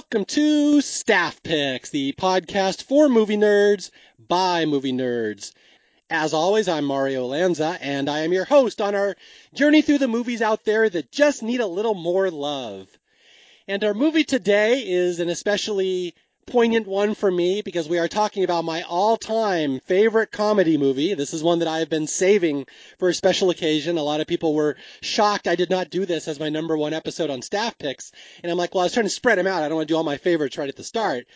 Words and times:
Welcome 0.00 0.24
to 0.24 0.80
Staff 0.80 1.42
Picks, 1.42 1.90
the 1.90 2.14
podcast 2.14 2.84
for 2.84 3.10
movie 3.10 3.36
nerds 3.36 3.90
by 4.18 4.64
movie 4.64 4.94
nerds. 4.94 5.52
As 6.08 6.32
always, 6.32 6.68
I'm 6.68 6.86
Mario 6.86 7.26
Lanza 7.26 7.76
and 7.82 8.08
I 8.08 8.20
am 8.20 8.32
your 8.32 8.46
host 8.46 8.80
on 8.80 8.94
our 8.94 9.14
journey 9.52 9.82
through 9.82 9.98
the 9.98 10.08
movies 10.08 10.40
out 10.40 10.64
there 10.64 10.88
that 10.88 11.12
just 11.12 11.42
need 11.42 11.60
a 11.60 11.66
little 11.66 11.94
more 11.94 12.30
love. 12.30 12.88
And 13.68 13.84
our 13.84 13.92
movie 13.92 14.24
today 14.24 14.88
is 14.88 15.20
an 15.20 15.28
especially 15.28 16.14
poignant 16.50 16.86
one 16.88 17.14
for 17.14 17.30
me 17.30 17.62
because 17.62 17.88
we 17.88 17.98
are 17.98 18.08
talking 18.08 18.42
about 18.42 18.64
my 18.64 18.82
all-time 18.82 19.78
favorite 19.80 20.32
comedy 20.32 20.76
movie. 20.76 21.14
This 21.14 21.32
is 21.32 21.42
one 21.42 21.60
that 21.60 21.68
I 21.68 21.78
have 21.78 21.88
been 21.88 22.08
saving 22.08 22.66
for 22.98 23.08
a 23.08 23.14
special 23.14 23.50
occasion. 23.50 23.96
A 23.96 24.02
lot 24.02 24.20
of 24.20 24.26
people 24.26 24.52
were 24.52 24.76
shocked 25.00 25.46
I 25.46 25.54
did 25.54 25.70
not 25.70 25.90
do 25.90 26.04
this 26.04 26.26
as 26.26 26.40
my 26.40 26.48
number 26.48 26.76
one 26.76 26.92
episode 26.92 27.30
on 27.30 27.40
staff 27.40 27.78
picks. 27.78 28.10
And 28.42 28.50
I'm 28.50 28.58
like, 28.58 28.74
well, 28.74 28.82
I 28.82 28.86
was 28.86 28.92
trying 28.92 29.06
to 29.06 29.10
spread 29.10 29.38
them 29.38 29.46
out. 29.46 29.62
I 29.62 29.68
don't 29.68 29.76
want 29.76 29.88
to 29.88 29.94
do 29.94 29.96
all 29.96 30.02
my 30.02 30.16
favorites 30.16 30.58
right 30.58 30.68
at 30.68 30.76
the 30.76 30.84
start. 30.84 31.26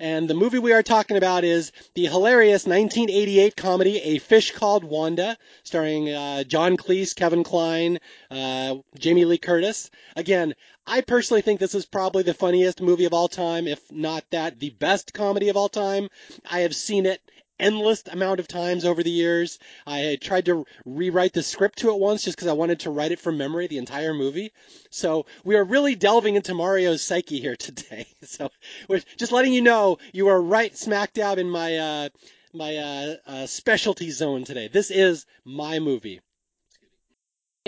And 0.00 0.30
the 0.30 0.34
movie 0.34 0.60
we 0.60 0.72
are 0.72 0.82
talking 0.82 1.16
about 1.16 1.42
is 1.42 1.72
the 1.94 2.06
hilarious 2.06 2.66
1988 2.66 3.56
comedy 3.56 3.98
A 3.98 4.18
Fish 4.18 4.52
Called 4.52 4.84
Wanda, 4.84 5.36
starring 5.64 6.08
uh, 6.08 6.44
John 6.44 6.76
Cleese, 6.76 7.16
Kevin 7.16 7.42
Kline, 7.42 7.98
uh, 8.30 8.76
Jamie 8.96 9.24
Lee 9.24 9.38
Curtis. 9.38 9.90
Again, 10.14 10.54
I 10.90 11.02
personally 11.02 11.42
think 11.42 11.60
this 11.60 11.74
is 11.74 11.84
probably 11.84 12.22
the 12.22 12.32
funniest 12.32 12.80
movie 12.80 13.04
of 13.04 13.12
all 13.12 13.28
time, 13.28 13.68
if 13.68 13.92
not 13.92 14.24
that, 14.30 14.58
the 14.58 14.70
best 14.70 15.12
comedy 15.12 15.50
of 15.50 15.56
all 15.56 15.68
time. 15.68 16.08
I 16.50 16.60
have 16.60 16.74
seen 16.74 17.04
it 17.04 17.20
endless 17.60 18.04
amount 18.10 18.40
of 18.40 18.48
times 18.48 18.86
over 18.86 19.02
the 19.02 19.10
years. 19.10 19.58
I 19.86 20.16
tried 20.18 20.46
to 20.46 20.64
rewrite 20.86 21.34
the 21.34 21.42
script 21.42 21.80
to 21.80 21.90
it 21.90 21.98
once 21.98 22.24
just 22.24 22.38
because 22.38 22.48
I 22.48 22.54
wanted 22.54 22.80
to 22.80 22.90
write 22.90 23.12
it 23.12 23.20
from 23.20 23.36
memory, 23.36 23.66
the 23.66 23.76
entire 23.76 24.14
movie. 24.14 24.50
So 24.88 25.26
we 25.44 25.56
are 25.56 25.64
really 25.64 25.94
delving 25.94 26.36
into 26.36 26.54
Mario's 26.54 27.02
psyche 27.02 27.38
here 27.38 27.56
today. 27.58 28.06
So 28.22 28.48
we're 28.88 29.02
just 29.18 29.32
letting 29.32 29.52
you 29.52 29.60
know 29.60 29.98
you 30.14 30.28
are 30.28 30.40
right 30.40 30.74
smack 30.74 31.12
dab 31.12 31.36
in 31.36 31.50
my 31.50 31.76
uh, 31.76 32.08
my 32.54 32.76
uh, 32.76 33.14
uh, 33.26 33.46
specialty 33.46 34.10
zone 34.10 34.44
today. 34.44 34.68
This 34.68 34.90
is 34.90 35.26
my 35.44 35.80
movie. 35.80 36.22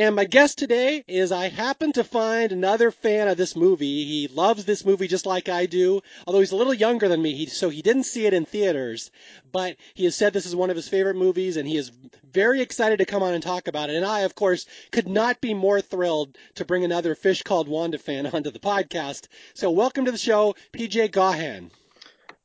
And 0.01 0.17
my 0.17 0.25
guest 0.25 0.56
today 0.56 1.05
is 1.06 1.31
I 1.31 1.51
happen 1.51 1.93
to 1.93 2.05
find 2.05 2.53
another 2.53 2.91
fan 2.91 3.29
of 3.29 3.37
this 3.37 3.55
movie. 3.55 4.06
He 4.06 4.29
loves 4.29 4.65
this 4.65 4.83
movie 4.83 5.09
just 5.09 5.27
like 5.27 5.51
I 5.51 5.67
do, 5.67 6.01
although 6.27 6.41
he's 6.41 6.53
a 6.53 6.56
little 6.56 6.73
younger 6.73 7.06
than 7.06 7.20
me, 7.20 7.45
so 7.45 7.69
he 7.69 7.83
didn't 7.83 8.05
see 8.05 8.25
it 8.25 8.33
in 8.33 8.47
theaters. 8.47 9.11
But 9.53 9.77
he 9.93 10.05
has 10.05 10.17
said 10.17 10.33
this 10.33 10.47
is 10.47 10.56
one 10.56 10.71
of 10.71 10.77
his 10.77 10.89
favorite 10.89 11.17
movies, 11.17 11.59
and 11.59 11.69
he 11.69 11.77
is 11.77 11.93
very 12.33 12.62
excited 12.62 13.01
to 13.01 13.05
come 13.05 13.23
on 13.23 13.34
and 13.34 13.43
talk 13.43 13.69
about 13.69 13.91
it. 13.91 13.97
And 13.97 14.06
I, 14.06 14.21
of 14.21 14.34
course, 14.34 14.65
could 14.91 15.06
not 15.06 15.39
be 15.43 15.53
more 15.53 15.83
thrilled 15.83 16.34
to 16.55 16.65
bring 16.65 16.83
another 16.83 17.15
Fish 17.15 17.43
Called 17.43 17.69
Wanda 17.69 17.98
fan 17.98 18.27
onto 18.33 18.51
the 18.51 18.59
podcast. 18.59 19.28
So 19.53 19.71
welcome 19.71 20.06
to 20.06 20.12
the 20.12 20.17
show, 20.17 20.55
PJ 20.73 21.11
Gaughan. 21.11 21.73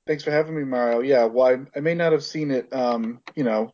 Thanks 0.06 0.26
for 0.26 0.32
having 0.32 0.58
me, 0.58 0.66
Mario. 0.66 1.00
Yeah, 1.00 1.24
well, 1.24 1.48
I, 1.48 1.78
I 1.78 1.80
may 1.80 1.94
not 1.94 2.12
have 2.12 2.26
seen 2.26 2.52
it, 2.52 2.74
um, 2.74 3.22
you 3.34 3.46
know, 3.46 3.72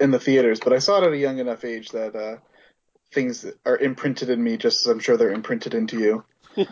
in 0.00 0.12
the 0.12 0.18
theaters, 0.18 0.60
but 0.60 0.72
I 0.72 0.78
saw 0.78 1.02
it 1.02 1.06
at 1.06 1.12
a 1.12 1.18
young 1.18 1.40
enough 1.40 1.66
age 1.66 1.90
that 1.90 2.16
uh, 2.16 2.36
things 3.12 3.46
are 3.64 3.76
imprinted 3.76 4.30
in 4.30 4.42
me 4.42 4.56
just 4.56 4.86
as 4.86 4.92
I'm 4.92 5.00
sure 5.00 5.16
they're 5.16 5.32
imprinted 5.32 5.74
into 5.74 5.98
you. 5.98 6.24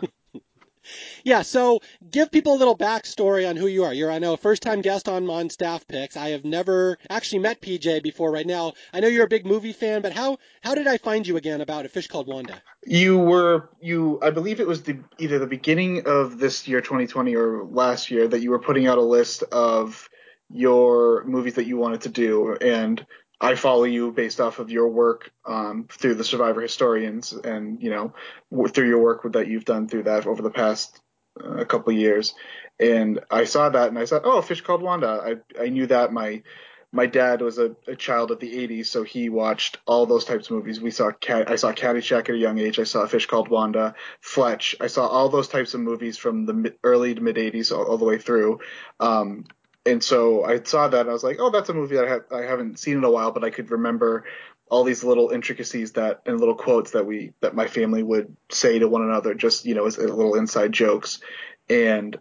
yeah, 1.23 1.41
so 1.41 1.79
give 2.09 2.31
people 2.31 2.53
a 2.53 2.57
little 2.57 2.77
backstory 2.77 3.49
on 3.49 3.55
who 3.55 3.67
you 3.67 3.83
are. 3.83 3.93
You're, 3.93 4.11
I 4.11 4.19
know, 4.19 4.33
a 4.33 4.37
first 4.37 4.61
time 4.61 4.81
guest 4.81 5.09
on, 5.09 5.29
on 5.29 5.49
Staff 5.49 5.87
Picks. 5.87 6.17
I 6.17 6.29
have 6.29 6.45
never 6.45 6.97
actually 7.09 7.39
met 7.39 7.61
PJ 7.61 8.03
before 8.03 8.31
right 8.31 8.45
now. 8.45 8.73
I 8.93 8.99
know 8.99 9.07
you're 9.07 9.25
a 9.25 9.29
big 9.29 9.45
movie 9.45 9.73
fan, 9.73 10.01
but 10.01 10.13
how, 10.13 10.37
how 10.61 10.75
did 10.75 10.87
I 10.87 10.97
find 10.97 11.25
you 11.25 11.37
again 11.37 11.61
about 11.61 11.85
A 11.85 11.89
Fish 11.89 12.07
Called 12.07 12.27
Wanda? 12.27 12.61
You 12.85 13.17
were, 13.17 13.69
you, 13.81 14.19
I 14.21 14.29
believe 14.29 14.59
it 14.59 14.67
was 14.67 14.83
the, 14.83 14.99
either 15.17 15.39
the 15.39 15.47
beginning 15.47 16.03
of 16.05 16.37
this 16.39 16.67
year, 16.67 16.81
2020, 16.81 17.35
or 17.35 17.65
last 17.65 18.11
year, 18.11 18.27
that 18.27 18.41
you 18.41 18.51
were 18.51 18.59
putting 18.59 18.87
out 18.87 18.97
a 18.97 19.03
list 19.03 19.43
of 19.51 20.07
your 20.49 21.23
movies 21.25 21.55
that 21.55 21.65
you 21.65 21.77
wanted 21.77 22.01
to 22.01 22.09
do. 22.09 22.55
And 22.55 23.05
I 23.39 23.55
follow 23.55 23.83
you 23.83 24.11
based 24.11 24.39
off 24.39 24.59
of 24.59 24.71
your 24.71 24.87
work 24.87 25.31
um, 25.45 25.87
through 25.89 26.15
the 26.15 26.23
Survivor 26.23 26.61
Historians, 26.61 27.33
and 27.33 27.81
you 27.81 27.89
know 27.89 28.13
through 28.69 28.87
your 28.87 29.01
work 29.01 29.31
that 29.33 29.47
you've 29.47 29.65
done 29.65 29.87
through 29.87 30.03
that 30.03 30.25
over 30.25 30.41
the 30.41 30.49
past 30.49 30.99
uh, 31.43 31.63
couple 31.65 31.93
years. 31.93 32.33
And 32.79 33.19
I 33.29 33.43
saw 33.43 33.69
that, 33.69 33.89
and 33.89 33.99
I 33.99 34.05
said, 34.05 34.21
"Oh, 34.23 34.41
Fish 34.41 34.61
Called 34.61 34.81
Wanda." 34.81 35.39
I 35.57 35.63
I 35.63 35.69
knew 35.69 35.85
that 35.87 36.11
my 36.11 36.41
my 36.91 37.05
dad 37.05 37.41
was 37.41 37.59
a, 37.59 37.75
a 37.87 37.95
child 37.95 38.31
of 38.31 38.39
the 38.39 38.51
'80s, 38.67 38.87
so 38.87 39.03
he 39.03 39.29
watched 39.29 39.77
all 39.85 40.05
those 40.05 40.25
types 40.25 40.47
of 40.49 40.55
movies. 40.55 40.81
We 40.81 40.91
saw 40.91 41.11
Cat, 41.11 41.51
I 41.51 41.57
saw 41.57 41.73
Caddyshack 41.73 42.29
at 42.29 42.35
a 42.35 42.37
young 42.37 42.57
age. 42.57 42.79
I 42.79 42.83
saw 42.83 43.05
Fish 43.05 43.27
Called 43.27 43.49
Wanda, 43.49 43.93
Fletch. 44.21 44.75
I 44.79 44.87
saw 44.87 45.05
all 45.05 45.29
those 45.29 45.47
types 45.47 45.73
of 45.75 45.81
movies 45.81 46.17
from 46.17 46.45
the 46.45 46.73
early 46.83 47.13
to 47.13 47.21
mid 47.21 47.35
'80s 47.35 47.75
all, 47.75 47.85
all 47.85 47.97
the 47.97 48.05
way 48.05 48.17
through. 48.17 48.59
Um, 48.99 49.45
and 49.87 50.03
so 50.03 50.43
I 50.43 50.61
saw 50.61 50.87
that 50.87 51.01
and 51.01 51.09
I 51.09 51.13
was 51.13 51.23
like, 51.23 51.37
oh, 51.39 51.49
that's 51.49 51.69
a 51.69 51.73
movie 51.73 51.95
that 51.95 52.05
I, 52.05 52.09
ha- 52.09 52.37
I 52.37 52.41
haven't 52.43 52.79
seen 52.79 52.97
in 52.97 53.03
a 53.03 53.11
while, 53.11 53.31
but 53.31 53.43
I 53.43 53.49
could 53.49 53.71
remember 53.71 54.25
all 54.69 54.83
these 54.83 55.03
little 55.03 55.29
intricacies 55.29 55.93
that 55.93 56.21
and 56.25 56.39
little 56.39 56.55
quotes 56.55 56.91
that 56.91 57.05
we 57.05 57.31
that 57.39 57.55
my 57.55 57.67
family 57.67 58.03
would 58.03 58.35
say 58.51 58.79
to 58.79 58.87
one 58.87 59.01
another, 59.01 59.33
just 59.33 59.65
you 59.65 59.75
know, 59.75 59.85
as 59.85 59.97
little 59.97 60.35
inside 60.35 60.73
jokes. 60.73 61.19
And 61.69 62.17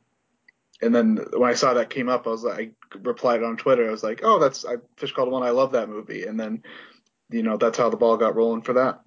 and 0.80 0.94
then 0.94 1.18
when 1.32 1.50
I 1.50 1.54
saw 1.54 1.74
that 1.74 1.90
came 1.90 2.08
up, 2.08 2.26
I 2.26 2.30
was 2.30 2.44
like, 2.44 2.72
I 2.92 2.98
replied 3.02 3.42
on 3.42 3.56
Twitter. 3.56 3.88
I 3.88 3.90
was 3.90 4.02
like, 4.02 4.20
oh, 4.22 4.38
that's 4.38 4.64
I, 4.64 4.76
Fish 4.96 5.12
Called 5.12 5.30
One. 5.30 5.42
I 5.42 5.50
love 5.50 5.72
that 5.72 5.88
movie. 5.88 6.24
And 6.24 6.38
then, 6.38 6.62
you 7.30 7.42
know, 7.42 7.56
that's 7.56 7.78
how 7.78 7.90
the 7.90 7.96
ball 7.96 8.16
got 8.16 8.36
rolling 8.36 8.62
for 8.62 8.74
that. 8.74 9.00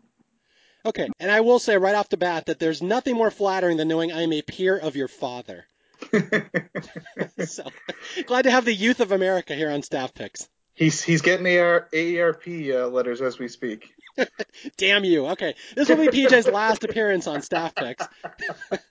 Okay, 0.85 1.09
and 1.19 1.29
I 1.29 1.41
will 1.41 1.59
say 1.59 1.77
right 1.77 1.95
off 1.95 2.09
the 2.09 2.17
bat 2.17 2.45
that 2.45 2.57
there's 2.57 2.81
nothing 2.81 3.15
more 3.15 3.31
flattering 3.31 3.77
than 3.77 3.89
knowing 3.89 4.11
I 4.11 4.21
am 4.21 4.31
a 4.31 4.41
peer 4.41 4.77
of 4.77 4.95
your 4.95 5.09
father. 5.09 5.65
so 7.45 7.63
glad 8.25 8.43
to 8.43 8.51
have 8.51 8.65
the 8.65 8.73
youth 8.73 8.99
of 8.99 9.11
America 9.11 9.53
here 9.55 9.69
on 9.69 9.81
Staff 9.81 10.13
Picks. 10.13 10.47
He's 10.73 11.03
he's 11.03 11.21
getting 11.21 11.45
AR, 11.45 11.89
AARP 11.93 12.73
uh, 12.73 12.87
letters 12.87 13.21
as 13.21 13.37
we 13.37 13.47
speak. 13.47 13.93
Damn 14.77 15.03
you. 15.03 15.27
Okay. 15.27 15.55
This 15.75 15.89
will 15.89 15.97
be 15.97 16.07
PJ's 16.07 16.47
last 16.47 16.83
appearance 16.83 17.27
on 17.27 17.41
Staff 17.41 17.75
Picks. 17.75 18.07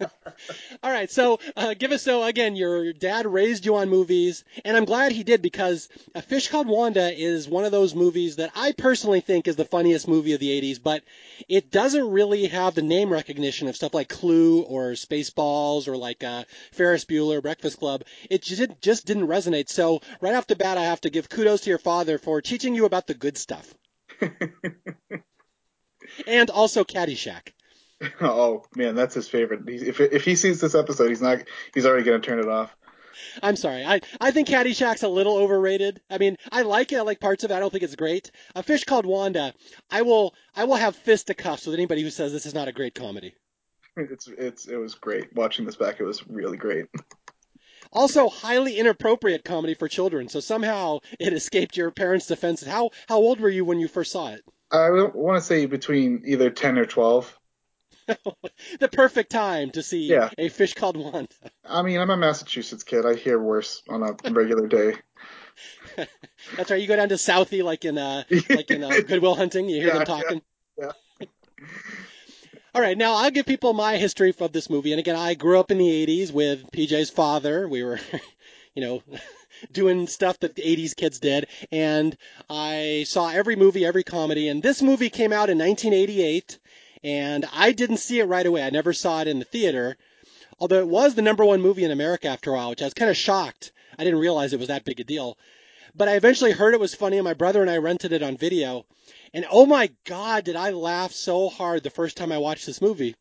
All 0.83 0.91
right. 0.91 1.11
So, 1.11 1.41
uh, 1.57 1.75
give 1.75 1.93
us, 1.93 2.03
so 2.03 2.23
again, 2.23 2.57
your 2.57 2.93
dad 2.93 3.27
raised 3.27 3.67
you 3.67 3.77
on 3.77 3.89
movies, 3.89 4.45
and 4.65 4.77
I'm 4.77 4.85
glad 4.85 5.13
he 5.13 5.25
did 5.25 5.43
because 5.43 5.89
A 6.15 6.23
Fish 6.23 6.49
Called 6.49 6.69
Wanda 6.69 7.13
is 7.13 7.49
one 7.49 7.65
of 7.65 7.73
those 7.73 7.95
movies 7.95 8.37
that 8.37 8.53
I 8.55 8.73
personally 8.73 9.21
think 9.21 9.49
is 9.49 9.57
the 9.57 9.65
funniest 9.65 10.09
movie 10.09 10.33
of 10.33 10.41
the 10.41 10.61
80s, 10.61 10.83
but 10.83 11.03
it 11.49 11.71
doesn't 11.71 12.11
really 12.11 12.47
have 12.47 12.75
the 12.75 12.83
name 12.83 13.11
recognition 13.11 13.69
of 13.69 13.77
stuff 13.77 13.95
like 13.95 14.09
Clue 14.09 14.63
or 14.63 14.93
Spaceballs 14.93 15.89
or 15.89 15.97
like 15.97 16.23
uh, 16.25 16.45
Ferris 16.73 17.05
Bueller, 17.05 17.43
Breakfast 17.43 17.79
Club. 17.79 18.05
It 18.31 18.43
just, 18.43 18.81
just 18.81 19.07
didn't 19.07 19.27
resonate. 19.27 19.69
So, 19.69 20.01
right 20.21 20.35
off 20.35 20.47
the 20.47 20.57
bat, 20.57 20.79
I 20.79 20.85
have 20.85 21.01
to 21.03 21.11
give 21.11 21.29
kudos 21.29 21.63
to 21.63 21.71
your 21.71 21.79
father 21.79 22.19
for 22.19 22.41
teaching 22.41 22.75
you 22.75 22.85
about 22.85 23.07
the 23.07 23.15
good 23.15 23.37
stuff. 23.37 23.75
And 26.27 26.51
also 26.51 26.85
Caddyshack. 26.85 27.53
Oh 28.21 28.65
man, 28.77 28.95
that's 28.95 29.15
his 29.15 29.29
favorite. 29.29 29.63
If 29.67 30.01
if 30.01 30.25
he 30.25 30.37
sees 30.37 30.61
this 30.61 30.75
episode, 30.75 31.09
he's 31.09 31.23
not. 31.23 31.39
He's 31.75 31.85
already 31.87 32.05
gonna 32.05 32.21
turn 32.21 32.39
it 32.39 32.49
off. 32.49 32.75
I'm 33.43 33.57
sorry. 33.57 33.85
I, 33.85 34.01
I 34.21 34.31
think 34.31 34.49
Caddyshack's 34.49 35.03
a 35.03 35.09
little 35.09 35.37
overrated. 35.37 36.01
I 36.09 36.19
mean, 36.19 36.37
I 36.53 36.63
like 36.63 36.93
it. 36.93 36.99
I 36.99 37.03
like 37.03 37.21
parts 37.21 37.43
of 37.45 37.51
it. 37.51 37.55
I 37.55 37.61
don't 37.61 37.71
think 37.71 37.83
it's 37.83 37.97
great. 37.97 38.31
A 38.55 38.63
Fish 38.63 38.85
Called 38.85 39.07
Wanda. 39.07 39.53
I 39.91 40.03
will 40.03 40.35
I 40.55 40.65
will 40.65 40.77
have 40.77 40.97
fisticuffs 40.97 41.67
with 41.67 41.75
anybody 41.75 42.03
who 42.03 42.11
says 42.11 42.33
this 42.33 42.47
is 42.47 42.55
not 42.55 42.69
a 42.69 42.73
great 42.73 42.95
comedy. 42.95 43.35
It's 44.01 44.29
it's 44.29 44.67
it 44.69 44.77
was 44.77 44.95
great 44.95 45.35
watching 45.35 45.67
this 45.67 45.75
back. 45.75 45.99
It 45.99 46.05
was 46.05 46.25
really 46.29 46.57
great. 46.57 46.87
Also, 47.93 48.29
highly 48.29 48.79
inappropriate 48.79 49.45
comedy 49.45 49.75
for 49.75 49.89
children. 49.89 50.29
So 50.29 50.41
somehow 50.41 50.99
it 51.19 51.33
escaped 51.33 51.77
your 51.77 51.91
parents' 51.91 52.27
defense. 52.27 52.65
How 52.65 52.91
how 53.09 53.17
old 53.17 53.41
were 53.41 53.49
you 53.49 53.65
when 53.65 53.79
you 53.81 53.89
first 53.89 54.13
saw 54.13 54.29
it? 54.29 54.43
I 54.71 54.91
want 54.91 55.39
to 55.39 55.45
say 55.45 55.67
between 55.67 56.23
either 56.27 56.51
ten 56.51 56.79
or 56.79 56.85
twelve. 56.85 57.35
the 58.81 58.89
perfect 58.89 59.31
time 59.31 59.71
to 59.71 59.83
see 59.83 60.07
yeah. 60.07 60.31
a 60.39 60.49
fish 60.49 60.75
called 60.75 60.97
Wanda. 60.97 61.29
I 61.65 61.83
mean, 61.83 62.01
I'm 62.01 62.09
a 62.09 62.17
Massachusetts 62.17 62.83
kid. 62.83 63.05
I 63.05 63.15
hear 63.15 63.39
worse 63.39 63.83
on 63.89 64.03
a 64.03 64.33
regular 64.33 64.67
day. 64.67 64.95
That's 66.57 66.71
right. 66.71 66.81
You 66.81 66.87
go 66.87 66.97
down 66.97 67.11
to 67.11 67.17
Southie, 67.17 67.63
like 67.63 67.85
in 67.85 67.99
uh, 67.99 68.25
like 68.51 68.71
in 68.71 68.83
uh, 68.83 69.01
Goodwill 69.07 69.35
Hunting. 69.35 69.69
You 69.69 69.77
hear 69.81 69.89
yeah, 69.89 69.95
them 69.95 70.05
talking. 70.07 70.43
Yeah. 70.79 70.93
yeah. 71.21 71.27
All 72.79 72.85
right, 72.85 72.97
now 72.97 73.17
I'll 73.17 73.33
give 73.33 73.45
people 73.45 73.73
my 73.73 73.97
history 73.97 74.33
of 74.39 74.53
this 74.53 74.71
movie. 74.71 74.93
And 74.93 75.01
again, 75.01 75.17
I 75.17 75.35
grew 75.35 75.59
up 75.59 75.73
in 75.73 75.79
the 75.79 76.07
80s 76.07 76.31
with 76.31 76.71
PJ's 76.71 77.11
father. 77.11 77.67
We 77.67 77.83
were, 77.83 77.99
you 78.77 78.83
know, 78.83 79.03
doing 79.73 80.07
stuff 80.07 80.39
that 80.39 80.55
the 80.55 80.63
80s 80.63 80.95
kids 80.95 81.19
did. 81.19 81.49
And 81.73 82.17
I 82.49 83.05
saw 83.09 83.31
every 83.31 83.57
movie, 83.57 83.85
every 83.85 84.05
comedy. 84.05 84.47
And 84.47 84.63
this 84.63 84.81
movie 84.81 85.11
came 85.11 85.33
out 85.33 85.51
in 85.51 85.59
1988. 85.59 86.61
And 87.03 87.47
I 87.53 87.73
didn't 87.73 87.97
see 87.97 88.21
it 88.21 88.27
right 88.27 88.47
away. 88.47 88.63
I 88.63 88.71
never 88.71 88.93
saw 88.93 89.23
it 89.23 89.27
in 89.27 89.41
the 89.41 89.45
theater. 89.45 89.97
Although 90.61 90.79
it 90.79 90.87
was 90.87 91.17
the 91.17 91.23
number 91.23 91.45
one 91.45 91.61
movie 91.61 91.83
in 91.83 91.91
America 91.91 92.29
after 92.29 92.53
a 92.53 92.55
while, 92.55 92.71
which 92.71 92.83
I 92.83 92.85
was 92.85 92.95
kind 92.95 93.11
of 93.11 93.17
shocked. 93.17 93.73
I 93.99 94.05
didn't 94.05 94.21
realize 94.21 94.53
it 94.53 94.61
was 94.61 94.69
that 94.69 94.85
big 94.85 95.01
a 95.01 95.05
deal. 95.05 95.37
But 95.97 96.07
I 96.07 96.15
eventually 96.15 96.53
heard 96.53 96.75
it 96.75 96.81
was 96.81 96.95
funny, 96.95 97.17
and 97.19 97.25
my 97.25 97.35
brother 97.35 97.61
and 97.61 97.69
I 97.69 97.79
rented 97.79 98.13
it 98.13 98.23
on 98.23 98.37
video. 98.37 98.87
And 99.35 99.47
oh 99.51 99.67
my 99.67 99.91
God, 100.05 100.45
did 100.45 100.57
I 100.57 100.71
laugh 100.71 101.13
so 101.13 101.49
hard 101.49 101.83
the 101.83 101.91
first 101.91 102.17
time 102.17 102.33
I 102.33 102.39
watched 102.39 102.67
this 102.67 102.81
movie. 102.81 103.15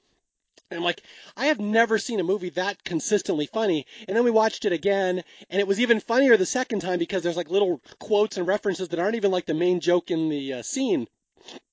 And 0.69 0.77
I'm 0.77 0.83
like, 0.83 1.01
I 1.37 1.45
have 1.45 1.59
never 1.59 1.97
seen 1.97 2.19
a 2.19 2.25
movie 2.25 2.49
that 2.51 2.83
consistently 2.83 3.45
funny. 3.45 3.85
And 4.07 4.17
then 4.17 4.25
we 4.25 4.31
watched 4.31 4.65
it 4.65 4.73
again, 4.73 5.23
and 5.49 5.61
it 5.61 5.67
was 5.67 5.79
even 5.79 6.01
funnier 6.01 6.35
the 6.35 6.45
second 6.45 6.81
time 6.81 6.99
because 6.99 7.23
there's 7.23 7.37
like 7.37 7.49
little 7.49 7.81
quotes 7.99 8.37
and 8.37 8.45
references 8.45 8.89
that 8.89 8.99
aren't 8.99 9.15
even 9.15 9.31
like 9.31 9.45
the 9.45 9.53
main 9.53 9.79
joke 9.79 10.11
in 10.11 10.27
the 10.29 10.55
uh, 10.55 10.61
scene. 10.61 11.07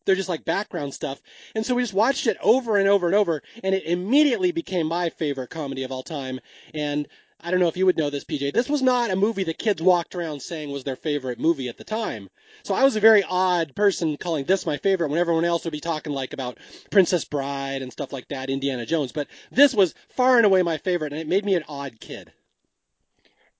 They're 0.04 0.14
just 0.14 0.28
like 0.28 0.44
background 0.44 0.94
stuff. 0.94 1.20
And 1.54 1.66
so 1.66 1.74
we 1.74 1.82
just 1.82 1.94
watched 1.94 2.26
it 2.26 2.36
over 2.40 2.76
and 2.76 2.88
over 2.88 3.06
and 3.06 3.16
over, 3.16 3.42
and 3.64 3.74
it 3.74 3.84
immediately 3.84 4.52
became 4.52 4.86
my 4.86 5.10
favorite 5.10 5.50
comedy 5.50 5.82
of 5.82 5.90
all 5.90 6.02
time. 6.02 6.38
And 6.72 7.08
I 7.40 7.50
don't 7.50 7.60
know 7.60 7.68
if 7.68 7.76
you 7.76 7.86
would 7.86 7.98
know 7.98 8.10
this, 8.10 8.24
PJ. 8.24 8.54
This 8.54 8.68
was 8.70 8.80
not 8.80 9.10
a 9.10 9.16
movie 9.16 9.44
that 9.44 9.58
kids 9.58 9.82
walked 9.82 10.14
around 10.14 10.40
saying 10.40 10.70
was 10.70 10.84
their 10.84 10.96
favorite 10.96 11.38
movie 11.38 11.68
at 11.68 11.76
the 11.76 11.84
time. 11.84 12.30
So 12.62 12.74
I 12.74 12.84
was 12.84 12.96
a 12.96 13.00
very 13.00 13.22
odd 13.22 13.74
person 13.74 14.16
calling 14.16 14.44
this 14.44 14.64
my 14.64 14.78
favorite 14.78 15.10
when 15.10 15.18
everyone 15.18 15.44
else 15.44 15.64
would 15.64 15.72
be 15.72 15.80
talking 15.80 16.12
like 16.12 16.32
about 16.32 16.58
Princess 16.90 17.24
Bride 17.24 17.82
and 17.82 17.92
stuff 17.92 18.12
like 18.12 18.28
that, 18.28 18.48
Indiana 18.48 18.86
Jones. 18.86 19.12
But 19.12 19.28
this 19.50 19.74
was 19.74 19.94
far 20.16 20.38
and 20.38 20.46
away 20.46 20.62
my 20.62 20.78
favorite, 20.78 21.12
and 21.12 21.20
it 21.20 21.28
made 21.28 21.44
me 21.44 21.54
an 21.54 21.64
odd 21.68 22.00
kid. 22.00 22.32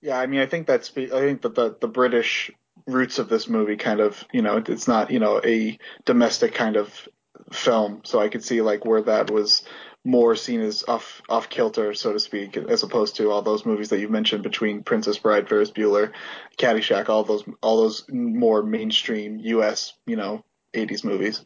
Yeah, 0.01 0.19
I 0.19 0.25
mean, 0.25 0.39
I 0.39 0.45
think 0.45 0.67
that's 0.67 0.91
I 0.95 1.07
think 1.07 1.41
that 1.41 1.55
the 1.55 1.75
the 1.79 1.87
British 1.87 2.51
roots 2.87 3.19
of 3.19 3.29
this 3.29 3.47
movie 3.47 3.77
kind 3.77 3.99
of 3.99 4.23
you 4.31 4.41
know 4.41 4.63
it's 4.67 4.87
not 4.87 5.11
you 5.11 5.19
know 5.19 5.41
a 5.43 5.77
domestic 6.05 6.53
kind 6.53 6.75
of 6.75 7.07
film, 7.51 8.01
so 8.03 8.19
I 8.19 8.29
could 8.29 8.43
see 8.43 8.61
like 8.61 8.85
where 8.85 9.01
that 9.03 9.31
was 9.31 9.63
more 10.05 10.35
seen 10.35 10.61
as 10.61 10.85
off 10.87 11.21
off 11.27 11.49
kilter, 11.49 11.93
so 11.93 12.13
to 12.13 12.19
speak, 12.19 12.55
as 12.55 12.83
opposed 12.83 13.17
to 13.17 13.31
all 13.31 13.41
those 13.41 13.65
movies 13.65 13.89
that 13.89 13.99
you 13.99 14.07
mentioned 14.07 14.43
between 14.43 14.83
Princess 14.83 15.17
Bride, 15.17 15.49
Ferris 15.49 15.71
Bueller, 15.71 16.13
Caddyshack, 16.57 17.09
all 17.09 17.23
those 17.23 17.43
all 17.61 17.81
those 17.81 18.05
more 18.09 18.63
mainstream 18.63 19.39
U.S. 19.39 19.93
you 20.05 20.15
know 20.15 20.45
80s 20.73 21.03
movies. 21.03 21.43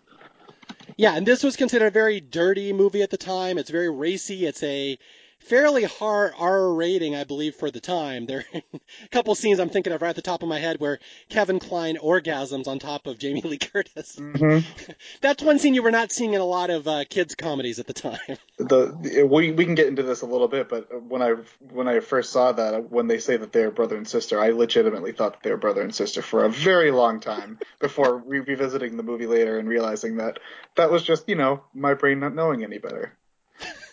Yeah, 0.97 1.15
and 1.15 1.25
this 1.25 1.43
was 1.43 1.55
considered 1.55 1.87
a 1.87 1.91
very 1.91 2.19
dirty 2.19 2.73
movie 2.73 3.01
at 3.01 3.09
the 3.09 3.17
time. 3.17 3.57
It's 3.57 3.69
very 3.69 3.89
racy. 3.89 4.45
It's 4.45 4.61
a 4.63 4.99
fairly 5.39 5.83
hard 5.83 6.33
R 6.37 6.73
rating, 6.73 7.15
I 7.15 7.23
believe, 7.23 7.55
for 7.55 7.71
the 7.71 7.79
time. 7.79 8.25
There 8.25 8.45
are 8.53 8.61
a 9.03 9.07
couple 9.09 9.33
scenes 9.35 9.59
I'm 9.59 9.69
thinking 9.69 9.93
of 9.93 10.01
right 10.01 10.09
at 10.09 10.15
the 10.15 10.21
top 10.21 10.43
of 10.43 10.49
my 10.49 10.59
head 10.59 10.79
where 10.79 10.99
Kevin 11.29 11.59
Kline 11.59 11.97
orgasms 11.97 12.67
on 12.67 12.79
top 12.79 13.07
of 13.07 13.17
Jamie 13.17 13.41
Lee 13.41 13.57
Curtis. 13.57 14.17
Mm-hmm. 14.17 14.91
That's 15.21 15.43
one 15.43 15.59
scene 15.59 15.73
you 15.73 15.83
were 15.83 15.91
not 15.91 16.11
seeing 16.11 16.33
in 16.33 16.41
a 16.41 16.45
lot 16.45 16.69
of 16.69 16.87
uh, 16.87 17.05
kids' 17.09 17.35
comedies 17.35 17.79
at 17.79 17.87
the 17.87 17.93
time. 17.93 18.19
The 18.59 19.25
we 19.25 19.51
we 19.51 19.63
can 19.63 19.75
get 19.75 19.87
into 19.87 20.03
this 20.03 20.21
a 20.21 20.25
little 20.25 20.49
bit, 20.49 20.67
but 20.67 21.01
when 21.01 21.21
I 21.21 21.35
when 21.71 21.87
I 21.87 22.01
first 22.01 22.33
saw 22.33 22.51
that, 22.51 22.91
when 22.91 23.07
they 23.07 23.17
say 23.17 23.37
that 23.37 23.53
they're 23.53 23.71
brother 23.71 23.95
and 23.95 24.05
sister, 24.05 24.37
I 24.37 24.49
legitimately 24.49 25.13
thought 25.13 25.31
that 25.33 25.43
they 25.43 25.51
were 25.51 25.57
brother 25.57 25.81
and 25.81 25.95
sister 25.95 26.21
for 26.21 26.43
a 26.43 26.49
very 26.49 26.91
long 26.91 27.21
time 27.21 27.57
before 27.79 28.17
revisiting 28.17 28.97
the 28.97 29.03
movie 29.03 29.27
later 29.27 29.57
and 29.57 29.69
realizing 29.69 30.17
that 30.17 30.39
that 30.75 30.91
was 30.91 31.03
just 31.03 31.29
you 31.29 31.35
know 31.35 31.63
my 31.73 31.93
brain 31.93 32.19
not 32.19 32.35
knowing 32.35 32.65
any 32.65 32.79
better. 32.79 33.17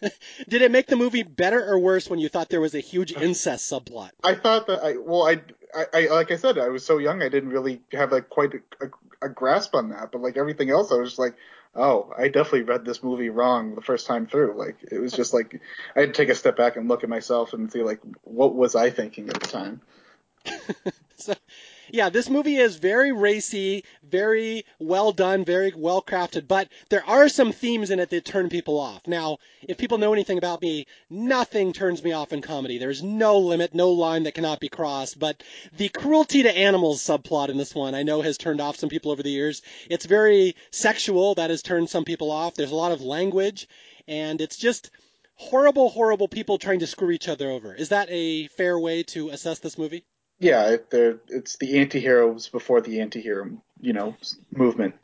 Did 0.49 0.63
it 0.63 0.71
make 0.71 0.87
the 0.87 0.97
movie 0.97 1.23
better 1.23 1.65
or 1.65 1.79
worse 1.79 2.09
when 2.09 2.19
you 2.19 2.29
thought 2.29 2.49
there 2.49 2.61
was 2.61 2.75
a 2.75 2.81
huge 2.81 3.13
incest 3.13 3.71
subplot? 3.71 4.11
I 4.23 4.35
thought 4.35 4.67
that 4.67 4.83
I 4.83 4.97
well 4.97 5.27
I, 5.27 5.41
I, 5.75 5.87
I 5.93 6.07
like 6.09 6.31
I 6.31 6.37
said 6.37 6.59
I 6.59 6.69
was 6.69 6.85
so 6.85 6.99
young 6.99 7.23
I 7.23 7.29
didn't 7.29 7.51
really 7.51 7.81
have 7.93 8.13
like 8.13 8.29
quite 8.29 8.55
a, 8.55 8.87
a, 8.87 9.27
a 9.27 9.29
grasp 9.29 9.75
on 9.75 9.91
that 9.91 10.13
but 10.13 10.21
like 10.21 10.37
everything 10.37 10.71
else 10.71 10.93
I 10.93 10.97
was 10.97 11.11
just 11.11 11.19
like 11.19 11.35
oh 11.75 12.13
I 12.17 12.29
definitely 12.29 12.63
read 12.63 12.85
this 12.85 13.03
movie 13.03 13.31
wrong 13.31 13.75
the 13.75 13.83
first 13.83 14.07
time 14.07 14.27
through 14.27 14.55
like 14.57 14.77
it 14.91 14.99
was 14.99 15.13
just 15.13 15.35
like 15.35 15.61
I 15.95 16.01
had 16.01 16.15
to 16.15 16.23
take 16.23 16.31
a 16.31 16.35
step 16.35 16.57
back 16.57 16.77
and 16.77 16.89
look 16.89 17.05
at 17.05 17.11
myself 17.11 17.53
and 17.53 17.71
see 17.71 17.83
like 17.83 18.01
what 18.23 18.55
was 18.55 18.75
I 18.75 18.91
thinking 18.91 19.29
at 19.29 19.41
the 19.41 19.49
time. 19.49 19.81
so 21.17 21.35
yeah, 21.91 22.09
this 22.09 22.29
movie 22.29 22.57
is 22.57 22.77
very 22.77 23.13
racy, 23.13 23.85
very 24.03 24.65
well 24.79 25.13
done, 25.13 25.45
very 25.45 25.73
well 25.77 26.03
crafted, 26.03 26.49
but 26.49 26.69
there 26.89 27.05
are 27.05 27.29
some 27.29 27.53
themes 27.53 27.91
in 27.91 28.01
it 28.01 28.11
that 28.11 28.25
turn 28.25 28.49
people 28.49 28.79
off. 28.79 29.07
Now, 29.07 29.39
if 29.63 29.79
people 29.79 29.99
know 29.99 30.13
anything 30.13 30.39
about 30.39 30.63
me, 30.63 30.87
nothing 31.11 31.73
turns 31.73 32.03
me 32.03 32.13
off 32.13 32.33
in 32.33 32.43
comedy. 32.43 32.79
There's 32.79 33.03
no 33.03 33.39
limit, 33.39 33.75
no 33.75 33.91
line 33.91 34.25
that 34.25 34.35
cannot 34.35 34.61
be 34.61 34.69
crossed, 34.69 35.19
but 35.19 35.43
the 35.77 35.89
cruelty 35.89 36.43
to 36.43 36.57
animals 36.57 37.03
subplot 37.03 37.49
in 37.49 37.57
this 37.57 37.75
one 37.75 37.95
I 37.95 38.03
know 38.03 38.23
has 38.23 38.39
turned 38.39 38.61
off 38.61 38.77
some 38.77 38.89
people 38.89 39.13
over 39.13 39.23
the 39.23 39.31
years. 39.31 39.63
It's 39.89 40.07
very 40.07 40.57
sexual, 40.71 41.35
that 41.35 41.51
has 41.51 41.63
turned 41.63 41.91
some 41.91 42.05
people 42.05 42.31
off. 42.31 42.55
There's 42.55 42.73
a 42.73 42.77
lot 42.77 42.93
of 42.93 43.03
language, 43.03 43.69
and 44.09 44.41
it's 44.41 44.57
just 44.57 44.91
horrible, 45.37 45.89
horrible 45.89 46.29
people 46.29 46.59
trying 46.59 46.81
to 46.81 46.87
screw 46.87 47.11
each 47.11 47.29
other 47.29 47.51
over. 47.51 47.75
Is 47.75 47.91
that 47.91 48.09
a 48.11 48.49
fair 48.49 48.79
way 48.79 49.03
to 49.05 49.31
assess 49.31 49.59
this 49.59 49.79
movie? 49.79 50.05
Yeah, 50.39 50.77
it's 50.91 51.57
the 51.57 51.79
anti-heroes 51.79 52.49
before 52.49 52.81
the 52.81 53.01
anti-hero, 53.01 53.63
you 53.81 53.93
know, 53.93 54.17
movement. 54.51 54.95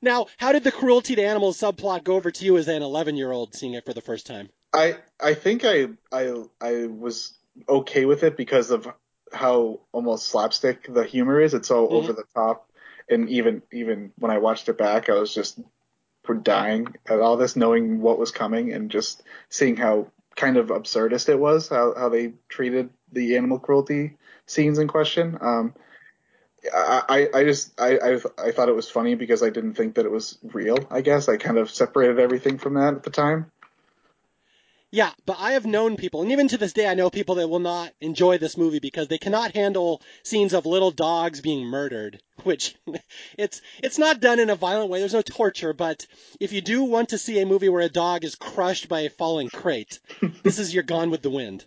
Now, 0.00 0.26
how 0.36 0.52
did 0.52 0.64
the 0.64 0.72
cruelty 0.72 1.16
to 1.16 1.22
animals 1.22 1.58
subplot 1.58 2.04
go 2.04 2.14
over 2.14 2.30
to 2.30 2.44
you 2.44 2.56
as 2.56 2.68
an 2.68 2.82
11-year-old 2.82 3.54
seeing 3.54 3.74
it 3.74 3.84
for 3.84 3.92
the 3.92 4.00
first 4.00 4.26
time? 4.26 4.48
I 4.72 4.96
I 5.20 5.34
think 5.34 5.64
I 5.64 5.88
I 6.12 6.44
I 6.60 6.86
was 6.86 7.34
okay 7.68 8.04
with 8.04 8.22
it 8.22 8.36
because 8.36 8.70
of 8.70 8.86
how 9.32 9.80
almost 9.92 10.28
slapstick 10.28 10.92
the 10.92 11.04
humor 11.04 11.40
is. 11.40 11.54
It's 11.54 11.68
so 11.68 11.86
mm-hmm. 11.86 11.96
over 11.96 12.12
the 12.12 12.24
top, 12.34 12.70
and 13.08 13.28
even 13.30 13.62
even 13.72 14.12
when 14.18 14.30
I 14.30 14.38
watched 14.38 14.68
it 14.68 14.78
back, 14.78 15.08
I 15.08 15.14
was 15.14 15.34
just 15.34 15.58
dying 16.42 16.88
at 17.06 17.20
all 17.20 17.36
this, 17.36 17.56
knowing 17.56 18.00
what 18.00 18.18
was 18.18 18.32
coming, 18.32 18.72
and 18.72 18.90
just 18.90 19.22
seeing 19.48 19.76
how 19.76 20.08
kind 20.36 20.56
of 20.56 20.68
absurdist 20.68 21.28
it 21.28 21.38
was, 21.38 21.68
how 21.68 21.94
how 21.96 22.08
they 22.08 22.34
treated 22.48 22.90
the 23.12 23.36
animal 23.36 23.58
cruelty 23.58 24.16
scenes 24.46 24.78
in 24.78 24.86
question. 24.86 25.38
Um, 25.40 25.74
I, 26.74 27.28
I 27.32 27.44
just 27.44 27.80
I, 27.80 27.96
I, 27.98 28.18
I 28.38 28.50
thought 28.52 28.68
it 28.68 28.74
was 28.74 28.90
funny 28.90 29.14
because 29.14 29.42
I 29.42 29.50
didn't 29.50 29.74
think 29.74 29.94
that 29.94 30.06
it 30.06 30.10
was 30.10 30.38
real. 30.42 30.78
I 30.90 31.00
guess 31.00 31.28
I 31.28 31.36
kind 31.36 31.58
of 31.58 31.70
separated 31.70 32.18
everything 32.18 32.58
from 32.58 32.74
that 32.74 32.94
at 32.94 33.02
the 33.02 33.10
time. 33.10 33.50
Yeah, 34.92 35.10
but 35.24 35.36
I 35.40 35.52
have 35.52 35.66
known 35.66 35.96
people, 35.96 36.22
and 36.22 36.30
even 36.30 36.46
to 36.48 36.58
this 36.58 36.72
day, 36.72 36.86
I 36.86 36.94
know 36.94 37.10
people 37.10 37.34
that 37.36 37.48
will 37.48 37.58
not 37.58 37.92
enjoy 38.00 38.38
this 38.38 38.56
movie 38.56 38.78
because 38.78 39.08
they 39.08 39.18
cannot 39.18 39.52
handle 39.54 40.00
scenes 40.22 40.54
of 40.54 40.64
little 40.64 40.92
dogs 40.92 41.40
being 41.40 41.66
murdered. 41.66 42.20
Which 42.44 42.76
it's 43.36 43.60
it's 43.82 43.98
not 43.98 44.20
done 44.20 44.38
in 44.38 44.50
a 44.50 44.54
violent 44.54 44.90
way. 44.90 45.00
There's 45.00 45.14
no 45.14 45.22
torture, 45.22 45.72
but 45.72 46.06
if 46.38 46.52
you 46.52 46.60
do 46.60 46.84
want 46.84 47.08
to 47.08 47.18
see 47.18 47.40
a 47.40 47.46
movie 47.46 47.68
where 47.68 47.82
a 47.82 47.88
dog 47.88 48.24
is 48.24 48.36
crushed 48.36 48.88
by 48.88 49.00
a 49.00 49.10
falling 49.10 49.48
crate, 49.48 49.98
this 50.44 50.60
is 50.60 50.72
your 50.72 50.84
Gone 50.84 51.10
with 51.10 51.22
the 51.22 51.30
Wind. 51.30 51.64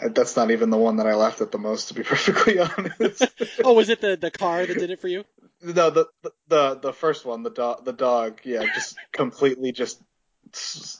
Uh, 0.00 0.08
that's 0.08 0.36
not 0.36 0.50
even 0.50 0.70
the 0.70 0.76
one 0.76 0.96
that 0.96 1.06
I 1.06 1.14
laughed 1.14 1.40
at 1.40 1.52
the 1.52 1.58
most, 1.58 1.88
to 1.88 1.94
be 1.94 2.02
perfectly 2.04 2.58
honest. 2.58 3.24
oh, 3.62 3.74
was 3.74 3.88
it 3.88 4.00
the 4.00 4.16
the 4.16 4.32
car 4.32 4.66
that 4.66 4.78
did 4.78 4.90
it 4.90 5.00
for 5.00 5.08
you? 5.08 5.24
No, 5.62 5.90
the 5.90 6.06
the 6.48 6.74
the 6.76 6.92
first 6.92 7.24
one, 7.24 7.42
the 7.42 7.50
dog, 7.50 7.84
the 7.84 7.92
dog, 7.92 8.40
yeah, 8.44 8.64
just 8.74 8.96
completely 9.12 9.70
just 9.70 10.00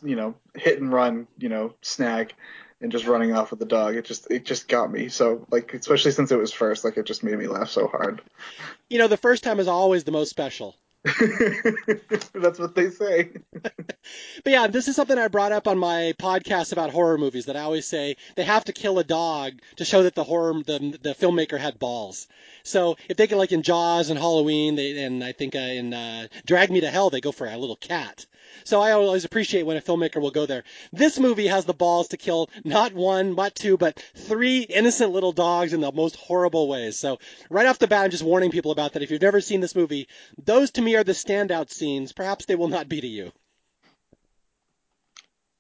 you 0.03 0.17
know 0.17 0.35
hit 0.55 0.81
and 0.81 0.93
run, 0.93 1.27
you 1.39 1.49
know, 1.49 1.75
snag, 1.83 2.35
and 2.81 2.93
just 2.93 3.07
running 3.07 3.35
off 3.35 3.51
with 3.51 3.61
the 3.61 3.67
dog. 3.67 3.97
It 3.97 4.05
just 4.05 4.31
it 4.31 4.45
just 4.45 4.69
got 4.69 4.91
me. 4.91 5.09
So 5.09 5.47
like, 5.51 5.75
especially 5.75 6.13
since 6.13 6.31
it 6.31 6.39
was 6.39 6.53
first, 6.53 6.85
like 6.85 6.97
it 6.97 7.07
just 7.07 7.25
made 7.25 7.39
me 7.39 7.47
laugh 7.47 7.71
so 7.71 7.87
hard. 7.87 8.23
You 8.89 8.99
know, 8.99 9.09
the 9.09 9.17
first 9.17 9.43
time 9.43 9.61
is 9.61 9.69
always 9.69 10.05
the 10.05 10.13
most 10.13 10.31
special. 10.31 10.77
That's 12.35 12.59
what 12.59 12.75
they 12.75 12.91
say. 12.91 13.31
but 13.53 14.03
yeah, 14.45 14.67
this 14.67 14.89
is 14.89 14.97
something 14.97 15.17
I 15.17 15.29
brought 15.29 15.53
up 15.53 15.69
on 15.69 15.79
my 15.79 16.15
podcast 16.19 16.73
about 16.73 16.91
horror 16.91 17.19
movies 17.19 17.47
that 17.47 17.57
I 17.57 17.61
always 17.61 17.87
say 17.87 18.17
they 18.35 18.43
have 18.43 18.65
to 18.65 18.73
kill 18.73 18.99
a 18.99 19.05
dog 19.05 19.53
to 19.77 19.85
show 19.85 20.03
that 20.03 20.15
the 20.15 20.25
horror 20.25 20.55
the 20.55 20.99
the 21.01 21.15
filmmaker 21.15 21.59
had 21.59 21.79
balls. 21.79 22.27
So 22.65 22.97
if 23.09 23.17
they 23.17 23.29
can 23.29 23.39
like 23.39 23.53
in 23.53 23.63
Jaws 23.63 24.11
and 24.11 24.19
Halloween, 24.19 24.75
they 24.75 25.03
and 25.05 25.23
I 25.23 25.33
think 25.33 25.55
uh, 25.55 25.61
in 25.61 25.95
uh, 25.95 26.27
Drag 26.45 26.71
Me 26.71 26.81
to 26.81 26.91
Hell 26.91 27.11
they 27.11 27.21
go 27.21 27.33
for 27.33 27.47
a 27.47 27.57
little 27.57 27.77
cat. 27.77 28.27
So 28.65 28.81
I 28.81 28.93
always 28.93 29.25
appreciate 29.25 29.65
when 29.65 29.77
a 29.77 29.81
filmmaker 29.81 30.21
will 30.21 30.31
go 30.31 30.47
there. 30.47 30.65
This 30.93 31.19
movie 31.19 31.47
has 31.47 31.65
the 31.65 31.75
balls 31.75 32.09
to 32.09 32.17
kill 32.17 32.49
not 32.65 32.93
one, 32.93 33.35
not 33.35 33.55
two, 33.55 33.77
but 33.77 34.03
three 34.15 34.61
innocent 34.61 35.13
little 35.13 35.33
dogs 35.33 35.73
in 35.73 35.81
the 35.81 35.93
most 35.93 36.17
horrible 36.17 36.69
ways. 36.69 36.99
So 36.99 37.19
right 37.51 37.67
off 37.67 37.79
the 37.79 37.87
bat, 37.87 38.05
I'm 38.05 38.11
just 38.11 38.23
warning 38.23 38.51
people 38.51 38.71
about 38.71 38.93
that. 38.93 39.03
If 39.03 39.11
you've 39.11 39.23
never 39.23 39.41
seen 39.41 39.61
this 39.61 39.75
movie, 39.75 40.09
those 40.45 40.71
to 40.73 40.83
me 40.83 40.88
are 40.97 41.05
the 41.05 41.13
standout 41.13 41.71
scenes. 41.71 42.13
Perhaps 42.13 42.47
they 42.47 42.57
will 42.57 42.69
not 42.69 42.89
be 42.89 43.01
to 43.01 43.07
you. 43.07 43.33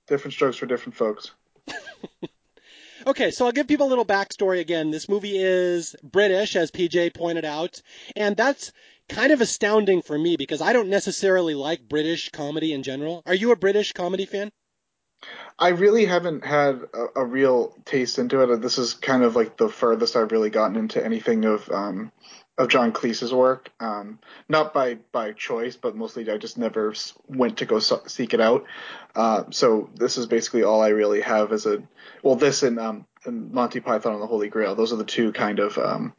Different 0.07 0.35
strokes 0.35 0.57
for 0.57 0.67
different 0.67 0.97
folks. 0.97 1.31
Okay, 3.09 3.31
so 3.31 3.47
I'll 3.47 3.53
give 3.53 3.69
people 3.69 3.87
a 3.87 3.89
little 3.89 4.05
backstory 4.05 4.61
again. 4.61 4.91
This 4.91 5.09
movie 5.09 5.39
is 5.39 5.97
British, 6.03 6.57
as 6.57 6.71
PJ 6.71 7.15
pointed 7.15 7.45
out, 7.45 7.81
and 8.17 8.37
that's 8.37 8.71
kind 9.09 9.33
of 9.33 9.41
astounding 9.41 10.03
for 10.03 10.19
me 10.19 10.37
because 10.37 10.61
I 10.61 10.75
don't 10.75 10.91
necessarily 10.91 11.55
like 11.55 11.89
British 11.89 12.29
comedy 12.31 12.73
in 12.73 12.83
general. 12.83 13.23
Are 13.25 13.35
you 13.35 13.53
a 13.53 13.57
British 13.57 13.93
comedy 13.93 14.27
fan? 14.27 14.51
I 15.59 15.69
really 15.69 16.05
haven't 16.05 16.45
had 16.45 16.83
a, 16.93 17.21
a 17.21 17.25
real 17.25 17.75
taste 17.85 18.19
into 18.19 18.43
it. 18.43 18.61
This 18.61 18.77
is 18.77 18.93
kind 18.93 19.23
of 19.23 19.35
like 19.35 19.57
the 19.57 19.69
furthest 19.69 20.15
I've 20.15 20.33
really 20.33 20.51
gotten 20.51 20.77
into 20.77 21.03
anything 21.03 21.47
of 21.47 21.71
um, 21.71 22.13
of 22.59 22.69
John 22.69 22.93
Cleese's 22.93 23.33
work. 23.33 23.71
Um, 23.81 24.19
not 24.49 24.75
by 24.75 24.99
by 25.13 25.33
choice, 25.33 25.77
but 25.77 25.97
mostly 25.97 26.29
I 26.31 26.37
just 26.37 26.59
never 26.59 26.93
went 27.29 27.59
to 27.59 27.65
go 27.67 27.79
so- 27.79 28.03
seek 28.07 28.35
it 28.35 28.41
out. 28.41 28.65
Uh, 29.15 29.45
so 29.51 29.89
this 29.95 30.19
is 30.19 30.27
basically 30.27 30.65
all 30.65 30.83
I 30.83 30.89
really 30.89 31.21
have 31.21 31.53
as 31.53 31.67
a 31.67 31.83
well, 32.23 32.35
this 32.35 32.63
and, 32.63 32.79
um, 32.79 33.07
and 33.25 33.53
Monty 33.53 33.81
Python 33.81 34.13
and 34.13 34.23
the 34.23 34.27
Holy 34.27 34.49
Grail. 34.49 34.75
Those 34.75 34.93
are 34.93 34.97
the 34.97 35.05
two 35.05 35.33
kind 35.33 35.61
of 35.61 35.79
um, 35.79 36.13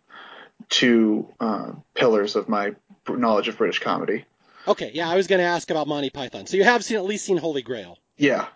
two 0.70 1.28
uh, 1.40 1.74
pillars 1.94 2.36
of 2.36 2.48
my 2.50 2.74
knowledge 3.08 3.48
of 3.48 3.58
British 3.58 3.80
comedy. 3.80 4.26
Okay, 4.68 4.92
yeah, 4.94 5.10
I 5.10 5.16
was 5.16 5.28
going 5.28 5.40
to 5.40 5.46
ask 5.46 5.70
about 5.72 5.88
Monty 5.88 6.10
Python. 6.10 6.46
So 6.46 6.58
you 6.58 6.64
have 6.64 6.84
seen 6.84 6.98
at 6.98 7.06
least 7.06 7.26
seen 7.26 7.38
Holy 7.38 7.62
Grail. 7.62 7.98
Yeah. 8.18 8.48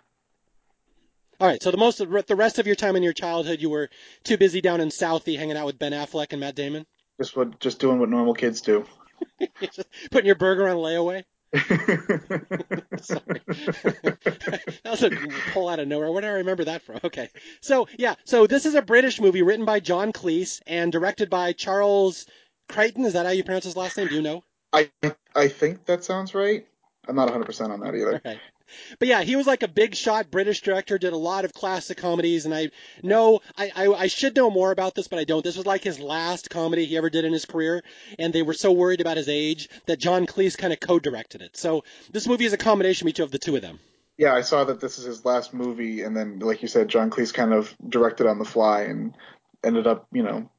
All 1.40 1.48
right. 1.48 1.62
So 1.62 1.70
the 1.70 1.76
most 1.76 1.98
the 1.98 2.36
rest 2.36 2.58
of 2.58 2.66
your 2.66 2.76
time 2.76 2.96
in 2.96 3.02
your 3.02 3.12
childhood, 3.12 3.60
you 3.60 3.68
were 3.68 3.90
too 4.22 4.36
busy 4.38 4.60
down 4.60 4.80
in 4.80 4.88
Southie 4.88 5.36
hanging 5.36 5.56
out 5.56 5.66
with 5.66 5.78
Ben 5.78 5.92
Affleck 5.92 6.28
and 6.30 6.40
Matt 6.40 6.54
Damon. 6.54 6.86
Just 7.20 7.36
what 7.36 7.58
just 7.60 7.78
doing 7.78 7.98
what 7.98 8.08
normal 8.08 8.34
kids 8.34 8.60
do. 8.60 8.84
putting 10.10 10.26
your 10.26 10.34
burger 10.34 10.68
on 10.68 10.76
layaway. 10.76 11.24
Sorry. 13.00 13.40
that 13.46 14.82
was 14.84 15.02
a 15.04 15.10
pull 15.52 15.68
out 15.68 15.78
of 15.78 15.86
nowhere. 15.86 16.10
Where 16.10 16.22
do 16.22 16.26
I 16.26 16.32
remember 16.32 16.64
that 16.64 16.82
from? 16.82 16.98
Okay. 17.04 17.30
So, 17.60 17.86
yeah. 17.96 18.14
So, 18.24 18.48
this 18.48 18.66
is 18.66 18.74
a 18.74 18.82
British 18.82 19.20
movie 19.20 19.42
written 19.42 19.64
by 19.64 19.78
John 19.78 20.12
Cleese 20.12 20.60
and 20.66 20.90
directed 20.90 21.30
by 21.30 21.52
Charles 21.52 22.26
Crichton. 22.68 23.04
Is 23.04 23.12
that 23.12 23.24
how 23.24 23.32
you 23.32 23.44
pronounce 23.44 23.64
his 23.64 23.76
last 23.76 23.96
name? 23.96 24.08
Do 24.08 24.16
you 24.16 24.22
know? 24.22 24.42
I 24.72 24.90
I 25.36 25.46
think 25.46 25.84
that 25.84 26.02
sounds 26.02 26.34
right. 26.34 26.66
I'm 27.06 27.14
not 27.14 27.28
100% 27.28 27.70
on 27.70 27.80
that 27.80 27.94
either. 27.94 28.16
Okay. 28.16 28.40
But 28.98 29.08
yeah, 29.08 29.22
he 29.22 29.36
was 29.36 29.46
like 29.46 29.62
a 29.62 29.68
big 29.68 29.94
shot 29.94 30.30
British 30.30 30.62
director, 30.62 30.98
did 30.98 31.12
a 31.12 31.18
lot 31.18 31.44
of 31.44 31.52
classic 31.52 31.98
comedies, 31.98 32.44
and 32.44 32.54
I 32.54 32.70
know 33.02 33.40
I, 33.56 33.70
I, 33.74 33.86
I 33.92 34.06
should 34.06 34.36
know 34.36 34.50
more 34.50 34.70
about 34.70 34.94
this, 34.94 35.08
but 35.08 35.18
I 35.18 35.24
don't. 35.24 35.44
This 35.44 35.56
was 35.56 35.66
like 35.66 35.82
his 35.82 35.98
last 35.98 36.50
comedy 36.50 36.84
he 36.84 36.96
ever 36.96 37.10
did 37.10 37.24
in 37.24 37.32
his 37.32 37.44
career, 37.44 37.82
and 38.18 38.32
they 38.32 38.42
were 38.42 38.54
so 38.54 38.72
worried 38.72 39.00
about 39.00 39.16
his 39.16 39.28
age 39.28 39.68
that 39.86 39.98
John 39.98 40.26
Cleese 40.26 40.56
kind 40.56 40.72
of 40.72 40.80
co-directed 40.80 41.42
it. 41.42 41.56
So 41.56 41.84
this 42.10 42.26
movie 42.26 42.44
is 42.44 42.52
a 42.52 42.58
combination 42.58 43.08
of 43.20 43.30
the 43.30 43.38
two 43.38 43.56
of 43.56 43.62
them. 43.62 43.78
Yeah, 44.16 44.34
I 44.34 44.42
saw 44.42 44.64
that 44.64 44.80
this 44.80 44.98
is 44.98 45.04
his 45.04 45.24
last 45.24 45.52
movie, 45.52 46.02
and 46.02 46.16
then, 46.16 46.38
like 46.38 46.62
you 46.62 46.68
said, 46.68 46.88
John 46.88 47.10
Cleese 47.10 47.34
kind 47.34 47.52
of 47.52 47.74
directed 47.86 48.26
on 48.26 48.38
the 48.38 48.44
fly 48.44 48.82
and 48.82 49.14
ended 49.62 49.86
up, 49.86 50.06
you 50.12 50.22
know, 50.22 50.50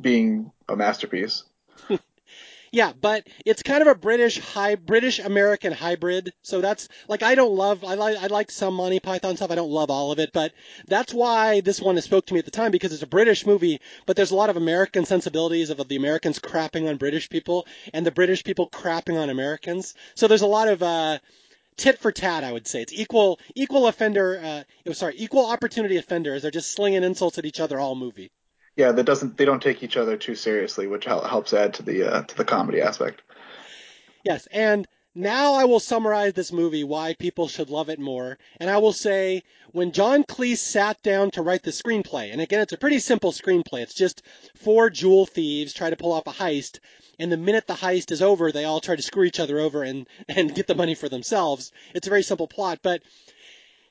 being 0.00 0.52
a 0.68 0.76
masterpiece. 0.76 1.44
Yeah, 2.76 2.92
but 2.92 3.26
it's 3.46 3.62
kind 3.62 3.80
of 3.80 3.88
a 3.88 3.94
British 3.94 4.38
high 4.38 4.74
British 4.74 5.18
American 5.18 5.72
hybrid. 5.72 6.34
So 6.42 6.60
that's 6.60 6.88
like 7.08 7.22
I 7.22 7.34
don't 7.34 7.54
love 7.56 7.82
I 7.82 7.94
like 7.94 8.18
I 8.18 8.26
like 8.26 8.50
some 8.50 8.74
Monty 8.74 9.00
Python 9.00 9.34
stuff. 9.34 9.50
I 9.50 9.54
don't 9.54 9.70
love 9.70 9.90
all 9.90 10.12
of 10.12 10.18
it, 10.18 10.30
but 10.34 10.52
that's 10.86 11.14
why 11.14 11.62
this 11.62 11.80
one 11.80 11.98
spoke 12.02 12.26
to 12.26 12.34
me 12.34 12.38
at 12.40 12.44
the 12.44 12.50
time 12.50 12.72
because 12.72 12.92
it's 12.92 13.02
a 13.02 13.06
British 13.06 13.46
movie, 13.46 13.80
but 14.04 14.14
there's 14.14 14.30
a 14.30 14.36
lot 14.36 14.50
of 14.50 14.58
American 14.58 15.06
sensibilities 15.06 15.70
of, 15.70 15.80
of 15.80 15.88
the 15.88 15.96
Americans 15.96 16.38
crapping 16.38 16.86
on 16.86 16.98
British 16.98 17.30
people 17.30 17.66
and 17.94 18.04
the 18.04 18.10
British 18.10 18.44
people 18.44 18.68
crapping 18.68 19.18
on 19.18 19.30
Americans. 19.30 19.94
So 20.14 20.28
there's 20.28 20.42
a 20.42 20.46
lot 20.46 20.68
of 20.68 20.82
uh 20.82 21.18
tit 21.78 21.98
for 21.98 22.12
tat, 22.12 22.44
I 22.44 22.52
would 22.52 22.68
say. 22.68 22.82
It's 22.82 22.92
equal 22.92 23.40
equal 23.54 23.86
offender 23.86 24.38
uh 24.44 24.62
oh, 24.86 24.92
sorry, 24.92 25.14
equal 25.16 25.46
opportunity 25.46 25.96
offenders. 25.96 26.42
They're 26.42 26.50
just 26.50 26.72
slinging 26.72 27.04
insults 27.04 27.38
at 27.38 27.46
each 27.46 27.58
other 27.58 27.80
all 27.80 27.94
movie 27.94 28.32
yeah, 28.76 28.92
that 28.92 29.04
doesn't 29.04 29.36
they 29.38 29.46
don't 29.46 29.62
take 29.62 29.82
each 29.82 29.96
other 29.96 30.16
too 30.16 30.34
seriously, 30.34 30.86
which 30.86 31.06
helps 31.06 31.54
add 31.54 31.74
to 31.74 31.82
the 31.82 32.04
uh, 32.04 32.22
to 32.22 32.36
the 32.36 32.44
comedy 32.44 32.82
aspect. 32.82 33.22
Yes, 34.22 34.46
and 34.52 34.86
now 35.14 35.54
I 35.54 35.64
will 35.64 35.80
summarize 35.80 36.34
this 36.34 36.52
movie 36.52 36.84
why 36.84 37.14
people 37.14 37.48
should 37.48 37.70
love 37.70 37.88
it 37.88 37.98
more, 37.98 38.36
and 38.60 38.68
I 38.68 38.76
will 38.76 38.92
say 38.92 39.44
when 39.72 39.92
John 39.92 40.24
Cleese 40.24 40.58
sat 40.58 41.02
down 41.02 41.30
to 41.32 41.42
write 41.42 41.62
the 41.62 41.70
screenplay, 41.70 42.30
and 42.30 42.40
again 42.42 42.60
it's 42.60 42.74
a 42.74 42.78
pretty 42.78 42.98
simple 42.98 43.32
screenplay. 43.32 43.80
It's 43.80 43.94
just 43.94 44.22
four 44.56 44.90
jewel 44.90 45.24
thieves 45.24 45.72
try 45.72 45.88
to 45.88 45.96
pull 45.96 46.12
off 46.12 46.26
a 46.26 46.32
heist, 46.32 46.80
and 47.18 47.32
the 47.32 47.38
minute 47.38 47.66
the 47.66 47.74
heist 47.74 48.10
is 48.10 48.20
over, 48.20 48.52
they 48.52 48.64
all 48.64 48.80
try 48.80 48.94
to 48.94 49.02
screw 49.02 49.24
each 49.24 49.40
other 49.40 49.58
over 49.58 49.84
and 49.84 50.06
and 50.28 50.54
get 50.54 50.66
the 50.66 50.74
money 50.74 50.94
for 50.94 51.08
themselves. 51.08 51.72
It's 51.94 52.06
a 52.06 52.10
very 52.10 52.22
simple 52.22 52.46
plot, 52.46 52.80
but 52.82 53.00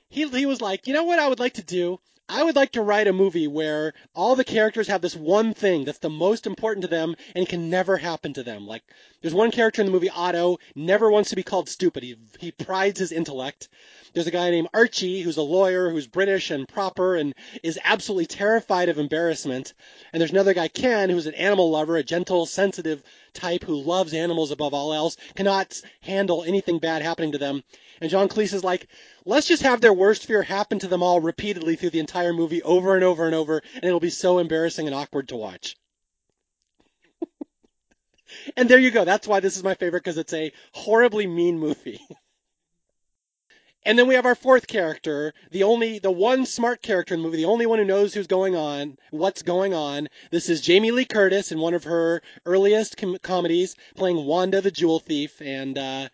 he 0.09 0.27
he 0.29 0.45
was 0.45 0.61
like, 0.61 0.85
you 0.85 0.93
know 0.93 1.05
what 1.05 1.17
I 1.17 1.27
would 1.27 1.39
like 1.39 1.53
to 1.55 1.63
do? 1.63 1.99
I 2.27 2.43
would 2.43 2.55
like 2.55 2.71
to 2.71 2.81
write 2.81 3.07
a 3.07 3.13
movie 3.13 3.47
where 3.47 3.93
all 4.15 4.35
the 4.35 4.43
characters 4.43 4.87
have 4.87 5.01
this 5.01 5.15
one 5.15 5.53
thing 5.53 5.85
that's 5.85 5.99
the 5.99 6.09
most 6.09 6.47
important 6.47 6.81
to 6.81 6.87
them 6.87 7.15
and 7.35 7.47
can 7.47 7.69
never 7.69 7.97
happen 7.97 8.33
to 8.33 8.43
them. 8.43 8.65
Like, 8.65 8.83
there's 9.21 9.33
one 9.33 9.51
character 9.51 9.81
in 9.81 9.85
the 9.85 9.91
movie, 9.91 10.09
Otto, 10.09 10.57
never 10.75 11.11
wants 11.11 11.29
to 11.29 11.35
be 11.35 11.43
called 11.43 11.69
stupid. 11.69 12.01
He, 12.01 12.15
he 12.39 12.51
prides 12.51 12.99
his 12.99 13.11
intellect. 13.11 13.69
There's 14.13 14.27
a 14.27 14.31
guy 14.31 14.49
named 14.49 14.69
Archie 14.73 15.21
who's 15.21 15.37
a 15.37 15.43
lawyer 15.43 15.89
who's 15.89 16.07
British 16.07 16.49
and 16.49 16.67
proper 16.67 17.15
and 17.15 17.35
is 17.61 17.79
absolutely 17.83 18.25
terrified 18.25 18.89
of 18.89 18.97
embarrassment. 18.97 19.73
And 20.11 20.19
there's 20.19 20.31
another 20.31 20.53
guy, 20.53 20.67
Ken, 20.67 21.11
who's 21.11 21.27
an 21.27 21.35
animal 21.35 21.69
lover, 21.69 21.95
a 21.97 22.03
gentle, 22.03 22.45
sensitive 22.45 23.03
type 23.35 23.63
who 23.63 23.75
loves 23.75 24.13
animals 24.13 24.51
above 24.51 24.73
all 24.73 24.93
else, 24.93 25.17
cannot 25.35 25.79
handle 26.01 26.43
anything 26.43 26.79
bad 26.79 27.01
happening 27.01 27.33
to 27.33 27.37
them. 27.37 27.63
And 28.01 28.09
John 28.09 28.27
Cleese 28.27 28.53
is 28.53 28.63
like, 28.63 28.87
let's 29.25 29.47
just 29.47 29.63
have 29.63 29.81
their 29.81 29.93
worst 29.93 30.25
fear 30.25 30.41
happen 30.41 30.79
to 30.79 30.87
them 30.87 31.03
all 31.03 31.19
repeatedly 31.19 31.75
through 31.75 31.91
the 31.91 31.99
entire 31.99 32.33
movie 32.33 32.63
over 32.63 32.95
and 32.95 33.03
over 33.03 33.25
and 33.25 33.35
over, 33.35 33.61
and 33.75 33.83
it'll 33.83 33.99
be 33.99 34.09
so 34.09 34.39
embarrassing 34.39 34.87
and 34.87 34.95
awkward 34.95 35.29
to 35.29 35.35
watch. 35.35 35.75
and 38.57 38.69
there 38.69 38.79
you 38.79 38.91
go. 38.91 39.05
That's 39.05 39.27
why 39.27 39.39
this 39.39 39.57
is 39.57 39.63
my 39.63 39.75
favorite 39.75 40.03
because 40.03 40.17
it's 40.17 40.33
a 40.33 40.51
horribly 40.73 41.27
mean 41.27 41.59
movie. 41.59 42.01
And 43.85 43.99
then 43.99 44.07
we 44.07 44.15
have 44.15 44.25
our 44.25 44.35
fourth 44.35 44.65
character, 44.65 45.31
the 45.51 45.63
only, 45.63 45.99
the 45.99 46.11
one 46.11 46.47
smart 46.47 46.81
character 46.81 47.13
in 47.13 47.21
the 47.21 47.25
movie, 47.25 47.37
the 47.37 47.45
only 47.45 47.67
one 47.67 47.77
who 47.77 47.85
knows 47.85 48.13
who's 48.13 48.25
going 48.25 48.55
on, 48.55 48.97
what's 49.11 49.43
going 49.43 49.75
on. 49.75 50.07
This 50.31 50.49
is 50.49 50.61
Jamie 50.61 50.89
Lee 50.89 51.05
Curtis 51.05 51.51
in 51.51 51.59
one 51.59 51.75
of 51.75 51.83
her 51.83 52.23
earliest 52.47 52.97
com- 52.97 53.17
comedies, 53.21 53.75
playing 53.95 54.25
Wanda 54.25 54.59
the 54.59 54.71
Jewel 54.71 54.99
Thief, 54.99 55.39
and 55.39 55.77
uh, 55.77 56.09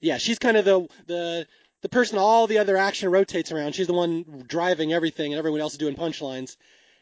yeah, 0.00 0.18
she's 0.18 0.38
kind 0.38 0.56
of 0.56 0.64
the 0.64 0.86
the 1.06 1.46
the 1.82 1.88
person 1.88 2.18
all 2.18 2.46
the 2.46 2.58
other 2.58 2.76
action 2.76 3.10
rotates 3.10 3.50
around. 3.50 3.74
She's 3.74 3.88
the 3.88 3.92
one 3.94 4.44
driving 4.46 4.92
everything, 4.92 5.32
and 5.32 5.38
everyone 5.38 5.60
else 5.60 5.72
is 5.72 5.78
doing 5.78 5.96
punchlines. 5.96 6.56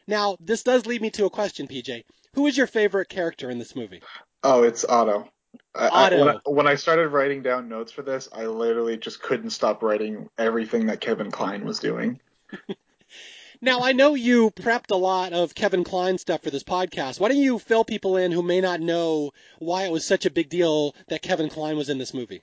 Now, 0.07 0.37
this 0.39 0.63
does 0.63 0.85
lead 0.85 1.01
me 1.01 1.11
to 1.11 1.25
a 1.25 1.29
question, 1.29 1.67
PJ. 1.67 2.03
Who 2.33 2.47
is 2.47 2.57
your 2.57 2.67
favorite 2.67 3.09
character 3.09 3.51
in 3.51 3.59
this 3.59 3.75
movie? 3.75 4.01
Oh, 4.43 4.63
it's 4.63 4.85
Otto. 4.85 5.29
I, 5.77 6.09
when, 6.15 6.29
I, 6.29 6.39
when 6.45 6.67
I 6.67 6.75
started 6.75 7.09
writing 7.09 7.41
down 7.41 7.69
notes 7.69 7.91
for 7.91 8.01
this, 8.01 8.27
I 8.33 8.45
literally 8.45 8.97
just 8.97 9.21
couldn't 9.21 9.51
stop 9.51 9.83
writing 9.83 10.29
everything 10.37 10.87
that 10.87 11.01
Kevin 11.01 11.31
Kline 11.31 11.65
was 11.65 11.79
doing. 11.79 12.19
now, 13.61 13.81
I 13.81 13.91
know 13.91 14.15
you 14.15 14.51
prepped 14.51 14.91
a 14.91 14.95
lot 14.95 15.33
of 15.33 15.55
Kevin 15.55 15.83
Kline 15.83 16.17
stuff 16.17 16.43
for 16.43 16.49
this 16.49 16.63
podcast. 16.63 17.19
Why 17.19 17.29
don't 17.29 17.37
you 17.37 17.59
fill 17.59 17.83
people 17.83 18.17
in 18.17 18.31
who 18.31 18.41
may 18.41 18.61
not 18.61 18.81
know 18.81 19.31
why 19.59 19.85
it 19.85 19.91
was 19.91 20.05
such 20.05 20.25
a 20.25 20.31
big 20.31 20.49
deal 20.49 20.95
that 21.09 21.21
Kevin 21.21 21.49
Kline 21.49 21.77
was 21.77 21.89
in 21.89 21.97
this 21.97 22.13
movie? 22.13 22.41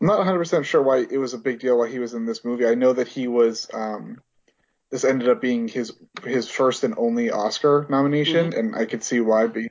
I'm 0.00 0.06
not 0.06 0.26
100% 0.26 0.64
sure 0.64 0.82
why 0.82 0.98
it 0.98 1.18
was 1.18 1.34
a 1.34 1.38
big 1.38 1.60
deal 1.60 1.78
why 1.78 1.88
he 1.88 1.98
was 1.98 2.14
in 2.14 2.26
this 2.26 2.44
movie. 2.44 2.66
I 2.66 2.74
know 2.74 2.92
that 2.92 3.08
he 3.08 3.28
was. 3.28 3.68
Um, 3.72 4.22
this 4.90 5.04
ended 5.04 5.28
up 5.28 5.40
being 5.40 5.68
his 5.68 5.92
his 6.24 6.48
first 6.48 6.82
and 6.82 6.94
only 6.96 7.30
Oscar 7.30 7.86
nomination, 7.90 8.50
mm-hmm. 8.50 8.58
and 8.58 8.76
I 8.76 8.86
could 8.86 9.02
see 9.02 9.20
why. 9.20 9.46
Be, 9.48 9.70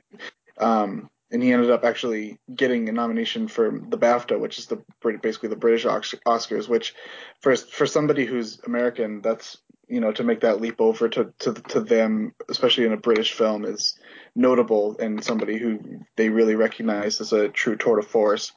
um, 0.58 1.10
and 1.30 1.42
he 1.42 1.52
ended 1.52 1.70
up 1.70 1.84
actually 1.84 2.38
getting 2.54 2.88
a 2.88 2.92
nomination 2.92 3.48
for 3.48 3.70
the 3.70 3.98
BAFTA, 3.98 4.38
which 4.38 4.58
is 4.58 4.66
the 4.66 4.82
basically 5.20 5.50
the 5.50 5.56
British 5.56 5.84
Oscars. 5.84 6.68
Which, 6.68 6.94
for 7.40 7.54
for 7.56 7.86
somebody 7.86 8.24
who's 8.24 8.60
American, 8.60 9.20
that's 9.20 9.58
you 9.88 10.00
know 10.00 10.12
to 10.12 10.24
make 10.24 10.40
that 10.40 10.60
leap 10.60 10.80
over 10.80 11.08
to 11.08 11.32
to 11.40 11.52
to 11.52 11.80
them, 11.80 12.34
especially 12.48 12.86
in 12.86 12.92
a 12.92 12.98
British 12.98 13.34
film, 13.34 13.64
is 13.64 13.98
notable 14.34 14.96
and 14.98 15.22
somebody 15.22 15.58
who 15.58 16.00
they 16.16 16.30
really 16.30 16.54
recognize 16.54 17.20
as 17.20 17.32
a 17.32 17.48
true 17.48 17.76
tour 17.76 18.00
de 18.00 18.06
force. 18.06 18.52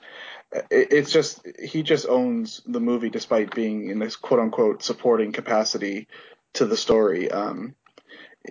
It's 0.70 1.12
just 1.12 1.46
he 1.62 1.84
just 1.84 2.08
owns 2.08 2.62
the 2.66 2.82
movie 2.82 3.10
despite 3.10 3.56
being 3.56 3.90
in 3.90 4.00
this 4.00 4.16
quote 4.16 4.40
unquote 4.40 4.84
supporting 4.84 5.34
capacity 5.34 6.08
to 6.54 6.66
the 6.66 6.78
story. 6.78 7.32
Um, 7.32 7.76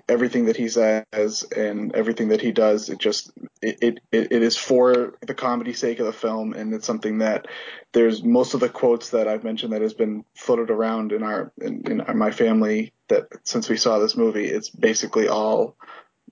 everything 0.08 0.46
that 0.46 0.56
he 0.56 0.68
says 0.68 1.44
and 1.56 1.94
everything 1.94 2.28
that 2.28 2.40
he 2.40 2.52
does, 2.52 2.88
it 2.88 2.98
just 2.98 3.30
it, 3.60 3.78
it 3.82 4.00
it 4.12 4.42
is 4.42 4.56
for 4.56 5.14
the 5.26 5.34
comedy 5.34 5.72
sake 5.72 5.98
of 5.98 6.06
the 6.06 6.12
film, 6.12 6.52
and 6.52 6.72
it's 6.74 6.86
something 6.86 7.18
that 7.18 7.46
there's 7.92 8.22
most 8.22 8.54
of 8.54 8.60
the 8.60 8.68
quotes 8.68 9.10
that 9.10 9.28
I've 9.28 9.44
mentioned 9.44 9.72
that 9.72 9.82
has 9.82 9.94
been 9.94 10.24
floated 10.34 10.70
around 10.70 11.12
in 11.12 11.22
our 11.22 11.52
in, 11.60 12.02
in 12.08 12.18
my 12.18 12.30
family 12.30 12.92
that 13.08 13.28
since 13.44 13.68
we 13.68 13.76
saw 13.76 13.98
this 13.98 14.16
movie, 14.16 14.46
it's 14.46 14.70
basically 14.70 15.28
all 15.28 15.76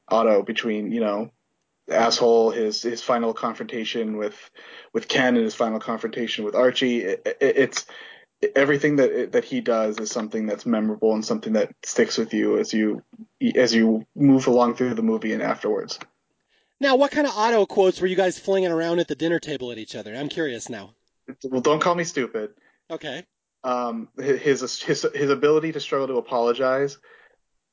Otto 0.09 0.43
between 0.43 0.93
you 0.93 1.01
know 1.01 1.31
asshole 1.91 2.51
his 2.51 2.83
his 2.83 3.03
final 3.03 3.33
confrontation 3.33 4.17
with 4.17 4.39
with 4.93 5.09
Ken 5.09 5.37
and 5.37 5.45
his 5.45 5.55
final 5.55 5.81
confrontation 5.81 6.45
with 6.45 6.55
Archie. 6.55 7.05
It, 7.05 7.23
it, 7.41 7.57
it's 7.57 7.87
everything 8.55 8.97
that 8.97 9.33
that 9.33 9.45
he 9.45 9.61
does 9.61 9.99
is 9.99 10.11
something 10.11 10.47
that's 10.47 10.67
memorable 10.67 11.15
and 11.15 11.25
something 11.25 11.55
that 11.55 11.75
sticks 11.85 12.19
with 12.19 12.33
you 12.33 12.59
as 12.59 12.73
you 12.73 13.03
as 13.57 13.75
you 13.75 14.07
move 14.15 14.47
along 14.47 14.75
through 14.75 14.95
the 14.95 15.03
movie 15.03 15.33
and 15.33 15.43
afterwards. 15.43 15.99
Now, 16.81 16.97
what 16.97 17.11
kind 17.11 17.27
of 17.27 17.37
Otto 17.37 17.67
quotes 17.67 18.01
were 18.01 18.07
you 18.07 18.15
guys 18.15 18.39
flinging 18.39 18.71
around 18.71 19.01
at 19.01 19.09
the 19.09 19.17
dinner 19.17 19.41
table 19.41 19.73
at 19.73 19.79
each 19.79 19.97
other? 19.97 20.15
I'm 20.15 20.29
curious 20.29 20.69
now. 20.69 20.95
Well, 21.45 21.61
don't 21.61 21.81
call 21.81 21.97
me 21.97 22.05
stupid. 22.05 22.51
Okay. 22.91 23.25
Um, 23.65 24.09
his 24.17 24.81
his 24.83 25.07
his 25.15 25.31
ability 25.31 25.73
to 25.73 25.81
struggle 25.81 26.07
to 26.09 26.17
apologize. 26.17 26.99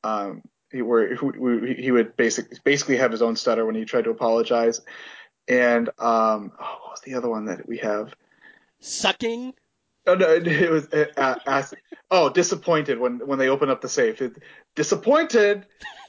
Um, 0.03 0.41
he, 0.71 0.81
where 0.81 1.15
he 1.15 1.91
would 1.91 2.17
basically 2.17 2.57
basically 2.63 2.97
have 2.97 3.11
his 3.11 3.21
own 3.21 3.35
stutter 3.35 3.65
when 3.65 3.75
he 3.75 3.85
tried 3.85 4.05
to 4.05 4.09
apologize, 4.09 4.81
and 5.47 5.89
um, 5.99 6.51
oh, 6.59 6.77
what 6.81 6.91
was 6.91 7.01
the 7.05 7.13
other 7.13 7.29
one 7.29 7.45
that 7.45 7.67
we 7.67 7.77
have? 7.77 8.13
Sucking. 8.79 9.53
Oh 10.07 10.15
no, 10.15 10.29
it 10.29 10.69
was 10.69 10.87
uh, 10.93 11.35
uh 11.47 11.63
oh 12.11 12.29
disappointed 12.29 12.99
when 12.99 13.19
when 13.25 13.39
they 13.39 13.49
open 13.49 13.69
up 13.69 13.81
the 13.81 13.89
safe. 13.89 14.21
It, 14.21 14.37
disappointed. 14.75 15.65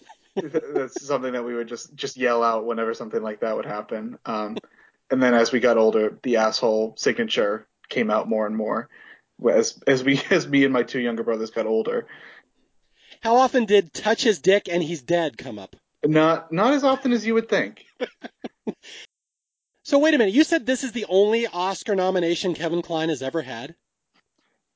That's 0.36 1.06
something 1.06 1.32
that 1.32 1.44
we 1.44 1.54
would 1.54 1.68
just 1.68 1.94
just 1.94 2.16
yell 2.16 2.42
out 2.42 2.66
whenever 2.66 2.92
something 2.92 3.22
like 3.22 3.40
that 3.40 3.56
would 3.56 3.64
happen. 3.64 4.18
Um, 4.26 4.58
and 5.10 5.22
then 5.22 5.34
as 5.34 5.50
we 5.50 5.60
got 5.60 5.78
older, 5.78 6.18
the 6.22 6.36
asshole 6.36 6.94
signature 6.96 7.66
came 7.88 8.10
out 8.10 8.28
more 8.28 8.46
and 8.46 8.56
more 8.56 8.88
as 9.50 9.80
as 9.86 10.04
we 10.04 10.20
as 10.30 10.46
me 10.46 10.64
and 10.64 10.72
my 10.72 10.82
two 10.82 11.00
younger 11.00 11.22
brothers 11.22 11.50
got 11.50 11.66
older. 11.66 12.06
How 13.22 13.36
often 13.36 13.64
did 13.64 13.92
touch 13.92 14.22
his 14.22 14.40
dick 14.40 14.68
and 14.70 14.82
he's 14.82 15.02
dead 15.02 15.38
come 15.38 15.58
up? 15.58 15.76
Not 16.04 16.52
not 16.52 16.74
as 16.74 16.84
often 16.84 17.12
as 17.12 17.26
you 17.26 17.34
would 17.34 17.48
think. 17.48 17.84
so 19.84 19.98
wait 19.98 20.14
a 20.14 20.18
minute, 20.18 20.34
you 20.34 20.44
said 20.44 20.66
this 20.66 20.84
is 20.84 20.92
the 20.92 21.06
only 21.08 21.46
Oscar 21.46 21.94
nomination 21.94 22.54
Kevin 22.54 22.82
Kline 22.82 23.08
has 23.08 23.22
ever 23.22 23.42
had? 23.42 23.74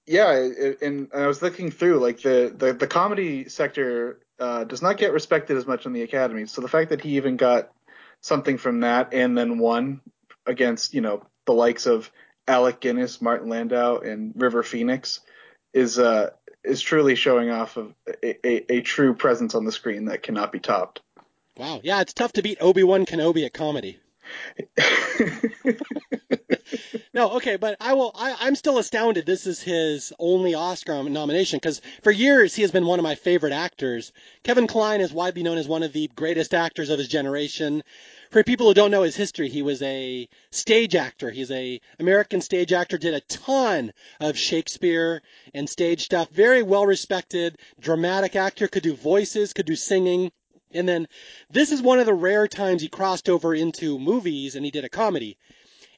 Yeah, 0.07 0.33
it, 0.33 0.83
and 0.83 1.09
I 1.15 1.27
was 1.27 1.43
looking 1.43 1.71
through 1.71 1.99
like 1.99 2.23
the 2.23 2.53
the, 2.57 2.73
the 2.73 2.87
comedy 2.87 3.49
sector 3.49 4.21
uh, 4.39 4.65
does 4.65 4.83
not 4.83 4.97
get 4.97 5.13
respected 5.13 5.57
as 5.57 5.67
much 5.67 5.87
in 5.87 5.93
the 5.93 6.03
Academy. 6.03 6.47
So 6.47 6.63
the 6.63 6.69
fact 6.69 6.91
that 6.91 7.01
he 7.01 7.17
even 7.17 7.37
got 7.37 7.71
something 8.21 8.59
from 8.59 8.81
that 8.81 9.13
and 9.13 9.37
then 9.37 9.59
won 9.59 10.01
against 10.47 10.95
you 10.95 11.01
know 11.01 11.23
the 11.47 11.53
likes 11.53 11.87
of 11.87 12.11
Alec 12.49 12.81
Guinness, 12.81 13.21
Martin 13.21 13.49
Landau, 13.49 13.99
and 13.99 14.33
River 14.35 14.63
Phoenix 14.63 15.21
is 15.73 15.99
uh, 15.99 16.31
is 16.65 16.81
truly 16.81 17.15
showing 17.15 17.51
off 17.51 17.77
of 17.77 17.95
a, 18.23 18.47
a, 18.47 18.73
a, 18.75 18.81
true 18.83 19.15
presence 19.15 19.55
on 19.55 19.65
the 19.65 19.73
screen 19.73 20.07
that 20.07 20.23
cannot 20.23 20.53
be 20.53 20.59
topped. 20.59 21.01
Wow, 21.57 21.81
yeah, 21.83 22.01
it's 22.01 22.13
tough 22.13 22.33
to 22.33 22.43
beat 22.43 22.59
Obi 22.61 22.83
Wan 22.83 23.07
Kenobi 23.07 23.47
at 23.47 23.55
comedy. 23.55 23.99
no, 27.15 27.33
okay, 27.33 27.57
but 27.57 27.77
I 27.81 27.95
will. 27.95 28.13
I, 28.15 28.47
am 28.47 28.55
still 28.55 28.79
astounded. 28.79 29.27
This 29.27 29.47
is 29.47 29.61
his 29.61 30.13
only 30.19 30.55
Oscar 30.55 31.03
nomination 31.03 31.59
because 31.59 31.81
for 32.03 32.11
years 32.11 32.55
he 32.55 32.63
has 32.63 32.71
been 32.71 32.87
one 32.87 32.99
of 32.99 33.03
my 33.03 33.15
favorite 33.15 33.53
actors. 33.53 34.13
Kevin 34.43 34.67
Kline 34.67 35.01
is 35.01 35.13
widely 35.13 35.43
known 35.43 35.59
as 35.59 35.69
one 35.69 35.83
of 35.83 35.93
the 35.93 36.09
greatest 36.15 36.55
actors 36.55 36.91
of 36.91 36.99
his 36.99 37.09
generation. 37.09 37.83
For 38.31 38.45
people 38.45 38.69
who 38.69 38.75
don't 38.75 38.93
know 38.93 39.03
his 39.03 39.17
history, 39.17 39.49
he 39.49 39.63
was 39.63 39.83
a 39.83 40.29
stage 40.53 40.95
actor. 40.95 41.31
He's 41.31 41.51
a 41.51 41.81
American 41.99 42.41
stage 42.41 42.73
actor. 42.73 42.97
Did 42.97 43.15
a 43.15 43.21
ton 43.23 43.93
of 44.21 44.39
Shakespeare 44.39 45.23
and 45.53 45.69
stage 45.69 46.05
stuff. 46.05 46.31
Very 46.31 46.63
well 46.63 46.87
respected, 46.87 47.59
dramatic 47.81 48.37
actor. 48.37 48.69
Could 48.69 48.85
do 48.85 48.95
voices. 48.95 49.53
Could 49.53 49.67
do 49.67 49.77
singing. 49.77 50.31
And 50.73 50.89
then 50.89 51.09
this 51.51 51.73
is 51.73 51.83
one 51.83 51.99
of 51.99 52.07
the 52.07 52.15
rare 52.15 52.47
times 52.47 52.83
he 52.83 52.89
crossed 52.89 53.29
over 53.29 53.55
into 53.55 53.99
movies 53.99 54.55
and 54.55 54.65
he 54.65 54.71
did 54.71 54.85
a 54.85 54.89
comedy. 54.89 55.37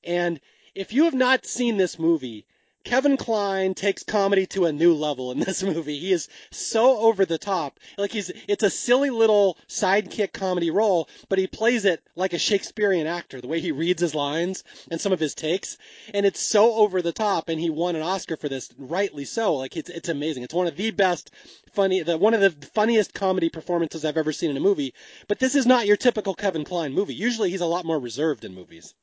And 0.04 0.40
if 0.74 0.92
you 0.92 1.04
have 1.04 1.14
not 1.14 1.46
seen 1.46 1.76
this 1.76 1.98
movie, 1.98 2.44
Kevin 2.84 3.16
Kline 3.16 3.74
takes 3.74 4.02
comedy 4.02 4.46
to 4.46 4.64
a 4.64 4.72
new 4.72 4.92
level 4.92 5.30
in 5.30 5.38
this 5.38 5.62
movie. 5.74 5.98
He 5.98 6.12
is 6.12 6.28
so 6.50 6.98
over 6.98 7.24
the 7.24 7.38
top. 7.38 7.78
Like 7.96 8.12
he's 8.12 8.30
it's 8.48 8.64
a 8.64 8.70
silly 8.70 9.10
little 9.10 9.56
sidekick 9.68 10.32
comedy 10.32 10.70
role, 10.70 11.08
but 11.28 11.38
he 11.38 11.46
plays 11.46 11.84
it 11.84 12.02
like 12.16 12.32
a 12.32 12.38
Shakespearean 12.38 13.06
actor, 13.06 13.40
the 13.40 13.46
way 13.46 13.60
he 13.60 13.72
reads 13.72 14.02
his 14.02 14.14
lines 14.14 14.64
and 14.90 15.00
some 15.00 15.12
of 15.12 15.20
his 15.20 15.34
takes. 15.34 15.78
And 16.12 16.26
it's 16.26 16.40
so 16.40 16.74
over 16.74 17.02
the 17.02 17.12
top 17.12 17.48
and 17.48 17.60
he 17.60 17.70
won 17.70 17.96
an 17.96 18.02
Oscar 18.02 18.36
for 18.36 18.48
this, 18.48 18.68
rightly 18.76 19.24
so. 19.24 19.54
Like 19.54 19.76
it's 19.76 19.90
it's 19.90 20.08
amazing. 20.08 20.42
It's 20.42 20.54
one 20.54 20.66
of 20.66 20.76
the 20.76 20.90
best 20.90 21.30
funny 21.72 22.02
the 22.02 22.18
one 22.18 22.34
of 22.34 22.40
the 22.40 22.66
funniest 22.68 23.14
comedy 23.14 23.48
performances 23.48 24.04
I've 24.04 24.16
ever 24.16 24.32
seen 24.32 24.50
in 24.50 24.56
a 24.56 24.60
movie. 24.60 24.94
But 25.28 25.38
this 25.38 25.54
is 25.54 25.66
not 25.66 25.86
your 25.86 25.96
typical 25.96 26.34
Kevin 26.34 26.64
Kline 26.64 26.92
movie. 26.92 27.14
Usually 27.14 27.50
he's 27.50 27.60
a 27.60 27.66
lot 27.66 27.84
more 27.84 27.98
reserved 27.98 28.44
in 28.44 28.54
movies. 28.54 28.94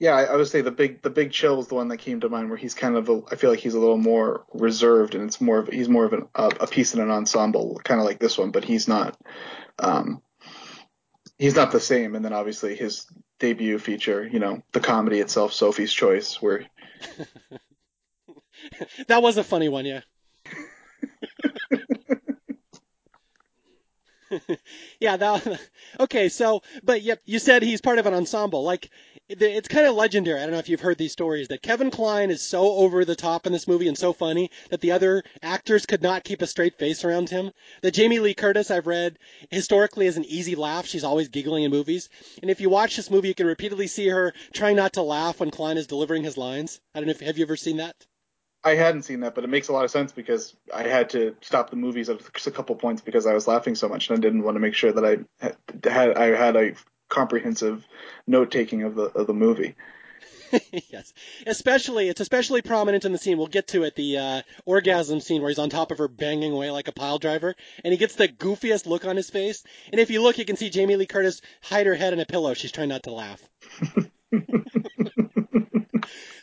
Yeah, 0.00 0.16
I, 0.16 0.22
I, 0.24 0.36
would 0.36 0.48
say 0.48 0.62
the 0.62 0.70
big 0.70 1.02
the 1.02 1.10
big 1.10 1.30
chill 1.30 1.60
is 1.60 1.66
the 1.66 1.74
one 1.74 1.88
that 1.88 1.98
came 1.98 2.20
to 2.20 2.30
mind 2.30 2.48
where 2.48 2.56
he's 2.56 2.72
kind 2.72 2.96
of 2.96 3.10
a, 3.10 3.20
I 3.30 3.36
feel 3.36 3.50
like 3.50 3.58
he's 3.58 3.74
a 3.74 3.78
little 3.78 3.98
more 3.98 4.46
reserved 4.54 5.14
and 5.14 5.24
it's 5.24 5.42
more 5.42 5.58
of 5.58 5.68
he's 5.68 5.90
more 5.90 6.06
of 6.06 6.14
an, 6.14 6.26
a, 6.34 6.46
a 6.60 6.66
piece 6.66 6.94
in 6.94 7.00
an 7.00 7.10
ensemble, 7.10 7.78
kind 7.84 8.00
of 8.00 8.06
like 8.06 8.18
this 8.18 8.38
one, 8.38 8.50
but 8.50 8.64
he's 8.64 8.88
not 8.88 9.18
um, 9.78 10.22
he's 11.38 11.54
not 11.54 11.70
the 11.70 11.80
same. 11.80 12.14
And 12.14 12.24
then 12.24 12.32
obviously 12.32 12.74
his 12.76 13.06
debut 13.38 13.78
feature, 13.78 14.26
you 14.26 14.38
know, 14.38 14.62
the 14.72 14.80
comedy 14.80 15.20
itself, 15.20 15.52
Sophie's 15.52 15.92
Choice, 15.92 16.40
where 16.40 16.64
that 19.08 19.22
was 19.22 19.36
a 19.36 19.44
funny 19.44 19.68
one, 19.68 19.84
yeah. 19.84 20.00
yeah, 25.00 25.16
that 25.16 25.60
okay. 26.00 26.28
So, 26.28 26.62
but 26.82 27.02
yep, 27.02 27.20
you 27.24 27.38
said 27.38 27.62
he's 27.62 27.80
part 27.80 27.98
of 27.98 28.06
an 28.06 28.14
ensemble. 28.14 28.62
Like 28.62 28.90
it's 29.30 29.68
kind 29.68 29.86
of 29.86 29.94
legendary. 29.94 30.40
I 30.40 30.42
don't 30.42 30.52
know 30.52 30.58
if 30.58 30.68
you've 30.68 30.80
heard 30.80 30.98
these 30.98 31.12
stories 31.12 31.48
that 31.48 31.62
Kevin 31.62 31.90
Kline 31.90 32.30
is 32.30 32.42
so 32.42 32.62
over 32.72 33.04
the 33.04 33.14
top 33.14 33.46
in 33.46 33.52
this 33.52 33.68
movie 33.68 33.86
and 33.86 33.96
so 33.96 34.12
funny 34.12 34.50
that 34.70 34.80
the 34.80 34.92
other 34.92 35.22
actors 35.42 35.86
could 35.86 36.02
not 36.02 36.24
keep 36.24 36.42
a 36.42 36.46
straight 36.46 36.78
face 36.78 37.04
around 37.04 37.30
him. 37.30 37.52
That 37.82 37.94
Jamie 37.94 38.18
Lee 38.18 38.34
Curtis, 38.34 38.70
I've 38.70 38.88
read 38.88 39.18
historically 39.50 40.06
is 40.06 40.16
an 40.16 40.24
easy 40.24 40.56
laugh. 40.56 40.86
She's 40.86 41.04
always 41.04 41.28
giggling 41.28 41.62
in 41.62 41.70
movies. 41.70 42.08
And 42.42 42.50
if 42.50 42.60
you 42.60 42.70
watch 42.70 42.96
this 42.96 43.10
movie, 43.10 43.28
you 43.28 43.34
can 43.34 43.46
repeatedly 43.46 43.86
see 43.86 44.08
her 44.08 44.34
trying 44.52 44.76
not 44.76 44.94
to 44.94 45.02
laugh 45.02 45.38
when 45.38 45.50
Kline 45.50 45.76
is 45.76 45.86
delivering 45.86 46.24
his 46.24 46.36
lines. 46.36 46.80
I 46.94 46.98
don't 46.98 47.06
know 47.06 47.12
if 47.12 47.20
have 47.20 47.38
you 47.38 47.44
ever 47.44 47.56
seen 47.56 47.76
that? 47.76 47.94
I 48.62 48.74
hadn't 48.74 49.02
seen 49.02 49.20
that, 49.20 49.34
but 49.34 49.44
it 49.44 49.50
makes 49.50 49.68
a 49.68 49.72
lot 49.72 49.84
of 49.84 49.90
sense 49.90 50.12
because 50.12 50.54
I 50.74 50.82
had 50.82 51.10
to 51.10 51.34
stop 51.40 51.70
the 51.70 51.76
movies 51.76 52.10
at 52.10 52.20
a 52.46 52.50
couple 52.50 52.74
points 52.76 53.00
because 53.00 53.26
I 53.26 53.32
was 53.32 53.48
laughing 53.48 53.74
so 53.74 53.88
much, 53.88 54.10
and 54.10 54.18
I 54.18 54.20
didn't 54.20 54.42
want 54.42 54.56
to 54.56 54.60
make 54.60 54.74
sure 54.74 54.92
that 54.92 55.04
I 55.04 55.48
had 55.88 56.16
I 56.16 56.36
had 56.36 56.56
a 56.56 56.74
comprehensive 57.10 57.86
note 58.26 58.50
taking 58.50 58.82
of 58.82 58.94
the 58.94 59.04
of 59.04 59.26
the 59.26 59.34
movie. 59.34 59.74
yes, 60.90 61.12
especially 61.46 62.08
it's 62.08 62.20
especially 62.20 62.62
prominent 62.62 63.04
in 63.04 63.12
the 63.12 63.18
scene. 63.18 63.38
We'll 63.38 63.46
get 63.46 63.68
to 63.68 63.84
it. 63.84 63.94
The 63.94 64.18
uh, 64.18 64.42
orgasm 64.64 65.20
scene 65.20 65.42
where 65.42 65.50
he's 65.50 65.58
on 65.58 65.70
top 65.70 65.90
of 65.90 65.98
her 65.98 66.08
banging 66.08 66.52
away 66.52 66.70
like 66.70 66.88
a 66.88 66.92
pile 66.92 67.18
driver, 67.18 67.54
and 67.84 67.92
he 67.92 67.98
gets 67.98 68.16
the 68.16 68.28
goofiest 68.28 68.86
look 68.86 69.04
on 69.04 69.16
his 69.16 69.30
face. 69.30 69.62
And 69.92 70.00
if 70.00 70.10
you 70.10 70.22
look, 70.22 70.38
you 70.38 70.44
can 70.44 70.56
see 70.56 70.70
Jamie 70.70 70.96
Lee 70.96 71.06
Curtis 71.06 71.40
hide 71.62 71.86
her 71.86 71.94
head 71.94 72.12
in 72.12 72.20
a 72.20 72.26
pillow. 72.26 72.54
She's 72.54 72.72
trying 72.72 72.88
not 72.88 73.04
to 73.04 73.12
laugh. 73.12 73.42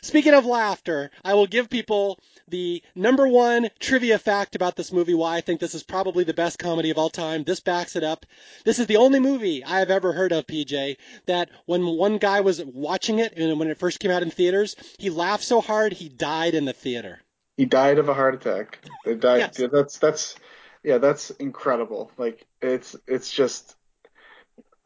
Speaking 0.02 0.34
of 0.34 0.46
laughter, 0.46 1.10
I 1.24 1.34
will 1.34 1.46
give 1.46 1.68
people 1.68 2.18
the 2.48 2.82
number 2.94 3.26
one 3.26 3.68
trivia 3.78 4.18
fact 4.18 4.54
about 4.54 4.76
this 4.76 4.92
movie 4.92 5.14
why 5.14 5.36
I 5.36 5.40
think 5.40 5.60
this 5.60 5.74
is 5.74 5.82
probably 5.82 6.24
the 6.24 6.34
best 6.34 6.58
comedy 6.58 6.90
of 6.90 6.98
all 6.98 7.10
time. 7.10 7.44
This 7.44 7.60
backs 7.60 7.96
it 7.96 8.04
up. 8.04 8.24
This 8.64 8.78
is 8.78 8.86
the 8.86 8.96
only 8.96 9.20
movie 9.20 9.64
I 9.64 9.80
have 9.80 9.90
ever 9.90 10.12
heard 10.12 10.32
of, 10.32 10.46
PJ, 10.46 10.96
that 11.26 11.50
when 11.66 11.84
one 11.86 12.18
guy 12.18 12.40
was 12.40 12.64
watching 12.64 13.18
it 13.18 13.34
and 13.36 13.58
when 13.58 13.68
it 13.68 13.78
first 13.78 14.00
came 14.00 14.10
out 14.10 14.22
in 14.22 14.30
theaters, 14.30 14.76
he 14.98 15.10
laughed 15.10 15.44
so 15.44 15.60
hard 15.60 15.92
he 15.92 16.08
died 16.08 16.54
in 16.54 16.64
the 16.64 16.72
theater. 16.72 17.20
He 17.56 17.64
died 17.64 17.98
of 17.98 18.08
a 18.08 18.14
heart 18.14 18.34
attack. 18.34 18.78
They 19.04 19.16
died. 19.16 19.38
Yes. 19.38 19.58
Yeah, 19.58 19.66
that's 19.72 19.98
that's 19.98 20.36
yeah, 20.84 20.98
that's 20.98 21.30
incredible. 21.30 22.12
Like 22.16 22.46
it's 22.62 22.94
it's 23.06 23.32
just 23.32 23.74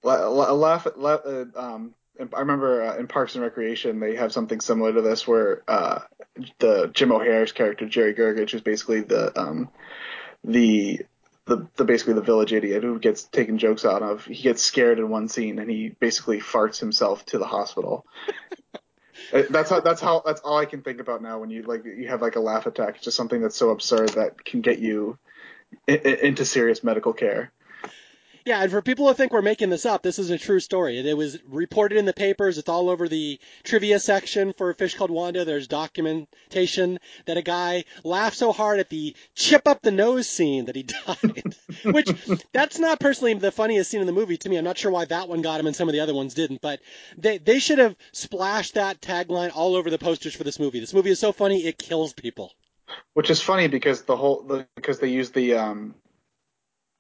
laugh, 0.03 0.87
laugh 0.97 1.21
uh, 1.27 1.45
um 1.55 1.95
I 2.21 2.41
remember 2.41 2.83
uh, 2.83 2.97
in 2.97 3.09
Parks 3.09 3.35
and 3.35 3.43
Recreation 3.43 4.01
they 4.01 4.17
have 4.17 4.33
something 4.33 4.61
similar 4.61 4.93
to 4.93 5.03
this 5.03 5.27
where 5.27 5.63
uh, 5.67 6.01
the 6.59 6.91
Jim 6.93 7.13
O'Heir's 7.13 7.53
character 7.53 7.89
Jerry 7.89 8.15
Gergich 8.15 8.51
who's 8.51 8.61
basically 8.61 9.01
the 9.01 9.39
um, 9.39 9.71
the 10.45 11.01
the, 11.47 11.67
the 11.77 11.85
basically 11.85 12.15
the 12.15 12.23
village 12.23 12.53
idiot 12.53 12.83
who 12.83 12.99
gets 12.99 13.25
taken 13.25 13.59
jokes 13.59 13.85
out 13.85 14.03
of. 14.03 14.25
He 14.25 14.43
gets 14.43 14.63
scared 14.63 14.99
in 14.99 15.09
one 15.09 15.29
scene 15.29 15.59
and 15.59 15.71
he 15.71 15.89
basically 15.89 16.39
farts 16.39 16.79
himself 16.79 17.25
to 17.27 17.39
the 17.39 17.47
hospital. 17.47 18.07
Uh, 19.33 19.43
that's 19.51 19.71
how 19.71 19.81
that's 19.81 20.01
how 20.01 20.23
that's 20.25 20.41
all 20.41 20.59
I 20.59 20.65
can 20.65 20.83
think 20.83 21.01
about 21.01 21.23
now 21.23 21.39
when 21.39 21.49
you 21.49 21.63
like 21.63 21.85
you 21.85 22.09
have 22.09 22.21
like 22.21 22.37
a 22.37 22.41
laugh 22.41 22.67
attack. 22.67 22.97
It's 22.97 23.05
just 23.05 23.17
something 23.17 23.41
that's 23.41 23.57
so 23.57 23.71
absurd 23.71 24.11
that 24.11 24.45
can 24.45 24.61
get 24.63 24.79
you 24.79 25.17
into 25.87 26.45
serious 26.45 26.83
medical 26.83 27.13
care. 27.13 27.53
Yeah, 28.45 28.63
and 28.63 28.71
for 28.71 28.83
people 28.83 29.07
who 29.07 29.15
think 29.15 29.33
we're 29.33 29.43
making 29.43 29.71
this 29.71 29.87
up, 29.87 30.03
this 30.03 30.19
is 30.19 30.31
a 30.31 30.39
true 30.39 30.59
story. 30.59 30.99
It 30.99 31.17
was 31.17 31.39
reported 31.49 31.99
in 31.99 32.07
the 32.07 32.13
papers. 32.13 32.59
It's 32.59 32.69
all 32.69 32.89
over 32.89 33.09
the 33.09 33.39
trivia 33.63 34.01
section 34.01 34.53
for 34.57 34.75
Fish 34.75 34.97
Called 34.97 35.11
Wanda. 35.11 35.45
There's 35.45 35.69
documentation 35.69 36.99
that 37.27 37.37
a 37.37 37.43
guy 37.43 37.85
laughed 38.03 38.37
so 38.37 38.53
hard 38.53 38.81
at 38.81 38.91
the 38.91 39.15
chip 39.35 39.69
up 39.69 39.83
the 39.83 39.93
nose 39.93 40.29
scene 40.29 40.65
that 40.65 40.77
he 40.77 40.83
died. 41.07 41.55
Which, 41.85 42.09
that's 42.53 42.79
not 42.79 42.99
personally 42.99 43.35
the 43.35 43.53
funniest 43.53 43.91
scene 43.91 44.01
in 44.01 44.07
the 44.07 44.13
movie 44.13 44.37
to 44.39 44.49
me. 44.49 44.57
I'm 44.57 44.65
not 44.65 44.79
sure 44.79 44.91
why 44.91 45.05
that 45.05 45.29
one 45.29 45.43
got 45.43 45.61
him 45.61 45.67
and 45.67 45.77
some 45.77 45.89
of 45.89 45.93
the 45.93 46.01
other 46.01 46.15
ones 46.15 46.35
didn't, 46.35 46.61
but 46.61 46.81
they, 47.17 47.39
they 47.39 47.61
should 47.61 47.79
have 47.79 47.97
splashed 48.13 48.75
that 48.75 49.01
tagline 49.01 49.53
all 49.55 49.77
over 49.77 49.89
the 49.89 49.99
posters 49.99 50.35
for 50.35 50.45
this 50.45 50.59
movie. 50.59 50.81
This 50.81 50.95
movie 50.95 51.11
is 51.11 51.21
so 51.21 51.33
funny, 51.33 51.65
it 51.65 51.79
kills 51.79 52.13
people. 52.13 52.53
Which 53.15 53.31
is 53.31 53.41
funny 53.41 53.69
because 53.69 54.03
the 54.03 54.17
whole, 54.17 54.43
the, 54.43 54.67
because 54.75 54.99
they 54.99 55.09
use 55.09 55.31
the, 55.31 55.55
um, 55.55 55.95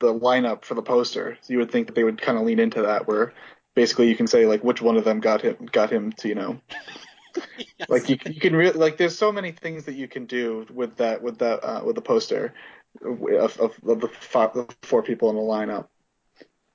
the 0.03 0.12
lineup 0.12 0.65
for 0.65 0.75
the 0.75 0.83
poster. 0.83 1.38
So 1.41 1.53
you 1.53 1.59
would 1.61 1.71
think 1.71 1.87
that 1.87 1.95
they 1.95 2.05
would 2.05 2.21
kind 2.21 2.37
of 2.37 2.45
lean 2.45 2.59
into 2.59 2.83
that, 2.83 3.09
where 3.09 3.33
basically 3.75 4.09
you 4.09 4.17
can 4.17 4.27
say 4.27 4.45
like 4.45 4.62
which 4.62 4.83
one 4.83 4.97
of 4.97 5.05
them 5.05 5.21
got 5.21 5.41
him 5.41 5.57
got 5.71 5.91
him 5.91 6.12
to 6.12 6.29
you 6.29 6.35
know. 6.35 6.61
yes. 7.79 7.88
Like 7.88 8.11
you, 8.11 8.19
you 8.27 8.41
can 8.41 8.55
really 8.55 8.79
like 8.79 8.99
there's 8.99 9.17
so 9.17 9.33
many 9.33 9.53
things 9.53 9.85
that 9.85 9.95
you 9.95 10.09
can 10.09 10.27
do 10.27 10.67
with 10.75 10.97
that 10.97 11.23
with 11.23 11.38
that 11.38 11.65
uh, 11.65 11.83
with 11.85 11.95
the 11.95 12.03
poster 12.03 12.53
of, 13.03 13.59
of, 13.59 13.79
of 13.87 14.01
the, 14.01 14.09
five, 14.09 14.53
the 14.53 14.69
four 14.83 15.03
people 15.03 15.31
in 15.31 15.37
the 15.37 15.43
lineup. 15.43 15.87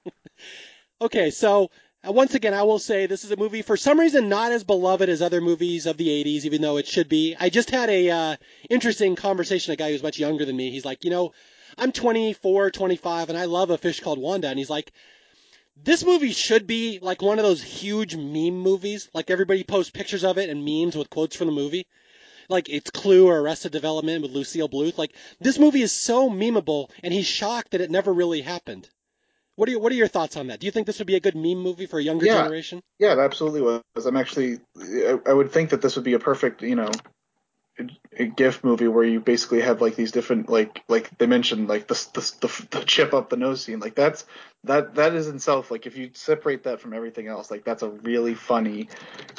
okay, 1.02 1.30
so 1.30 1.70
uh, 2.08 2.12
once 2.12 2.34
again, 2.34 2.54
I 2.54 2.64
will 2.64 2.80
say 2.80 3.06
this 3.06 3.24
is 3.24 3.32
a 3.32 3.38
movie 3.38 3.62
for 3.62 3.78
some 3.78 4.00
reason 4.00 4.30
not 4.30 4.52
as 4.52 4.64
beloved 4.64 5.10
as 5.10 5.22
other 5.22 5.42
movies 5.42 5.86
of 5.86 5.98
the 5.98 6.08
80s, 6.08 6.46
even 6.46 6.62
though 6.62 6.78
it 6.78 6.88
should 6.88 7.08
be. 7.08 7.36
I 7.40 7.50
just 7.50 7.70
had 7.70 7.90
a 7.90 8.10
uh, 8.10 8.36
interesting 8.70 9.16
conversation 9.16 9.72
with 9.72 9.80
a 9.80 9.84
guy 9.84 9.92
who's 9.92 10.02
much 10.02 10.18
younger 10.18 10.46
than 10.46 10.56
me. 10.56 10.72
He's 10.72 10.86
like, 10.86 11.04
you 11.04 11.12
know, 11.12 11.34
I'm 11.78 11.92
24, 11.92 12.72
25, 12.72 13.30
and 13.30 13.38
I 13.38 13.46
love 13.46 13.70
a 13.70 13.78
fish 13.78 14.00
called 14.00 14.20
Wanda. 14.20 14.50
And 14.50 14.60
he's 14.60 14.70
like, 14.70 14.92
This 15.84 16.04
movie 16.04 16.32
should 16.34 16.68
be 16.68 17.00
like 17.02 17.22
one 17.22 17.40
of 17.40 17.46
those 17.46 17.62
huge 17.64 18.16
meme 18.16 18.60
movies. 18.60 19.10
Like 19.14 19.30
everybody 19.30 19.64
posts 19.64 19.92
pictures 19.92 20.24
of 20.24 20.38
it 20.38 20.50
and 20.50 20.66
memes 20.66 20.96
with 20.96 21.10
quotes 21.10 21.36
from 21.36 21.48
the 21.48 21.54
movie. 21.54 21.88
Like 22.50 22.70
it's 22.70 22.92
Clue 22.92 23.28
or 23.28 23.40
Arrested 23.40 23.72
Development 23.74 24.22
with 24.22 24.32
Lucille 24.32 24.70
Bluth. 24.70 24.98
Like 24.98 25.14
this 25.40 25.60
movie 25.60 25.82
is 25.82 25.92
so 25.92 26.30
memeable, 26.30 26.90
and 27.04 27.14
he's 27.14 27.28
shocked 27.28 27.72
that 27.72 27.82
it 27.82 27.92
never 27.92 28.14
really 28.14 28.42
happened. 28.42 28.90
What 29.56 29.70
are 29.70 29.72
your, 29.74 29.82
what 29.82 29.92
are 29.92 29.96
your 29.96 30.08
thoughts 30.08 30.38
on 30.38 30.48
that? 30.48 30.60
Do 30.60 30.66
you 30.66 30.72
think 30.72 30.88
this 30.88 31.00
would 31.00 31.08
be 31.08 31.16
a 31.16 31.20
good 31.20 31.36
meme 31.36 31.58
movie 31.60 31.88
for 31.88 32.00
a 32.00 32.04
younger 32.04 32.26
Yeah. 32.26 32.36
generation? 32.36 32.82
Yeah, 33.00 33.14
it 33.14 33.20
absolutely 33.20 33.62
was. 33.62 34.06
I'm 34.06 34.18
actually, 34.18 34.60
I, 34.80 35.20
I 35.28 35.34
would 35.34 35.52
think 35.52 35.72
that 35.72 35.82
this 35.82 35.96
would 35.96 36.06
be 36.06 36.14
a 36.14 36.20
perfect, 36.20 36.62
you 36.62 36.76
know, 36.76 36.90
a, 38.18 38.26
GIF 38.26 38.64
movie 38.64 38.88
where 38.88 39.04
you 39.04 39.20
basically 39.20 39.62
have 39.62 39.82
like 39.82 39.96
these 39.96 40.12
different, 40.12 40.50
like, 40.50 40.84
like 40.88 41.16
they 41.18 41.28
mentioned, 41.28 41.68
like 41.68 41.88
the 41.88 41.94
the, 42.14 42.48
the, 42.48 42.68
the 42.80 42.86
chip 42.86 43.14
up 43.14 43.30
the 43.30 43.38
nose 43.38 43.64
scene. 43.64 43.80
Like 43.80 43.96
that's 43.96 44.26
that 44.64 44.96
that 44.96 45.14
is 45.14 45.28
itself 45.28 45.72
like 45.72 45.86
if 45.86 45.98
you 45.98 46.12
separate 46.14 46.64
that 46.64 46.82
from 46.82 46.94
everything 46.94 47.28
else, 47.28 47.52
like 47.52 47.64
that's 47.64 47.84
a 47.84 47.90
really 47.90 48.36
funny 48.36 48.90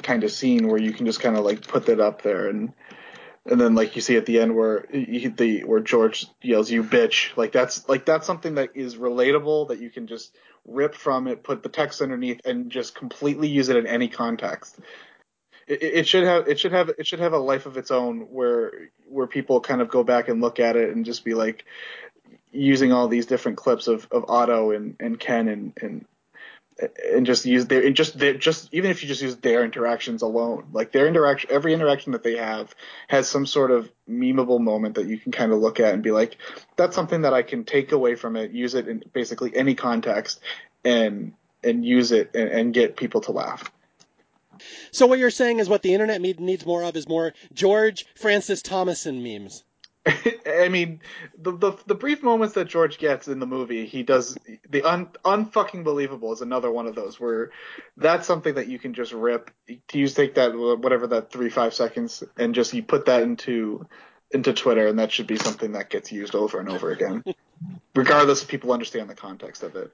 kind 0.03 0.25
of 0.25 0.31
scene 0.31 0.69
where 0.69 0.81
you 0.81 0.93
can 0.93 1.07
just 1.07 1.21
kind 1.21 1.37
of 1.37 1.45
like 1.45 1.67
put 1.67 1.87
that 1.87 2.01
up 2.01 2.23
there 2.23 2.49
and. 2.49 2.73
And 3.51 3.59
then, 3.59 3.75
like 3.75 3.97
you 3.97 4.03
see 4.03 4.19
at 4.19 4.27
the 4.27 4.41
end, 4.41 4.55
where 4.55 4.85
you, 4.95 5.31
the 5.31 5.65
where 5.65 5.81
George 5.81 6.27
yells 6.43 6.71
"you 6.71 6.85
bitch," 6.85 7.35
like 7.35 7.51
that's 7.51 7.89
like 7.89 8.05
that's 8.05 8.27
something 8.27 8.57
that 8.57 8.71
is 8.75 8.97
relatable 8.97 9.69
that 9.69 9.79
you 9.81 9.89
can 9.89 10.07
just 10.07 10.37
rip 10.67 10.95
from 10.95 11.27
it, 11.27 11.43
put 11.43 11.63
the 11.63 11.71
text 11.71 12.03
underneath, 12.03 12.43
and 12.45 12.71
just 12.71 12.95
completely 12.95 13.49
use 13.49 13.71
it 13.71 13.77
in 13.77 13.87
any 13.87 14.09
context. 14.09 14.79
It, 15.69 16.09
should 16.09 16.25
have 16.25 16.49
it 16.49 16.59
should 16.59 16.73
have 16.73 16.91
it 16.99 17.07
should 17.07 17.21
have 17.21 17.35
a 17.35 17.39
life 17.39 17.67
of 17.67 17.77
its 17.77 17.91
own 17.91 18.21
where 18.33 18.91
where 19.07 19.27
people 19.27 19.61
kind 19.61 19.83
of 19.83 19.89
go 19.89 20.03
back 20.03 20.29
and 20.29 20.41
look 20.41 20.61
at 20.61 20.77
it 20.77 20.95
and 20.95 21.05
just 21.05 21.25
be 21.25 21.35
like 21.35 21.65
using 22.53 22.93
all 22.93 23.09
these 23.09 23.27
different 23.27 23.59
clips 23.59 23.87
of, 23.87 24.09
of 24.11 24.25
Otto 24.29 24.71
and, 24.71 24.97
and 24.99 25.21
Ken 25.21 25.49
and, 25.49 25.73
and 25.81 26.07
and 27.13 27.27
just 27.27 27.45
use 27.45 27.67
their 27.67 27.85
and 27.85 27.97
just 27.97 28.19
their 28.19 28.35
just 28.35 28.73
even 28.73 28.91
if 28.91 29.03
you 29.03 29.09
just 29.09 29.21
use 29.21 29.37
their 29.39 29.65
interactions 29.65 30.23
alone 30.23 30.69
like 30.73 30.93
their 30.93 31.09
interaction 31.09 31.51
every 31.53 31.75
interaction 31.75 32.13
that 32.13 32.23
they 32.23 32.37
have 32.37 32.73
has 33.09 33.29
some 33.29 33.47
sort 33.47 33.71
of 33.71 33.91
memeable 34.09 34.61
moment 34.61 34.95
that 34.95 35.07
you 35.07 35.19
can 35.19 35.33
kind 35.33 35.53
of 35.53 35.59
look 35.59 35.81
at 35.81 35.93
and 35.93 36.03
be 36.03 36.13
like 36.13 36.37
that's 36.77 36.95
something 36.95 37.23
that 37.23 37.35
I 37.35 37.43
can 37.43 37.65
take 37.65 37.91
away 37.91 38.15
from 38.15 38.37
it 38.37 38.53
use 38.53 38.75
it 38.75 38.87
in 38.87 39.03
basically 39.13 39.57
any 39.57 39.75
context 39.75 40.41
and 40.85 41.33
and 41.65 41.85
use 41.85 42.13
it 42.13 42.31
and, 42.35 42.49
and 42.49 42.75
get 42.75 42.97
people 42.97 43.23
to 43.23 43.33
laugh 43.33 43.73
So 44.91 45.07
what 45.07 45.19
you're 45.19 45.31
saying 45.31 45.59
is 45.59 45.69
what 45.69 45.83
the 45.83 45.95
internet 45.95 46.21
needs 46.21 46.67
more 46.67 46.83
of 46.83 46.97
is 46.97 47.09
more 47.09 47.35
George 47.53 48.07
Francis 48.17 48.63
Thomason 48.63 49.23
memes. 49.23 49.65
I 50.47 50.69
mean, 50.69 51.01
the, 51.37 51.53
the 51.53 51.73
the 51.87 51.95
brief 51.95 52.23
moments 52.23 52.55
that 52.55 52.67
George 52.67 52.99
gets 52.99 53.29
in 53.29 53.41
the 53.41 53.47
movie, 53.47 53.87
he 53.87 54.03
does 54.03 54.37
the 54.69 54.83
un 54.83 55.09
unfucking 55.25 55.85
believable 55.85 56.33
is 56.33 56.41
another 56.41 56.71
one 56.71 56.87
of 56.87 56.95
those 56.95 57.19
where 57.21 57.51
that's 57.97 58.27
something 58.27 58.55
that 58.55 58.69
you 58.69 58.79
can 58.79 58.95
just 58.95 59.13
rip. 59.13 59.51
You 59.67 59.81
just 59.93 60.17
take 60.17 60.35
that 60.35 60.57
whatever 60.57 61.07
that 61.09 61.31
three 61.31 61.51
five 61.51 61.75
seconds 61.75 62.23
and 62.37 62.55
just 62.55 62.73
you 62.73 62.83
put 62.83 63.07
that 63.07 63.23
into 63.23 63.87
into 64.31 64.53
Twitter, 64.53 64.87
and 64.87 64.99
that 64.99 65.13
should 65.13 65.27
be 65.27 65.37
something 65.37 65.73
that 65.73 65.91
gets 65.91 66.13
used 66.13 66.35
over 66.35 66.61
and 66.61 66.69
over 66.69 66.91
again, 66.91 67.25
regardless 67.95 68.43
if 68.43 68.49
people 68.49 68.73
understand 68.73 69.11
the 69.11 69.15
context 69.15 69.63
of 69.63 69.77
it. 69.77 69.93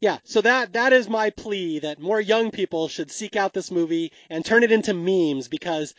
Yeah, 0.00 0.18
so 0.24 0.40
that 0.40 0.72
that 0.74 0.92
is 0.92 1.08
my 1.08 1.30
plea 1.30 1.78
that 1.80 1.98
more 1.98 2.20
young 2.20 2.50
people 2.50 2.88
should 2.88 3.10
seek 3.10 3.36
out 3.36 3.54
this 3.54 3.70
movie 3.70 4.12
and 4.28 4.44
turn 4.44 4.62
it 4.62 4.72
into 4.72 4.92
memes 4.92 5.48
because 5.48 5.94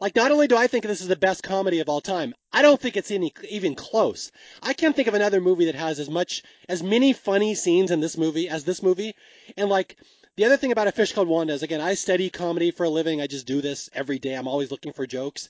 like 0.00 0.14
not 0.14 0.30
only 0.30 0.46
do 0.46 0.56
I 0.56 0.66
think 0.66 0.84
this 0.84 1.00
is 1.00 1.08
the 1.08 1.16
best 1.16 1.42
comedy 1.42 1.80
of 1.80 1.88
all 1.88 2.00
time, 2.00 2.34
I 2.52 2.62
don't 2.62 2.80
think 2.80 2.96
it's 2.96 3.10
any 3.10 3.32
even 3.50 3.74
close. 3.74 4.30
I 4.62 4.72
can't 4.72 4.94
think 4.94 5.08
of 5.08 5.14
another 5.14 5.40
movie 5.40 5.64
that 5.66 5.74
has 5.74 5.98
as 5.98 6.08
much 6.08 6.42
as 6.68 6.82
many 6.82 7.12
funny 7.12 7.54
scenes 7.54 7.90
in 7.90 8.00
this 8.00 8.16
movie 8.16 8.48
as 8.48 8.64
this 8.64 8.82
movie. 8.82 9.14
And 9.56 9.68
like 9.68 9.96
the 10.36 10.44
other 10.44 10.56
thing 10.56 10.70
about 10.70 10.86
A 10.86 10.92
Fish 10.92 11.12
Called 11.12 11.26
Wanda 11.28 11.52
is 11.52 11.62
again, 11.64 11.80
I 11.80 11.94
study 11.94 12.30
comedy 12.30 12.70
for 12.70 12.84
a 12.84 12.90
living. 12.90 13.20
I 13.20 13.26
just 13.26 13.46
do 13.46 13.60
this 13.60 13.90
every 13.92 14.18
day. 14.20 14.34
I'm 14.34 14.46
always 14.48 14.70
looking 14.70 14.92
for 14.92 15.06
jokes. 15.06 15.48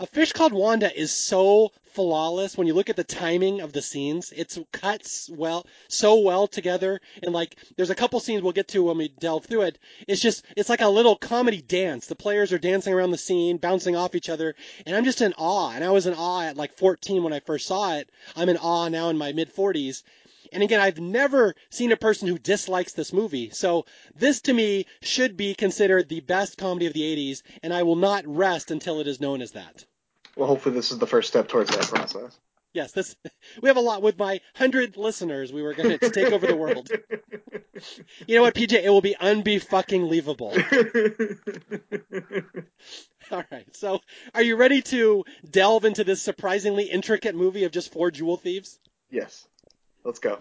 A 0.00 0.06
Fish 0.06 0.32
Called 0.32 0.54
Wanda 0.54 0.90
is 0.98 1.12
so 1.12 1.70
flawless 1.92 2.56
when 2.56 2.66
you 2.66 2.72
look 2.72 2.88
at 2.88 2.96
the 2.96 3.04
timing 3.04 3.60
of 3.60 3.72
the 3.72 3.82
scenes. 3.82 4.32
It's 4.34 4.58
cuts 4.72 5.28
well, 5.30 5.66
so 5.88 6.20
well 6.20 6.46
together. 6.46 7.00
And 7.22 7.34
like, 7.34 7.56
there's 7.76 7.90
a 7.90 7.94
couple 7.94 8.18
scenes 8.18 8.42
we'll 8.42 8.52
get 8.52 8.68
to 8.68 8.84
when 8.84 8.96
we 8.96 9.08
delve 9.08 9.44
through 9.44 9.62
it. 9.62 9.78
It's 10.08 10.22
just, 10.22 10.44
it's 10.56 10.70
like 10.70 10.80
a 10.80 10.88
little 10.88 11.16
comedy 11.16 11.60
dance. 11.60 12.06
The 12.06 12.14
players 12.14 12.52
are 12.52 12.58
dancing 12.58 12.94
around 12.94 13.10
the 13.10 13.18
scene, 13.18 13.58
bouncing 13.58 13.94
off 13.94 14.14
each 14.14 14.30
other. 14.30 14.54
And 14.86 14.96
I'm 14.96 15.04
just 15.04 15.20
in 15.20 15.34
awe. 15.34 15.72
And 15.72 15.84
I 15.84 15.90
was 15.90 16.06
in 16.06 16.14
awe 16.14 16.44
at 16.44 16.56
like 16.56 16.78
14 16.78 17.22
when 17.22 17.34
I 17.34 17.40
first 17.40 17.66
saw 17.66 17.96
it. 17.96 18.08
I'm 18.34 18.48
in 18.48 18.56
awe 18.56 18.88
now 18.88 19.10
in 19.10 19.18
my 19.18 19.32
mid 19.32 19.54
40s. 19.54 20.02
And 20.52 20.62
again, 20.62 20.80
I've 20.80 21.00
never 21.00 21.54
seen 21.70 21.92
a 21.92 21.96
person 21.96 22.28
who 22.28 22.38
dislikes 22.38 22.92
this 22.92 23.12
movie. 23.12 23.50
So 23.50 23.86
this 24.14 24.42
to 24.42 24.52
me 24.52 24.86
should 25.00 25.36
be 25.36 25.54
considered 25.54 26.08
the 26.08 26.20
best 26.20 26.58
comedy 26.58 26.86
of 26.86 26.92
the 26.92 27.02
80s, 27.02 27.42
and 27.62 27.72
I 27.72 27.82
will 27.82 27.96
not 27.96 28.26
rest 28.26 28.70
until 28.70 29.00
it 29.00 29.06
is 29.06 29.20
known 29.20 29.42
as 29.42 29.52
that. 29.52 29.84
Well, 30.36 30.48
hopefully 30.48 30.74
this 30.74 30.92
is 30.92 30.98
the 30.98 31.06
first 31.06 31.28
step 31.28 31.48
towards 31.48 31.70
that 31.70 31.86
process. 31.86 32.38
Yes, 32.72 32.92
this 32.92 33.14
we 33.60 33.68
have 33.68 33.76
a 33.76 33.80
lot 33.80 34.00
with 34.00 34.18
my 34.18 34.40
hundred 34.54 34.96
listeners. 34.96 35.52
We 35.52 35.62
were 35.62 35.74
going 35.74 35.98
to 35.98 36.10
take 36.10 36.32
over 36.32 36.46
the 36.46 36.56
world. 36.56 36.90
You 38.26 38.36
know 38.36 38.42
what, 38.42 38.54
PJ? 38.54 38.74
It 38.74 38.90
will 38.90 39.00
be 39.00 39.16
unbe-fucking 39.20 40.02
leavable. 40.02 40.52
All 43.30 43.44
right. 43.50 43.74
So, 43.74 44.00
are 44.34 44.42
you 44.42 44.56
ready 44.56 44.82
to 44.82 45.24
delve 45.50 45.84
into 45.84 46.04
this 46.04 46.22
surprisingly 46.22 46.84
intricate 46.84 47.34
movie 47.34 47.64
of 47.64 47.72
just 47.72 47.92
four 47.92 48.10
jewel 48.10 48.36
thieves? 48.36 48.78
yes, 49.10 49.46
let's 50.04 50.18
go. 50.18 50.40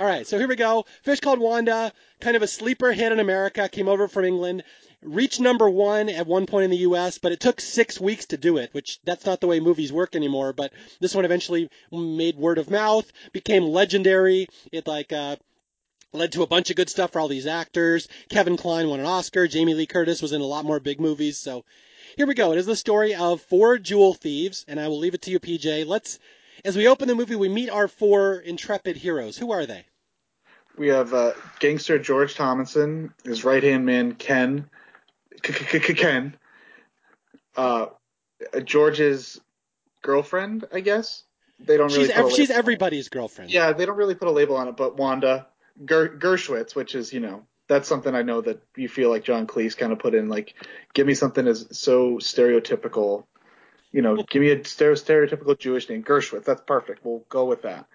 All 0.00 0.06
right, 0.06 0.26
so 0.26 0.38
here 0.38 0.48
we 0.48 0.56
go. 0.56 0.86
Fish 1.02 1.20
Called 1.20 1.40
Wanda, 1.40 1.92
kind 2.20 2.36
of 2.36 2.42
a 2.42 2.46
sleeper 2.46 2.92
hit 2.92 3.12
in 3.12 3.20
America, 3.20 3.68
came 3.68 3.88
over 3.88 4.06
from 4.06 4.24
England, 4.24 4.62
reached 5.02 5.40
number 5.40 5.68
one 5.68 6.08
at 6.08 6.26
one 6.26 6.46
point 6.46 6.64
in 6.64 6.70
the 6.70 6.78
U.S., 6.78 7.18
but 7.18 7.32
it 7.32 7.40
took 7.40 7.60
six 7.60 8.00
weeks 8.00 8.26
to 8.26 8.36
do 8.36 8.58
it, 8.58 8.72
which 8.72 9.00
that's 9.04 9.26
not 9.26 9.40
the 9.40 9.46
way 9.46 9.60
movies 9.60 9.92
work 9.92 10.14
anymore. 10.14 10.52
But 10.52 10.72
this 11.00 11.14
one 11.14 11.24
eventually 11.24 11.68
made 11.90 12.36
word 12.36 12.58
of 12.58 12.70
mouth, 12.70 13.10
became 13.32 13.64
legendary. 13.64 14.48
It 14.72 14.86
like 14.86 15.12
uh, 15.12 15.36
led 16.12 16.32
to 16.32 16.42
a 16.42 16.46
bunch 16.46 16.70
of 16.70 16.76
good 16.76 16.90
stuff 16.90 17.12
for 17.12 17.20
all 17.20 17.28
these 17.28 17.46
actors. 17.46 18.08
Kevin 18.28 18.56
Kline 18.56 18.88
won 18.88 19.00
an 19.00 19.06
Oscar. 19.06 19.46
Jamie 19.48 19.74
Lee 19.74 19.86
Curtis 19.86 20.22
was 20.22 20.32
in 20.32 20.40
a 20.40 20.46
lot 20.46 20.64
more 20.64 20.80
big 20.80 21.00
movies. 21.00 21.38
So 21.38 21.64
here 22.16 22.26
we 22.26 22.34
go. 22.34 22.52
It 22.52 22.58
is 22.58 22.66
the 22.66 22.76
story 22.76 23.14
of 23.14 23.40
four 23.42 23.78
jewel 23.78 24.14
thieves, 24.14 24.64
and 24.68 24.80
I 24.80 24.88
will 24.88 24.98
leave 24.98 25.14
it 25.14 25.22
to 25.22 25.30
you, 25.30 25.38
PJ. 25.38 25.86
Let's, 25.86 26.18
as 26.64 26.76
we 26.76 26.88
open 26.88 27.08
the 27.08 27.14
movie, 27.14 27.36
we 27.36 27.48
meet 27.48 27.70
our 27.70 27.88
four 27.88 28.34
intrepid 28.34 28.96
heroes. 28.96 29.36
Who 29.38 29.52
are 29.52 29.66
they? 29.66 29.86
We 30.76 30.88
have 30.88 31.12
uh, 31.12 31.32
gangster 31.58 31.98
George 31.98 32.34
Thomason, 32.34 33.12
his 33.24 33.44
right 33.44 33.62
hand 33.62 33.84
man 33.84 34.14
Ken, 34.14 34.68
Ken, 35.42 36.36
uh, 37.56 37.86
George's 38.64 39.40
girlfriend, 40.02 40.66
I 40.72 40.80
guess. 40.80 41.24
They 41.60 41.76
don't 41.76 41.88
really 41.92 42.04
She's 42.04 42.12
put 42.12 42.20
a 42.22 42.26
ev- 42.26 42.32
she's 42.32 42.48
label- 42.50 42.58
everybody's 42.58 43.08
girlfriend. 43.08 43.50
Yeah, 43.50 43.72
they 43.72 43.84
don't 43.86 43.96
really 43.96 44.14
put 44.14 44.28
a 44.28 44.32
label 44.32 44.56
on 44.56 44.68
it, 44.68 44.76
but 44.76 44.96
Wanda 44.96 45.48
Ger- 45.84 46.16
Gershwitz, 46.16 46.76
which 46.76 46.94
is 46.94 47.12
you 47.12 47.18
know 47.18 47.42
that's 47.66 47.88
something 47.88 48.14
I 48.14 48.22
know 48.22 48.40
that 48.40 48.62
you 48.76 48.88
feel 48.88 49.10
like 49.10 49.24
John 49.24 49.46
Cleese 49.48 49.76
kind 49.76 49.92
of 49.92 49.98
put 49.98 50.14
in, 50.14 50.28
like 50.28 50.54
give 50.94 51.06
me 51.06 51.14
something 51.14 51.46
as 51.48 51.66
so 51.76 52.18
stereotypical. 52.18 53.24
You 53.92 54.02
know, 54.02 54.16
give 54.16 54.42
me 54.42 54.50
a 54.50 54.58
stereotypical 54.58 55.58
Jewish 55.58 55.88
name, 55.88 56.04
Gershwitz. 56.04 56.44
That's 56.44 56.60
perfect. 56.60 57.04
We'll 57.04 57.24
go 57.28 57.46
with 57.46 57.62
that. 57.62 57.86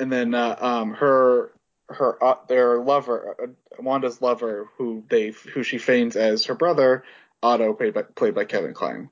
And 0.00 0.10
then 0.10 0.34
uh, 0.34 0.56
um, 0.60 0.94
her 0.94 1.52
her 1.88 2.22
uh, 2.22 2.36
their 2.48 2.80
lover, 2.80 3.36
uh, 3.40 3.46
Wanda's 3.78 4.20
lover, 4.20 4.68
who 4.78 5.04
they 5.08 5.30
who 5.30 5.62
she 5.62 5.78
feigns 5.78 6.16
as 6.16 6.46
her 6.46 6.54
brother, 6.54 7.04
Otto, 7.42 7.72
played 7.74 7.94
by 7.94 8.02
played 8.02 8.34
by 8.34 8.44
Kevin 8.44 8.74
Kline. 8.74 9.10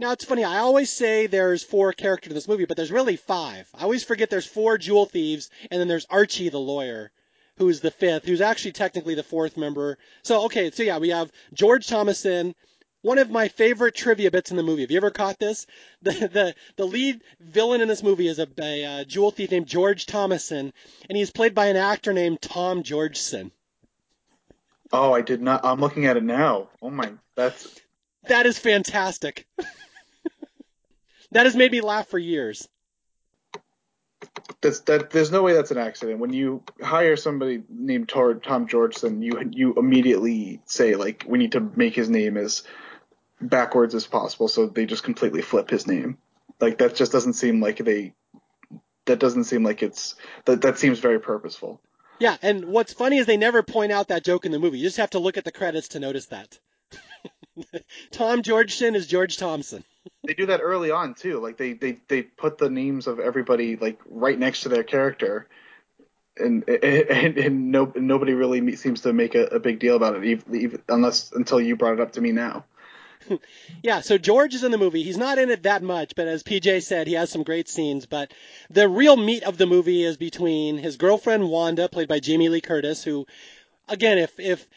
Now 0.00 0.12
it's 0.12 0.24
funny. 0.24 0.44
I 0.44 0.58
always 0.58 0.90
say 0.90 1.26
there's 1.26 1.62
four 1.62 1.92
characters 1.92 2.30
in 2.30 2.34
this 2.34 2.48
movie, 2.48 2.64
but 2.64 2.76
there's 2.76 2.90
really 2.90 3.16
five. 3.16 3.68
I 3.74 3.82
always 3.82 4.02
forget 4.02 4.30
there's 4.30 4.46
four 4.46 4.78
jewel 4.78 5.04
thieves, 5.04 5.50
and 5.70 5.78
then 5.78 5.88
there's 5.88 6.06
Archie 6.08 6.48
the 6.48 6.58
lawyer, 6.58 7.12
who's 7.58 7.80
the 7.80 7.90
fifth, 7.90 8.24
who's 8.24 8.40
actually 8.40 8.72
technically 8.72 9.14
the 9.14 9.22
fourth 9.22 9.58
member. 9.58 9.98
So 10.22 10.46
okay, 10.46 10.70
so 10.70 10.82
yeah, 10.82 10.98
we 10.98 11.10
have 11.10 11.30
George 11.52 11.86
Thomason. 11.86 12.54
One 13.02 13.18
of 13.18 13.30
my 13.30 13.48
favorite 13.48 13.94
trivia 13.94 14.30
bits 14.30 14.50
in 14.50 14.56
the 14.58 14.62
movie. 14.62 14.82
Have 14.82 14.90
you 14.90 14.98
ever 14.98 15.10
caught 15.10 15.38
this? 15.38 15.66
The 16.02 16.12
the, 16.12 16.54
the 16.76 16.86
lead 16.86 17.20
villain 17.40 17.80
in 17.82 17.88
this 17.88 18.02
movie 18.02 18.26
is 18.26 18.38
a, 18.38 18.48
a, 18.58 18.84
uh 18.84 19.04
jewel 19.04 19.30
thief 19.30 19.50
named 19.50 19.66
George 19.66 20.06
Thomason, 20.06 20.72
and 21.08 21.16
he's 21.18 21.30
played 21.30 21.54
by 21.54 21.66
an 21.66 21.76
actor 21.76 22.12
named 22.12 22.40
Tom 22.40 22.82
Georgeson. 22.82 23.50
Oh, 24.92 25.12
I 25.12 25.20
did 25.20 25.40
not. 25.42 25.64
I'm 25.64 25.80
looking 25.80 26.06
at 26.06 26.16
it 26.16 26.24
now. 26.24 26.68
Oh 26.80 26.90
my, 26.90 27.12
that's 27.36 27.80
That 28.28 28.46
is 28.46 28.58
fantastic. 28.58 29.46
that 31.32 31.46
has 31.46 31.54
made 31.54 31.70
me 31.70 31.80
laugh 31.80 32.08
for 32.08 32.18
years. 32.18 32.66
that's 34.60 34.80
that. 34.80 35.10
There's 35.10 35.30
no 35.30 35.42
way 35.42 35.52
that's 35.52 35.70
an 35.70 35.78
accident. 35.78 36.18
When 36.18 36.32
you 36.32 36.62
hire 36.82 37.16
somebody 37.16 37.62
named 37.68 38.08
Tor, 38.08 38.34
Tom 38.34 38.66
Georgeson, 38.66 39.22
you 39.22 39.50
you 39.52 39.74
immediately 39.74 40.60
say 40.66 40.96
like 40.96 41.24
we 41.26 41.38
need 41.38 41.52
to 41.52 41.60
make 41.76 41.94
his 41.94 42.08
name 42.10 42.36
as 42.36 42.62
backwards 43.40 43.94
as 43.94 44.06
possible, 44.06 44.48
so 44.48 44.66
they 44.66 44.86
just 44.86 45.02
completely 45.02 45.42
flip 45.42 45.70
his 45.70 45.86
name. 45.86 46.18
Like 46.60 46.78
that 46.78 46.94
just 46.94 47.12
doesn't 47.12 47.34
seem 47.34 47.60
like 47.60 47.78
they. 47.78 48.14
That 49.06 49.18
doesn't 49.18 49.44
seem 49.44 49.64
like 49.64 49.82
it's 49.82 50.14
that. 50.44 50.62
That 50.62 50.78
seems 50.78 50.98
very 50.98 51.20
purposeful. 51.20 51.80
Yeah, 52.18 52.36
and 52.42 52.66
what's 52.66 52.92
funny 52.92 53.16
is 53.16 53.26
they 53.26 53.38
never 53.38 53.62
point 53.62 53.92
out 53.92 54.08
that 54.08 54.24
joke 54.24 54.44
in 54.44 54.52
the 54.52 54.58
movie. 54.58 54.78
You 54.78 54.84
just 54.84 54.98
have 54.98 55.10
to 55.10 55.18
look 55.18 55.38
at 55.38 55.44
the 55.44 55.52
credits 55.52 55.88
to 55.88 56.00
notice 56.00 56.26
that. 56.26 56.58
Tom 58.10 58.42
Georgeson 58.42 58.94
is 58.94 59.06
George 59.06 59.38
Thomason. 59.38 59.84
They 60.26 60.34
do 60.34 60.46
that 60.46 60.60
early 60.62 60.90
on 60.90 61.14
too. 61.14 61.40
Like 61.40 61.56
they, 61.56 61.72
they, 61.72 61.98
they 62.08 62.22
put 62.22 62.58
the 62.58 62.68
names 62.68 63.06
of 63.06 63.20
everybody 63.20 63.76
like 63.76 64.00
right 64.06 64.38
next 64.38 64.62
to 64.62 64.68
their 64.68 64.84
character, 64.84 65.48
and 66.36 66.68
and, 66.68 67.38
and 67.38 67.70
no, 67.70 67.90
nobody 67.94 68.34
really 68.34 68.76
seems 68.76 69.00
to 69.02 69.12
make 69.14 69.34
a, 69.34 69.46
a 69.46 69.58
big 69.58 69.78
deal 69.78 69.96
about 69.96 70.16
it, 70.16 70.24
even, 70.24 70.54
even, 70.54 70.82
unless 70.88 71.32
until 71.32 71.60
you 71.60 71.74
brought 71.74 71.94
it 71.94 72.00
up 72.00 72.12
to 72.12 72.20
me 72.20 72.32
now. 72.32 72.64
yeah, 73.82 74.00
so 74.00 74.18
George 74.18 74.54
is 74.54 74.64
in 74.64 74.70
the 74.70 74.78
movie. 74.78 75.02
He's 75.02 75.18
not 75.18 75.38
in 75.38 75.50
it 75.50 75.62
that 75.64 75.82
much, 75.82 76.14
but 76.14 76.28
as 76.28 76.42
PJ 76.42 76.82
said, 76.82 77.06
he 77.06 77.14
has 77.14 77.30
some 77.30 77.42
great 77.42 77.68
scenes. 77.68 78.06
But 78.06 78.32
the 78.70 78.88
real 78.88 79.16
meat 79.16 79.42
of 79.42 79.58
the 79.58 79.66
movie 79.66 80.02
is 80.04 80.16
between 80.16 80.78
his 80.78 80.96
girlfriend 80.96 81.48
Wanda, 81.48 81.88
played 81.88 82.08
by 82.08 82.20
Jamie 82.20 82.48
Lee 82.48 82.60
Curtis, 82.60 83.04
who, 83.04 83.26
again, 83.88 84.18
if 84.18 84.38
if 84.38 84.68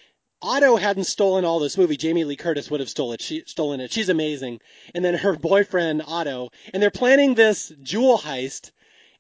Otto 0.42 0.76
hadn't 0.76 1.06
stolen 1.06 1.46
all 1.46 1.60
this 1.60 1.78
movie, 1.78 1.96
Jamie 1.96 2.26
Lee 2.26 2.36
Curtis 2.36 2.70
would 2.70 2.82
have 2.82 2.90
stolen 2.90 3.16
it. 3.16 3.22
She, 3.22 3.44
stolen 3.46 3.80
it. 3.80 3.94
She's 3.94 4.10
amazing. 4.10 4.60
And 4.94 5.04
then 5.04 5.14
her 5.16 5.36
boyfriend 5.38 6.04
Otto, 6.06 6.50
and 6.74 6.84
they're 6.84 6.92
planning 6.92 7.34
this 7.34 7.72
jewel 7.82 8.18
heist 8.18 8.72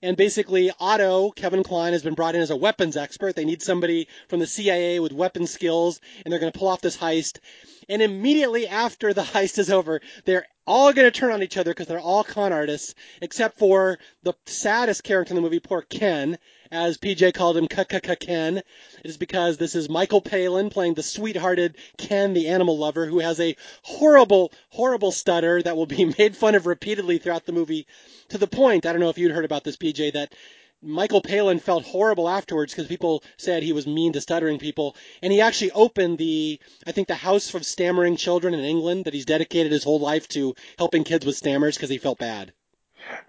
and 0.03 0.17
basically, 0.17 0.69
Otto, 0.81 1.31
Kevin 1.31 1.63
Kline, 1.63 1.93
has 1.93 2.03
been 2.03 2.13
brought 2.13 2.35
in 2.35 2.41
as 2.41 2.49
a 2.49 2.57
weapons 2.57 2.97
expert. 2.97 3.37
They 3.37 3.45
need 3.45 3.61
somebody 3.61 4.09
from 4.27 4.41
the 4.41 4.45
CIA 4.45 4.99
with 4.99 5.13
weapon 5.13 5.47
skills, 5.47 6.01
and 6.23 6.31
they're 6.31 6.41
going 6.41 6.51
to 6.51 6.59
pull 6.59 6.67
off 6.67 6.81
this 6.81 6.97
heist. 6.97 7.39
And 7.87 8.01
immediately 8.01 8.67
after 8.67 9.13
the 9.13 9.21
heist 9.33 9.59
is 9.59 9.71
over, 9.71 10.01
they're 10.25 10.45
all 10.67 10.91
going 10.91 11.09
to 11.09 11.19
turn 11.19 11.31
on 11.31 11.41
each 11.41 11.55
other 11.55 11.71
because 11.71 11.87
they're 11.87 12.01
all 12.01 12.25
con 12.25 12.51
artists, 12.51 12.95
except 13.21 13.57
for 13.57 13.97
the 14.23 14.33
saddest 14.45 15.05
character 15.05 15.31
in 15.31 15.35
the 15.37 15.41
movie, 15.41 15.61
poor 15.61 15.81
Ken, 15.81 16.37
as 16.73 16.97
PJ 16.97 17.35
called 17.35 17.55
him, 17.55 17.67
Ken. 17.67 18.57
It 18.57 18.65
is 19.03 19.17
because 19.17 19.57
this 19.57 19.75
is 19.75 19.89
Michael 19.89 20.21
Palin 20.21 20.71
playing 20.71 20.95
the 20.95 21.03
sweethearted 21.03 21.77
Ken, 21.97 22.33
the 22.33 22.47
animal 22.47 22.79
lover, 22.79 23.05
who 23.05 23.19
has 23.19 23.39
a 23.39 23.55
horrible, 23.83 24.51
horrible 24.69 25.11
stutter 25.11 25.61
that 25.61 25.77
will 25.77 25.85
be 25.85 26.05
made 26.17 26.35
fun 26.35 26.55
of 26.55 26.65
repeatedly 26.65 27.19
throughout 27.19 27.45
the 27.45 27.51
movie, 27.51 27.85
to 28.29 28.39
the 28.39 28.47
point, 28.47 28.87
I 28.87 28.91
don't 28.91 29.01
know 29.01 29.09
if 29.09 29.19
you'd 29.19 29.31
heard 29.31 29.45
about 29.45 29.63
this, 29.63 29.77
PJ, 29.77 30.13
that 30.13 30.33
Michael 30.81 31.21
Palin 31.21 31.59
felt 31.59 31.85
horrible 31.85 32.27
afterwards 32.27 32.73
because 32.73 32.87
people 32.87 33.23
said 33.37 33.61
he 33.61 33.71
was 33.71 33.85
mean 33.85 34.11
to 34.13 34.21
stuttering 34.21 34.57
people, 34.57 34.95
and 35.21 35.31
he 35.31 35.41
actually 35.41 35.71
opened 35.71 36.17
the, 36.17 36.59
I 36.87 36.91
think, 36.91 37.07
the 37.07 37.15
House 37.15 37.53
of 37.53 37.65
Stammering 37.65 38.17
Children 38.17 38.55
in 38.55 38.65
England 38.65 39.05
that 39.05 39.13
he's 39.13 39.25
dedicated 39.25 39.71
his 39.71 39.83
whole 39.83 39.99
life 39.99 40.27
to 40.29 40.55
helping 40.79 41.03
kids 41.03 41.23
with 41.23 41.37
stammers 41.37 41.77
because 41.77 41.91
he 41.91 41.99
felt 41.99 42.17
bad. 42.17 42.51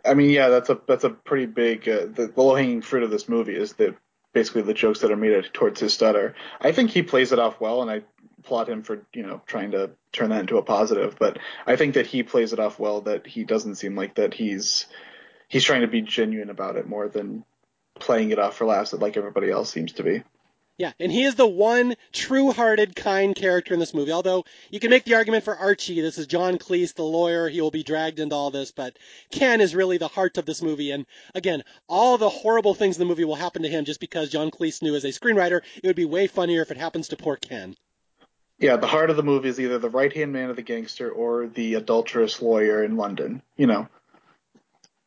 I 0.05 0.15
mean, 0.15 0.31
yeah, 0.31 0.49
that's 0.49 0.71
a 0.71 0.81
that's 0.87 1.05
a 1.05 1.11
pretty 1.11 1.47
big 1.47 1.89
uh, 1.89 2.07
the, 2.07 2.31
the 2.35 2.43
low 2.43 2.55
hanging 2.55 2.83
fruit 2.83 3.03
of 3.03 3.11
this 3.11 3.29
movie 3.29 3.57
is 3.57 3.75
that 3.75 3.97
basically 4.33 4.63
the 4.63 4.75
jokes 4.75 5.01
that 5.01 5.11
are 5.11 5.17
made 5.17 5.53
towards 5.53 5.81
his 5.81 5.95
stutter. 5.95 6.35
I 6.61 6.73
think 6.73 6.91
he 6.91 7.03
plays 7.03 7.33
it 7.33 7.39
off 7.39 7.61
well, 7.61 7.83
and 7.83 7.91
I 7.91 8.03
applaud 8.39 8.69
him 8.69 8.83
for 8.83 9.07
you 9.15 9.23
know 9.23 9.41
trying 9.47 9.71
to 9.73 9.91
turn 10.13 10.31
that 10.31 10.41
into 10.41 10.59
a 10.59 10.63
positive. 10.63 11.17
But 11.19 11.39
I 11.67 11.77
think 11.77 11.95
that 11.95 12.07
he 12.07 12.23
plays 12.23 12.53
it 12.53 12.61
off 12.61 12.79
well. 12.79 13.03
That 13.03 13.27
he 13.27 13.45
doesn't 13.45 13.77
seem 13.77 13.97
like 13.97 14.17
that 14.17 14.35
he's 14.35 14.87
he's 15.49 15.65
trying 15.65 15.83
to 15.83 15.89
be 15.89 16.03
genuine 16.03 16.51
about 16.51 16.77
it 16.77 16.87
more 16.87 17.09
than 17.09 17.45
playing 17.99 18.31
it 18.31 18.39
off 18.39 18.57
for 18.57 18.67
laughs 18.67 18.93
like 18.93 19.17
everybody 19.17 19.51
else 19.51 19.71
seems 19.71 19.93
to 19.93 20.03
be. 20.03 20.23
Yeah, 20.77 20.91
and 20.99 21.13
he 21.13 21.23
is 21.23 21.37
the 21.37 21.47
one 21.47 21.95
true-hearted, 22.13 22.97
kind 22.97 23.35
character 23.35 23.75
in 23.75 23.81
this 23.81 23.95
movie. 23.95 24.11
Although 24.11 24.45
you 24.71 24.81
can 24.81 24.91
make 24.91 25.05
the 25.05 25.15
argument 25.15 25.45
for 25.45 25.57
Archie, 25.57 26.01
this 26.01 26.19
is 26.19 26.27
John 26.27 26.59
Cleese, 26.59 26.95
the 26.95 27.05
lawyer. 27.05 27.49
He 27.49 27.61
will 27.61 27.71
be 27.71 27.85
dragged 27.85 28.19
into 28.19 28.35
all 28.35 28.51
this, 28.51 28.73
but 28.73 28.99
Ken 29.31 29.61
is 29.61 29.77
really 29.77 29.99
the 29.99 30.09
heart 30.09 30.37
of 30.37 30.47
this 30.47 30.63
movie. 30.63 30.91
And 30.91 31.07
again, 31.33 31.63
all 31.89 32.19
the 32.19 32.29
horrible 32.29 32.75
things 32.75 32.97
in 32.97 33.01
the 33.01 33.09
movie 33.09 33.25
will 33.25 33.37
happen 33.37 33.63
to 33.63 33.69
him 33.69 33.85
just 33.85 34.01
because 34.01 34.31
John 34.31 34.51
Cleese 34.51 34.83
knew 34.83 34.97
as 34.97 35.05
a 35.05 35.09
screenwriter 35.09 35.61
it 35.81 35.87
would 35.87 35.95
be 35.95 36.07
way 36.07 36.27
funnier 36.27 36.63
if 36.63 36.73
it 36.73 36.77
happens 36.77 37.09
to 37.09 37.17
poor 37.17 37.37
Ken. 37.37 37.77
Yeah, 38.59 38.77
the 38.77 38.89
heart 38.89 39.11
of 39.11 39.17
the 39.17 39.23
movie 39.23 39.51
is 39.51 39.61
either 39.61 39.79
the 39.79 39.91
right-hand 39.91 40.33
man 40.33 40.51
of 40.51 40.57
the 40.57 40.63
gangster 40.63 41.09
or 41.09 41.47
the 41.47 41.75
adulterous 41.75 42.43
lawyer 42.43 42.83
in 42.83 42.97
London. 42.97 43.43
You 43.57 43.69
know, 43.69 43.89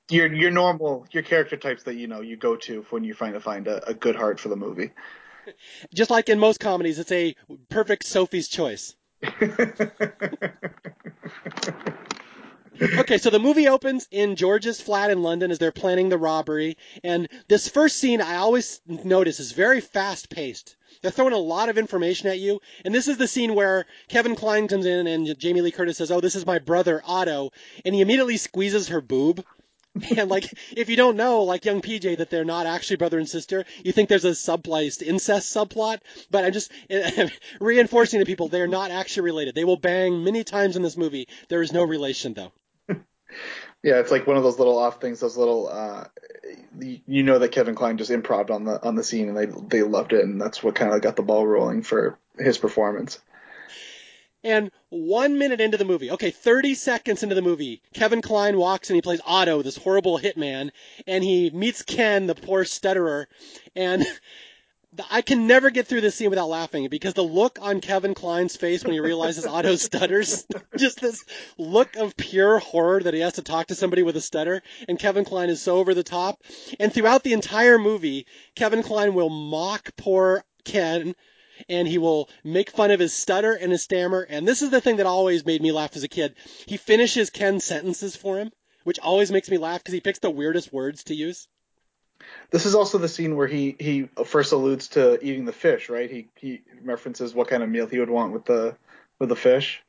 your 0.10 0.34
your 0.34 0.52
normal 0.52 1.08
your 1.12 1.24
character 1.24 1.58
types 1.58 1.84
that 1.84 1.96
you 1.96 2.08
know 2.08 2.22
you 2.22 2.38
go 2.38 2.56
to 2.56 2.86
when 2.90 3.04
you're 3.04 3.16
trying 3.16 3.34
to 3.34 3.42
find 3.42 3.68
a, 3.68 3.90
a 3.90 3.94
good 3.94 4.16
heart 4.16 4.40
for 4.40 4.48
the 4.50 4.56
movie. 4.56 4.92
Just 5.94 6.10
like 6.10 6.30
in 6.30 6.40
most 6.40 6.60
comedies, 6.60 7.00
it's 7.00 7.12
a 7.12 7.36
perfect 7.70 8.06
Sophie's 8.06 8.48
choice. 8.48 8.96
okay, 13.00 13.18
so 13.18 13.30
the 13.30 13.40
movie 13.40 13.68
opens 13.68 14.08
in 14.12 14.36
George's 14.36 14.80
flat 14.80 15.10
in 15.10 15.24
London 15.24 15.50
as 15.52 15.60
they're 15.60 15.72
planning 15.72 16.10
the 16.10 16.18
robbery, 16.18 16.78
and 17.04 17.28
this 17.48 17.68
first 17.68 17.98
scene 17.98 18.22
I 18.22 18.36
always 18.36 18.82
notice 18.86 19.40
is 19.40 19.52
very 19.52 19.82
fast 19.82 20.30
paced. 20.30 20.76
They're 21.02 21.12
throwing 21.12 21.34
a 21.34 21.38
lot 21.38 21.70
of 21.70 21.78
information 21.78 22.30
at 22.30 22.40
you, 22.40 22.60
and 22.86 22.94
this 22.94 23.08
is 23.08 23.18
the 23.18 23.28
scene 23.28 23.56
where 23.56 23.86
Kevin 24.08 24.36
Kline 24.36 24.68
comes 24.68 24.86
in 24.86 25.08
and 25.08 25.38
Jamie 25.40 25.62
Lee 25.62 25.72
Curtis 25.72 25.98
says, 25.98 26.12
"Oh, 26.12 26.22
this 26.22 26.36
is 26.36 26.46
my 26.46 26.60
brother 26.60 27.02
Otto," 27.06 27.52
and 27.86 27.96
he 27.96 28.02
immediately 28.02 28.38
squeezes 28.38 28.88
her 28.90 29.02
boob. 29.02 29.44
And 30.18 30.30
like, 30.30 30.52
if 30.76 30.90
you 30.90 30.96
don't 30.96 31.18
know, 31.18 31.44
like 31.44 31.66
young 31.66 31.82
PJ, 31.82 32.18
that 32.18 32.30
they're 32.30 32.46
not 32.46 32.66
actually 32.66 32.98
brother 32.98 33.20
and 33.20 33.30
sister, 33.30 33.66
you 33.84 33.92
think 33.92 34.10
there's 34.10 34.26
a 34.26 34.32
subplot, 34.32 35.02
incest 35.02 35.56
subplot. 35.56 36.00
But 36.32 36.46
I'm 36.46 36.54
just 36.54 36.72
reinforcing 37.60 38.20
to 38.20 38.26
people 38.26 38.48
they're 38.48 38.68
not 38.68 38.92
actually 38.92 39.24
related. 39.24 39.56
They 39.56 39.66
will 39.66 39.78
bang 39.78 40.24
many 40.24 40.44
times 40.44 40.76
in 40.76 40.82
this 40.82 40.98
movie. 40.98 41.28
There 41.50 41.62
is 41.62 41.72
no 41.72 41.84
relation 41.84 42.34
though. 42.34 42.52
yeah, 43.84 44.00
it's 44.00 44.12
like 44.12 44.28
one 44.28 44.38
of 44.38 44.44
those 44.44 44.60
little 44.60 44.78
off 44.78 45.02
things. 45.02 45.20
Those 45.20 45.38
little, 45.38 45.70
uh, 45.70 46.06
you 46.80 47.24
know, 47.24 47.40
that 47.40 47.52
Kevin 47.52 47.76
Kline 47.76 47.98
just 47.98 48.12
improv 48.12 48.50
on 48.50 48.66
the 48.66 48.84
on 48.84 48.96
the 48.96 49.04
scene, 49.04 49.30
and 49.30 49.38
they 49.38 49.46
they 49.46 49.84
loved 49.84 50.14
it, 50.14 50.24
and 50.24 50.42
that's 50.42 50.64
what 50.64 50.76
kind 50.76 50.94
of 50.94 51.02
got 51.02 51.16
the 51.16 51.24
ball 51.24 51.46
rolling 51.46 51.84
for 51.84 52.18
his 52.38 52.58
performance. 52.58 53.20
And 54.44 54.72
one 54.90 55.38
minute 55.38 55.62
into 55.62 55.78
the 55.78 55.86
movie, 55.86 56.12
okay, 56.12 56.32
30 56.32 56.76
seconds 56.76 57.24
into 57.24 57.36
the 57.36 57.42
movie, 57.42 57.82
Kevin 57.94 58.22
Kline 58.22 58.58
walks 58.58 58.90
and 58.90 58.96
he 58.96 59.02
plays 59.02 59.22
Otto, 59.26 59.62
this 59.62 59.78
horrible 59.78 60.20
hitman, 60.20 60.72
and 61.06 61.24
he 61.24 61.50
meets 61.50 61.82
Ken, 61.82 62.28
the 62.28 62.36
poor 62.36 62.64
stutterer, 62.64 63.28
and 63.76 64.06
I 65.12 65.22
can 65.22 65.46
never 65.48 65.70
get 65.70 65.88
through 65.88 66.02
this 66.02 66.16
scene 66.16 66.30
without 66.30 66.50
laughing 66.50 66.88
because 66.88 67.14
the 67.14 67.24
look 67.24 67.60
on 67.62 67.82
Kevin 67.82 68.14
Kline's 68.14 68.56
face 68.56 68.84
when 68.84 68.94
he 68.94 69.00
realizes 69.00 69.46
Otto 69.46 69.76
stutters, 69.76 70.46
just 70.78 71.02
this 71.02 71.24
look 71.58 71.96
of 71.98 72.16
pure 72.16 72.60
horror 72.60 73.02
that 73.02 73.14
he 73.14 73.20
has 73.20 73.34
to 73.34 73.42
talk 73.42 73.68
to 73.68 73.76
somebody 73.76 74.04
with 74.04 74.16
a 74.16 74.22
stutter, 74.22 74.64
and 74.88 74.98
Kevin 74.98 75.26
Kline 75.26 75.50
is 75.50 75.62
so 75.62 75.78
over 75.78 75.94
the 75.94 76.04
top. 76.04 76.42
And 76.80 76.94
throughout 76.94 77.24
the 77.24 77.34
entire 77.34 77.78
movie, 77.78 78.26
Kevin 78.56 78.84
Kline 78.84 79.14
will 79.14 79.30
mock 79.30 79.92
poor 79.98 80.44
Ken 80.64 81.14
and 81.70 81.88
he 81.88 81.98
will 81.98 82.30
make 82.44 82.72
fun 82.72 82.92
of 82.92 83.00
his 83.00 83.14
stutter 83.14 83.54
and 83.54 83.72
his 83.72 83.84
stammer. 83.84 84.22
And 84.22 84.48
this 84.48 84.62
is 84.62 84.70
the 84.70 84.82
thing 84.82 84.98
that 84.98 85.06
always 85.06 85.46
made 85.46 85.62
me 85.62 85.72
laugh 85.72 85.96
as 85.96 86.04
a 86.04 86.08
kid. 86.08 86.36
He 86.66 86.78
finishes 86.78 87.30
Ken's 87.30 87.64
sentences 87.64 88.16
for 88.16 88.38
him, 88.38 88.52
which 88.84 89.00
always 89.00 89.32
makes 89.32 89.50
me 89.50 89.58
laugh 89.58 89.80
because 89.80 89.94
he 89.94 90.02
picks 90.02 90.20
the 90.20 90.30
weirdest 90.30 90.72
words 90.72 91.04
to 91.06 91.16
use. 91.16 91.48
This 92.50 92.66
is 92.66 92.76
also 92.76 92.98
the 92.98 93.08
scene 93.08 93.36
where 93.36 93.48
he, 93.48 93.76
he 93.80 94.10
first 94.26 94.52
alludes 94.52 94.88
to 94.90 95.24
eating 95.24 95.46
the 95.46 95.54
fish, 95.54 95.90
right? 95.90 96.10
He 96.10 96.30
he 96.36 96.62
references 96.84 97.34
what 97.34 97.48
kind 97.48 97.62
of 97.62 97.70
meal 97.70 97.88
he 97.88 98.00
would 98.00 98.10
want 98.10 98.34
with 98.34 98.46
the 98.46 98.76
with 99.20 99.30
the 99.30 99.36
fish. 99.36 99.84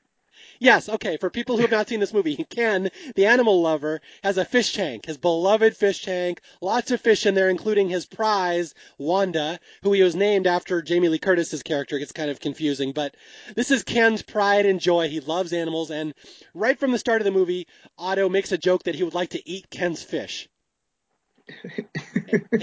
Yes, 0.60 0.88
okay, 0.88 1.16
for 1.18 1.30
people 1.30 1.56
who 1.56 1.62
have 1.62 1.70
not 1.70 1.88
seen 1.88 2.00
this 2.00 2.12
movie, 2.12 2.44
Ken, 2.50 2.90
the 3.14 3.26
animal 3.26 3.60
lover, 3.60 4.00
has 4.24 4.38
a 4.38 4.44
fish 4.44 4.72
tank, 4.72 5.06
his 5.06 5.16
beloved 5.16 5.76
fish 5.76 6.02
tank, 6.02 6.40
lots 6.60 6.90
of 6.90 7.00
fish 7.00 7.26
in 7.26 7.34
there, 7.34 7.48
including 7.48 7.88
his 7.88 8.06
prize, 8.06 8.74
Wanda, 8.98 9.60
who 9.82 9.92
he 9.92 10.02
was 10.02 10.16
named 10.16 10.48
after 10.48 10.82
Jamie 10.82 11.08
Lee 11.08 11.18
Curtis's 11.18 11.62
character. 11.62 11.96
It 11.96 12.00
gets 12.00 12.12
kind 12.12 12.30
of 12.30 12.40
confusing, 12.40 12.92
but 12.92 13.14
this 13.54 13.70
is 13.70 13.84
Ken's 13.84 14.22
pride 14.22 14.66
and 14.66 14.80
joy. 14.80 15.08
He 15.08 15.20
loves 15.20 15.52
animals, 15.52 15.90
and 15.92 16.12
right 16.54 16.78
from 16.78 16.90
the 16.90 16.98
start 16.98 17.20
of 17.20 17.24
the 17.24 17.30
movie, 17.30 17.68
Otto 17.96 18.28
makes 18.28 18.50
a 18.50 18.58
joke 18.58 18.82
that 18.84 18.96
he 18.96 19.04
would 19.04 19.14
like 19.14 19.30
to 19.30 19.48
eat 19.48 19.70
Ken's 19.70 20.02
fish. 20.02 20.48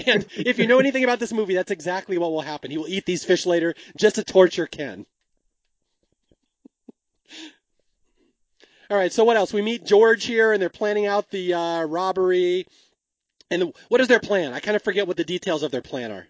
and 0.06 0.26
if 0.36 0.58
you 0.58 0.66
know 0.66 0.78
anything 0.78 1.02
about 1.02 1.18
this 1.18 1.32
movie, 1.32 1.54
that's 1.54 1.72
exactly 1.72 2.18
what 2.18 2.30
will 2.30 2.42
happen. 2.42 2.70
He 2.70 2.78
will 2.78 2.88
eat 2.88 3.06
these 3.06 3.24
fish 3.24 3.46
later 3.46 3.74
just 3.96 4.16
to 4.16 4.24
torture 4.24 4.66
Ken. 4.66 5.06
All 8.88 8.96
right, 8.96 9.12
so 9.12 9.24
what 9.24 9.36
else? 9.36 9.52
We 9.52 9.62
meet 9.62 9.84
George 9.84 10.24
here, 10.24 10.52
and 10.52 10.62
they're 10.62 10.68
planning 10.68 11.06
out 11.06 11.30
the 11.30 11.54
uh, 11.54 11.84
robbery. 11.84 12.66
And 13.50 13.72
what 13.88 14.00
is 14.00 14.08
their 14.08 14.20
plan? 14.20 14.52
I 14.52 14.60
kind 14.60 14.76
of 14.76 14.82
forget 14.82 15.06
what 15.06 15.16
the 15.16 15.24
details 15.24 15.62
of 15.62 15.70
their 15.72 15.82
plan 15.82 16.12
are. 16.12 16.26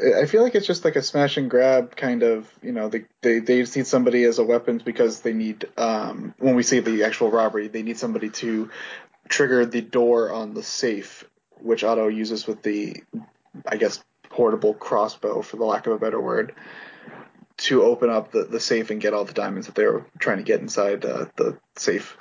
I 0.00 0.26
feel 0.26 0.42
like 0.42 0.54
it's 0.54 0.66
just 0.66 0.84
like 0.84 0.96
a 0.96 1.02
smash 1.02 1.38
and 1.38 1.50
grab 1.50 1.96
kind 1.96 2.22
of, 2.22 2.48
you 2.62 2.70
know, 2.70 2.88
they 2.88 3.04
they, 3.20 3.40
they 3.40 3.58
need 3.58 3.86
somebody 3.86 4.24
as 4.24 4.38
a 4.38 4.44
weapon 4.44 4.80
because 4.84 5.22
they 5.22 5.32
need 5.32 5.66
um, 5.76 6.34
when 6.38 6.54
we 6.54 6.62
see 6.62 6.78
the 6.78 7.02
actual 7.02 7.30
robbery, 7.30 7.66
they 7.66 7.82
need 7.82 7.98
somebody 7.98 8.30
to 8.30 8.70
trigger 9.28 9.66
the 9.66 9.80
door 9.80 10.32
on 10.32 10.54
the 10.54 10.62
safe, 10.62 11.24
which 11.60 11.82
Otto 11.82 12.06
uses 12.06 12.46
with 12.46 12.62
the, 12.62 13.02
I 13.66 13.76
guess, 13.76 14.02
portable 14.30 14.74
crossbow, 14.74 15.42
for 15.42 15.56
the 15.56 15.64
lack 15.64 15.86
of 15.86 15.94
a 15.94 15.98
better 15.98 16.20
word 16.20 16.54
to 17.58 17.82
open 17.82 18.08
up 18.10 18.32
the, 18.32 18.44
the 18.44 18.60
safe 18.60 18.90
and 18.90 19.00
get 19.00 19.14
all 19.14 19.24
the 19.24 19.32
diamonds 19.32 19.66
that 19.66 19.74
they 19.74 19.84
were 19.84 20.06
trying 20.18 20.38
to 20.38 20.44
get 20.44 20.60
inside 20.60 21.04
uh, 21.04 21.26
the 21.36 21.58
safe. 21.76 22.16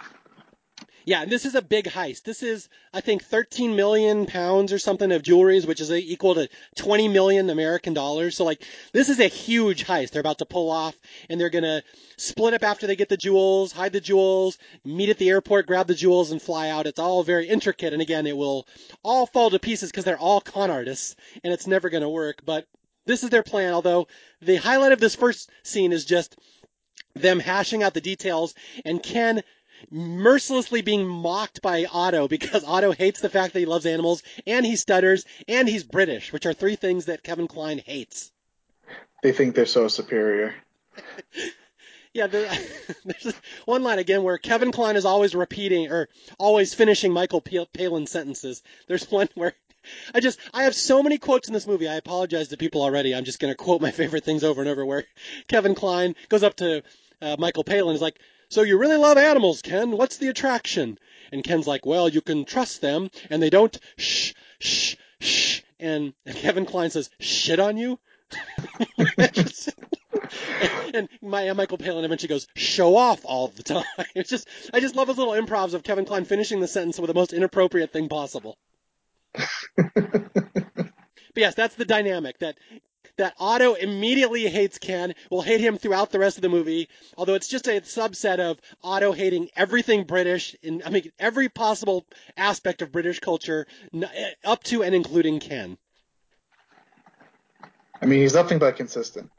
Yeah, 1.08 1.21
and 1.21 1.32
this 1.32 1.45
is 1.45 1.56
a 1.56 1.62
big 1.62 1.86
heist. 1.86 2.23
This 2.23 2.43
is, 2.43 2.67
I 2.93 3.00
think, 3.00 3.23
13 3.23 3.78
million 3.78 4.26
pounds 4.26 4.73
or 4.73 4.78
something 4.78 5.10
of 5.13 5.21
jewelries, 5.21 5.65
which 5.65 5.80
is 5.80 5.89
equal 5.89 6.36
to 6.36 6.50
20 6.76 7.08
million 7.08 7.50
American 7.50 7.93
dollars. 7.93 8.36
So, 8.36 8.43
like, 8.43 8.62
this 8.91 9.08
is 9.08 9.21
a 9.21 9.30
huge 9.30 9.86
heist 9.86 10.10
they're 10.10 10.19
about 10.19 10.39
to 10.39 10.45
pull 10.45 10.69
off, 10.69 10.97
and 11.30 11.39
they're 11.39 11.50
gonna 11.50 11.82
split 12.17 12.54
up 12.54 12.63
after 12.65 12.88
they 12.88 12.97
get 12.97 13.08
the 13.08 13.15
jewels, 13.15 13.71
hide 13.71 13.93
the 13.93 14.02
jewels, 14.02 14.58
meet 14.84 15.08
at 15.08 15.17
the 15.17 15.30
airport, 15.30 15.67
grab 15.67 15.88
the 15.88 15.95
jewels, 15.95 16.32
and 16.32 16.41
fly 16.41 16.67
out. 16.67 16.88
It's 16.88 17.00
all 17.00 17.23
very 17.23 17.47
intricate, 17.47 17.93
and 17.93 18.02
again, 18.02 18.28
it 18.28 18.36
will 18.36 18.67
all 19.02 19.28
fall 19.28 19.50
to 19.50 19.60
pieces 19.60 19.89
because 19.89 20.04
they're 20.04 20.19
all 20.19 20.41
con 20.41 20.69
artists, 20.69 21.15
and 21.41 21.54
it's 21.54 21.67
never 21.67 21.89
gonna 21.89 22.10
work. 22.10 22.41
But 22.43 22.65
this 23.08 23.24
is 23.24 23.30
their 23.30 23.43
plan. 23.43 23.74
Although 23.74 24.08
the 24.41 24.58
highlight 24.58 24.91
of 24.91 25.00
this 25.00 25.15
first 25.15 25.50
scene 25.63 25.91
is 25.91 26.06
just 26.06 26.38
them 27.15 27.39
hashing 27.39 27.84
out 27.84 27.93
the 27.93 28.02
details, 28.02 28.54
and 28.86 29.02
Ken 29.02 29.43
mercilessly 29.91 30.82
being 30.82 31.08
mocked 31.08 31.62
by 31.62 31.86
Otto 31.86 32.28
because 32.38 32.63
Otto 32.63 32.91
hates 32.91 33.22
the 33.22 33.30
fact 33.30 33.54
that 33.54 33.60
he 33.60 33.65
loves 33.65 33.86
animals 33.86 34.24
and 34.46 34.65
he 34.65 34.76
stutters 34.76 35.26
and 35.48 35.67
he's 35.67 35.84
British, 35.84 36.32
which 36.32 36.46
are 36.46 36.54
three 36.54 36.76
things 36.76 37.06
that 37.06 37.24
Kevin 37.24 37.48
Kline 37.48 37.80
hates. 37.80 38.32
They 39.24 39.32
think 39.32 39.56
they're 39.56 39.65
so 39.65 39.88
superior. 39.88 40.54
yeah, 42.13 42.28
there, 42.28 42.50
there's 43.06 43.34
one 43.65 43.84
line 43.84 44.00
again 44.00 44.24
where 44.24 44.38
Kevin 44.38 44.72
Kline 44.72 44.96
is 44.96 45.06
always 45.06 45.36
repeating 45.36 45.91
or 45.91 46.10
always 46.38 46.74
finishing 46.74 47.12
Michael 47.12 47.41
Palin 47.41 48.08
sentences. 48.08 48.62
There's 48.88 49.10
one 49.10 49.30
where 49.36 49.54
I 50.13 50.19
just 50.19 50.39
I 50.54 50.63
have 50.63 50.76
so 50.76 51.04
many 51.04 51.17
quotes 51.17 51.47
in 51.47 51.54
this 51.54 51.67
movie. 51.67 51.88
I 51.88 51.95
apologize 51.95 52.50
to 52.50 52.58
people 52.58 52.82
already. 52.82 53.13
I'm 53.15 53.26
just 53.26 53.39
going 53.39 53.52
to 53.52 53.58
quote 53.58 53.82
my 53.82 53.91
favorite 54.00 54.23
things 54.23 54.43
over 54.43 54.62
and 54.62 54.69
over. 54.69 54.86
Where 54.86 55.06
Kevin 55.47 55.76
Kline 55.76 56.15
goes 56.30 56.43
up 56.43 56.56
to 56.58 56.84
uh, 57.21 57.36
Michael 57.39 57.63
Palin 57.63 57.95
is 57.95 58.02
like, 58.02 58.19
so 58.50 58.62
you 58.62 58.78
really 58.78 58.97
love 58.97 59.17
animals, 59.17 59.62
Ken. 59.62 59.91
What's 59.91 60.17
the 60.17 60.30
attraction? 60.30 60.97
And 61.32 61.43
Ken's 61.43 61.67
like, 61.67 61.86
well, 61.86 62.08
you 62.08 62.21
can 62.21 62.45
trust 62.45 62.82
them 62.82 63.10
and 63.30 63.41
they 63.41 63.50
don't 63.50 63.78
shh, 63.97 64.34
shh, 64.60 64.95
shh. 65.19 65.62
And, 65.80 66.13
Kevin 66.26 66.65
Kline 66.65 66.89
says, 66.89 67.10
shit 67.19 67.60
on 67.60 67.78
you? 67.78 68.00
and, 68.97 70.95
and 70.95 71.10
my, 71.21 71.52
Michael 71.54 71.78
Palin 71.78 72.06
eventually 72.06 72.30
goes, 72.30 72.47
show 72.56 72.95
off 72.95 73.26
all 73.26 73.50
the 73.50 73.63
time. 73.63 73.84
It's 74.15 74.30
just, 74.30 74.47
I 74.73 74.80
just 74.80 74.95
love 74.95 75.08
his 75.08 75.17
little 75.17 75.34
improvs 75.34 75.73
of 75.73 75.84
Kevin 75.84 76.06
Kline 76.06 76.26
finishing 76.26 76.60
the 76.60 76.67
sentence 76.67 77.00
with 77.00 77.10
the 77.10 77.13
most 77.13 77.34
inappropriate 77.34 77.91
thing 77.91 78.10
possible. 78.10 78.58
but 79.76 80.91
yes, 81.36 81.56
that's 81.56 81.76
the 81.76 81.86
dynamic 81.86 82.39
that 82.39 82.58
that 83.17 83.34
Otto 83.39 83.73
immediately 83.73 84.47
hates 84.47 84.78
Ken, 84.78 85.13
will 85.30 85.41
hate 85.41 85.60
him 85.60 85.78
throughout 85.78 86.12
the 86.12 86.19
rest 86.19 86.38
of 86.38 86.43
the 86.43 86.50
movie, 86.50 86.88
although 87.17 87.34
it's 87.34 87.47
just 87.47 87.67
a 87.67 87.82
subset 87.82 88.39
of 88.39 88.60
Otto 88.84 89.12
hating 89.12 89.50
everything 89.56 90.04
British, 90.04 90.56
in, 90.62 90.84
I 90.86 90.91
mean, 90.91 91.12
every 91.17 91.50
possible 91.50 92.06
aspect 92.38 92.82
of 92.82 92.91
British 92.91 93.19
culture, 93.19 93.65
eh, 93.93 94.32
up 94.43 94.63
to 94.65 94.84
and 94.84 94.93
including 94.93 95.39
Ken. 95.39 95.78
I 98.02 98.06
mean, 98.06 98.21
he's 98.21 98.36
nothing 98.36 98.60
but 98.60 98.76
consistent. 98.76 99.32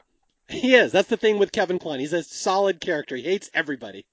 He 0.49 0.75
is. 0.75 0.91
That's 0.91 1.07
the 1.07 1.15
thing 1.15 1.39
with 1.39 1.51
Kevin 1.53 1.79
Kline. 1.79 2.01
He's 2.01 2.11
a 2.11 2.23
solid 2.23 2.81
character. 2.81 3.15
He 3.15 3.23
hates 3.23 3.49
everybody 3.53 4.05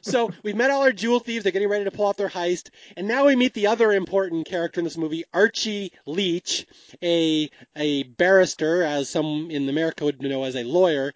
so 0.00 0.30
we've 0.42 0.56
met 0.56 0.70
all 0.70 0.82
our 0.82 0.92
jewel 0.92 1.20
thieves. 1.20 1.42
They're 1.44 1.52
getting 1.52 1.68
ready 1.68 1.84
to 1.84 1.90
pull 1.90 2.06
off 2.06 2.16
their 2.16 2.28
heist. 2.28 2.70
And 2.96 3.08
now 3.08 3.26
we 3.26 3.36
meet 3.36 3.54
the 3.54 3.68
other 3.68 3.92
important 3.92 4.46
character 4.46 4.80
in 4.80 4.84
this 4.84 4.96
movie, 4.96 5.24
Archie 5.32 5.92
Leach, 6.06 6.66
a, 7.02 7.50
a 7.76 8.02
barrister, 8.04 8.82
as 8.82 9.08
some 9.08 9.50
in 9.50 9.68
America 9.68 10.04
would 10.04 10.22
know 10.22 10.44
as 10.44 10.56
a 10.56 10.64
lawyer. 10.64 11.12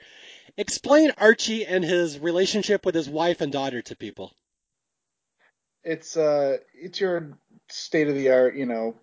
Explain 0.57 1.13
Archie 1.19 1.65
and 1.67 1.85
his 1.85 2.19
relationship 2.19 2.85
with 2.85 2.95
his 2.95 3.09
wife 3.09 3.41
and 3.41 3.53
daughter 3.53 3.81
to 3.83 3.97
people. 3.97 4.33
It's 5.85 6.17
uh, 6.17 6.59
it's 6.75 7.01
your 7.01 7.39
state 7.69 8.09
of 8.09 8.15
the 8.15 8.31
art, 8.31 8.57
you 8.57 8.67
know, 8.67 8.97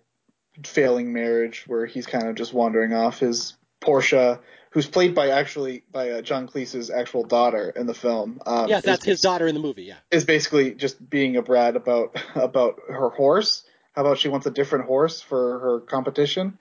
failing 0.64 1.12
marriage 1.12 1.64
where 1.66 1.86
he's 1.86 2.06
kind 2.06 2.28
of 2.28 2.36
just 2.36 2.52
wandering 2.52 2.92
off. 2.92 3.20
His 3.20 3.56
Portia 3.80 4.40
who's 4.76 4.86
played 4.86 5.14
by 5.14 5.30
actually 5.30 5.82
by 5.90 6.10
uh, 6.10 6.20
John 6.20 6.46
Cleese's 6.46 6.90
actual 6.90 7.24
daughter 7.24 7.70
in 7.74 7.86
the 7.86 7.94
film. 7.94 8.42
Um, 8.44 8.68
yes, 8.68 8.84
that's 8.84 9.06
his 9.06 9.22
daughter 9.22 9.46
in 9.46 9.54
the 9.54 9.60
movie. 9.60 9.84
Yeah, 9.84 9.96
is 10.10 10.26
basically 10.26 10.72
just 10.74 11.08
being 11.08 11.36
a 11.36 11.42
brat 11.42 11.76
about 11.76 12.14
about 12.34 12.80
her 12.86 13.08
horse. 13.08 13.64
How 13.94 14.02
about 14.02 14.18
she 14.18 14.28
wants 14.28 14.46
a 14.46 14.50
different 14.50 14.84
horse 14.84 15.22
for 15.22 15.58
her 15.60 15.80
competition, 15.80 16.58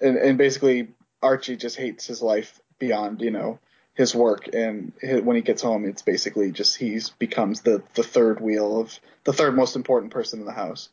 and 0.00 0.18
and 0.18 0.36
basically 0.36 0.88
Archie 1.22 1.56
just 1.56 1.78
hates 1.78 2.06
his 2.06 2.20
life 2.20 2.60
beyond 2.78 3.22
you 3.22 3.30
know 3.30 3.58
his 3.94 4.14
work 4.14 4.46
and 4.52 4.92
his, 5.00 5.22
when 5.22 5.36
he 5.36 5.40
gets 5.40 5.62
home 5.62 5.86
it's 5.86 6.02
basically 6.02 6.50
just 6.50 6.76
he's 6.76 7.10
becomes 7.10 7.60
the 7.60 7.80
the 7.94 8.02
third 8.02 8.40
wheel 8.40 8.80
of 8.80 8.98
the 9.22 9.32
third 9.32 9.54
most 9.54 9.76
important 9.76 10.12
person 10.12 10.40
in 10.40 10.46
the 10.46 10.52
house 10.52 10.88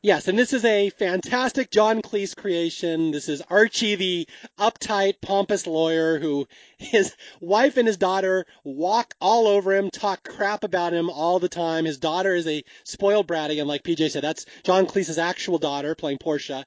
Yes, 0.00 0.28
and 0.28 0.38
this 0.38 0.52
is 0.52 0.64
a 0.64 0.90
fantastic 0.90 1.72
John 1.72 2.02
Cleese 2.02 2.36
creation. 2.36 3.10
This 3.10 3.28
is 3.28 3.42
Archie, 3.50 3.96
the 3.96 4.28
uptight, 4.56 5.14
pompous 5.20 5.66
lawyer 5.66 6.20
who 6.20 6.46
his 6.78 7.16
wife 7.40 7.76
and 7.76 7.88
his 7.88 7.96
daughter 7.96 8.46
walk 8.62 9.14
all 9.20 9.48
over 9.48 9.74
him, 9.74 9.90
talk 9.90 10.22
crap 10.22 10.62
about 10.62 10.92
him 10.92 11.10
all 11.10 11.40
the 11.40 11.48
time. 11.48 11.84
His 11.84 11.98
daughter 11.98 12.32
is 12.36 12.46
a 12.46 12.62
spoiled 12.84 13.26
brat, 13.26 13.50
and 13.50 13.66
like 13.66 13.82
PJ 13.82 14.12
said, 14.12 14.22
that's 14.22 14.46
John 14.62 14.86
Cleese's 14.86 15.18
actual 15.18 15.58
daughter 15.58 15.96
playing 15.96 16.18
Portia. 16.18 16.64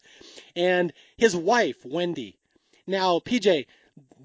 And 0.54 0.91
his 1.15 1.34
wife, 1.34 1.78
Wendy. 1.86 2.38
Now, 2.86 3.20
PJ, 3.20 3.65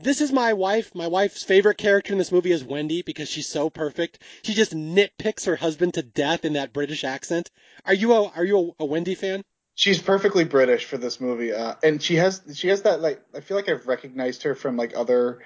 this 0.02 0.20
is 0.20 0.32
my 0.32 0.52
wife. 0.52 0.94
My 0.94 1.06
wife's 1.06 1.42
favorite 1.42 1.78
character 1.78 2.12
in 2.12 2.18
this 2.18 2.32
movie 2.32 2.52
is 2.52 2.64
Wendy 2.64 3.02
because 3.02 3.28
she's 3.28 3.48
so 3.48 3.70
perfect. 3.70 4.22
She 4.42 4.54
just 4.54 4.74
nitpicks 4.74 5.46
her 5.46 5.56
husband 5.56 5.94
to 5.94 6.02
death 6.02 6.44
in 6.44 6.54
that 6.54 6.72
British 6.72 7.04
accent. 7.04 7.50
Are 7.84 7.94
you 7.94 8.12
a 8.12 8.28
are 8.30 8.44
you 8.44 8.74
a, 8.78 8.82
a 8.82 8.86
Wendy 8.86 9.14
fan? 9.14 9.42
She's 9.74 10.00
perfectly 10.00 10.44
British 10.44 10.86
for 10.86 10.96
this 10.96 11.20
movie, 11.20 11.52
uh, 11.52 11.74
and 11.82 12.02
she 12.02 12.16
has 12.16 12.42
she 12.54 12.68
has 12.68 12.82
that 12.82 13.00
like 13.00 13.20
I 13.34 13.40
feel 13.40 13.56
like 13.56 13.68
I've 13.68 13.86
recognized 13.86 14.42
her 14.44 14.54
from 14.54 14.76
like 14.76 14.96
other 14.96 15.40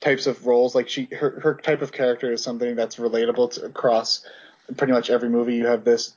types 0.00 0.26
of 0.26 0.46
roles. 0.46 0.74
Like 0.74 0.88
she 0.88 1.08
her 1.12 1.40
her 1.40 1.54
type 1.54 1.82
of 1.82 1.92
character 1.92 2.32
is 2.32 2.42
something 2.42 2.74
that's 2.76 2.96
relatable 2.96 3.52
to 3.52 3.66
across 3.66 4.26
pretty 4.76 4.92
much 4.92 5.10
every 5.10 5.28
movie. 5.28 5.56
You 5.56 5.66
have 5.66 5.84
this 5.84 6.16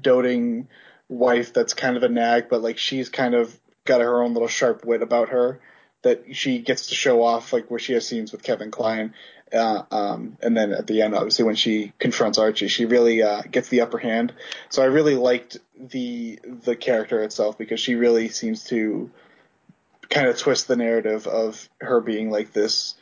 doting 0.00 0.68
wife 1.08 1.52
that's 1.52 1.74
kind 1.74 1.96
of 1.96 2.02
a 2.02 2.08
nag, 2.08 2.48
but 2.48 2.62
like 2.62 2.78
she's 2.78 3.08
kind 3.08 3.34
of 3.34 3.58
got 3.84 4.00
her 4.00 4.22
own 4.22 4.32
little 4.32 4.48
sharp 4.48 4.84
wit 4.84 5.02
about 5.02 5.30
her 5.30 5.60
that 6.02 6.34
she 6.34 6.58
gets 6.58 6.86
to 6.86 6.94
show 6.94 7.22
off, 7.22 7.52
like 7.52 7.70
where 7.70 7.80
she 7.80 7.92
has 7.92 8.06
scenes 8.06 8.32
with 8.32 8.42
Kevin 8.42 8.70
Kline. 8.70 9.14
Uh, 9.52 9.82
um, 9.90 10.36
and 10.42 10.56
then 10.56 10.72
at 10.72 10.86
the 10.86 11.02
end, 11.02 11.14
obviously, 11.14 11.44
when 11.44 11.56
she 11.56 11.92
confronts 11.98 12.38
Archie, 12.38 12.68
she 12.68 12.86
really 12.86 13.22
uh, 13.22 13.42
gets 13.42 13.68
the 13.68 13.80
upper 13.80 13.98
hand. 13.98 14.32
So 14.68 14.82
I 14.82 14.86
really 14.86 15.16
liked 15.16 15.58
the 15.76 16.38
the 16.44 16.76
character 16.76 17.22
itself 17.22 17.58
because 17.58 17.80
she 17.80 17.96
really 17.96 18.28
seems 18.28 18.64
to 18.64 19.10
kind 20.08 20.28
of 20.28 20.38
twist 20.38 20.68
the 20.68 20.76
narrative 20.76 21.26
of 21.26 21.68
her 21.80 22.00
being 22.00 22.30
like 22.30 22.52
this 22.52 22.94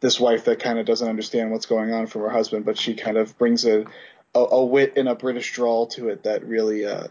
this 0.00 0.20
wife 0.20 0.44
that 0.44 0.60
kind 0.60 0.78
of 0.78 0.84
doesn't 0.84 1.08
understand 1.08 1.50
what's 1.50 1.66
going 1.66 1.92
on 1.92 2.06
from 2.06 2.22
her 2.22 2.30
husband, 2.30 2.66
but 2.66 2.78
she 2.78 2.94
kind 2.94 3.16
of 3.16 3.36
brings 3.38 3.64
a 3.64 3.86
a, 4.34 4.40
a 4.40 4.64
wit 4.64 4.94
and 4.96 5.08
a 5.08 5.14
British 5.14 5.52
drawl 5.52 5.86
to 5.86 6.08
it 6.08 6.24
that 6.24 6.44
really 6.44 6.84
uh, 6.84 7.06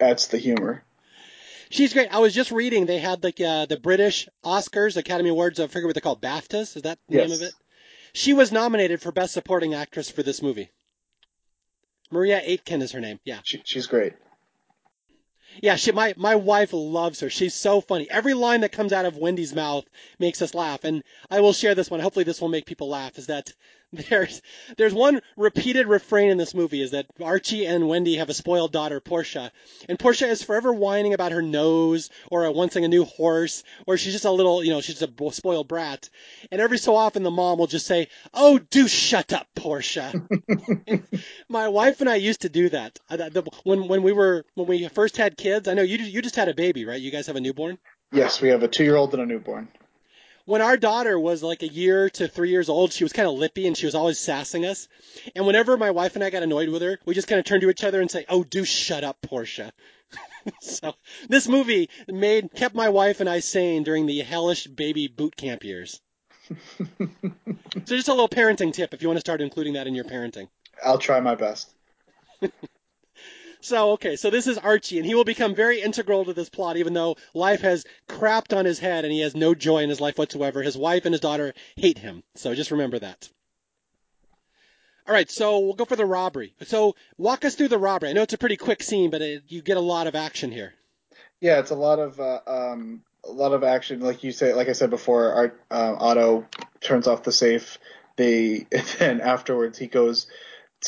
adds 0.00 0.28
the 0.28 0.38
humor. 0.38 0.82
She's 1.74 1.92
great. 1.92 2.14
I 2.14 2.20
was 2.20 2.32
just 2.32 2.52
reading 2.52 2.86
they 2.86 3.00
had 3.00 3.24
like 3.24 3.40
uh, 3.40 3.66
the 3.66 3.76
British 3.76 4.28
Oscars, 4.44 4.96
Academy 4.96 5.30
Awards. 5.30 5.58
I 5.58 5.66
forget 5.66 5.86
what 5.86 5.94
they're 5.96 6.00
called. 6.00 6.22
BAFTAs. 6.22 6.76
Is 6.76 6.82
that 6.82 7.00
the 7.08 7.16
yes. 7.16 7.28
name 7.28 7.34
of 7.34 7.42
it? 7.42 7.52
She 8.12 8.32
was 8.32 8.52
nominated 8.52 9.02
for 9.02 9.10
Best 9.10 9.34
Supporting 9.34 9.74
Actress 9.74 10.08
for 10.08 10.22
this 10.22 10.40
movie. 10.40 10.70
Maria 12.12 12.40
Aitken 12.44 12.80
is 12.80 12.92
her 12.92 13.00
name. 13.00 13.18
Yeah. 13.24 13.40
She, 13.42 13.60
she's 13.64 13.88
great. 13.88 14.12
Yeah, 15.62 15.74
she 15.74 15.90
my 15.90 16.14
my 16.16 16.36
wife 16.36 16.72
loves 16.72 17.18
her. 17.20 17.30
She's 17.30 17.54
so 17.54 17.80
funny. 17.80 18.08
Every 18.08 18.34
line 18.34 18.60
that 18.60 18.70
comes 18.70 18.92
out 18.92 19.04
of 19.04 19.16
Wendy's 19.16 19.52
mouth 19.52 19.84
makes 20.20 20.42
us 20.42 20.54
laugh. 20.54 20.84
And 20.84 21.02
I 21.28 21.40
will 21.40 21.52
share 21.52 21.74
this 21.74 21.90
one. 21.90 21.98
Hopefully 21.98 22.24
this 22.24 22.40
will 22.40 22.48
make 22.48 22.66
people 22.66 22.88
laugh. 22.88 23.18
Is 23.18 23.26
that 23.26 23.52
there's 24.10 24.42
there's 24.76 24.94
one 24.94 25.20
repeated 25.36 25.86
refrain 25.86 26.30
in 26.30 26.38
this 26.38 26.54
movie 26.54 26.82
is 26.82 26.92
that 26.92 27.06
Archie 27.22 27.66
and 27.66 27.88
Wendy 27.88 28.16
have 28.16 28.28
a 28.28 28.34
spoiled 28.34 28.72
daughter, 28.72 29.00
Portia, 29.00 29.52
and 29.88 29.98
Portia 29.98 30.26
is 30.26 30.42
forever 30.42 30.72
whining 30.72 31.14
about 31.14 31.32
her 31.32 31.42
nose 31.42 32.10
or 32.30 32.50
wanting 32.52 32.84
a 32.84 32.88
new 32.88 33.04
horse 33.04 33.64
or 33.86 33.96
she's 33.96 34.12
just 34.12 34.24
a 34.24 34.30
little, 34.30 34.62
you 34.62 34.70
know, 34.70 34.80
she's 34.80 35.02
a 35.02 35.08
spoiled 35.32 35.68
brat. 35.68 36.08
And 36.50 36.60
every 36.60 36.78
so 36.78 36.96
often 36.96 37.22
the 37.22 37.30
mom 37.30 37.58
will 37.58 37.66
just 37.66 37.86
say, 37.86 38.08
"Oh, 38.32 38.58
do 38.58 38.88
shut 38.88 39.32
up, 39.32 39.46
Portia." 39.54 40.12
My 41.48 41.68
wife 41.68 42.00
and 42.00 42.10
I 42.10 42.16
used 42.16 42.42
to 42.42 42.48
do 42.48 42.68
that 42.70 42.98
uh, 43.10 43.30
when 43.64 43.88
when 43.88 44.02
we 44.02 44.12
were 44.12 44.44
when 44.54 44.66
we 44.66 44.88
first 44.88 45.16
had 45.16 45.36
kids. 45.36 45.68
I 45.68 45.74
know 45.74 45.82
you 45.82 45.98
you 45.98 46.22
just 46.22 46.36
had 46.36 46.48
a 46.48 46.54
baby, 46.54 46.84
right? 46.84 47.00
You 47.00 47.10
guys 47.10 47.26
have 47.26 47.36
a 47.36 47.40
newborn. 47.40 47.78
Yes, 48.12 48.40
we 48.40 48.50
have 48.50 48.62
a 48.62 48.68
two-year-old 48.68 49.12
and 49.14 49.22
a 49.22 49.26
newborn 49.26 49.68
when 50.46 50.60
our 50.60 50.76
daughter 50.76 51.18
was 51.18 51.42
like 51.42 51.62
a 51.62 51.68
year 51.68 52.10
to 52.10 52.28
three 52.28 52.50
years 52.50 52.68
old, 52.68 52.92
she 52.92 53.04
was 53.04 53.12
kind 53.12 53.28
of 53.28 53.34
lippy 53.34 53.66
and 53.66 53.76
she 53.76 53.86
was 53.86 53.94
always 53.94 54.18
sassing 54.18 54.66
us. 54.66 54.88
And 55.34 55.46
whenever 55.46 55.76
my 55.76 55.90
wife 55.90 56.14
and 56.14 56.24
I 56.24 56.30
got 56.30 56.42
annoyed 56.42 56.68
with 56.68 56.82
her, 56.82 56.98
we 57.06 57.14
just 57.14 57.28
kind 57.28 57.38
of 57.38 57.44
turned 57.44 57.62
to 57.62 57.70
each 57.70 57.84
other 57.84 58.00
and 58.00 58.10
say, 58.10 58.24
"Oh, 58.28 58.44
do 58.44 58.64
shut 58.64 59.04
up, 59.04 59.20
Portia." 59.22 59.72
so 60.60 60.94
this 61.28 61.48
movie 61.48 61.88
made 62.06 62.54
kept 62.54 62.74
my 62.74 62.88
wife 62.88 63.20
and 63.20 63.28
I 63.28 63.40
sane 63.40 63.82
during 63.82 64.06
the 64.06 64.20
hellish 64.20 64.66
baby 64.66 65.08
boot 65.08 65.36
camp 65.36 65.64
years. 65.64 66.00
so 66.98 67.96
just 67.96 68.08
a 68.08 68.12
little 68.12 68.28
parenting 68.28 68.72
tip 68.72 68.92
if 68.92 69.00
you 69.00 69.08
want 69.08 69.16
to 69.16 69.22
start 69.22 69.40
including 69.40 69.74
that 69.74 69.86
in 69.86 69.94
your 69.94 70.04
parenting. 70.04 70.48
I'll 70.84 70.98
try 70.98 71.20
my 71.20 71.34
best. 71.34 71.72
So, 73.64 73.92
okay, 73.92 74.16
so 74.16 74.28
this 74.28 74.46
is 74.46 74.58
Archie, 74.58 74.98
and 74.98 75.06
he 75.06 75.14
will 75.14 75.24
become 75.24 75.54
very 75.54 75.80
integral 75.80 76.26
to 76.26 76.34
this 76.34 76.50
plot, 76.50 76.76
even 76.76 76.92
though 76.92 77.16
life 77.32 77.62
has 77.62 77.86
crapped 78.06 78.54
on 78.54 78.66
his 78.66 78.78
head 78.78 79.06
and 79.06 79.12
he 79.12 79.20
has 79.20 79.34
no 79.34 79.54
joy 79.54 79.78
in 79.78 79.88
his 79.88 80.02
life 80.02 80.18
whatsoever. 80.18 80.62
His 80.62 80.76
wife 80.76 81.06
and 81.06 81.14
his 81.14 81.22
daughter 81.22 81.54
hate 81.74 81.96
him. 81.96 82.22
So 82.34 82.54
just 82.54 82.72
remember 82.72 82.98
that. 82.98 83.30
All 85.08 85.14
right, 85.14 85.30
so 85.30 85.60
we'll 85.60 85.72
go 85.72 85.86
for 85.86 85.96
the 85.96 86.04
robbery. 86.04 86.54
So 86.66 86.94
walk 87.16 87.46
us 87.46 87.54
through 87.54 87.68
the 87.68 87.78
robbery. 87.78 88.10
I 88.10 88.12
know 88.12 88.20
it's 88.20 88.34
a 88.34 88.38
pretty 88.38 88.58
quick 88.58 88.82
scene, 88.82 89.08
but 89.08 89.22
it, 89.22 89.44
you 89.48 89.62
get 89.62 89.78
a 89.78 89.80
lot 89.80 90.08
of 90.08 90.14
action 90.14 90.52
here. 90.52 90.74
Yeah, 91.40 91.58
it's 91.58 91.70
a 91.70 91.74
lot 91.74 91.98
of 91.98 92.20
uh, 92.20 92.40
um, 92.46 93.00
a 93.26 93.32
lot 93.32 93.54
of 93.54 93.64
action. 93.64 94.00
Like 94.00 94.24
you 94.24 94.32
say, 94.32 94.52
like 94.52 94.68
I 94.68 94.72
said 94.72 94.90
before, 94.90 95.32
Art, 95.32 95.60
uh, 95.70 95.96
Otto 95.98 96.46
turns 96.82 97.06
off 97.06 97.22
the 97.22 97.32
safe. 97.32 97.78
They 98.16 98.66
and 98.70 98.86
then 98.98 99.20
afterwards 99.22 99.78
he 99.78 99.86
goes 99.86 100.26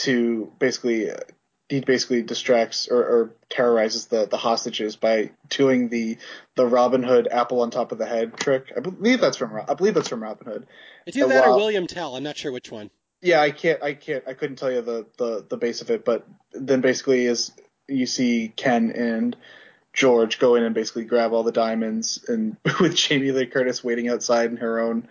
to 0.00 0.52
basically 0.58 1.10
he 1.68 1.80
basically 1.80 2.22
distracts 2.22 2.88
or, 2.88 2.98
or 2.98 3.34
terrorizes 3.50 4.06
the, 4.06 4.26
the 4.26 4.36
hostages 4.36 4.96
by 4.96 5.30
doing 5.48 5.88
the 5.88 6.16
the 6.54 6.66
Robin 6.66 7.02
Hood 7.02 7.28
apple 7.30 7.60
on 7.60 7.70
top 7.70 7.92
of 7.92 7.98
the 7.98 8.06
head 8.06 8.36
trick. 8.36 8.72
I 8.76 8.80
believe 8.80 9.20
that's 9.20 9.36
from 9.36 9.60
I 9.68 9.74
believe 9.74 9.94
that's 9.94 10.08
from 10.08 10.22
Robin 10.22 10.46
Hood. 10.46 10.66
It's 11.06 11.16
either 11.16 11.28
that 11.28 11.46
or 11.46 11.56
William 11.56 11.86
Tell. 11.86 12.16
I'm 12.16 12.22
not 12.22 12.36
sure 12.36 12.52
which 12.52 12.70
one. 12.70 12.90
Yeah, 13.20 13.40
I 13.40 13.50
can't 13.50 13.82
I 13.82 13.94
can't 13.94 14.24
I 14.26 14.34
couldn't 14.34 14.56
tell 14.56 14.70
you 14.70 14.82
the, 14.82 15.06
the, 15.18 15.44
the 15.48 15.56
base 15.56 15.80
of 15.80 15.90
it, 15.90 16.04
but 16.04 16.26
then 16.52 16.80
basically 16.80 17.26
is 17.26 17.52
you 17.88 18.06
see 18.06 18.52
Ken 18.54 18.92
and 18.92 19.36
George 19.92 20.38
go 20.38 20.54
in 20.54 20.62
and 20.62 20.74
basically 20.74 21.04
grab 21.04 21.32
all 21.32 21.42
the 21.42 21.52
diamonds, 21.52 22.24
and 22.28 22.56
with 22.80 22.94
Jamie 22.94 23.32
Lee 23.32 23.46
Curtis 23.46 23.82
waiting 23.82 24.08
outside 24.08 24.50
in 24.50 24.58
her 24.58 24.78
own 24.78 25.08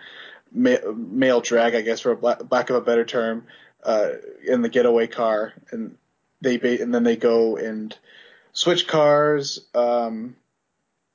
ma- 0.52 0.92
male 0.96 1.42
drag, 1.42 1.76
I 1.76 1.82
guess, 1.82 2.00
for 2.00 2.14
a 2.14 2.46
lack 2.50 2.70
of 2.70 2.76
a 2.76 2.82
better 2.82 3.04
term, 3.04 3.46
uh, 3.84 4.10
in 4.46 4.62
the 4.62 4.70
getaway 4.70 5.08
car, 5.08 5.54
and 5.72 5.98
they 6.54 6.80
and 6.80 6.94
then 6.94 7.04
they 7.04 7.16
go 7.16 7.58
and 7.58 7.96
switch 8.54 8.88
cars. 8.88 9.60
Um, 9.74 10.36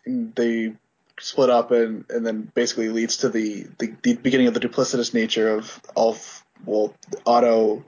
they 0.07 0.75
split 1.19 1.51
up, 1.51 1.71
and 1.71 2.05
and 2.11 2.27
then 2.27 2.51
basically 2.55 2.89
leads 2.89 3.19
to 3.19 3.29
the 3.29 3.67
the, 3.79 3.95
the 4.03 4.15
beginning 4.15 4.49
of 4.49 4.55
the 4.55 4.61
duplicitous 4.61 5.15
nature 5.15 5.51
of 5.51 5.81
all 5.95 6.17
well 6.65 6.95
Otto, 7.27 7.85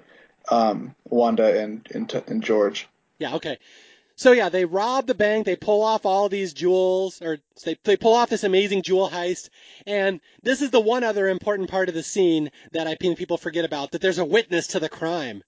um, 0.50 0.94
Wanda, 1.08 1.60
and, 1.60 1.86
and 1.92 2.12
and 2.26 2.42
George. 2.42 2.88
Yeah. 3.18 3.36
Okay. 3.36 3.58
So 4.14 4.32
yeah, 4.32 4.50
they 4.50 4.66
rob 4.66 5.06
the 5.06 5.14
bank, 5.14 5.46
they 5.46 5.56
pull 5.56 5.82
off 5.82 6.04
all 6.04 6.28
these 6.28 6.52
jewels, 6.52 7.22
or 7.22 7.38
they, 7.64 7.76
they 7.82 7.96
pull 7.96 8.14
off 8.14 8.28
this 8.28 8.44
amazing 8.44 8.82
jewel 8.82 9.08
heist, 9.08 9.48
and 9.86 10.20
this 10.42 10.60
is 10.60 10.70
the 10.70 10.80
one 10.80 11.02
other 11.02 11.28
important 11.28 11.70
part 11.70 11.88
of 11.88 11.94
the 11.94 12.02
scene 12.02 12.50
that 12.72 12.86
I 12.86 12.94
think 12.94 13.18
people 13.18 13.38
forget 13.38 13.64
about, 13.64 13.92
that 13.92 14.02
there's 14.02 14.18
a 14.18 14.24
witness 14.24 14.68
to 14.68 14.80
the 14.80 14.88
crime. 14.88 15.42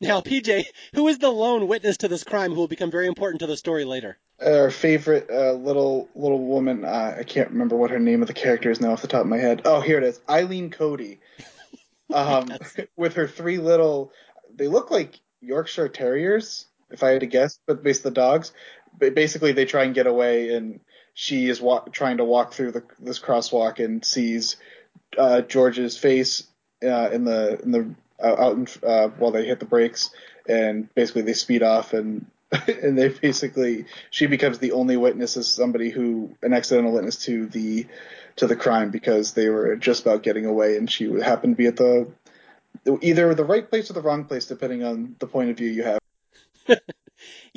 Now, 0.00 0.20
PJ, 0.20 0.66
who 0.94 1.08
is 1.08 1.18
the 1.18 1.30
lone 1.30 1.68
witness 1.68 1.98
to 1.98 2.08
this 2.08 2.24
crime 2.24 2.52
who 2.52 2.56
will 2.56 2.68
become 2.68 2.90
very 2.90 3.06
important 3.06 3.40
to 3.40 3.46
the 3.46 3.56
story 3.56 3.84
later? 3.84 4.18
Our 4.44 4.70
favorite 4.70 5.30
uh, 5.30 5.52
little 5.52 6.08
little 6.14 6.44
woman, 6.44 6.84
uh, 6.84 7.16
I 7.18 7.22
can't 7.22 7.50
remember 7.50 7.76
what 7.76 7.90
her 7.90 8.00
name 8.00 8.20
of 8.20 8.28
the 8.28 8.34
character 8.34 8.70
is 8.70 8.80
now 8.80 8.92
off 8.92 9.02
the 9.02 9.08
top 9.08 9.22
of 9.22 9.28
my 9.28 9.38
head. 9.38 9.62
Oh, 9.64 9.80
here 9.80 9.98
it 9.98 10.04
is, 10.04 10.20
Eileen 10.28 10.70
Coady. 10.70 11.20
Um, 12.12 12.52
with 12.96 13.14
her 13.14 13.26
three 13.26 13.56
little, 13.56 14.12
they 14.54 14.68
look 14.68 14.90
like 14.90 15.18
Yorkshire 15.40 15.88
Terriers, 15.88 16.66
if 16.90 17.02
I 17.02 17.08
had 17.08 17.20
to 17.20 17.26
guess, 17.26 17.58
but 17.66 17.82
based 17.82 18.02
the 18.02 18.10
dogs. 18.10 18.52
But 18.96 19.14
basically, 19.14 19.52
they 19.52 19.64
try 19.64 19.84
and 19.84 19.94
get 19.94 20.06
away, 20.06 20.54
and 20.54 20.80
she 21.14 21.48
is 21.48 21.62
walk, 21.62 21.92
trying 21.92 22.18
to 22.18 22.24
walk 22.24 22.52
through 22.52 22.72
the, 22.72 22.82
this 23.00 23.18
crosswalk 23.18 23.82
and 23.82 24.04
sees 24.04 24.56
uh, 25.16 25.40
George's 25.40 25.96
face 25.96 26.46
uh, 26.84 27.08
in 27.10 27.24
the 27.24 27.58
in 27.62 27.70
the 27.70 27.94
out 28.24 28.56
in, 28.56 28.66
uh, 28.82 29.08
while 29.08 29.30
they 29.30 29.44
hit 29.44 29.60
the 29.60 29.66
brakes, 29.66 30.10
and 30.48 30.92
basically 30.94 31.22
they 31.22 31.34
speed 31.34 31.62
off 31.62 31.92
and 31.92 32.26
and 32.68 32.98
they 32.98 33.08
basically 33.08 33.86
she 34.10 34.26
becomes 34.26 34.58
the 34.58 34.72
only 34.72 34.96
witness 34.96 35.36
as 35.36 35.48
somebody 35.48 35.90
who 35.90 36.36
an 36.42 36.52
accidental 36.52 36.92
witness 36.92 37.16
to 37.16 37.46
the 37.46 37.86
to 38.36 38.46
the 38.46 38.56
crime 38.56 38.90
because 38.90 39.32
they 39.32 39.48
were 39.48 39.76
just 39.76 40.02
about 40.02 40.22
getting 40.22 40.46
away 40.46 40.76
and 40.76 40.90
she 40.90 41.10
happened 41.20 41.56
to 41.56 41.58
be 41.58 41.66
at 41.66 41.76
the 41.76 42.08
either 43.00 43.34
the 43.34 43.44
right 43.44 43.68
place 43.68 43.90
or 43.90 43.94
the 43.94 44.02
wrong 44.02 44.24
place 44.24 44.46
depending 44.46 44.84
on 44.84 45.16
the 45.18 45.26
point 45.26 45.50
of 45.50 45.56
view 45.56 45.68
you 45.68 45.82
have. 45.82 45.98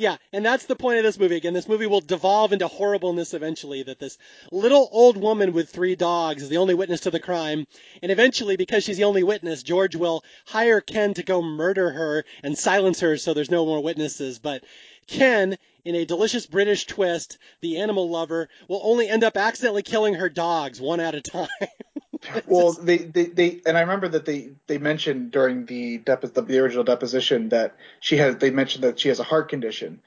Yeah, 0.00 0.16
and 0.32 0.46
that's 0.46 0.66
the 0.66 0.76
point 0.76 0.98
of 0.98 1.02
this 1.04 1.18
movie. 1.18 1.34
Again, 1.34 1.54
this 1.54 1.66
movie 1.66 1.88
will 1.88 2.00
devolve 2.00 2.52
into 2.52 2.68
horribleness 2.68 3.34
eventually. 3.34 3.82
That 3.82 3.98
this 3.98 4.16
little 4.52 4.88
old 4.92 5.16
woman 5.16 5.52
with 5.52 5.70
three 5.70 5.96
dogs 5.96 6.44
is 6.44 6.48
the 6.48 6.58
only 6.58 6.74
witness 6.74 7.00
to 7.00 7.10
the 7.10 7.18
crime, 7.18 7.66
and 8.00 8.12
eventually, 8.12 8.56
because 8.56 8.84
she's 8.84 8.96
the 8.96 9.04
only 9.04 9.24
witness, 9.24 9.64
George 9.64 9.96
will 9.96 10.22
hire 10.46 10.80
Ken 10.80 11.14
to 11.14 11.24
go 11.24 11.42
murder 11.42 11.90
her 11.90 12.24
and 12.44 12.56
silence 12.56 13.00
her 13.00 13.16
so 13.16 13.34
there's 13.34 13.50
no 13.50 13.66
more 13.66 13.82
witnesses. 13.82 14.38
But 14.38 14.62
Ken, 15.08 15.58
in 15.84 15.96
a 15.96 16.04
delicious 16.04 16.46
British 16.46 16.86
twist, 16.86 17.38
the 17.60 17.78
animal 17.78 18.08
lover, 18.08 18.48
will 18.68 18.80
only 18.84 19.08
end 19.08 19.24
up 19.24 19.36
accidentally 19.36 19.82
killing 19.82 20.14
her 20.14 20.28
dogs 20.28 20.80
one 20.80 21.00
at 21.00 21.16
a 21.16 21.20
time. 21.20 21.48
well, 22.46 22.72
they, 22.82 22.98
they, 22.98 23.26
they, 23.26 23.60
and 23.66 23.76
I 23.76 23.82
remember 23.82 24.08
that 24.08 24.24
they, 24.24 24.50
they 24.66 24.78
mentioned 24.78 25.30
during 25.30 25.66
the 25.66 25.98
depo- 25.98 26.32
the, 26.32 26.42
the 26.42 26.58
original 26.58 26.84
deposition 26.84 27.50
that 27.50 27.76
she 28.00 28.16
has, 28.18 28.36
they 28.36 28.50
mentioned 28.50 28.84
that 28.84 29.00
she 29.00 29.08
has 29.08 29.20
a 29.20 29.24
heart 29.24 29.48
condition. 29.48 30.00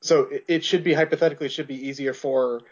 So 0.00 0.22
it, 0.22 0.44
it 0.48 0.64
should 0.64 0.84
be 0.84 0.94
hypothetically, 0.94 1.46
it 1.46 1.52
should 1.52 1.68
be 1.68 1.88
easier 1.88 2.14
for 2.14 2.62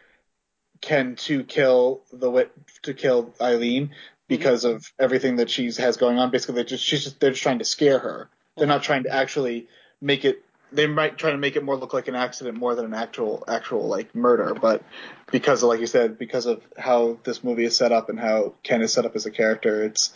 Ken 0.81 1.17
to 1.17 1.45
kill 1.45 2.03
the 2.13 2.31
wit 2.31 2.53
to 2.83 2.95
kill 2.95 3.35
Eileen 3.41 3.91
because 4.29 4.65
mm-hmm. 4.65 4.77
of 4.77 4.93
everything 4.99 5.37
that 5.37 5.51
she's 5.51 5.77
has 5.77 5.97
going 5.97 6.19
on. 6.19 6.31
Basically, 6.31 6.55
they're 6.55 6.65
just 6.65 6.85
she's 6.85 7.05
just, 7.05 7.21
they're 7.21 7.31
just 7.31 7.43
trying 7.43 7.59
to 7.59 7.65
scare 7.65 7.99
her. 7.99 8.31
They're 8.57 8.67
not 8.67 8.83
trying 8.83 9.05
to 9.05 9.15
actually 9.15 9.69
make 10.01 10.25
it 10.25 10.43
they 10.73 10.87
might 10.87 11.19
try 11.19 11.31
to 11.31 11.39
make 11.39 11.57
it 11.57 11.65
more 11.65 11.77
look 11.77 11.93
like 11.93 12.09
an 12.09 12.15
accident 12.15 12.57
more 12.57 12.75
than 12.75 12.85
an 12.85 12.95
actual 12.95 13.45
actual 13.49 13.87
like 13.87 14.15
murder, 14.15 14.55
but 14.55 14.83
because 15.31 15.63
of 15.63 15.69
like 15.69 15.81
you 15.81 15.87
said, 15.87 16.19
because 16.19 16.47
of 16.47 16.63
how 16.79 17.19
this 17.25 17.43
movie 17.43 17.65
is 17.65 17.77
set 17.77 17.93
up 17.93 18.09
and 18.09 18.19
how 18.19 18.55
Ken 18.63 18.83
is 18.83 18.93
set 18.93 19.05
up 19.05 19.17
as 19.17 19.27
a 19.27 19.31
character, 19.31 19.83
it's 19.85 20.13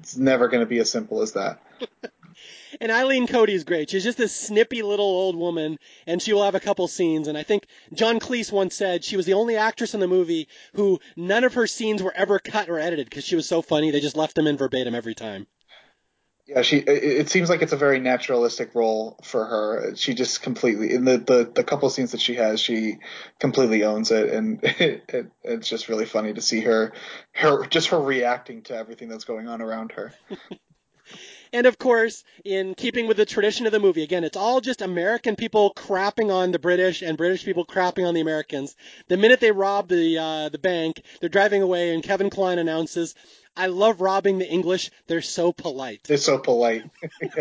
it's 0.00 0.16
never 0.16 0.48
going 0.48 0.60
to 0.60 0.66
be 0.66 0.78
as 0.78 0.90
simple 0.90 1.22
as 1.22 1.32
that. 1.32 1.60
and 2.80 2.92
Eileen 2.92 3.26
Coady 3.26 3.54
is 3.54 3.64
great. 3.64 3.90
She's 3.90 4.04
just 4.04 4.18
this 4.18 4.34
snippy 4.34 4.82
little 4.82 5.06
old 5.06 5.36
woman, 5.36 5.78
and 6.06 6.20
she 6.20 6.32
will 6.32 6.44
have 6.44 6.54
a 6.54 6.60
couple 6.60 6.86
scenes. 6.88 7.28
And 7.28 7.38
I 7.38 7.42
think 7.42 7.66
John 7.92 8.20
Cleese 8.20 8.52
once 8.52 8.74
said 8.74 9.04
she 9.04 9.16
was 9.16 9.26
the 9.26 9.34
only 9.34 9.56
actress 9.56 9.94
in 9.94 10.00
the 10.00 10.08
movie 10.08 10.48
who 10.74 11.00
none 11.16 11.44
of 11.44 11.54
her 11.54 11.66
scenes 11.66 12.02
were 12.02 12.14
ever 12.14 12.38
cut 12.38 12.68
or 12.68 12.78
edited 12.78 13.08
because 13.08 13.24
she 13.24 13.36
was 13.36 13.48
so 13.48 13.62
funny. 13.62 13.90
They 13.90 14.00
just 14.00 14.16
left 14.16 14.34
them 14.34 14.46
in 14.46 14.56
verbatim 14.56 14.94
every 14.94 15.14
time. 15.14 15.46
Yeah, 16.46 16.62
she. 16.62 16.76
It, 16.76 17.28
seems 17.28 17.50
like 17.50 17.62
it's 17.62 17.72
a 17.72 17.76
very 17.76 17.98
naturalistic 17.98 18.76
role 18.76 19.18
for 19.24 19.44
her. 19.44 19.96
She 19.96 20.14
just 20.14 20.42
completely 20.42 20.94
in 20.94 21.04
the 21.04 21.18
the, 21.18 21.50
the 21.52 21.64
couple 21.64 21.90
scenes 21.90 22.12
that 22.12 22.20
she 22.20 22.36
has, 22.36 22.60
she 22.60 22.98
completely 23.40 23.82
owns 23.82 24.12
it, 24.12 24.30
and 24.30 24.60
it, 24.62 25.02
it, 25.08 25.26
it's 25.42 25.68
just 25.68 25.88
really 25.88 26.06
funny 26.06 26.32
to 26.34 26.40
see 26.40 26.60
her, 26.60 26.92
her 27.32 27.66
just 27.66 27.88
her 27.88 28.00
reacting 28.00 28.62
to 28.62 28.76
everything 28.76 29.08
that's 29.08 29.24
going 29.24 29.48
on 29.48 29.60
around 29.60 29.92
her. 29.92 30.12
And 31.52 31.66
of 31.66 31.78
course, 31.78 32.24
in 32.44 32.74
keeping 32.74 33.06
with 33.06 33.16
the 33.16 33.24
tradition 33.24 33.66
of 33.66 33.72
the 33.72 33.78
movie, 33.78 34.02
again, 34.02 34.24
it's 34.24 34.36
all 34.36 34.60
just 34.60 34.82
American 34.82 35.36
people 35.36 35.72
crapping 35.74 36.32
on 36.32 36.50
the 36.50 36.58
British 36.58 37.02
and 37.02 37.16
British 37.16 37.44
people 37.44 37.64
crapping 37.64 38.06
on 38.06 38.14
the 38.14 38.20
Americans. 38.20 38.74
The 39.08 39.16
minute 39.16 39.40
they 39.40 39.52
rob 39.52 39.88
the 39.88 40.18
uh, 40.18 40.48
the 40.48 40.58
bank, 40.58 41.02
they're 41.20 41.28
driving 41.28 41.62
away, 41.62 41.94
and 41.94 42.02
Kevin 42.02 42.30
Kline 42.30 42.58
announces, 42.58 43.14
"I 43.56 43.66
love 43.66 44.00
robbing 44.00 44.38
the 44.38 44.48
English. 44.48 44.90
They're 45.06 45.22
so 45.22 45.52
polite." 45.52 46.04
They're 46.04 46.16
so 46.16 46.38
polite. 46.38 46.84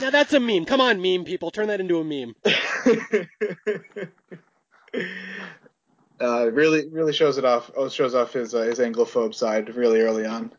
now 0.00 0.10
that's 0.10 0.32
a 0.32 0.40
meme. 0.40 0.64
Come 0.64 0.80
on, 0.80 1.00
meme 1.00 1.24
people, 1.24 1.50
turn 1.50 1.68
that 1.68 1.80
into 1.80 1.98
a 1.98 2.04
meme. 2.04 2.34
Uh, 6.20 6.48
really, 6.52 6.88
really 6.88 7.12
shows 7.12 7.38
it 7.38 7.44
off. 7.44 7.72
Oh, 7.76 7.88
shows 7.88 8.14
off 8.14 8.32
his 8.32 8.54
uh, 8.54 8.60
his 8.62 8.78
Anglophobe 8.78 9.34
side 9.34 9.74
really 9.74 10.00
early 10.00 10.24
on. 10.24 10.52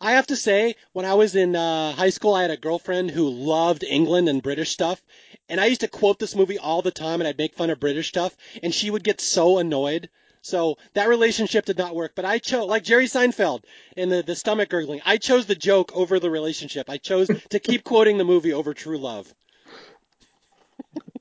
I 0.00 0.12
have 0.12 0.26
to 0.28 0.36
say, 0.36 0.76
when 0.92 1.04
I 1.04 1.14
was 1.14 1.34
in 1.34 1.56
uh, 1.56 1.92
high 1.92 2.10
school, 2.10 2.34
I 2.34 2.42
had 2.42 2.50
a 2.50 2.56
girlfriend 2.56 3.10
who 3.10 3.28
loved 3.28 3.82
England 3.82 4.28
and 4.28 4.42
British 4.42 4.70
stuff. 4.70 5.02
And 5.48 5.60
I 5.60 5.66
used 5.66 5.80
to 5.80 5.88
quote 5.88 6.18
this 6.18 6.36
movie 6.36 6.58
all 6.58 6.82
the 6.82 6.92
time 6.92 7.20
and 7.20 7.26
I'd 7.26 7.38
make 7.38 7.56
fun 7.56 7.70
of 7.70 7.80
British 7.80 8.08
stuff. 8.08 8.36
And 8.62 8.72
she 8.72 8.90
would 8.90 9.02
get 9.02 9.20
so 9.20 9.58
annoyed. 9.58 10.08
So 10.42 10.76
that 10.94 11.08
relationship 11.08 11.64
did 11.64 11.78
not 11.78 11.94
work. 11.94 12.12
But 12.14 12.24
I 12.24 12.38
chose, 12.38 12.68
like 12.68 12.84
Jerry 12.84 13.06
Seinfeld 13.06 13.64
in 13.96 14.08
the, 14.08 14.22
the 14.22 14.36
stomach 14.36 14.68
gurgling, 14.68 15.00
I 15.04 15.16
chose 15.16 15.46
the 15.46 15.54
joke 15.54 15.92
over 15.94 16.18
the 16.18 16.30
relationship. 16.30 16.88
I 16.88 16.98
chose 16.98 17.28
to 17.50 17.58
keep 17.58 17.84
quoting 17.84 18.18
the 18.18 18.24
movie 18.24 18.52
over 18.52 18.74
true 18.74 18.98
love. 18.98 19.32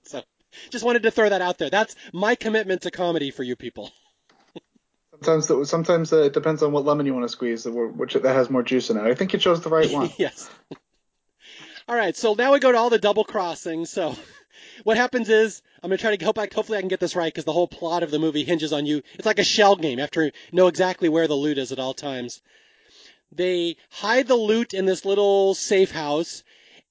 so 0.04 0.22
just 0.70 0.86
wanted 0.86 1.04
to 1.04 1.12
throw 1.12 1.30
that 1.30 1.42
out 1.42 1.58
there. 1.58 1.70
That's 1.70 1.96
my 2.14 2.36
commitment 2.36 2.84
to 2.84 2.92
comedy 2.92 3.32
for 3.32 3.44
you 3.44 3.56
people. 3.56 3.92
Sometimes, 5.24 5.70
sometimes 5.70 6.14
uh, 6.14 6.24
it 6.24 6.34
depends 6.34 6.62
on 6.62 6.72
what 6.72 6.86
lemon 6.86 7.06
you 7.06 7.14
want 7.14 7.24
to 7.24 7.30
squeeze, 7.30 7.66
which 7.66 8.14
that 8.14 8.24
has 8.24 8.50
more 8.50 8.62
juice 8.62 8.90
in 8.92 8.98
it. 8.98 9.04
I 9.04 9.16
think 9.16 9.34
you 9.34 9.40
chose 9.40 9.62
the 9.62 9.70
right 9.70 9.92
one. 9.92 10.12
yes. 10.18 10.50
All 11.88 11.96
right, 11.96 12.16
so 12.16 12.34
now 12.34 12.54
we 12.54 12.60
go 12.60 12.72
to 12.72 12.78
all 12.78 12.90
the 12.90 13.00
double 13.00 13.24
crossings. 13.24 13.90
So, 13.90 14.16
what 14.84 14.98
happens 14.98 15.30
is 15.30 15.62
I'm 15.84 15.90
gonna 15.90 15.98
try 15.98 16.12
to 16.12 16.18
go 16.18 16.34
back. 16.34 16.54
Hopefully, 16.54 16.78
I 16.78 16.82
can 16.82 16.88
get 16.88 17.00
this 17.00 17.16
right 17.16 17.34
because 17.34 17.46
the 17.46 17.54
whole 17.54 17.68
plot 17.68 18.04
of 18.04 18.12
the 18.12 18.20
movie 18.20 18.44
hinges 18.44 18.74
on 18.74 18.86
you. 18.86 19.04
It's 19.14 19.26
like 19.26 19.40
a 19.40 19.44
shell 19.44 19.76
game. 19.76 19.98
You 19.98 20.02
have 20.02 20.12
to 20.12 20.32
know 20.52 20.68
exactly 20.68 21.10
where 21.10 21.28
the 21.28 21.36
loot 21.36 21.58
is 21.58 21.72
at 21.72 21.80
all 21.80 21.94
times. 21.94 22.42
They 23.32 23.78
hide 23.90 24.28
the 24.28 24.36
loot 24.36 24.74
in 24.74 24.86
this 24.86 25.06
little 25.06 25.54
safe 25.54 25.92
house. 25.92 26.44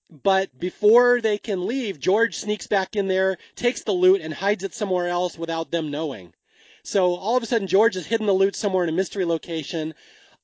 But 0.08 0.56
before 0.56 1.20
they 1.20 1.36
can 1.36 1.66
leave, 1.66 1.98
George 1.98 2.36
sneaks 2.36 2.68
back 2.68 2.94
in 2.94 3.08
there, 3.08 3.38
takes 3.56 3.82
the 3.82 3.92
loot, 3.92 4.20
and 4.20 4.32
hides 4.32 4.62
it 4.62 4.72
somewhere 4.72 5.08
else 5.08 5.36
without 5.36 5.72
them 5.72 5.90
knowing. 5.90 6.32
So 6.84 7.16
all 7.16 7.36
of 7.36 7.42
a 7.42 7.46
sudden, 7.46 7.66
George 7.66 7.94
has 7.94 8.06
hidden 8.06 8.26
the 8.26 8.32
loot 8.32 8.54
somewhere 8.54 8.84
in 8.84 8.88
a 8.88 8.92
mystery 8.92 9.24
location. 9.24 9.94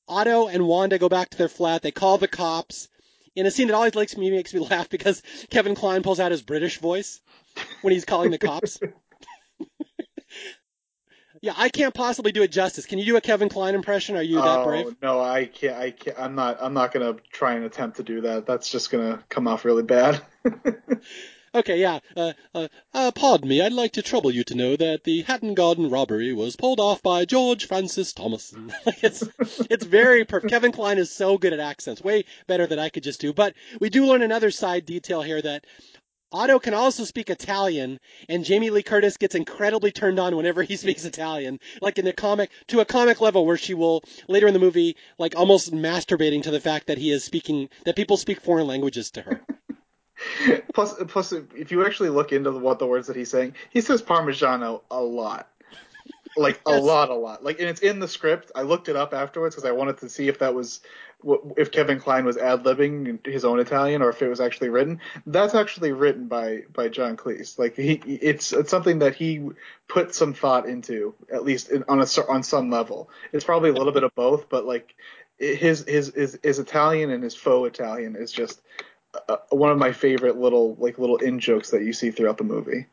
Otto 0.05 0.47
and 0.47 0.67
Wanda 0.67 0.97
go 0.97 1.07
back 1.07 1.29
to 1.29 1.37
their 1.37 1.47
flat. 1.47 1.81
They 1.81 1.91
call 1.91 2.17
the 2.17 2.27
cops 2.27 2.89
in 3.35 3.45
a 3.45 3.51
scene 3.51 3.67
that 3.67 3.73
always 3.73 3.95
makes 3.95 4.17
me 4.17 4.31
makes 4.31 4.53
me 4.53 4.59
laugh 4.59 4.89
because 4.89 5.21
Kevin 5.49 5.75
Kline 5.75 6.03
pulls 6.03 6.19
out 6.19 6.31
his 6.31 6.41
British 6.41 6.79
voice 6.79 7.21
when 7.81 7.93
he's 7.93 8.05
calling 8.05 8.31
the 8.31 8.37
cops. 8.37 8.79
yeah, 11.41 11.53
I 11.57 11.69
can't 11.69 11.93
possibly 11.93 12.31
do 12.31 12.43
it 12.43 12.51
justice. 12.51 12.85
Can 12.85 12.99
you 12.99 13.05
do 13.05 13.17
a 13.17 13.21
Kevin 13.21 13.49
Kline 13.49 13.75
impression? 13.75 14.15
Are 14.15 14.21
you 14.21 14.35
that 14.35 14.59
oh, 14.59 14.65
brave? 14.65 14.95
No, 15.01 15.21
I 15.21 15.45
can't. 15.45 15.77
I 15.77 15.91
can't. 15.91 16.19
I'm 16.19 16.35
not. 16.35 16.57
I'm 16.61 16.73
not 16.73 16.93
gonna 16.93 17.15
try 17.31 17.53
and 17.53 17.65
attempt 17.65 17.97
to 17.97 18.03
do 18.03 18.21
that. 18.21 18.45
That's 18.45 18.69
just 18.69 18.91
gonna 18.91 19.23
come 19.29 19.47
off 19.47 19.65
really 19.65 19.83
bad. 19.83 20.21
Okay, 21.55 21.79
yeah. 21.79 21.99
Uh, 22.17 22.33
uh, 22.55 22.67
uh, 22.95 23.11
pardon 23.11 23.47
me, 23.47 23.61
I'd 23.61 23.73
like 23.73 23.91
to 23.93 24.01
trouble 24.01 24.31
you 24.31 24.43
to 24.45 24.55
know 24.55 24.75
that 24.75 25.03
the 25.03 25.21
Hatton 25.21 25.53
Garden 25.53 25.91
robbery 25.91 26.33
was 26.33 26.55
pulled 26.55 26.79
off 26.79 27.03
by 27.03 27.25
George 27.25 27.67
Francis 27.67 28.11
Thomason. 28.11 28.73
it's, 29.03 29.23
it's 29.69 29.85
very 29.85 30.25
perfect. 30.25 30.49
Kevin 30.49 30.71
Kline 30.71 30.97
is 30.97 31.11
so 31.11 31.37
good 31.37 31.53
at 31.53 31.59
accents, 31.59 32.03
way 32.03 32.25
better 32.47 32.65
than 32.65 32.79
I 32.79 32.89
could 32.89 33.03
just 33.03 33.21
do. 33.21 33.33
But 33.33 33.53
we 33.79 33.91
do 33.91 34.07
learn 34.07 34.23
another 34.23 34.49
side 34.49 34.87
detail 34.87 35.21
here 35.21 35.39
that 35.43 35.65
Otto 36.31 36.57
can 36.57 36.73
also 36.73 37.03
speak 37.03 37.29
Italian, 37.29 37.99
and 38.27 38.43
Jamie 38.43 38.71
Lee 38.71 38.81
Curtis 38.81 39.17
gets 39.17 39.35
incredibly 39.35 39.91
turned 39.91 40.19
on 40.19 40.35
whenever 40.35 40.63
he 40.63 40.75
speaks 40.77 41.05
Italian, 41.05 41.59
like 41.81 41.99
in 41.99 42.05
the 42.05 42.13
comic, 42.13 42.49
to 42.69 42.79
a 42.79 42.85
comic 42.85 43.21
level 43.21 43.45
where 43.45 43.57
she 43.57 43.75
will 43.75 44.03
later 44.27 44.47
in 44.47 44.55
the 44.55 44.59
movie, 44.59 44.95
like 45.19 45.35
almost 45.35 45.71
masturbating 45.71 46.41
to 46.43 46.51
the 46.51 46.59
fact 46.59 46.87
that 46.87 46.97
he 46.97 47.11
is 47.11 47.23
speaking, 47.23 47.69
that 47.85 47.95
people 47.95 48.17
speak 48.17 48.41
foreign 48.41 48.65
languages 48.65 49.11
to 49.11 49.21
her. 49.21 49.45
plus, 50.73 50.95
plus, 51.07 51.31
if 51.31 51.71
you 51.71 51.85
actually 51.85 52.09
look 52.09 52.31
into 52.31 52.51
what 52.51 52.79
the 52.79 52.87
words 52.87 53.07
that 53.07 53.15
he's 53.15 53.29
saying, 53.29 53.55
he 53.69 53.81
says 53.81 54.01
Parmigiano 54.01 54.81
a 54.91 55.01
lot, 55.01 55.49
like 56.37 56.61
a 56.65 56.79
lot, 56.79 57.09
a 57.09 57.15
lot. 57.15 57.43
Like, 57.43 57.59
and 57.59 57.69
it's 57.69 57.81
in 57.81 57.99
the 57.99 58.07
script. 58.07 58.51
I 58.55 58.61
looked 58.61 58.89
it 58.89 58.95
up 58.95 59.13
afterwards 59.13 59.55
because 59.55 59.67
I 59.67 59.71
wanted 59.71 59.97
to 59.99 60.09
see 60.09 60.27
if 60.27 60.39
that 60.39 60.53
was 60.53 60.81
if 61.57 61.71
Kevin 61.71 61.99
Kline 61.99 62.25
was 62.25 62.37
ad 62.37 62.63
libbing 62.63 63.25
his 63.25 63.45
own 63.45 63.59
Italian 63.59 64.01
or 64.01 64.09
if 64.09 64.21
it 64.21 64.27
was 64.27 64.41
actually 64.41 64.69
written. 64.69 64.99
That's 65.25 65.55
actually 65.55 65.91
written 65.91 66.27
by 66.27 66.63
by 66.73 66.89
John 66.89 67.17
Cleese. 67.17 67.57
Like 67.57 67.75
he, 67.75 67.93
it's 67.93 68.51
it's 68.51 68.69
something 68.69 68.99
that 68.99 69.15
he 69.15 69.49
put 69.87 70.13
some 70.13 70.33
thought 70.33 70.67
into, 70.67 71.13
at 71.33 71.43
least 71.43 71.69
in, 71.69 71.83
on 71.87 72.01
a 72.01 72.07
on 72.27 72.43
some 72.43 72.69
level. 72.69 73.09
It's 73.31 73.45
probably 73.45 73.69
a 73.69 73.73
little 73.73 73.93
bit 73.93 74.03
of 74.03 74.13
both, 74.15 74.49
but 74.49 74.65
like 74.65 74.95
his 75.37 75.85
his 75.87 76.13
his, 76.13 76.39
his 76.43 76.59
Italian 76.59 77.09
and 77.09 77.23
his 77.23 77.35
faux 77.35 77.67
Italian 77.67 78.15
is 78.15 78.31
just 78.31 78.61
uh, 79.29 79.37
one 79.49 79.71
of 79.71 79.77
my 79.77 79.91
favorite 79.91 80.37
little 80.37 80.75
like 80.79 80.97
little 80.97 81.17
in 81.17 81.39
jokes 81.39 81.71
that 81.71 81.83
you 81.83 81.93
see 81.93 82.11
throughout 82.11 82.37
the 82.37 82.43
movie. 82.43 82.87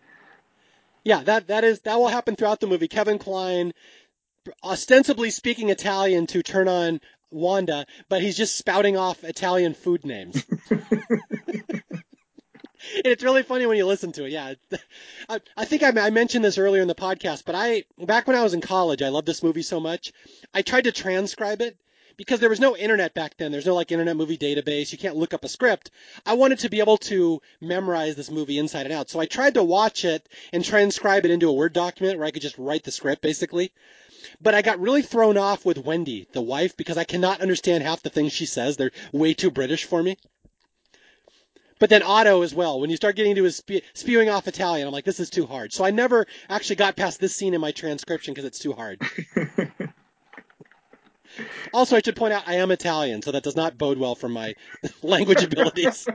Yeah, 1.04 1.22
that 1.24 1.48
that 1.48 1.64
is 1.64 1.80
that 1.80 1.98
will 1.98 2.08
happen 2.08 2.36
throughout 2.36 2.60
the 2.60 2.66
movie. 2.66 2.88
Kevin 2.88 3.18
Kline 3.18 3.72
ostensibly 4.64 5.30
speaking 5.30 5.70
Italian 5.70 6.26
to 6.28 6.42
turn 6.42 6.68
on 6.68 7.00
Wanda, 7.30 7.86
but 8.08 8.22
he's 8.22 8.36
just 8.36 8.56
spouting 8.56 8.96
off 8.96 9.22
Italian 9.24 9.74
food 9.74 10.04
names. 10.04 10.44
it's 13.04 13.22
really 13.22 13.42
funny 13.42 13.66
when 13.66 13.76
you 13.76 13.86
listen 13.86 14.12
to 14.12 14.24
it. 14.24 14.32
Yeah, 14.32 14.54
I, 15.28 15.40
I 15.56 15.64
think 15.64 15.82
I, 15.82 15.88
I, 15.88 16.10
mentioned 16.10 16.44
this 16.44 16.58
earlier 16.58 16.82
in 16.82 16.88
the 16.88 16.94
podcast, 16.94 17.44
but 17.44 17.54
I 17.54 17.84
back 17.98 18.26
when 18.26 18.36
I 18.36 18.42
was 18.42 18.54
in 18.54 18.60
college, 18.60 19.02
I 19.02 19.08
loved 19.08 19.26
this 19.26 19.42
movie 19.42 19.62
so 19.62 19.80
much. 19.80 20.12
I 20.52 20.62
tried 20.62 20.84
to 20.84 20.92
transcribe 20.92 21.60
it 21.60 21.76
because 22.20 22.38
there 22.38 22.50
was 22.50 22.60
no 22.60 22.76
internet 22.76 23.14
back 23.14 23.34
then. 23.38 23.50
There's 23.50 23.64
no 23.64 23.74
like 23.74 23.90
internet 23.90 24.14
movie 24.14 24.36
database. 24.36 24.92
You 24.92 24.98
can't 24.98 25.16
look 25.16 25.32
up 25.32 25.42
a 25.42 25.48
script. 25.48 25.90
I 26.26 26.34
wanted 26.34 26.58
to 26.58 26.68
be 26.68 26.80
able 26.80 26.98
to 26.98 27.40
memorize 27.62 28.14
this 28.14 28.30
movie 28.30 28.58
inside 28.58 28.84
and 28.84 28.92
out. 28.92 29.08
So 29.08 29.20
I 29.20 29.24
tried 29.24 29.54
to 29.54 29.64
watch 29.64 30.04
it 30.04 30.28
and 30.52 30.62
transcribe 30.62 31.24
it 31.24 31.30
into 31.30 31.48
a 31.48 31.52
Word 31.54 31.72
document 31.72 32.18
where 32.18 32.26
I 32.26 32.30
could 32.30 32.42
just 32.42 32.58
write 32.58 32.84
the 32.84 32.90
script 32.90 33.22
basically. 33.22 33.72
But 34.38 34.54
I 34.54 34.60
got 34.60 34.80
really 34.80 35.00
thrown 35.00 35.38
off 35.38 35.64
with 35.64 35.78
Wendy, 35.78 36.28
the 36.34 36.42
wife, 36.42 36.76
because 36.76 36.98
I 36.98 37.04
cannot 37.04 37.40
understand 37.40 37.84
half 37.84 38.02
the 38.02 38.10
things 38.10 38.34
she 38.34 38.44
says. 38.44 38.76
They're 38.76 38.90
way 39.12 39.32
too 39.32 39.50
British 39.50 39.84
for 39.84 40.02
me. 40.02 40.18
But 41.78 41.88
then 41.88 42.02
Otto 42.02 42.42
as 42.42 42.54
well. 42.54 42.80
When 42.80 42.90
you 42.90 42.96
start 42.96 43.16
getting 43.16 43.30
into 43.30 43.44
his 43.44 43.56
spe- 43.56 43.82
spewing 43.94 44.28
off 44.28 44.46
Italian, 44.46 44.86
I'm 44.86 44.92
like, 44.92 45.06
this 45.06 45.20
is 45.20 45.30
too 45.30 45.46
hard. 45.46 45.72
So 45.72 45.86
I 45.86 45.90
never 45.90 46.26
actually 46.50 46.76
got 46.76 46.96
past 46.96 47.18
this 47.18 47.34
scene 47.34 47.54
in 47.54 47.62
my 47.62 47.72
transcription 47.72 48.34
because 48.34 48.44
it's 48.44 48.58
too 48.58 48.74
hard. 48.74 49.00
Also, 51.72 51.96
I 51.96 52.00
should 52.04 52.16
point 52.16 52.32
out 52.32 52.44
I 52.46 52.56
am 52.56 52.70
Italian, 52.70 53.22
so 53.22 53.32
that 53.32 53.42
does 53.42 53.56
not 53.56 53.78
bode 53.78 53.98
well 53.98 54.14
for 54.14 54.28
my 54.28 54.54
language 55.02 55.42
abilities. 55.42 56.06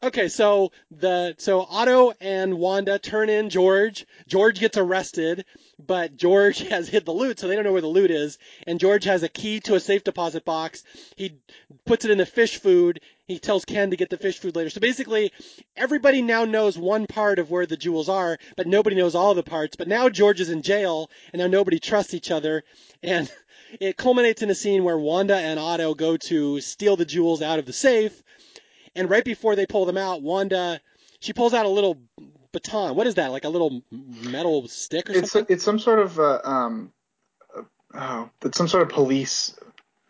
Okay, 0.00 0.28
so 0.28 0.70
the 0.92 1.34
so 1.38 1.60
Otto 1.68 2.12
and 2.20 2.58
Wanda 2.58 3.00
turn 3.00 3.28
in 3.28 3.50
George. 3.50 4.06
George 4.28 4.60
gets 4.60 4.76
arrested, 4.76 5.44
but 5.84 6.16
George 6.16 6.60
has 6.68 6.88
hid 6.88 7.04
the 7.04 7.12
loot, 7.12 7.40
so 7.40 7.48
they 7.48 7.56
don't 7.56 7.64
know 7.64 7.72
where 7.72 7.80
the 7.80 7.88
loot 7.88 8.12
is. 8.12 8.38
And 8.64 8.78
George 8.78 9.04
has 9.04 9.24
a 9.24 9.28
key 9.28 9.58
to 9.60 9.74
a 9.74 9.80
safe 9.80 10.04
deposit 10.04 10.44
box. 10.44 10.84
He 11.16 11.40
puts 11.84 12.04
it 12.04 12.12
in 12.12 12.18
the 12.18 12.26
fish 12.26 12.58
food. 12.58 13.00
He 13.28 13.38
tells 13.38 13.64
Ken 13.64 13.90
to 13.90 13.96
get 13.96 14.10
the 14.10 14.16
fish 14.16 14.38
food 14.38 14.56
later. 14.56 14.70
So 14.70 14.80
basically, 14.80 15.32
everybody 15.76 16.22
now 16.22 16.44
knows 16.44 16.76
one 16.76 17.06
part 17.06 17.38
of 17.38 17.50
where 17.50 17.66
the 17.66 17.76
jewels 17.76 18.08
are, 18.08 18.38
but 18.56 18.66
nobody 18.66 18.96
knows 18.96 19.14
all 19.14 19.34
the 19.34 19.42
parts. 19.44 19.76
But 19.76 19.86
now 19.86 20.08
George 20.08 20.40
is 20.40 20.50
in 20.50 20.62
jail, 20.62 21.10
and 21.32 21.40
now 21.40 21.46
nobody 21.46 21.78
trusts 21.78 22.14
each 22.14 22.30
other. 22.30 22.64
And 23.02 23.30
it 23.80 23.96
culminates 23.96 24.42
in 24.42 24.50
a 24.50 24.54
scene 24.54 24.82
where 24.82 24.98
Wanda 24.98 25.36
and 25.36 25.60
Otto 25.60 25.94
go 25.94 26.16
to 26.16 26.60
steal 26.60 26.96
the 26.96 27.04
jewels 27.04 27.42
out 27.42 27.60
of 27.60 27.66
the 27.66 27.72
safe 27.72 28.22
and 28.98 29.08
right 29.08 29.24
before 29.24 29.56
they 29.56 29.66
pull 29.66 29.84
them 29.84 29.96
out, 29.96 30.22
Wanda 30.22 30.80
she 31.20 31.32
pulls 31.32 31.54
out 31.54 31.66
a 31.66 31.68
little 31.68 31.98
baton. 32.52 32.94
What 32.94 33.06
is 33.06 33.16
that? 33.16 33.32
Like 33.32 33.44
a 33.44 33.48
little 33.48 33.82
metal 33.90 34.68
stick 34.68 35.08
or 35.08 35.12
it's 35.12 35.32
something? 35.32 35.52
A, 35.52 35.54
it's 35.54 35.64
some 35.64 35.78
sort 35.78 36.00
of 36.00 36.18
uh, 36.18 36.40
um, 36.44 36.92
oh, 37.94 38.30
it's 38.44 38.58
some 38.58 38.68
sort 38.68 38.82
of 38.82 38.88
police 38.90 39.54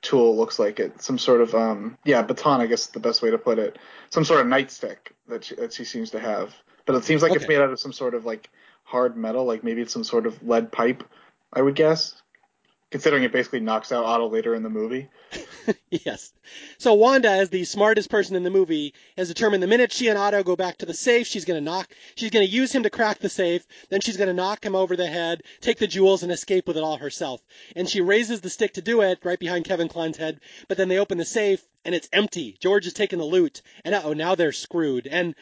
tool. 0.02 0.36
Looks 0.36 0.58
like 0.58 0.80
it. 0.80 1.02
Some 1.02 1.18
sort 1.18 1.40
of 1.40 1.54
um, 1.54 1.98
yeah, 2.04 2.22
baton. 2.22 2.60
I 2.60 2.66
guess 2.66 2.82
is 2.82 2.88
the 2.88 3.00
best 3.00 3.22
way 3.22 3.30
to 3.30 3.38
put 3.38 3.58
it. 3.58 3.78
Some 4.10 4.24
sort 4.24 4.40
of 4.40 4.46
nightstick 4.46 4.96
that 5.28 5.44
she, 5.44 5.54
that 5.56 5.72
she 5.72 5.84
seems 5.84 6.10
to 6.10 6.20
have, 6.20 6.54
but 6.86 6.94
it 6.96 7.04
seems 7.04 7.22
like 7.22 7.32
okay. 7.32 7.40
it's 7.40 7.48
made 7.48 7.60
out 7.60 7.70
of 7.70 7.80
some 7.80 7.92
sort 7.92 8.14
of 8.14 8.24
like 8.24 8.50
hard 8.84 9.16
metal. 9.16 9.44
Like 9.44 9.64
maybe 9.64 9.82
it's 9.82 9.92
some 9.92 10.04
sort 10.04 10.26
of 10.26 10.42
lead 10.42 10.72
pipe. 10.72 11.04
I 11.52 11.62
would 11.62 11.74
guess 11.74 12.20
considering 12.90 13.22
it 13.22 13.32
basically 13.32 13.60
knocks 13.60 13.92
out 13.92 14.04
Otto 14.04 14.28
later 14.28 14.54
in 14.54 14.62
the 14.62 14.70
movie. 14.70 15.08
yes. 15.90 16.32
So 16.78 16.94
Wanda, 16.94 17.30
as 17.30 17.50
the 17.50 17.64
smartest 17.64 18.08
person 18.08 18.34
in 18.34 18.44
the 18.44 18.50
movie, 18.50 18.94
has 19.16 19.28
determined 19.28 19.62
the 19.62 19.66
minute 19.66 19.92
she 19.92 20.08
and 20.08 20.18
Otto 20.18 20.42
go 20.42 20.56
back 20.56 20.78
to 20.78 20.86
the 20.86 20.94
safe, 20.94 21.26
she's 21.26 21.44
going 21.44 21.62
to 21.62 21.64
knock, 21.64 21.90
she's 22.14 22.30
going 22.30 22.46
to 22.46 22.52
use 22.52 22.72
him 22.72 22.84
to 22.84 22.90
crack 22.90 23.18
the 23.18 23.28
safe, 23.28 23.66
then 23.90 24.00
she's 24.00 24.16
going 24.16 24.28
to 24.28 24.34
knock 24.34 24.64
him 24.64 24.74
over 24.74 24.96
the 24.96 25.06
head, 25.06 25.42
take 25.60 25.78
the 25.78 25.86
jewels, 25.86 26.22
and 26.22 26.32
escape 26.32 26.66
with 26.66 26.78
it 26.78 26.82
all 26.82 26.96
herself. 26.96 27.42
And 27.76 27.88
she 27.88 28.00
raises 28.00 28.40
the 28.40 28.50
stick 28.50 28.74
to 28.74 28.82
do 28.82 29.02
it 29.02 29.18
right 29.22 29.38
behind 29.38 29.66
Kevin 29.66 29.88
Kline's 29.88 30.16
head, 30.16 30.40
but 30.66 30.78
then 30.78 30.88
they 30.88 30.98
open 30.98 31.18
the 31.18 31.24
safe 31.26 31.62
and 31.84 31.94
it's 31.94 32.08
empty. 32.12 32.56
George 32.60 32.84
has 32.84 32.94
taken 32.94 33.18
the 33.18 33.24
loot, 33.24 33.62
and 33.84 33.94
oh, 33.94 34.12
now 34.12 34.34
they're 34.34 34.52
screwed. 34.52 35.06
And 35.06 35.34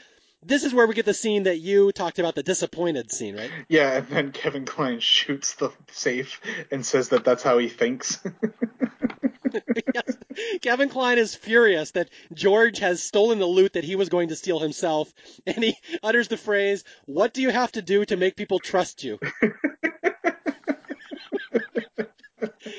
this 0.47 0.65
is 0.65 0.73
where 0.73 0.87
we 0.87 0.95
get 0.95 1.07
the 1.07 1.15
scene 1.15 1.45
that 1.45 1.59
you 1.59 1.93
talked 1.93 2.19
about, 2.19 2.35
the 2.35 2.43
disappointed 2.43 3.13
scene, 3.13 3.37
right? 3.37 3.51
Yeah, 3.69 3.99
and 3.99 4.09
then 4.09 4.33
Kevin 4.33 4.65
Kline 4.65 5.01
shoots 5.01 5.55
the 5.55 5.71
safe 5.91 6.41
and 6.71 6.85
says 6.85 7.11
that 7.11 7.25
that's 7.25 7.43
how 7.43 7.59
he 7.59 7.69
thinks. 7.69 8.21
yes. 9.95 10.17
Kevin 10.63 10.89
Kline 10.89 11.19
is 11.19 11.35
furious 11.35 11.91
that 11.93 12.11
George 12.33 12.79
has 12.79 13.03
stolen 13.03 13.39
the 13.39 13.47
loot 13.47 13.73
that 13.73 13.85
he 13.85 13.97
was 13.97 14.09
going 14.09 14.29
to 14.29 14.37
steal 14.37 14.59
himself, 14.59 15.13
and 15.47 15.65
he 15.65 15.77
utters 16.03 16.29
the 16.29 16.37
phrase, 16.37 16.85
What 17.07 17.35
do 17.35 17.43
you 17.43 17.51
have 17.51 17.73
to 17.73 17.83
do 17.83 18.05
to 18.05 18.17
make 18.17 18.37
people 18.37 18.59
trust 18.59 19.03
you? 19.03 19.19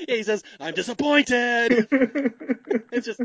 he 0.16 0.24
says, 0.24 0.42
"I'm 0.60 0.74
disappointed." 0.74 1.88
it's 2.92 3.06
just 3.06 3.20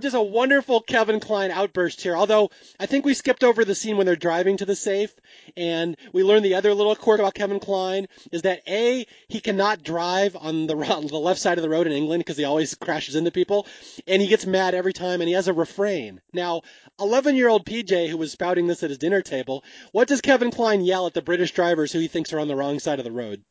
just 0.00 0.14
a 0.14 0.22
wonderful 0.22 0.80
Kevin 0.80 1.18
Kline 1.18 1.50
outburst 1.50 2.00
here. 2.00 2.16
Although 2.16 2.50
I 2.78 2.86
think 2.86 3.04
we 3.04 3.14
skipped 3.14 3.42
over 3.42 3.64
the 3.64 3.74
scene 3.74 3.96
when 3.96 4.06
they're 4.06 4.14
driving 4.16 4.56
to 4.58 4.64
the 4.64 4.76
safe, 4.76 5.12
and 5.56 5.96
we 6.12 6.22
learned 6.22 6.44
the 6.44 6.54
other 6.54 6.72
little 6.74 6.94
quirk 6.94 7.18
about 7.18 7.34
Kevin 7.34 7.58
Kline 7.58 8.06
is 8.30 8.42
that 8.42 8.62
a 8.68 9.04
he 9.26 9.40
cannot 9.40 9.82
drive 9.82 10.36
on 10.36 10.68
the 10.68 10.76
on 10.94 11.08
the 11.08 11.18
left 11.18 11.40
side 11.40 11.58
of 11.58 11.62
the 11.62 11.68
road 11.68 11.88
in 11.88 11.92
England 11.92 12.20
because 12.20 12.36
he 12.36 12.44
always 12.44 12.74
crashes 12.76 13.16
into 13.16 13.32
people, 13.32 13.66
and 14.06 14.22
he 14.22 14.28
gets 14.28 14.46
mad 14.46 14.74
every 14.74 14.92
time, 14.92 15.20
and 15.20 15.28
he 15.28 15.34
has 15.34 15.48
a 15.48 15.52
refrain. 15.52 16.20
Now, 16.32 16.62
11 17.00 17.34
year 17.34 17.48
old 17.48 17.66
PJ 17.66 18.08
who 18.08 18.16
was 18.16 18.30
spouting 18.30 18.68
this 18.68 18.84
at 18.84 18.90
his 18.90 18.98
dinner 18.98 19.22
table, 19.22 19.64
what 19.90 20.06
does 20.06 20.20
Kevin 20.20 20.52
Kline 20.52 20.82
yell 20.82 21.06
at 21.06 21.14
the 21.14 21.22
British 21.22 21.50
drivers 21.50 21.90
who 21.90 21.98
he 21.98 22.06
thinks 22.06 22.32
are 22.32 22.38
on 22.38 22.48
the 22.48 22.56
wrong 22.56 22.78
side 22.78 23.00
of 23.00 23.04
the 23.04 23.10
road? 23.10 23.42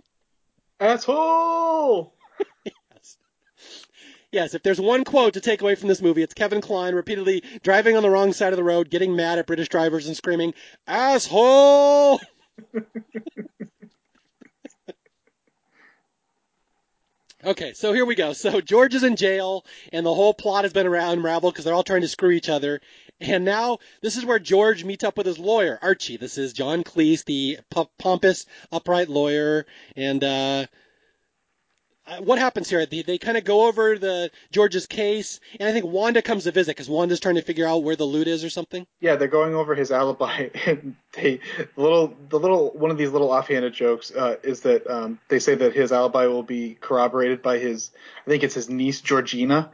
Asshole! 0.80 2.17
Yes, 4.32 4.54
if 4.54 4.62
there's 4.62 4.82
one 4.82 5.06
quote 5.06 5.34
to 5.36 5.42
take 5.42 5.62
away 5.62 5.76
from 5.76 5.88
this 5.88 6.02
movie, 6.02 6.22
it's 6.22 6.34
Kevin 6.34 6.60
Kline 6.60 6.94
repeatedly 6.94 7.44
driving 7.64 7.96
on 7.96 8.04
the 8.04 8.10
wrong 8.10 8.34
side 8.34 8.52
of 8.52 8.58
the 8.58 8.64
road, 8.64 8.90
getting 8.90 9.16
mad 9.16 9.40
at 9.40 9.48
British 9.48 9.70
drivers 9.70 10.08
and 10.08 10.18
screaming, 10.18 10.54
asshole! 10.86 12.20
Okay, 17.46 17.74
so 17.74 17.94
here 17.94 18.04
we 18.04 18.16
go. 18.16 18.34
So 18.34 18.60
George 18.62 18.96
is 18.96 19.04
in 19.04 19.16
jail, 19.16 19.64
and 19.94 20.06
the 20.06 20.14
whole 20.14 20.34
plot 20.34 20.66
has 20.66 20.74
been 20.74 20.88
unraveled 20.88 21.54
because 21.54 21.64
they're 21.64 21.74
all 21.74 21.84
trying 21.84 22.02
to 22.02 22.08
screw 22.08 22.32
each 22.32 22.50
other. 22.50 22.82
And 23.22 23.46
now 23.46 23.78
this 24.02 24.18
is 24.18 24.26
where 24.26 24.40
George 24.40 24.84
meets 24.84 25.04
up 25.04 25.18
with 25.18 25.28
his 25.28 25.40
lawyer, 25.40 25.80
Archie. 25.82 26.18
This 26.18 26.38
is 26.38 26.52
John 26.52 26.84
Cleese, 26.84 27.24
the 27.24 27.60
pompous, 28.00 28.48
upright 28.72 29.08
lawyer, 29.08 29.66
and 29.96 30.24
uh, 30.24 30.66
uh, 32.08 32.22
what 32.22 32.40
happens 32.40 32.70
here? 32.70 32.86
They, 32.86 33.02
they 33.02 33.18
kind 33.18 33.38
of 33.38 33.44
go 33.44 33.68
over 33.68 33.98
the 33.98 34.32
George's 34.52 34.86
case, 34.86 35.40
and 35.60 35.68
I 35.68 35.74
think 35.74 35.86
Wanda 35.86 36.22
comes 36.22 36.46
to 36.46 36.52
visit 36.52 36.72
because 36.72 36.90
Wanda's 36.90 37.20
trying 37.20 37.36
to 37.36 37.42
figure 37.42 37.68
out 37.68 37.84
where 37.84 37.96
the 37.96 38.06
loot 38.06 38.28
is 38.28 38.44
or 38.44 38.50
something. 38.50 38.88
Yeah, 39.02 39.16
they're 39.16 39.28
going 39.28 39.56
over 39.56 39.76
his 39.76 39.92
alibi, 39.92 40.50
and 40.66 40.96
they 41.14 41.40
the 41.76 41.82
little 41.82 42.16
the 42.30 42.40
little 42.40 42.72
one 42.72 42.92
of 42.92 42.98
these 42.98 43.10
little 43.10 43.32
offhanded 43.32 43.74
jokes 43.74 44.12
uh, 44.12 44.38
is 44.44 44.62
that 44.62 44.88
um, 44.88 45.20
they 45.28 45.40
say 45.40 45.56
that 45.56 45.74
his 45.74 45.92
alibi 45.92 46.28
will 46.28 46.44
be 46.44 46.78
corroborated 46.80 47.42
by 47.42 47.58
his 47.58 47.92
I 48.26 48.30
think 48.30 48.44
it's 48.44 48.56
his 48.56 48.70
niece 48.70 49.02
Georgina, 49.02 49.70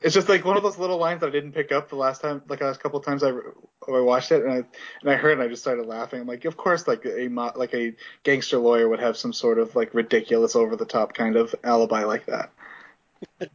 it's 0.00 0.14
just 0.14 0.28
like 0.28 0.44
one 0.44 0.56
of 0.56 0.62
those 0.62 0.78
little 0.78 0.96
lines 0.98 1.20
that 1.20 1.28
I 1.28 1.30
didn't 1.30 1.52
pick 1.52 1.72
up 1.72 1.88
the 1.88 1.96
last 1.96 2.22
time, 2.22 2.42
like 2.48 2.60
the 2.60 2.64
last 2.64 2.80
couple 2.80 2.98
of 2.98 3.04
times 3.04 3.22
I, 3.22 3.30
I 3.30 4.00
watched 4.00 4.32
it, 4.32 4.42
and 4.42 4.52
I 4.52 4.56
and 5.02 5.10
I 5.10 5.14
heard, 5.14 5.32
and 5.32 5.42
I 5.42 5.48
just 5.48 5.62
started 5.62 5.86
laughing. 5.86 6.20
I'm 6.20 6.26
like, 6.26 6.44
of 6.46 6.56
course, 6.56 6.88
like 6.88 7.04
a 7.04 7.28
like 7.28 7.74
a 7.74 7.94
gangster 8.22 8.58
lawyer 8.58 8.88
would 8.88 9.00
have 9.00 9.16
some 9.16 9.32
sort 9.32 9.58
of 9.58 9.76
like 9.76 9.94
ridiculous, 9.94 10.56
over 10.56 10.76
the 10.76 10.86
top 10.86 11.12
kind 11.12 11.36
of 11.36 11.54
alibi 11.64 12.04
like 12.04 12.26
that. 12.26 12.50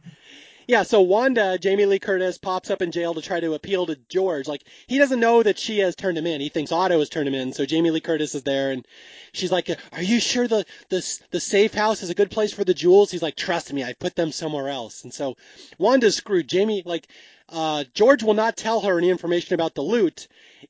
Yeah, 0.68 0.82
so 0.82 1.00
Wanda, 1.00 1.58
Jamie 1.58 1.86
Lee 1.86 2.00
Curtis, 2.00 2.38
pops 2.38 2.70
up 2.70 2.82
in 2.82 2.90
jail 2.90 3.14
to 3.14 3.22
try 3.22 3.38
to 3.38 3.54
appeal 3.54 3.86
to 3.86 3.96
George. 4.08 4.48
Like, 4.48 4.64
he 4.88 4.98
doesn't 4.98 5.20
know 5.20 5.40
that 5.44 5.60
she 5.60 5.78
has 5.78 5.94
turned 5.94 6.18
him 6.18 6.26
in. 6.26 6.40
He 6.40 6.48
thinks 6.48 6.72
Otto 6.72 6.98
has 6.98 7.08
turned 7.08 7.28
him 7.28 7.34
in. 7.34 7.52
So 7.52 7.64
Jamie 7.64 7.92
Lee 7.92 8.00
Curtis 8.00 8.34
is 8.34 8.42
there, 8.42 8.72
and 8.72 8.84
she's 9.32 9.52
like, 9.52 9.70
Are 9.92 10.02
you 10.02 10.18
sure 10.18 10.48
the, 10.48 10.66
the, 10.88 11.20
the 11.30 11.38
safe 11.38 11.72
house 11.72 12.02
is 12.02 12.10
a 12.10 12.14
good 12.14 12.32
place 12.32 12.52
for 12.52 12.64
the 12.64 12.74
jewels? 12.74 13.12
He's 13.12 13.22
like, 13.22 13.36
Trust 13.36 13.72
me, 13.72 13.84
I 13.84 13.92
put 13.92 14.16
them 14.16 14.32
somewhere 14.32 14.68
else. 14.68 15.04
And 15.04 15.14
so 15.14 15.36
Wanda's 15.78 16.16
screwed. 16.16 16.48
Jamie, 16.48 16.82
like, 16.84 17.06
uh, 17.48 17.84
George 17.94 18.22
will 18.22 18.34
not 18.34 18.56
tell 18.56 18.80
her 18.80 18.98
any 18.98 19.08
information 19.08 19.54
about 19.54 19.74
the 19.74 19.82
loot 19.82 20.26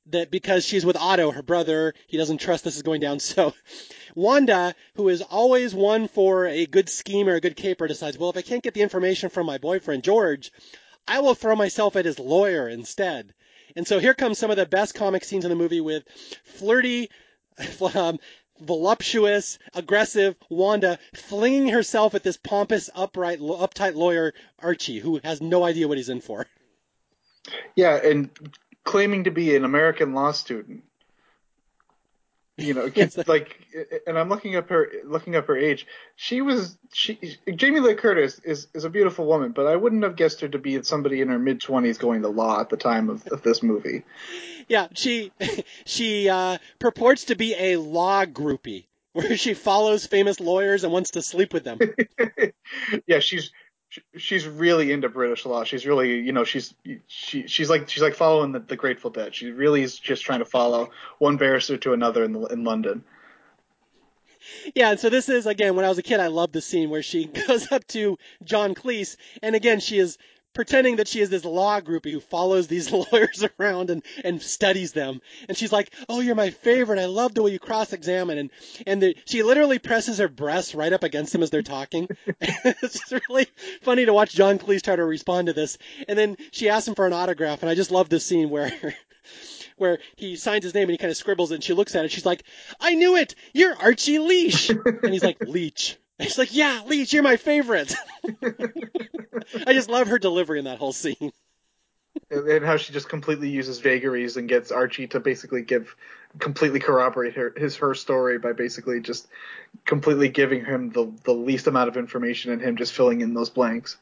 that 0.06 0.30
because 0.30 0.64
she's 0.64 0.84
with 0.84 0.96
Otto, 0.96 1.30
her 1.30 1.42
brother, 1.42 1.94
he 2.06 2.16
doesn't 2.16 2.38
trust 2.38 2.64
this 2.64 2.76
is 2.76 2.82
going 2.82 3.00
down. 3.00 3.18
So 3.36 3.54
Wanda, 4.14 4.74
who 4.94 5.08
is 5.08 5.22
always 5.22 5.74
one 5.74 6.08
for 6.08 6.46
a 6.46 6.66
good 6.66 6.88
scheme 6.88 7.28
or 7.28 7.34
a 7.34 7.40
good 7.40 7.56
caper, 7.56 7.88
decides, 7.88 8.18
well, 8.18 8.30
if 8.30 8.36
I 8.36 8.42
can't 8.42 8.62
get 8.62 8.74
the 8.74 8.82
information 8.82 9.30
from 9.30 9.46
my 9.46 9.58
boyfriend 9.58 10.04
George, 10.04 10.52
I 11.08 11.20
will 11.20 11.34
throw 11.34 11.56
myself 11.56 11.96
at 11.96 12.04
his 12.04 12.18
lawyer 12.18 12.68
instead. 12.68 13.32
And 13.74 13.86
so 13.86 13.98
here 13.98 14.14
comes 14.14 14.38
some 14.38 14.50
of 14.50 14.56
the 14.56 14.66
best 14.66 14.94
comic 14.94 15.24
scenes 15.24 15.44
in 15.44 15.50
the 15.50 15.56
movie 15.56 15.80
with 15.80 16.04
flirty, 16.44 17.10
um, 17.94 18.18
voluptuous, 18.60 19.58
aggressive 19.74 20.36
Wanda 20.48 20.98
flinging 21.14 21.68
herself 21.68 22.14
at 22.14 22.22
this 22.22 22.36
pompous, 22.36 22.90
upright, 22.94 23.40
uptight 23.40 23.94
lawyer 23.94 24.34
Archie, 24.58 24.98
who 24.98 25.20
has 25.24 25.40
no 25.40 25.64
idea 25.64 25.88
what 25.88 25.98
he's 25.98 26.08
in 26.08 26.20
for. 26.20 26.46
Yeah, 27.74 27.96
and 27.96 28.30
claiming 28.84 29.24
to 29.24 29.30
be 29.30 29.54
an 29.56 29.64
American 29.64 30.14
law 30.14 30.32
student. 30.32 30.84
You 32.56 32.72
know, 32.72 32.86
yes. 32.94 33.18
like, 33.28 33.66
and 34.06 34.18
I'm 34.18 34.30
looking 34.30 34.56
up 34.56 34.70
her, 34.70 34.90
looking 35.04 35.36
up 35.36 35.46
her 35.48 35.56
age. 35.56 35.86
She 36.14 36.40
was, 36.40 36.78
she, 36.92 37.38
Jamie 37.54 37.80
Lee 37.80 37.94
Curtis 37.94 38.38
is 38.44 38.68
is 38.72 38.84
a 38.84 38.90
beautiful 38.90 39.26
woman, 39.26 39.52
but 39.52 39.66
I 39.66 39.76
wouldn't 39.76 40.02
have 40.04 40.16
guessed 40.16 40.40
her 40.40 40.48
to 40.48 40.58
be 40.58 40.82
somebody 40.82 41.20
in 41.20 41.28
her 41.28 41.38
mid 41.38 41.60
20s 41.60 41.98
going 41.98 42.22
to 42.22 42.28
law 42.28 42.60
at 42.60 42.70
the 42.70 42.78
time 42.78 43.10
of, 43.10 43.26
of 43.28 43.42
this 43.42 43.62
movie. 43.62 44.04
Yeah, 44.68 44.88
she 44.94 45.30
she 45.84 46.28
uh, 46.28 46.58
purports 46.80 47.26
to 47.26 47.36
be 47.36 47.54
a 47.56 47.76
law 47.76 48.24
groupie, 48.24 48.86
where 49.12 49.36
she 49.36 49.54
follows 49.54 50.06
famous 50.06 50.40
lawyers 50.40 50.82
and 50.82 50.92
wants 50.92 51.12
to 51.12 51.22
sleep 51.22 51.52
with 51.52 51.62
them. 51.62 51.78
yeah, 53.06 53.20
she's 53.20 53.52
she's 54.16 54.46
really 54.46 54.92
into 54.92 55.08
British 55.08 55.44
law. 55.46 55.64
She's 55.64 55.86
really, 55.86 56.20
you 56.20 56.32
know, 56.32 56.44
she's 56.44 56.74
she 57.06 57.46
she's 57.46 57.70
like 57.70 57.88
she's 57.88 58.02
like 58.02 58.14
following 58.14 58.52
the, 58.52 58.60
the 58.60 58.76
Grateful 58.76 59.10
Dead. 59.10 59.34
She 59.34 59.50
really 59.50 59.82
is 59.82 59.98
just 59.98 60.24
trying 60.24 60.40
to 60.40 60.44
follow 60.44 60.90
one 61.18 61.36
barrister 61.36 61.76
to 61.78 61.92
another 61.92 62.24
in 62.24 62.32
the, 62.32 62.40
in 62.46 62.64
London. 62.64 63.04
Yeah, 64.74 64.90
and 64.90 65.00
so 65.00 65.10
this 65.10 65.28
is 65.28 65.46
again 65.46 65.76
when 65.76 65.84
I 65.84 65.88
was 65.88 65.98
a 65.98 66.02
kid, 66.02 66.20
I 66.20 66.28
loved 66.28 66.52
the 66.52 66.60
scene 66.60 66.90
where 66.90 67.02
she 67.02 67.26
goes 67.48 67.70
up 67.72 67.86
to 67.88 68.18
John 68.44 68.74
Cleese, 68.74 69.16
and 69.42 69.54
again 69.54 69.80
she 69.80 69.98
is 69.98 70.18
pretending 70.56 70.96
that 70.96 71.06
she 71.06 71.20
is 71.20 71.28
this 71.28 71.44
law 71.44 71.80
groupie 71.80 72.10
who 72.10 72.18
follows 72.18 72.66
these 72.66 72.90
lawyers 73.12 73.44
around 73.60 73.90
and, 73.90 74.02
and 74.24 74.42
studies 74.42 74.92
them. 74.92 75.20
And 75.48 75.56
she's 75.56 75.70
like, 75.70 75.92
"Oh, 76.08 76.20
you're 76.20 76.34
my 76.34 76.50
favorite. 76.50 76.98
I 76.98 77.04
love 77.04 77.34
the 77.34 77.42
way 77.42 77.52
you 77.52 77.60
cross-examine." 77.60 78.38
And 78.38 78.50
and 78.86 79.02
the, 79.02 79.16
she 79.26 79.44
literally 79.44 79.78
presses 79.78 80.18
her 80.18 80.28
breasts 80.28 80.74
right 80.74 80.92
up 80.92 81.04
against 81.04 81.32
them 81.32 81.42
as 81.42 81.50
they're 81.50 81.62
talking. 81.62 82.08
it's 82.40 83.12
really 83.28 83.46
funny 83.82 84.06
to 84.06 84.14
watch 84.14 84.34
John 84.34 84.58
Cleese 84.58 84.82
try 84.82 84.96
to 84.96 85.04
respond 85.04 85.46
to 85.46 85.52
this. 85.52 85.78
And 86.08 86.18
then 86.18 86.36
she 86.50 86.70
asks 86.70 86.88
him 86.88 86.94
for 86.94 87.06
an 87.06 87.12
autograph, 87.12 87.62
and 87.62 87.70
I 87.70 87.74
just 87.76 87.92
love 87.92 88.08
this 88.08 88.26
scene 88.26 88.50
where. 88.50 88.72
where 89.76 89.98
he 90.16 90.36
signs 90.36 90.64
his 90.64 90.72
name 90.72 90.84
and 90.84 90.92
he 90.92 90.96
kind 90.96 91.10
of 91.10 91.18
scribbles 91.18 91.50
it 91.50 91.56
and 91.56 91.64
she 91.64 91.74
looks 91.74 91.94
at 91.94 92.06
it. 92.06 92.10
She's 92.10 92.24
like, 92.24 92.44
I 92.80 92.94
knew 92.94 93.16
it. 93.16 93.34
You're 93.52 93.76
Archie 93.76 94.18
Leach. 94.18 94.70
and 94.70 95.12
he's 95.12 95.22
like, 95.22 95.36
Leach. 95.42 95.98
And 96.18 96.28
she's 96.28 96.38
like, 96.38 96.54
yeah, 96.54 96.82
Leach, 96.86 97.12
you're 97.12 97.22
my 97.22 97.36
favorite. 97.36 97.94
I 99.66 99.72
just 99.72 99.90
love 99.90 100.08
her 100.08 100.18
delivery 100.18 100.58
in 100.58 100.64
that 100.64 100.78
whole 100.78 100.92
scene. 100.92 101.32
And 102.30 102.64
how 102.64 102.76
she 102.76 102.92
just 102.92 103.08
completely 103.08 103.50
uses 103.50 103.78
vagaries 103.78 104.36
and 104.36 104.48
gets 104.48 104.72
Archie 104.72 105.06
to 105.08 105.20
basically 105.20 105.62
give, 105.62 105.94
completely 106.38 106.80
corroborate 106.80 107.34
her, 107.34 107.52
his 107.56 107.76
her 107.76 107.94
story 107.94 108.38
by 108.38 108.52
basically 108.52 109.00
just 109.00 109.28
completely 109.84 110.28
giving 110.28 110.64
him 110.64 110.90
the 110.90 111.12
the 111.24 111.32
least 111.32 111.66
amount 111.66 111.88
of 111.88 111.96
information 111.96 112.50
and 112.50 112.60
him 112.62 112.76
just 112.76 112.94
filling 112.94 113.20
in 113.20 113.34
those 113.34 113.50
blanks. 113.50 113.96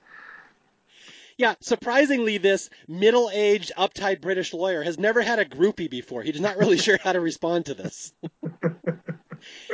Yeah, 1.36 1.54
surprisingly, 1.60 2.38
this 2.38 2.70
middle-aged, 2.86 3.72
uptight 3.76 4.20
British 4.20 4.54
lawyer 4.54 4.82
has 4.84 4.98
never 4.98 5.20
had 5.20 5.40
a 5.40 5.44
groupie 5.44 5.90
before. 5.90 6.22
He's 6.22 6.40
not 6.40 6.58
really 6.58 6.78
sure 6.86 6.96
how 7.02 7.12
to 7.12 7.20
respond 7.20 7.66
to 7.66 7.74
this. 7.74 8.12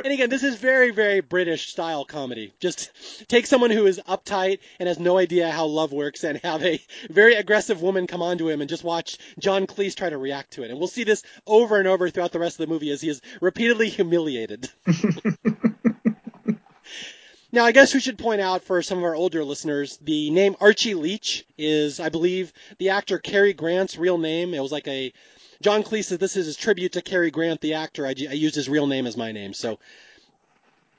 and 0.03 0.13
again, 0.13 0.29
this 0.29 0.43
is 0.43 0.55
very, 0.55 0.91
very 0.91 1.21
British 1.21 1.67
style 1.67 2.05
comedy. 2.05 2.53
Just 2.59 2.91
take 3.27 3.45
someone 3.45 3.71
who 3.71 3.85
is 3.85 3.99
uptight 4.07 4.59
and 4.79 4.87
has 4.87 4.99
no 4.99 5.17
idea 5.17 5.51
how 5.51 5.65
love 5.65 5.91
works 5.91 6.23
and 6.23 6.39
have 6.43 6.63
a 6.63 6.81
very 7.09 7.35
aggressive 7.35 7.81
woman 7.81 8.07
come 8.07 8.21
onto 8.21 8.49
him 8.49 8.61
and 8.61 8.69
just 8.69 8.83
watch 8.83 9.17
John 9.39 9.67
Cleese 9.67 9.95
try 9.95 10.09
to 10.09 10.17
react 10.17 10.51
to 10.53 10.63
it. 10.63 10.71
And 10.71 10.79
we'll 10.79 10.87
see 10.87 11.03
this 11.03 11.23
over 11.45 11.77
and 11.77 11.87
over 11.87 12.09
throughout 12.09 12.31
the 12.31 12.39
rest 12.39 12.59
of 12.59 12.67
the 12.67 12.73
movie 12.73 12.91
as 12.91 13.01
he 13.01 13.09
is 13.09 13.21
repeatedly 13.41 13.89
humiliated. 13.89 14.69
Now, 17.53 17.65
I 17.65 17.73
guess 17.73 17.93
we 17.93 17.99
should 17.99 18.17
point 18.17 18.39
out 18.39 18.63
for 18.63 18.81
some 18.81 18.99
of 18.99 19.03
our 19.03 19.13
older 19.13 19.43
listeners, 19.43 19.97
the 19.97 20.29
name 20.29 20.55
Archie 20.61 20.93
Leach 20.93 21.45
is, 21.57 21.99
I 21.99 22.07
believe, 22.07 22.53
the 22.77 22.91
actor 22.91 23.19
Cary 23.19 23.51
Grant's 23.51 23.97
real 23.97 24.17
name. 24.17 24.53
It 24.53 24.61
was 24.61 24.71
like 24.71 24.87
a 24.87 25.11
John 25.61 25.83
Cleese 25.83 26.05
says 26.05 26.17
this 26.17 26.35
is 26.35 26.45
his 26.45 26.55
tribute 26.55 26.93
to 26.93 27.01
Cary 27.01 27.31
Grant, 27.31 27.61
the 27.61 27.75
actor. 27.75 28.05
I, 28.05 28.09
I 28.09 28.33
used 28.33 28.55
his 28.55 28.67
real 28.67 28.87
name 28.87 29.07
as 29.07 29.15
my 29.15 29.31
name, 29.31 29.53
so 29.53 29.79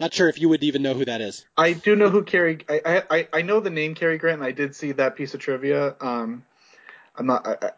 not 0.00 0.14
sure 0.14 0.28
if 0.28 0.40
you 0.40 0.48
would 0.48 0.64
even 0.64 0.82
know 0.82 0.94
who 0.94 1.04
that 1.04 1.20
is. 1.20 1.44
I 1.56 1.72
do 1.74 1.96
know 1.96 2.08
who 2.08 2.22
Cary. 2.22 2.64
I 2.68 3.02
I, 3.10 3.28
I 3.32 3.42
know 3.42 3.60
the 3.60 3.70
name 3.70 3.94
Cary 3.94 4.18
Grant, 4.18 4.38
and 4.38 4.46
I 4.46 4.52
did 4.52 4.74
see 4.74 4.92
that 4.92 5.16
piece 5.16 5.34
of 5.34 5.40
trivia. 5.40 5.94
Um, 6.00 6.44
I'm 7.16 7.26
not. 7.26 7.46
I, 7.46 7.72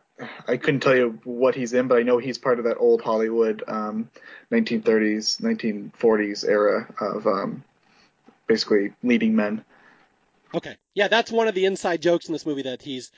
I 0.46 0.56
couldn't 0.56 0.80
tell 0.80 0.94
you 0.94 1.18
what 1.24 1.54
he's 1.54 1.72
in, 1.72 1.88
but 1.88 1.98
I 1.98 2.02
know 2.02 2.18
he's 2.18 2.38
part 2.38 2.58
of 2.58 2.66
that 2.66 2.76
old 2.78 3.02
Hollywood 3.02 3.64
um, 3.66 4.10
1930s, 4.52 5.40
1940s 5.40 6.48
era 6.48 6.86
of 7.00 7.26
um, 7.26 7.64
basically 8.46 8.92
leading 9.02 9.34
men. 9.34 9.64
Okay, 10.54 10.76
yeah, 10.94 11.08
that's 11.08 11.32
one 11.32 11.48
of 11.48 11.54
the 11.56 11.64
inside 11.64 12.00
jokes 12.00 12.28
in 12.28 12.32
this 12.32 12.46
movie 12.46 12.62
that 12.62 12.80
he's 12.80 13.10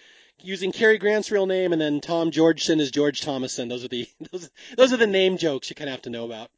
using 0.43 0.73
Cary 0.73 0.99
Grant's 0.99 1.31
real 1.31 1.47
name, 1.47 1.73
and 1.73 1.81
then 1.81 2.01
Tom 2.01 2.31
Georgeson 2.31 2.81
is 2.81 2.91
George 2.91 3.21
Thomason. 3.21 3.69
Those 3.69 3.85
are 3.85 3.89
the 3.89 4.09
those, 4.33 4.51
those 4.77 4.93
are 4.93 4.99
the 4.99 5.07
name 5.07 5.37
jokes 5.37 5.71
you 5.71 5.77
kind 5.77 5.89
of 5.89 5.93
have 5.93 6.03
to 6.03 6.11
know 6.11 6.25
about. 6.25 6.51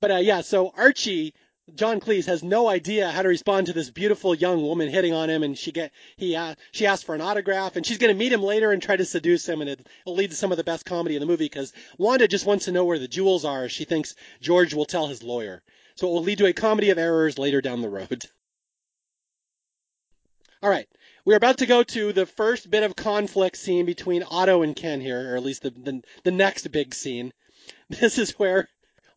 But 0.00 0.10
uh, 0.10 0.16
yeah, 0.16 0.42
so 0.42 0.70
Archie, 0.76 1.32
John 1.74 1.98
Cleese 1.98 2.26
has 2.26 2.42
no 2.42 2.68
idea 2.68 3.10
how 3.10 3.22
to 3.22 3.28
respond 3.28 3.68
to 3.68 3.72
this 3.72 3.88
beautiful 3.88 4.34
young 4.34 4.60
woman 4.60 4.90
hitting 4.90 5.14
on 5.14 5.30
him, 5.30 5.42
and 5.42 5.56
she 5.56 5.72
get 5.72 5.92
he 6.16 6.36
uh, 6.36 6.54
she 6.72 6.86
asks 6.86 7.04
for 7.04 7.14
an 7.14 7.22
autograph, 7.22 7.76
and 7.76 7.86
she's 7.86 7.98
going 7.98 8.12
to 8.12 8.18
meet 8.18 8.32
him 8.32 8.42
later 8.42 8.70
and 8.70 8.82
try 8.82 8.96
to 8.96 9.04
seduce 9.04 9.48
him, 9.48 9.62
and 9.62 9.70
it, 9.70 9.86
will 10.04 10.14
lead 10.14 10.30
to 10.30 10.36
some 10.36 10.52
of 10.52 10.58
the 10.58 10.64
best 10.64 10.84
comedy 10.84 11.16
in 11.16 11.20
the 11.20 11.26
movie 11.26 11.46
because 11.46 11.72
Wanda 11.96 12.28
just 12.28 12.44
wants 12.44 12.66
to 12.66 12.72
know 12.72 12.84
where 12.84 12.98
the 12.98 13.08
jewels 13.08 13.46
are. 13.46 13.68
She 13.68 13.84
thinks 13.84 14.14
George 14.42 14.74
will 14.74 14.84
tell 14.84 15.06
his 15.06 15.22
lawyer, 15.22 15.62
so 15.94 16.08
it 16.08 16.12
will 16.12 16.22
lead 16.22 16.38
to 16.38 16.46
a 16.46 16.52
comedy 16.52 16.90
of 16.90 16.98
errors 16.98 17.38
later 17.38 17.62
down 17.62 17.80
the 17.80 17.88
road. 17.88 18.24
All 20.62 20.70
right, 20.70 20.88
we're 21.24 21.36
about 21.36 21.58
to 21.58 21.66
go 21.66 21.82
to 21.82 22.12
the 22.12 22.26
first 22.26 22.70
bit 22.70 22.82
of 22.82 22.96
conflict 22.96 23.56
scene 23.56 23.86
between 23.86 24.22
Otto 24.22 24.62
and 24.62 24.76
Ken 24.76 25.00
here, 25.00 25.32
or 25.32 25.36
at 25.36 25.42
least 25.42 25.62
the, 25.62 25.70
the, 25.70 26.02
the 26.22 26.30
next 26.30 26.70
big 26.70 26.94
scene. 26.94 27.32
This 27.88 28.18
is 28.18 28.38
where 28.38 28.68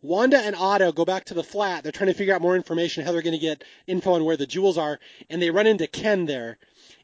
Wanda 0.02 0.38
and 0.38 0.56
Otto 0.56 0.92
go 0.92 1.06
back 1.06 1.26
to 1.26 1.34
the 1.34 1.44
flat. 1.44 1.84
They're 1.84 1.92
trying 1.92 2.10
to 2.10 2.14
figure 2.14 2.36
out 2.36 2.42
more 2.42 2.56
information, 2.56 3.06
how 3.06 3.12
they're 3.12 3.22
going 3.22 3.34
to 3.34 3.40
get 3.40 3.64
info 3.88 4.14
on 4.14 4.26
where 4.26 4.38
the 4.38 4.46
jewels 4.46 4.78
are, 4.78 5.00
and 5.30 5.42
they 5.42 5.52
run 5.52 5.68
into 5.68 5.88
Ken 5.88 6.26
there. 6.26 6.58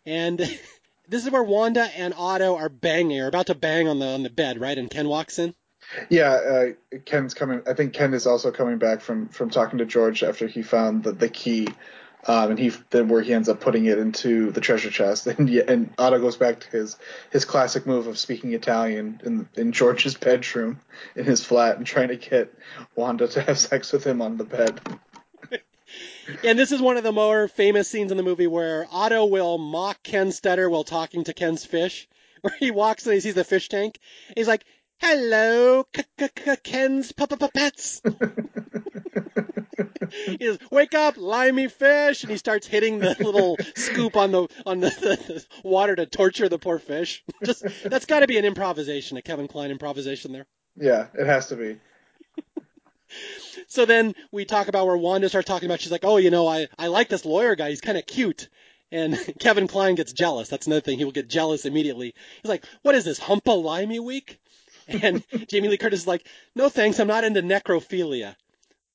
And 0.06 0.38
this 1.08 1.26
is 1.26 1.32
where 1.32 1.43
Wanda 1.43 1.84
and 1.95 2.14
Otto 2.16 2.56
are 2.56 2.70
banging, 2.70 3.20
are 3.22 3.28
about 3.28 3.47
to 3.47 3.56
bang 3.56 3.88
on 3.88 3.99
the 3.99 4.08
on 4.08 4.24
the 4.24 4.30
bed, 4.30 4.60
right? 4.60 4.78
And 4.78 4.89
Ken 4.89 5.08
walks 5.08 5.39
in. 5.39 5.56
Yeah, 6.10 6.32
uh, 6.32 6.66
Ken's 7.06 7.34
coming. 7.34 7.62
I 7.68 7.74
think 7.74 7.93
Ken 7.93 8.14
is 8.14 8.28
also 8.28 8.51
coming 8.51 8.78
back 8.78 9.01
from 9.01 9.30
from 9.30 9.49
talking 9.49 9.80
to 9.80 9.86
George 9.86 10.24
after 10.24 10.47
he 10.47 10.62
found 10.62 11.04
the 11.04 11.12
the 11.12 11.30
key 11.30 11.68
Um, 12.26 12.51
and 12.51 12.59
he 12.59 12.71
then 12.89 13.09
where 13.09 13.21
he 13.21 13.34
ends 13.34 13.49
up 13.49 13.59
putting 13.59 13.86
it 13.86 13.97
into 13.97 14.51
the 14.51 14.61
treasure 14.61 14.89
chest, 14.89 15.28
and 15.28 15.49
and 15.49 15.93
Otto 15.97 16.19
goes 16.19 16.38
back 16.38 16.61
to 16.61 16.69
his 16.69 16.97
his 17.32 17.45
classic 17.45 17.86
move 17.86 18.07
of 18.07 18.17
speaking 18.17 18.53
Italian 18.53 19.21
in 19.24 19.49
in 19.55 19.71
George's 19.71 20.15
bedroom 20.15 20.80
in 21.15 21.26
his 21.26 21.43
flat 21.43 21.78
and 21.78 21.86
trying 21.86 22.09
to 22.09 22.15
get 22.15 22.53
Wanda 22.95 23.28
to 23.28 23.41
have 23.41 23.59
sex 23.59 23.91
with 23.91 24.05
him 24.05 24.21
on 24.21 24.38
the 24.38 24.45
bed. 24.45 24.80
And 26.43 26.57
this 26.57 26.71
is 26.71 26.82
one 26.82 26.97
of 26.97 27.03
the 27.03 27.11
more 27.11 27.47
famous 27.47 27.88
scenes 27.88 28.09
in 28.09 28.17
the 28.17 28.24
movie 28.24 28.47
where 28.47 28.88
Otto 28.91 29.26
will 29.26 29.57
mock 29.57 30.01
Ken 30.03 30.32
Stutter 30.32 30.69
while 30.69 30.84
talking 30.84 31.26
to 31.26 31.34
Ken's 31.34 31.65
fish. 31.65 32.07
Where 32.41 32.55
he 32.59 32.71
walks 32.71 33.05
and 33.05 33.13
he 33.13 33.21
sees 33.21 33.36
the 33.36 33.45
fish 33.45 33.69
tank. 33.69 33.99
He's 34.36 34.49
like, 34.49 34.65
"Hello, 34.99 35.85
Ken's 36.63 37.11
pets." 37.11 38.01
he 40.25 40.37
goes, 40.37 40.57
"Wake 40.71 40.93
up, 40.93 41.17
limey 41.17 41.67
fish!" 41.67 42.23
And 42.23 42.31
he 42.31 42.37
starts 42.37 42.67
hitting 42.67 42.99
the 42.99 43.15
little 43.19 43.57
scoop 43.75 44.15
on 44.15 44.31
the 44.31 44.47
on 44.65 44.79
the, 44.79 44.89
the 44.89 45.45
water 45.67 45.95
to 45.95 46.05
torture 46.05 46.49
the 46.49 46.59
poor 46.59 46.79
fish. 46.79 47.23
Just 47.43 47.65
that's 47.83 48.05
got 48.05 48.19
to 48.21 48.27
be 48.27 48.37
an 48.37 48.45
improvisation, 48.45 49.17
a 49.17 49.21
Kevin 49.21 49.47
Kline 49.47 49.71
improvisation 49.71 50.31
there. 50.31 50.45
Yeah, 50.75 51.07
it 51.13 51.25
has 51.25 51.47
to 51.47 51.55
be. 51.55 51.77
so 53.67 53.85
then 53.85 54.15
we 54.31 54.45
talk 54.45 54.67
about 54.67 54.87
where 54.87 54.97
Wanda 54.97 55.29
starts 55.29 55.47
talking 55.47 55.67
about. 55.67 55.81
She's 55.81 55.91
like, 55.91 56.05
"Oh, 56.05 56.17
you 56.17 56.31
know, 56.31 56.47
I 56.47 56.67
I 56.77 56.87
like 56.87 57.09
this 57.09 57.25
lawyer 57.25 57.55
guy. 57.55 57.69
He's 57.69 57.81
kind 57.81 57.97
of 57.97 58.05
cute." 58.05 58.49
And 58.91 59.17
Kevin 59.39 59.67
Kline 59.67 59.95
gets 59.95 60.13
jealous. 60.13 60.49
That's 60.49 60.67
another 60.67 60.81
thing. 60.81 60.97
He 60.97 61.05
will 61.05 61.11
get 61.11 61.27
jealous 61.27 61.65
immediately. 61.65 62.13
He's 62.41 62.49
like, 62.49 62.65
"What 62.83 62.95
is 62.95 63.05
this, 63.05 63.19
Humpa 63.19 63.61
Limey 63.61 63.99
week?" 63.99 64.39
And 64.88 65.23
Jamie 65.47 65.69
Lee 65.69 65.77
Curtis 65.77 66.01
is 66.01 66.07
like, 66.07 66.27
"No 66.55 66.69
thanks. 66.69 66.99
I'm 66.99 67.07
not 67.07 67.23
into 67.23 67.41
necrophilia." 67.41 68.36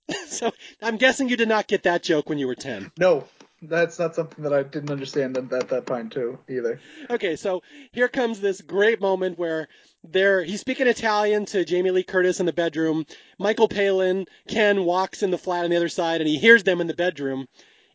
so 0.26 0.53
I'm 0.82 0.97
guessing 0.97 1.28
you 1.28 1.36
did 1.36 1.49
not 1.49 1.66
get 1.66 1.82
that 1.84 2.03
joke 2.03 2.28
when 2.28 2.39
you 2.39 2.47
were 2.47 2.55
10. 2.55 2.93
No, 2.99 3.24
that's 3.61 3.99
not 3.99 4.14
something 4.14 4.45
that 4.45 4.53
I 4.53 4.62
didn't 4.62 4.91
understand 4.91 5.36
at, 5.36 5.53
at 5.53 5.68
that 5.68 5.86
point 5.86 6.12
too 6.12 6.39
either. 6.49 6.80
Okay, 7.11 7.36
so 7.36 7.62
here 7.93 8.09
comes 8.09 8.41
this 8.41 8.61
great 8.61 9.01
moment 9.01 9.39
where 9.39 9.68
there 10.05 10.45
he's 10.45 10.61
speaking 10.61 10.86
Italian 10.86 11.45
to 11.47 11.64
Jamie 11.64 11.91
Lee 11.91 12.05
Curtis 12.05 12.41
in 12.41 12.47
the 12.47 12.53
bedroom. 12.53 13.05
Michael 13.39 13.68
Palin, 13.68 14.26
Ken 14.47 14.84
walks 14.84 15.22
in 15.22 15.30
the 15.30 15.39
flat 15.39 15.64
on 15.64 15.70
the 15.70 15.76
other 15.76 15.89
side 15.89 16.20
and 16.20 16.28
he 16.28 16.39
hears 16.39 16.62
them 16.62 16.80
in 16.80 16.86
the 16.86 16.95
bedroom 16.95 17.47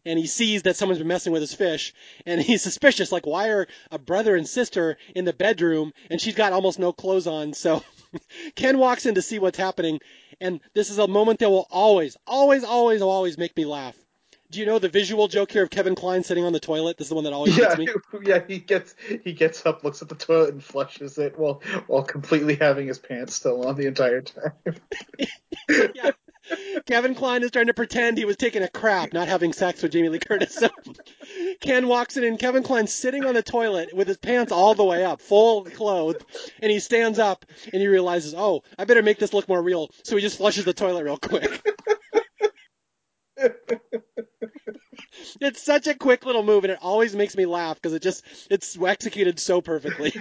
and 0.05 0.19
he 0.19 0.27
sees 0.27 0.63
that 0.63 0.75
someone's 0.75 0.99
been 0.99 1.07
messing 1.07 1.33
with 1.33 1.41
his 1.41 1.53
fish 1.53 1.93
and 2.25 2.41
he's 2.41 2.61
suspicious 2.61 3.11
like 3.11 3.25
why 3.25 3.49
are 3.49 3.67
a 3.91 3.99
brother 3.99 4.35
and 4.35 4.47
sister 4.47 4.97
in 5.15 5.25
the 5.25 5.33
bedroom 5.33 5.93
and 6.09 6.19
she's 6.19 6.35
got 6.35 6.53
almost 6.53 6.79
no 6.79 6.93
clothes 6.93 7.27
on 7.27 7.53
so 7.53 7.83
ken 8.55 8.77
walks 8.77 9.05
in 9.05 9.15
to 9.15 9.21
see 9.21 9.39
what's 9.39 9.57
happening 9.57 9.99
and 10.39 10.59
this 10.73 10.89
is 10.89 10.97
a 10.99 11.07
moment 11.07 11.39
that 11.39 11.49
will 11.49 11.67
always 11.69 12.17
always 12.27 12.63
always 12.63 13.01
always 13.01 13.37
make 13.37 13.55
me 13.55 13.65
laugh 13.65 13.95
do 14.53 14.59
you 14.59 14.67
know 14.67 14.77
the 14.77 14.87
visual 14.87 15.27
joke 15.27 15.51
here 15.51 15.63
of 15.63 15.71
Kevin 15.71 15.95
Kline 15.95 16.23
sitting 16.23 16.43
on 16.43 16.53
the 16.53 16.59
toilet? 16.59 16.95
This 16.97 17.05
is 17.05 17.09
the 17.09 17.15
one 17.15 17.23
that 17.23 17.33
always 17.33 17.57
yeah, 17.57 17.75
gets 17.75 17.77
me. 17.79 17.87
Yeah, 18.23 18.39
he 18.47 18.59
gets 18.59 18.95
he 19.23 19.33
gets 19.33 19.65
up, 19.65 19.83
looks 19.83 20.03
at 20.03 20.09
the 20.09 20.15
toilet, 20.15 20.53
and 20.53 20.63
flushes 20.63 21.17
it 21.17 21.39
while 21.39 21.63
while 21.87 22.03
completely 22.03 22.53
having 22.55 22.85
his 22.85 22.99
pants 22.99 23.33
still 23.33 23.65
on 23.65 23.75
the 23.75 23.87
entire 23.87 24.21
time. 24.21 24.51
yeah. 25.95 26.11
Kevin 26.85 27.15
Kline 27.15 27.43
is 27.43 27.51
trying 27.51 27.67
to 27.67 27.73
pretend 27.73 28.17
he 28.17 28.25
was 28.25 28.37
taking 28.37 28.63
a 28.63 28.67
crap, 28.67 29.13
not 29.13 29.27
having 29.27 29.53
sex 29.53 29.81
with 29.81 29.91
Jamie 29.91 30.09
Lee 30.09 30.19
Curtis. 30.19 30.53
So 30.55 30.69
Ken 31.61 31.87
walks 31.87 32.17
in, 32.17 32.23
and 32.23 32.39
Kevin 32.39 32.63
Kline's 32.63 32.93
sitting 32.93 33.25
on 33.25 33.33
the 33.33 33.43
toilet 33.43 33.93
with 33.93 34.07
his 34.07 34.17
pants 34.17 34.51
all 34.51 34.75
the 34.75 34.83
way 34.83 35.03
up, 35.05 35.21
full 35.21 35.63
clothed, 35.65 36.23
and 36.61 36.71
he 36.71 36.79
stands 36.79 37.19
up 37.19 37.45
and 37.71 37.81
he 37.81 37.87
realizes, 37.87 38.33
oh, 38.35 38.63
I 38.77 38.85
better 38.85 39.03
make 39.03 39.19
this 39.19 39.33
look 39.33 39.47
more 39.47 39.61
real. 39.61 39.89
So 40.03 40.15
he 40.15 40.21
just 40.21 40.37
flushes 40.37 40.65
the 40.65 40.73
toilet 40.73 41.03
real 41.03 41.17
quick. 41.17 41.65
it's 45.41 45.61
such 45.61 45.87
a 45.87 45.95
quick 45.95 46.25
little 46.25 46.43
move, 46.43 46.63
and 46.63 46.73
it 46.73 46.79
always 46.81 47.15
makes 47.15 47.35
me 47.35 47.45
laugh 47.45 47.75
because 47.75 47.93
it 47.93 48.01
just 48.01 48.23
it's 48.49 48.77
executed 48.81 49.39
so 49.39 49.61
perfectly. 49.61 50.13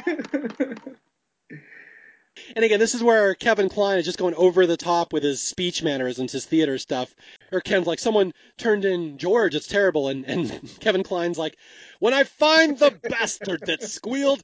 And 2.57 2.65
again, 2.65 2.81
this 2.81 2.95
is 2.95 3.03
where 3.03 3.35
Kevin 3.35 3.69
Kline 3.69 3.99
is 3.99 4.05
just 4.05 4.19
going 4.19 4.35
over 4.35 4.67
the 4.67 4.77
top 4.77 5.13
with 5.13 5.23
his 5.23 5.43
speech 5.43 5.83
mannerisms, 5.83 6.33
his 6.33 6.47
theater 6.47 6.79
stuff. 6.79 7.15
Or 7.51 7.61
Ken's 7.61 7.87
like, 7.87 7.99
someone 7.99 8.33
turned 8.57 8.85
in 8.85 9.19
George, 9.19 9.55
it's 9.55 9.67
terrible, 9.67 10.09
and 10.09 10.25
and 10.25 10.77
Kevin 10.81 11.03
Kline's 11.03 11.39
like, 11.39 11.57
when 11.99 12.15
I 12.15 12.25
find 12.25 12.79
the 12.79 12.91
bastard 13.03 13.67
that 13.67 13.83
squealed. 13.83 14.43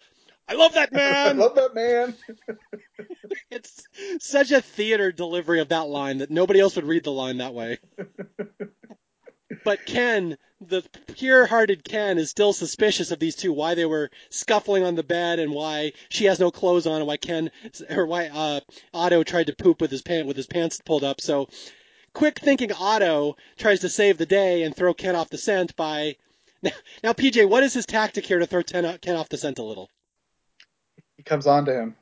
I 0.50 0.54
love 0.54 0.74
that 0.74 0.92
man. 0.92 1.28
I 1.28 1.32
love 1.32 1.56
that 1.56 1.74
man. 1.74 2.14
it's 3.50 3.86
such 4.18 4.50
a 4.50 4.62
theater 4.62 5.12
delivery 5.12 5.60
of 5.60 5.68
that 5.68 5.88
line 5.88 6.18
that 6.18 6.30
nobody 6.30 6.60
else 6.60 6.76
would 6.76 6.86
read 6.86 7.04
the 7.04 7.12
line 7.12 7.38
that 7.38 7.52
way. 7.52 7.78
But 9.64 9.86
Ken, 9.86 10.36
the 10.60 10.82
pure-hearted 11.14 11.82
Ken, 11.84 12.18
is 12.18 12.30
still 12.30 12.52
suspicious 12.52 13.10
of 13.10 13.18
these 13.18 13.34
two. 13.34 13.52
Why 13.52 13.74
they 13.74 13.86
were 13.86 14.10
scuffling 14.30 14.84
on 14.84 14.94
the 14.94 15.02
bed, 15.02 15.38
and 15.38 15.52
why 15.52 15.92
she 16.10 16.26
has 16.26 16.38
no 16.38 16.50
clothes 16.50 16.86
on, 16.86 16.98
and 16.98 17.06
why 17.06 17.16
Ken 17.16 17.50
or 17.90 18.06
why 18.06 18.26
uh, 18.26 18.60
Otto 18.92 19.22
tried 19.22 19.46
to 19.46 19.56
poop 19.56 19.80
with 19.80 19.90
his 19.90 20.02
pant 20.02 20.26
with 20.26 20.36
his 20.36 20.46
pants 20.46 20.80
pulled 20.84 21.04
up. 21.04 21.20
So, 21.20 21.48
quick 22.12 22.38
thinking 22.38 22.72
Otto 22.72 23.36
tries 23.56 23.80
to 23.80 23.88
save 23.88 24.18
the 24.18 24.26
day 24.26 24.64
and 24.64 24.76
throw 24.76 24.92
Ken 24.92 25.16
off 25.16 25.30
the 25.30 25.38
scent 25.38 25.76
by. 25.76 26.16
Now, 26.60 26.72
now 27.04 27.12
PJ, 27.12 27.48
what 27.48 27.62
is 27.62 27.72
his 27.72 27.86
tactic 27.86 28.26
here 28.26 28.40
to 28.40 28.46
throw 28.46 28.64
Ken 28.64 28.84
off 28.84 29.28
the 29.28 29.36
scent 29.36 29.60
a 29.60 29.62
little? 29.62 29.88
He 31.16 31.22
comes 31.22 31.46
on 31.46 31.66
to 31.66 31.72
him. 31.72 31.96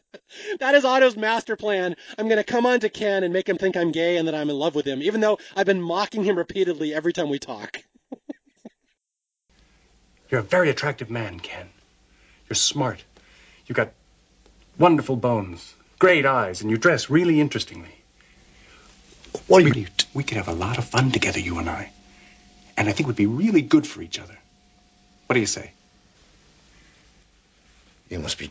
that 0.60 0.74
is 0.74 0.84
Otto's 0.84 1.16
master 1.16 1.56
plan. 1.56 1.96
I'm 2.18 2.26
going 2.26 2.38
to 2.38 2.44
come 2.44 2.66
on 2.66 2.80
to 2.80 2.88
Ken 2.88 3.24
and 3.24 3.32
make 3.32 3.48
him 3.48 3.58
think 3.58 3.76
I'm 3.76 3.92
gay 3.92 4.16
and 4.16 4.28
that 4.28 4.34
I'm 4.34 4.50
in 4.50 4.56
love 4.56 4.74
with 4.74 4.86
him, 4.86 5.02
even 5.02 5.20
though 5.20 5.38
I've 5.56 5.66
been 5.66 5.80
mocking 5.80 6.24
him 6.24 6.36
repeatedly 6.36 6.94
every 6.94 7.12
time 7.12 7.28
we 7.28 7.38
talk. 7.38 7.82
You're 10.30 10.40
a 10.40 10.44
very 10.44 10.70
attractive 10.70 11.10
man, 11.10 11.40
Ken. 11.40 11.68
You're 12.48 12.54
smart. 12.54 13.02
You've 13.66 13.76
got 13.76 13.92
wonderful 14.78 15.16
bones, 15.16 15.74
great 15.98 16.26
eyes, 16.26 16.62
and 16.62 16.70
you 16.70 16.78
dress 16.78 17.10
really 17.10 17.40
interestingly. 17.40 17.94
What 19.46 19.64
we, 19.64 19.86
we 20.14 20.24
could 20.24 20.36
have 20.36 20.48
a 20.48 20.54
lot 20.54 20.78
of 20.78 20.84
fun 20.84 21.10
together, 21.10 21.40
you 21.40 21.58
and 21.58 21.68
I. 21.68 21.90
And 22.76 22.88
I 22.88 22.92
think 22.92 23.06
we'd 23.06 23.16
be 23.16 23.26
really 23.26 23.62
good 23.62 23.86
for 23.86 24.02
each 24.02 24.18
other. 24.18 24.38
What 25.26 25.34
do 25.34 25.40
you 25.40 25.46
say? 25.46 25.72
You 28.08 28.18
must 28.18 28.38
be 28.38 28.50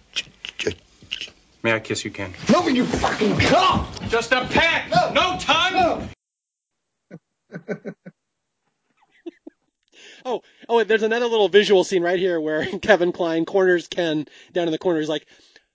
May 1.63 1.73
I 1.73 1.79
kiss 1.79 2.03
you, 2.03 2.11
Ken? 2.11 2.33
No, 2.51 2.67
you 2.67 2.85
fucking 2.85 3.37
come! 3.37 3.87
Just 4.09 4.31
a 4.31 4.45
peck! 4.45 4.89
No, 4.89 5.11
no 5.13 5.37
tongue! 5.39 5.73
No. 5.73 6.07
oh, 10.25 10.41
oh, 10.67 10.83
there's 10.83 11.03
another 11.03 11.27
little 11.27 11.49
visual 11.49 11.83
scene 11.83 12.01
right 12.01 12.17
here 12.17 12.39
where 12.39 12.65
Kevin 12.81 13.11
Kline 13.11 13.45
corners 13.45 13.87
Ken 13.87 14.25
down 14.53 14.67
in 14.67 14.71
the 14.71 14.79
corner. 14.79 14.99
He's 14.99 15.09
like, 15.09 15.27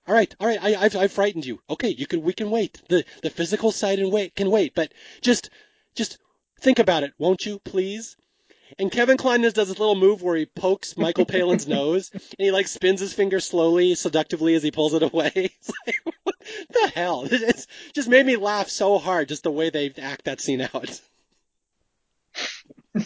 all 0.09 0.14
right, 0.14 0.34
all 0.41 0.49
right, 0.49 0.62
I, 0.62 0.70
have 0.70 0.97
I've 0.97 1.12
frightened 1.12 1.47
you. 1.47 1.61
Okay, 1.70 1.91
you 1.91 2.07
can, 2.07 2.22
we 2.22 2.32
can 2.32 2.51
wait. 2.51 2.82
The, 2.89 3.05
the 3.22 3.30
physical 3.30 3.70
side 3.70 4.01
and 4.01 4.12
wait 4.12 4.34
can 4.34 4.51
wait, 4.51 4.74
but 4.74 4.93
just, 5.20 5.51
just 5.95 6.18
think 6.61 6.80
about 6.80 7.05
it, 7.05 7.12
won't 7.18 7.47
you, 7.47 7.61
please? 7.61 8.16
And 8.79 8.93
Kevin 8.93 9.16
Kline 9.16 9.41
does 9.41 9.55
this 9.55 9.68
little 9.68 9.95
move 9.95 10.22
where 10.22 10.37
he 10.37 10.45
pokes 10.45 10.99
Michael 10.99 11.24
Palin's 11.24 11.66
nose, 11.68 12.11
and 12.12 12.22
he 12.39 12.51
like 12.51 12.68
spins 12.68 13.01
his 13.01 13.14
finger 13.14 13.41
slowly, 13.41 13.95
seductively 13.95 14.55
as 14.55 14.62
he 14.62 14.70
pulls 14.70 14.95
it 14.95 15.03
away. 15.03 15.33
It's 15.59 15.72
like, 15.87 15.97
what 16.22 16.37
the 16.70 16.93
hell? 16.95 17.27
It's 17.31 17.66
just 17.95 18.09
made 18.09 18.27
me 18.27 18.37
laugh 18.37 18.68
so 18.68 18.99
hard, 18.99 19.29
just 19.29 19.43
the 19.43 19.51
way 19.51 19.70
they 19.70 19.93
act 19.99 20.24
that 20.27 20.41
scene 20.41 20.61
out. 20.61 21.01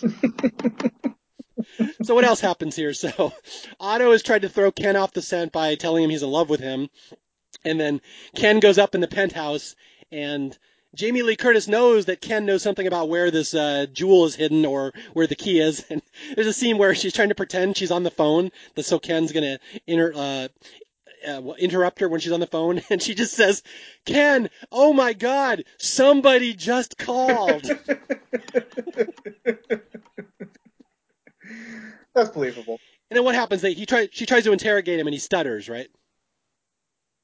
so 2.03 2.15
what 2.15 2.25
else 2.25 2.41
happens 2.41 2.75
here? 2.77 2.93
So 2.93 3.33
Otto 3.79 4.13
has 4.13 4.23
tried 4.23 4.43
to 4.43 4.49
throw 4.49 4.73
Ken 4.73 4.97
off 4.97 5.13
the 5.13 5.23
scent 5.23 5.53
by 5.53 5.77
telling 5.77 6.05
him 6.05 6.11
he's 6.11 6.23
in 6.23 6.31
love 6.31 6.51
with 6.51 6.61
him, 6.61 6.91
and 7.65 7.81
then 7.81 8.01
Ken 8.35 8.61
goes 8.61 8.79
up 8.79 8.95
in 8.95 9.01
the 9.01 9.09
penthouse 9.09 9.77
and 10.11 10.57
Jamie 10.95 11.23
Lee 11.23 11.37
Curtis 11.37 11.69
knows 11.69 12.07
that 12.07 12.21
Ken 12.21 12.47
knows 12.47 12.63
something 12.63 12.87
about 12.87 13.09
where 13.09 13.31
this 13.31 13.55
uh, 13.55 13.87
jewel 13.93 14.25
is 14.25 14.35
hidden 14.35 14.67
or 14.67 14.93
where 15.13 15.27
the 15.27 15.37
key 15.37 15.61
is. 15.61 15.85
And 15.91 16.03
there's 16.35 16.47
a 16.47 16.53
scene 16.53 16.79
where 16.79 16.95
she's 16.95 17.13
trying 17.13 17.31
to 17.31 17.35
pretend 17.35 17.77
she's 17.77 17.91
on 17.91 18.03
the 18.03 18.11
phone, 18.11 18.51
so 18.81 18.99
Ken's 18.99 19.33
gonna 19.33 19.59
inter, 19.87 20.13
uh, 20.15 20.49
uh, 21.27 21.53
interrupt 21.59 22.01
her 22.01 22.09
when 22.09 22.21
she's 22.21 22.33
on 22.33 22.41
the 22.41 22.47
phone, 22.47 22.81
and 22.91 23.03
she 23.03 23.15
just 23.15 23.35
says, 23.35 23.63
"Ken, 24.05 24.51
oh 24.71 24.93
my 24.93 25.13
God, 25.13 25.65
somebody 25.79 26.55
just 26.55 26.99
called." 26.99 27.63
That's 32.15 32.31
believable. 32.31 32.81
And 33.11 33.17
then 33.17 33.25
what 33.25 33.35
happens? 33.35 33.63
He 33.63 33.87
try, 33.87 34.09
she 34.13 34.27
tries 34.27 34.45
to 34.45 34.53
interrogate 34.53 35.01
him, 35.01 35.07
and 35.07 35.15
he 35.15 35.21
stutters, 35.21 35.69
right? 35.69 35.89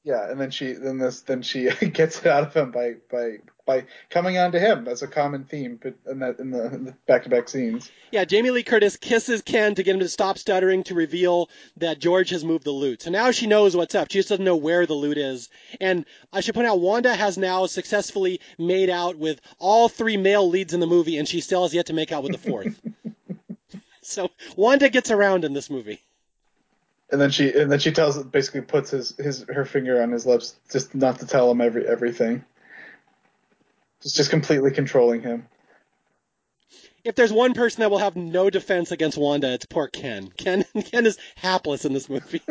Yeah, 0.07 0.31
and 0.31 0.39
then 0.39 0.51
she 0.51 0.71
then 0.71 0.99
this 0.99 1.19
then 1.23 1.41
she 1.41 1.69
gets 1.91 2.19
it 2.19 2.27
out 2.27 2.43
of 2.43 2.53
him 2.53 2.71
by 2.71 2.93
by 3.11 3.39
by 3.65 3.83
coming 4.09 4.37
on 4.37 4.53
to 4.53 4.59
him. 4.59 4.85
That's 4.85 5.01
a 5.01 5.07
common 5.07 5.43
theme 5.43 5.81
in 6.09 6.19
that 6.19 6.39
in 6.39 6.49
the 6.49 6.95
back 7.07 7.23
to 7.23 7.29
back 7.29 7.49
scenes. 7.49 7.91
Yeah, 8.09 8.23
Jamie 8.23 8.51
Lee 8.51 8.63
Curtis 8.63 8.95
kisses 8.95 9.41
Ken 9.41 9.75
to 9.75 9.83
get 9.83 9.95
him 9.95 9.99
to 9.99 10.07
stop 10.07 10.37
stuttering 10.37 10.83
to 10.83 10.95
reveal 10.95 11.49
that 11.75 11.99
George 11.99 12.29
has 12.29 12.45
moved 12.45 12.63
the 12.63 12.71
loot. 12.71 13.01
So 13.01 13.11
now 13.11 13.31
she 13.31 13.47
knows 13.47 13.75
what's 13.75 13.95
up. 13.95 14.09
She 14.09 14.19
just 14.19 14.29
doesn't 14.29 14.45
know 14.45 14.55
where 14.55 14.85
the 14.85 14.93
loot 14.93 15.17
is. 15.17 15.49
And 15.81 16.05
I 16.31 16.39
should 16.39 16.55
point 16.55 16.67
out 16.67 16.79
Wanda 16.79 17.13
has 17.13 17.37
now 17.37 17.65
successfully 17.65 18.39
made 18.57 18.89
out 18.89 19.17
with 19.17 19.41
all 19.59 19.89
three 19.89 20.15
male 20.15 20.47
leads 20.47 20.73
in 20.73 20.79
the 20.79 20.87
movie, 20.87 21.17
and 21.17 21.27
she 21.27 21.41
still 21.41 21.63
has 21.63 21.73
yet 21.73 21.87
to 21.87 21.93
make 21.93 22.13
out 22.13 22.23
with 22.23 22.31
the 22.31 22.49
fourth. 22.49 22.79
So 24.07 24.29
Wanda 24.55 24.87
gets 24.87 25.11
around 25.11 25.43
in 25.43 25.51
this 25.51 25.69
movie. 25.69 26.01
And 27.09 27.21
then 27.21 27.31
she 27.31 27.53
and 27.53 27.71
then 27.71 27.79
she 27.79 27.91
tells 27.91 28.21
basically 28.23 28.61
puts 28.61 28.91
his, 28.91 29.15
his 29.17 29.45
her 29.47 29.65
finger 29.65 30.01
on 30.01 30.11
his 30.11 30.25
lips 30.25 30.55
just 30.71 30.93
not 30.93 31.19
to 31.19 31.25
tell 31.25 31.49
him 31.49 31.61
every 31.61 31.87
everything. 31.87 32.43
Just 34.01 34.17
just 34.17 34.29
completely 34.29 34.71
controlling 34.71 35.21
him. 35.21 35.47
If 37.05 37.15
there's 37.15 37.31
one 37.31 37.53
person 37.53 37.81
that 37.81 37.91
will 37.91 37.99
have 37.99 38.17
no 38.17 38.49
defense 38.49 38.91
against 38.91 39.17
Wanda, 39.17 39.53
it's 39.53 39.65
poor 39.65 39.87
Ken. 39.87 40.29
Ken 40.35 40.65
Ken 40.91 41.05
is 41.05 41.17
hapless 41.37 41.85
in 41.85 41.93
this 41.93 42.09
movie. 42.09 42.41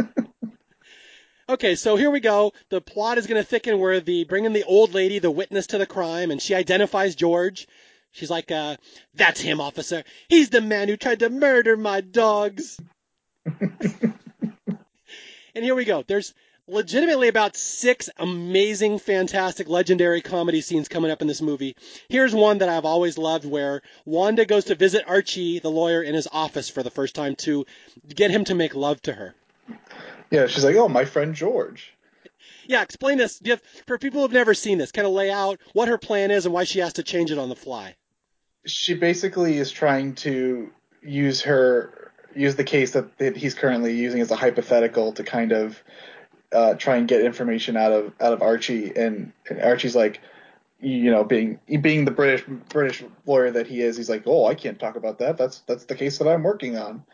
okay, 1.50 1.74
so 1.74 1.96
here 1.96 2.10
we 2.10 2.20
go. 2.20 2.54
The 2.70 2.80
plot 2.80 3.18
is 3.18 3.26
going 3.26 3.40
to 3.40 3.46
thicken 3.46 3.78
where 3.78 4.00
the 4.00 4.24
bring 4.24 4.46
in 4.46 4.54
the 4.54 4.64
old 4.64 4.94
lady, 4.94 5.18
the 5.18 5.30
witness 5.30 5.66
to 5.68 5.78
the 5.78 5.84
crime, 5.84 6.30
and 6.30 6.40
she 6.40 6.54
identifies 6.54 7.14
George. 7.14 7.68
She's 8.12 8.30
like, 8.30 8.50
uh, 8.50 8.78
"That's 9.12 9.42
him, 9.42 9.60
officer. 9.60 10.02
He's 10.28 10.48
the 10.48 10.62
man 10.62 10.88
who 10.88 10.96
tried 10.96 11.18
to 11.18 11.28
murder 11.28 11.76
my 11.76 12.00
dogs." 12.00 12.80
And 15.56 15.64
here 15.64 15.74
we 15.74 15.86
go. 15.86 16.04
There's 16.06 16.34
legitimately 16.68 17.28
about 17.28 17.56
six 17.56 18.10
amazing, 18.18 18.98
fantastic, 18.98 19.70
legendary 19.70 20.20
comedy 20.20 20.60
scenes 20.60 20.86
coming 20.86 21.10
up 21.10 21.22
in 21.22 21.28
this 21.28 21.40
movie. 21.40 21.76
Here's 22.10 22.34
one 22.34 22.58
that 22.58 22.68
I've 22.68 22.84
always 22.84 23.16
loved 23.16 23.46
where 23.46 23.80
Wanda 24.04 24.44
goes 24.44 24.66
to 24.66 24.74
visit 24.74 25.04
Archie, 25.06 25.58
the 25.60 25.70
lawyer, 25.70 26.02
in 26.02 26.14
his 26.14 26.28
office 26.30 26.68
for 26.68 26.82
the 26.82 26.90
first 26.90 27.14
time 27.14 27.36
to 27.36 27.64
get 28.06 28.30
him 28.30 28.44
to 28.44 28.54
make 28.54 28.74
love 28.74 29.00
to 29.02 29.14
her. 29.14 29.34
Yeah, 30.30 30.46
she's 30.46 30.62
like, 30.62 30.76
"Oh, 30.76 30.88
my 30.88 31.06
friend 31.06 31.34
George." 31.34 31.94
Yeah, 32.66 32.82
explain 32.82 33.16
this. 33.16 33.40
For 33.86 33.96
people 33.96 34.20
who've 34.20 34.32
never 34.32 34.52
seen 34.52 34.76
this, 34.76 34.92
kind 34.92 35.06
of 35.06 35.14
lay 35.14 35.30
out 35.30 35.58
what 35.72 35.88
her 35.88 35.96
plan 35.96 36.30
is 36.30 36.44
and 36.44 36.52
why 36.52 36.64
she 36.64 36.80
has 36.80 36.92
to 36.94 37.02
change 37.02 37.30
it 37.30 37.38
on 37.38 37.48
the 37.48 37.56
fly. 37.56 37.96
She 38.66 38.92
basically 38.92 39.56
is 39.56 39.70
trying 39.70 40.16
to 40.16 40.70
use 41.00 41.40
her 41.42 41.95
use 42.36 42.56
the 42.56 42.64
case 42.64 42.92
that, 42.92 43.16
that 43.18 43.36
he's 43.36 43.54
currently 43.54 43.96
using 43.96 44.20
as 44.20 44.30
a 44.30 44.36
hypothetical 44.36 45.12
to 45.12 45.24
kind 45.24 45.52
of 45.52 45.82
uh, 46.52 46.74
try 46.74 46.96
and 46.96 47.08
get 47.08 47.22
information 47.22 47.76
out 47.76 47.92
of 47.92 48.12
out 48.20 48.32
of 48.32 48.42
Archie, 48.42 48.92
and, 48.96 49.32
and 49.48 49.60
Archie's 49.60 49.96
like, 49.96 50.20
you 50.80 51.10
know, 51.10 51.24
being 51.24 51.58
being 51.80 52.04
the 52.04 52.10
British 52.10 52.44
British 52.68 53.04
lawyer 53.24 53.50
that 53.50 53.66
he 53.66 53.80
is, 53.80 53.96
he's 53.96 54.10
like, 54.10 54.22
oh, 54.26 54.46
I 54.46 54.54
can't 54.54 54.78
talk 54.78 54.96
about 54.96 55.18
that. 55.18 55.36
That's 55.36 55.60
that's 55.60 55.84
the 55.84 55.94
case 55.94 56.18
that 56.18 56.28
I'm 56.28 56.42
working 56.42 56.76
on. 56.76 57.04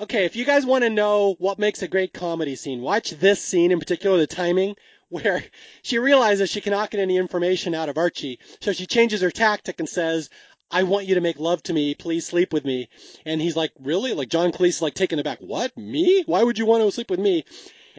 Okay, 0.00 0.24
if 0.24 0.34
you 0.34 0.44
guys 0.44 0.66
want 0.66 0.82
to 0.82 0.90
know 0.90 1.36
what 1.38 1.58
makes 1.58 1.82
a 1.82 1.88
great 1.88 2.12
comedy 2.12 2.56
scene, 2.56 2.80
watch 2.80 3.10
this 3.10 3.42
scene 3.42 3.70
in 3.70 3.78
particular, 3.78 4.16
the 4.18 4.26
timing, 4.26 4.74
where 5.10 5.44
she 5.82 5.98
realizes 5.98 6.50
she 6.50 6.60
cannot 6.62 6.90
get 6.90 7.00
any 7.00 7.18
information 7.18 7.74
out 7.74 7.88
of 7.88 7.98
Archie, 7.98 8.40
so 8.60 8.72
she 8.72 8.86
changes 8.86 9.20
her 9.20 9.30
tactic 9.30 9.78
and 9.78 9.88
says, 9.88 10.30
I 10.72 10.84
want 10.84 11.06
you 11.06 11.16
to 11.16 11.20
make 11.20 11.38
love 11.38 11.62
to 11.64 11.72
me. 11.72 11.94
Please 11.94 12.26
sleep 12.26 12.52
with 12.52 12.64
me. 12.64 12.88
And 13.26 13.40
he's 13.40 13.56
like, 13.56 13.72
really? 13.78 14.14
Like 14.14 14.30
John 14.30 14.52
Cleese 14.52 14.80
like 14.80 14.94
taken 14.94 15.18
aback. 15.18 15.38
What? 15.40 15.76
Me? 15.76 16.22
Why 16.26 16.42
would 16.42 16.58
you 16.58 16.64
want 16.64 16.82
to 16.82 16.90
sleep 16.90 17.10
with 17.10 17.20
me? 17.20 17.44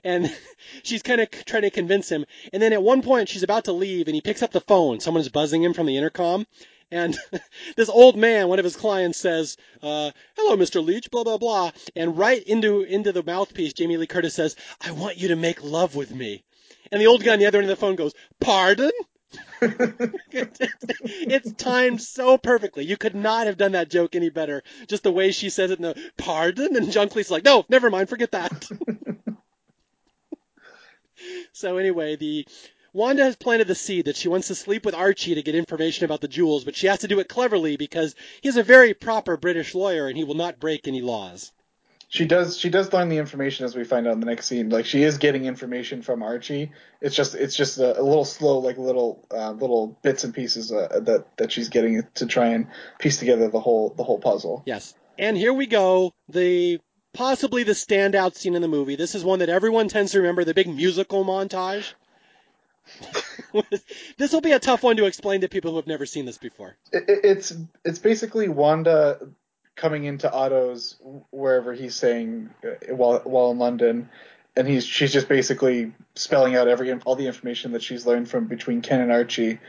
And 0.03 0.35
she's 0.83 1.03
kind 1.03 1.21
of 1.21 1.29
trying 1.45 1.61
to 1.61 1.69
convince 1.69 2.09
him. 2.09 2.25
And 2.51 2.61
then 2.61 2.73
at 2.73 2.81
one 2.81 3.03
point 3.03 3.29
she's 3.29 3.43
about 3.43 3.65
to 3.65 3.73
leave 3.73 4.07
and 4.07 4.15
he 4.15 4.21
picks 4.21 4.41
up 4.41 4.51
the 4.51 4.59
phone. 4.59 4.99
Someone's 4.99 5.29
buzzing 5.29 5.63
him 5.63 5.73
from 5.73 5.85
the 5.85 5.97
intercom. 5.97 6.47
And 6.91 7.15
this 7.75 7.89
old 7.89 8.17
man, 8.17 8.47
one 8.47 8.59
of 8.59 8.65
his 8.65 8.75
clients 8.75 9.19
says, 9.19 9.57
uh, 9.81 10.11
hello, 10.35 10.57
Mr. 10.57 10.83
Leach, 10.83 11.11
blah, 11.11 11.23
blah, 11.23 11.37
blah. 11.37 11.71
And 11.95 12.17
right 12.17 12.41
into, 12.41 12.81
into 12.81 13.11
the 13.11 13.23
mouthpiece, 13.23 13.73
Jamie 13.73 13.97
Lee 13.97 14.07
Curtis 14.07 14.33
says, 14.33 14.55
I 14.81 14.91
want 14.91 15.17
you 15.17 15.29
to 15.29 15.35
make 15.35 15.63
love 15.63 15.95
with 15.95 16.13
me. 16.13 16.43
And 16.91 16.99
the 16.99 17.07
old 17.07 17.23
guy 17.23 17.33
on 17.33 17.39
the 17.39 17.45
other 17.45 17.59
end 17.59 17.69
of 17.69 17.75
the 17.75 17.81
phone 17.81 17.95
goes, 17.95 18.13
pardon? 18.39 18.91
it's 20.31 21.51
timed 21.53 22.01
so 22.01 22.37
perfectly. 22.37 22.85
You 22.85 22.97
could 22.97 23.15
not 23.15 23.47
have 23.47 23.57
done 23.57 23.73
that 23.73 23.89
joke 23.89 24.15
any 24.15 24.29
better. 24.29 24.63
Just 24.87 25.03
the 25.03 25.11
way 25.11 25.31
she 25.31 25.49
says 25.49 25.71
it 25.71 25.79
in 25.79 25.83
the 25.83 26.11
pardon, 26.17 26.75
and 26.75 26.91
John 26.91 27.09
Cleese's 27.09 27.31
like, 27.31 27.45
no, 27.45 27.65
never 27.69 27.89
mind, 27.89 28.09
forget 28.09 28.31
that. 28.31 28.69
so 31.53 31.77
anyway, 31.77 32.15
the 32.15 32.47
Wanda 32.93 33.23
has 33.23 33.35
planted 33.35 33.67
the 33.67 33.75
seed 33.75 34.05
that 34.05 34.17
she 34.17 34.27
wants 34.27 34.49
to 34.49 34.55
sleep 34.55 34.85
with 34.85 34.95
Archie 34.95 35.35
to 35.35 35.41
get 35.41 35.55
information 35.55 36.05
about 36.05 36.21
the 36.21 36.27
jewels, 36.27 36.63
but 36.63 36.75
she 36.75 36.87
has 36.87 36.99
to 36.99 37.07
do 37.07 37.19
it 37.19 37.29
cleverly 37.29 37.77
because 37.77 38.15
he's 38.41 38.57
a 38.57 38.63
very 38.63 38.93
proper 38.93 39.37
British 39.37 39.73
lawyer 39.73 40.07
and 40.07 40.17
he 40.17 40.23
will 40.23 40.35
not 40.35 40.59
break 40.59 40.87
any 40.87 41.01
laws 41.01 41.51
she 42.13 42.25
does 42.25 42.59
she 42.59 42.69
does 42.69 42.93
learn 42.93 43.09
the 43.09 43.17
information 43.17 43.65
as 43.65 43.75
we 43.75 43.83
find 43.83 44.05
out 44.05 44.13
in 44.13 44.19
the 44.19 44.27
next 44.27 44.45
scene. 44.45 44.69
Like 44.69 44.85
she 44.85 45.01
is 45.01 45.17
getting 45.17 45.45
information 45.45 46.03
from 46.03 46.21
Archie. 46.21 46.71
It's 47.01 47.15
just 47.15 47.33
it's 47.33 47.55
just 47.55 47.79
a, 47.79 47.99
a 47.99 48.03
little 48.03 48.23
slow, 48.23 48.59
like 48.59 48.77
little 48.77 49.25
uh, 49.31 49.49
little 49.53 49.97
bits 50.03 50.23
and 50.23 50.31
pieces 50.31 50.71
uh, 50.71 50.99
that 51.01 51.25
that 51.37 51.51
she's 51.51 51.69
getting 51.69 52.03
to 52.13 52.27
try 52.27 52.49
and 52.49 52.67
piece 52.99 53.17
together 53.17 53.49
the 53.49 53.59
whole 53.59 53.95
the 53.97 54.03
whole 54.03 54.19
puzzle. 54.19 54.61
Yes, 54.67 54.93
and 55.17 55.35
here 55.35 55.53
we 55.53 55.65
go. 55.65 56.13
The 56.29 56.79
possibly 57.15 57.63
the 57.63 57.71
standout 57.71 58.35
scene 58.35 58.53
in 58.53 58.61
the 58.61 58.67
movie. 58.67 58.95
This 58.95 59.15
is 59.15 59.23
one 59.23 59.39
that 59.39 59.49
everyone 59.49 59.87
tends 59.87 60.11
to 60.11 60.19
remember. 60.19 60.43
The 60.43 60.53
big 60.53 60.67
musical 60.67 61.25
montage. 61.25 61.93
this 64.19 64.31
will 64.31 64.41
be 64.41 64.51
a 64.51 64.59
tough 64.59 64.83
one 64.83 64.97
to 64.97 65.05
explain 65.05 65.41
to 65.41 65.49
people 65.49 65.71
who 65.71 65.77
have 65.77 65.87
never 65.87 66.05
seen 66.05 66.25
this 66.25 66.37
before. 66.37 66.77
It, 66.91 67.05
it's 67.07 67.53
it's 67.83 67.97
basically 67.97 68.49
Wanda 68.49 69.17
coming 69.75 70.03
into 70.05 70.31
Otto's 70.31 70.97
wherever 71.31 71.73
he's 71.73 71.95
staying 71.95 72.49
uh, 72.63 72.93
while 72.93 73.19
while 73.19 73.51
in 73.51 73.59
London, 73.59 74.09
and 74.55 74.67
he's 74.67 74.85
she's 74.85 75.13
just 75.13 75.27
basically 75.27 75.93
spelling 76.15 76.55
out 76.55 76.67
every 76.67 76.91
all 77.05 77.15
the 77.15 77.27
information 77.27 77.71
that 77.73 77.83
she's 77.83 78.05
learned 78.05 78.29
from 78.29 78.45
between 78.45 78.81
Ken 78.81 79.01
and 79.01 79.11
Archie, 79.11 79.59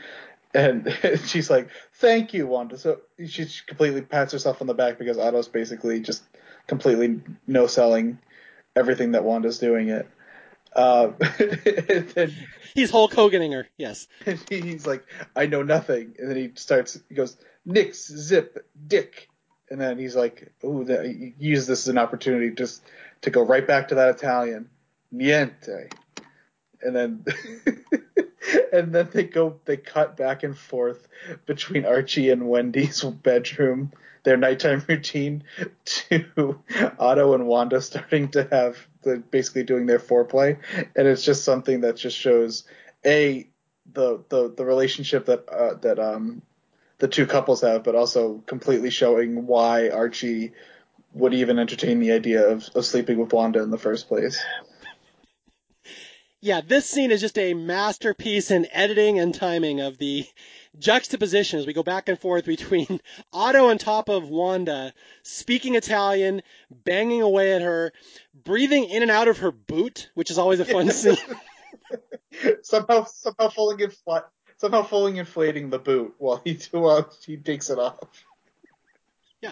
and 0.53 0.97
she's 1.25 1.49
like, 1.49 1.69
"Thank 1.93 2.33
you, 2.33 2.47
Wanda." 2.47 2.77
So 2.77 3.01
she 3.25 3.47
completely 3.67 4.01
pats 4.01 4.33
herself 4.33 4.61
on 4.61 4.67
the 4.67 4.73
back 4.73 4.97
because 4.97 5.17
Otto's 5.17 5.47
basically 5.47 5.99
just 5.99 6.23
completely 6.67 7.21
no 7.47 7.67
selling 7.67 8.19
everything 8.75 9.11
that 9.11 9.23
Wanda's 9.23 9.59
doing 9.59 9.89
it. 9.89 10.07
Uh, 10.75 11.11
then, 11.39 12.33
he's 12.73 12.91
Hulk 12.91 13.13
Hoganing 13.13 13.53
her, 13.53 13.67
yes. 13.77 14.07
he's 14.49 14.85
like, 14.85 15.05
I 15.35 15.45
know 15.45 15.63
nothing, 15.63 16.15
and 16.19 16.29
then 16.29 16.37
he 16.37 16.51
starts. 16.55 16.99
He 17.07 17.15
goes, 17.15 17.37
Nix, 17.65 18.07
zip, 18.07 18.67
dick, 18.87 19.29
and 19.69 19.79
then 19.79 19.97
he's 19.97 20.15
like, 20.15 20.51
"Ooh, 20.63 20.85
use 21.37 21.67
this 21.67 21.81
as 21.81 21.87
an 21.87 21.97
opportunity 21.97 22.51
just 22.51 22.83
to 23.21 23.29
go 23.29 23.41
right 23.41 23.65
back 23.65 23.89
to 23.89 23.95
that 23.95 24.15
Italian, 24.15 24.69
niente." 25.13 25.91
And 26.81 26.95
then, 26.95 27.25
and 28.73 28.93
then 28.93 29.09
they 29.11 29.23
go, 29.23 29.59
they 29.65 29.77
cut 29.77 30.17
back 30.17 30.43
and 30.43 30.57
forth 30.57 31.07
between 31.45 31.85
Archie 31.85 32.29
and 32.29 32.47
Wendy's 32.47 33.03
bedroom, 33.03 33.91
their 34.23 34.37
nighttime 34.37 34.83
routine, 34.89 35.43
to 35.85 36.59
Otto 36.99 37.33
and 37.33 37.47
Wanda 37.47 37.81
starting 37.81 38.29
to 38.29 38.47
have 38.51 38.77
the 39.01 39.17
basically 39.17 39.63
doing 39.63 39.85
their 39.85 39.99
foreplay, 39.99 40.57
and 40.95 41.07
it's 41.07 41.23
just 41.23 41.43
something 41.43 41.81
that 41.81 41.95
just 41.95 42.17
shows 42.17 42.65
a 43.05 43.47
the 43.93 44.23
the 44.29 44.53
the 44.55 44.65
relationship 44.65 45.25
that 45.25 45.47
uh, 45.49 45.75
that 45.75 45.99
um 45.99 46.41
the 46.97 47.07
two 47.07 47.25
couples 47.25 47.61
have, 47.61 47.83
but 47.83 47.95
also 47.95 48.41
completely 48.45 48.89
showing 48.89 49.47
why 49.47 49.89
Archie 49.89 50.53
would 51.13 51.33
even 51.33 51.59
entertain 51.59 51.99
the 51.99 52.11
idea 52.11 52.47
of, 52.47 52.69
of 52.75 52.85
sleeping 52.85 53.17
with 53.17 53.31
Wanda 53.33 53.61
in 53.61 53.71
the 53.71 53.77
first 53.77 54.07
place. 54.07 54.43
Yeah, 56.41 56.61
this 56.61 56.85
scene 56.85 57.11
is 57.11 57.21
just 57.21 57.39
a 57.39 57.55
masterpiece 57.55 58.51
in 58.51 58.67
editing 58.71 59.17
and 59.17 59.33
timing 59.33 59.81
of 59.81 59.97
the 59.97 60.27
juxtaposition 60.77 61.59
as 61.59 61.65
we 61.65 61.73
go 61.73 61.83
back 61.83 62.07
and 62.07 62.19
forth 62.19 62.45
between 62.45 62.99
Otto 63.33 63.69
on 63.69 63.77
top 63.77 64.09
of 64.09 64.29
Wanda, 64.29 64.93
speaking 65.23 65.75
Italian, 65.75 66.43
banging 66.69 67.21
away 67.21 67.53
at 67.53 67.61
her, 67.61 67.93
breathing 68.43 68.83
in 68.85 69.01
and 69.01 69.09
out 69.09 69.27
of 69.27 69.39
her 69.39 69.51
boot, 69.51 70.11
which 70.13 70.29
is 70.29 70.37
always 70.37 70.59
a 70.59 70.65
fun 70.65 70.91
scene. 70.91 71.17
somehow, 72.61 73.05
somehow 73.05 73.49
falling 73.49 73.79
in 73.79 73.89
flat, 73.89 74.25
somehow 74.57 74.83
fully 74.83 75.17
inflating 75.17 75.69
the 75.69 75.79
boot 75.79 76.15
while 76.17 76.41
he 76.43 76.59
while 76.71 77.09
he 77.25 77.37
takes 77.37 77.69
it 77.69 77.79
off. 77.79 78.25
Yeah. 79.41 79.51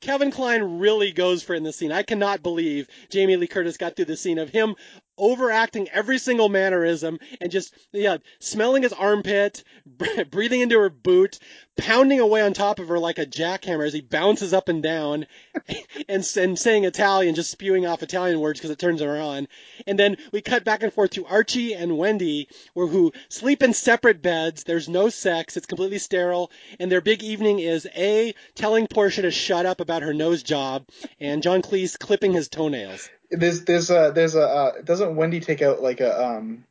Kevin 0.00 0.30
Kline 0.30 0.78
really 0.78 1.10
goes 1.10 1.42
for 1.42 1.54
it 1.54 1.58
in 1.58 1.64
the 1.64 1.72
scene. 1.72 1.90
I 1.90 2.02
cannot 2.02 2.42
believe 2.42 2.86
Jamie 3.10 3.36
Lee 3.36 3.48
Curtis 3.48 3.76
got 3.76 3.96
through 3.96 4.04
the 4.04 4.16
scene 4.16 4.38
of 4.38 4.50
him 4.50 4.76
overacting 5.18 5.88
every 5.88 6.18
single 6.18 6.48
mannerism 6.48 7.18
and 7.40 7.50
just 7.50 7.74
yeah 7.92 8.16
smelling 8.38 8.82
his 8.82 8.92
armpit 8.92 9.64
breathing 10.30 10.60
into 10.60 10.78
her 10.78 10.90
boot 10.90 11.38
pounding 11.76 12.20
away 12.20 12.40
on 12.40 12.52
top 12.52 12.78
of 12.78 12.88
her 12.88 12.98
like 12.98 13.18
a 13.18 13.26
jackhammer 13.26 13.86
as 13.86 13.92
he 13.92 14.00
bounces 14.00 14.52
up 14.54 14.68
and 14.68 14.82
down 14.82 15.26
and, 16.08 16.26
and 16.36 16.58
saying 16.58 16.84
italian 16.84 17.34
just 17.34 17.50
spewing 17.50 17.86
off 17.86 18.02
italian 18.02 18.40
words 18.40 18.58
because 18.58 18.70
it 18.70 18.78
turns 18.78 19.00
her 19.00 19.20
on. 19.20 19.48
And 19.86 19.98
then 19.98 20.16
we 20.32 20.40
cut 20.40 20.64
back 20.64 20.82
and 20.82 20.92
forth 20.92 21.10
to 21.10 21.26
archie 21.26 21.74
and 21.74 21.98
wendy 21.98 22.48
who 22.74 23.12
sleep 23.28 23.62
in 23.62 23.72
separate 23.72 24.22
beds. 24.22 24.64
There's 24.64 24.88
no 24.88 25.08
sex. 25.08 25.56
It's 25.56 25.66
completely 25.66 25.98
sterile. 25.98 26.50
And 26.78 26.90
their 26.90 27.00
big 27.00 27.22
evening 27.22 27.58
is 27.58 27.86
a 27.94 28.34
telling 28.54 28.86
portia 28.86 29.22
to 29.22 29.30
shut 29.30 29.66
up 29.66 29.80
about 29.80 30.02
her 30.02 30.14
nose 30.14 30.42
job 30.42 30.86
and 31.20 31.42
john 31.42 31.62
cleese 31.62 31.98
clipping 31.98 32.32
his 32.32 32.48
toenails 32.48 33.08
there's 33.30 33.64
there's 33.64 33.90
a 33.90 34.12
there's 34.14 34.34
a 34.34 34.42
uh, 34.42 34.72
doesn't 34.82 35.16
Wendy 35.16 35.40
take 35.40 35.62
out 35.62 35.82
like 35.82 36.00
a 36.00 36.24
um 36.24 36.64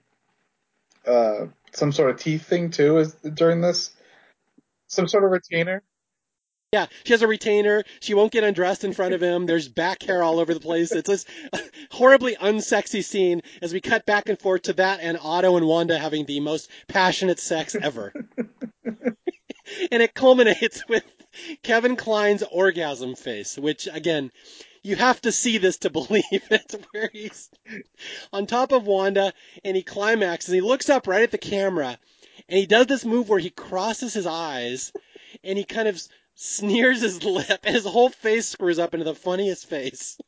uh 1.05 1.47
some 1.73 1.91
sort 1.91 2.09
of 2.09 2.19
teeth 2.19 2.45
thing 2.45 2.71
too 2.71 2.97
is 2.97 3.13
during 3.13 3.61
this 3.61 3.91
some 4.87 5.07
sort 5.07 5.23
of 5.23 5.31
retainer 5.31 5.83
Yeah, 6.73 6.87
she 7.05 7.13
has 7.13 7.21
a 7.21 7.27
retainer. 7.27 7.83
She 8.01 8.13
won't 8.13 8.33
get 8.33 8.43
undressed 8.43 8.83
in 8.83 8.91
front 8.93 9.13
of 9.13 9.21
him. 9.21 9.45
There's 9.45 9.69
back 9.69 10.03
hair 10.03 10.21
all 10.21 10.39
over 10.39 10.53
the 10.53 10.59
place. 10.59 10.91
It's 10.91 11.07
this 11.07 11.25
horribly 11.91 12.35
unsexy 12.35 13.03
scene 13.03 13.41
as 13.61 13.71
we 13.71 13.79
cut 13.79 14.05
back 14.05 14.27
and 14.27 14.37
forth 14.39 14.63
to 14.63 14.73
that 14.73 14.99
and 15.01 15.17
Otto 15.21 15.55
and 15.55 15.65
Wanda 15.65 15.97
having 15.97 16.25
the 16.25 16.41
most 16.41 16.69
passionate 16.87 17.39
sex 17.39 17.75
ever. 17.75 18.11
and 18.85 20.03
it 20.03 20.13
culminates 20.13 20.83
with 20.89 21.03
Kevin 21.63 21.95
Kline's 21.95 22.43
orgasm 22.43 23.15
face, 23.15 23.57
which 23.57 23.87
again, 23.91 24.31
you 24.85 24.95
have 24.95 25.19
to 25.21 25.31
see 25.31 25.57
this 25.57 25.77
to 25.77 25.89
believe 25.99 26.23
it, 26.31 26.85
where 26.91 27.09
he's 27.11 27.49
on 28.31 28.45
top 28.45 28.71
of 28.71 28.85
Wanda 28.85 29.33
and 29.63 29.75
he 29.75 29.81
climaxes 29.81 30.49
and 30.49 30.55
he 30.55 30.61
looks 30.61 30.89
up 30.89 31.07
right 31.07 31.23
at 31.23 31.31
the 31.31 31.39
camera 31.39 31.97
and 32.47 32.59
he 32.59 32.67
does 32.67 32.85
this 32.85 33.03
move 33.03 33.27
where 33.27 33.39
he 33.39 33.49
crosses 33.49 34.13
his 34.13 34.27
eyes 34.27 34.93
and 35.43 35.57
he 35.57 35.63
kind 35.63 35.87
of 35.87 35.99
sneers 36.35 37.01
his 37.01 37.23
lip 37.23 37.59
and 37.63 37.75
his 37.75 37.85
whole 37.85 38.09
face 38.09 38.47
screws 38.47 38.77
up 38.77 38.93
into 38.93 39.05
the 39.05 39.15
funniest 39.15 39.67
face. 39.67 40.17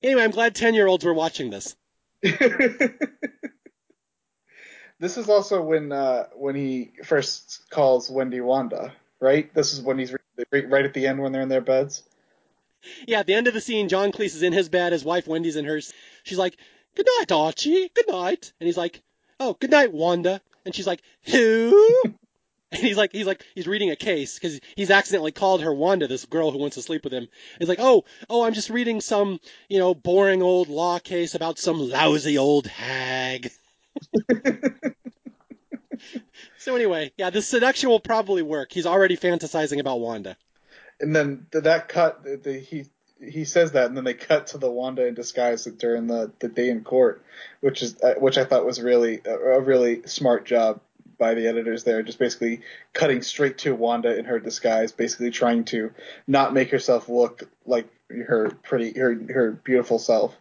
Anyway, 0.00 0.22
I'm 0.22 0.30
glad 0.30 0.54
10 0.54 0.74
year 0.74 0.86
olds 0.86 1.04
were 1.04 1.12
watching 1.12 1.50
this. 1.50 1.74
this 2.22 2.76
is 5.00 5.28
also 5.28 5.60
when 5.60 5.90
uh, 5.90 6.28
when 6.36 6.54
he 6.54 6.92
first 7.02 7.64
calls 7.68 8.08
Wendy 8.08 8.40
Wanda, 8.40 8.92
right? 9.20 9.52
This 9.54 9.72
is 9.72 9.80
when 9.80 9.98
he's 9.98 10.14
right 10.52 10.84
at 10.84 10.94
the 10.94 11.06
end 11.06 11.20
when 11.20 11.32
they're 11.32 11.42
in 11.42 11.48
their 11.48 11.60
beds. 11.60 12.02
Yeah, 13.06 13.20
at 13.20 13.26
the 13.26 13.34
end 13.34 13.48
of 13.48 13.54
the 13.54 13.60
scene, 13.60 13.88
John 13.88 14.12
Cleese 14.12 14.36
is 14.36 14.42
in 14.42 14.52
his 14.52 14.68
bed, 14.68 14.92
his 14.92 15.04
wife 15.04 15.26
Wendy's 15.26 15.56
in 15.56 15.64
hers. 15.64 15.92
She's 16.22 16.38
like, 16.38 16.56
"Good 16.94 17.06
night, 17.18 17.32
Archie. 17.32 17.90
Good 17.94 18.08
night." 18.08 18.52
And 18.60 18.66
he's 18.66 18.76
like, 18.76 19.02
"Oh, 19.40 19.54
good 19.54 19.70
night, 19.70 19.92
Wanda." 19.92 20.40
And 20.64 20.74
she's 20.74 20.86
like, 20.86 21.02
"Who?" 21.24 22.02
And 22.70 22.82
he's 22.82 22.98
like, 22.98 23.12
he's 23.12 23.26
like, 23.26 23.42
he's 23.54 23.66
reading 23.66 23.90
a 23.90 23.96
case 23.96 24.34
because 24.34 24.60
he's 24.76 24.90
accidentally 24.90 25.32
called 25.32 25.62
her 25.62 25.72
Wanda, 25.72 26.06
this 26.06 26.26
girl 26.26 26.50
who 26.50 26.58
wants 26.58 26.76
to 26.76 26.82
sleep 26.82 27.02
with 27.02 27.14
him. 27.14 27.28
He's 27.58 27.68
like, 27.68 27.80
oh, 27.80 28.04
oh, 28.28 28.44
I'm 28.44 28.52
just 28.52 28.68
reading 28.68 29.00
some, 29.00 29.40
you 29.70 29.78
know, 29.78 29.94
boring 29.94 30.42
old 30.42 30.68
law 30.68 30.98
case 30.98 31.34
about 31.34 31.58
some 31.58 31.78
lousy 31.78 32.36
old 32.36 32.66
hag. 32.66 33.50
so 36.68 36.76
anyway, 36.76 37.10
yeah, 37.16 37.30
this 37.30 37.48
seduction 37.48 37.88
will 37.88 37.98
probably 37.98 38.42
work. 38.42 38.70
He's 38.70 38.84
already 38.84 39.16
fantasizing 39.16 39.80
about 39.80 40.00
Wanda. 40.00 40.36
And 41.00 41.16
then 41.16 41.46
that 41.52 41.88
cut, 41.88 42.22
the, 42.24 42.36
the, 42.36 42.58
he 42.58 42.84
he 43.18 43.46
says 43.46 43.72
that, 43.72 43.86
and 43.86 43.96
then 43.96 44.04
they 44.04 44.12
cut 44.12 44.48
to 44.48 44.58
the 44.58 44.70
Wanda 44.70 45.06
in 45.06 45.14
disguise 45.14 45.64
during 45.64 46.08
the, 46.08 46.30
the 46.40 46.48
day 46.48 46.68
in 46.68 46.84
court, 46.84 47.24
which 47.60 47.82
is 47.82 47.96
uh, 48.02 48.16
which 48.18 48.36
I 48.36 48.44
thought 48.44 48.66
was 48.66 48.82
really 48.82 49.22
a, 49.24 49.34
a 49.34 49.60
really 49.60 50.06
smart 50.06 50.44
job 50.44 50.82
by 51.16 51.32
the 51.32 51.46
editors 51.46 51.84
there, 51.84 52.02
just 52.02 52.18
basically 52.18 52.60
cutting 52.92 53.22
straight 53.22 53.56
to 53.58 53.74
Wanda 53.74 54.14
in 54.18 54.26
her 54.26 54.38
disguise, 54.38 54.92
basically 54.92 55.30
trying 55.30 55.64
to 55.66 55.94
not 56.26 56.52
make 56.52 56.70
herself 56.70 57.08
look 57.08 57.44
like 57.64 57.88
her 58.10 58.50
pretty, 58.62 58.98
her 58.98 59.14
her 59.32 59.52
beautiful 59.52 59.98
self. 59.98 60.36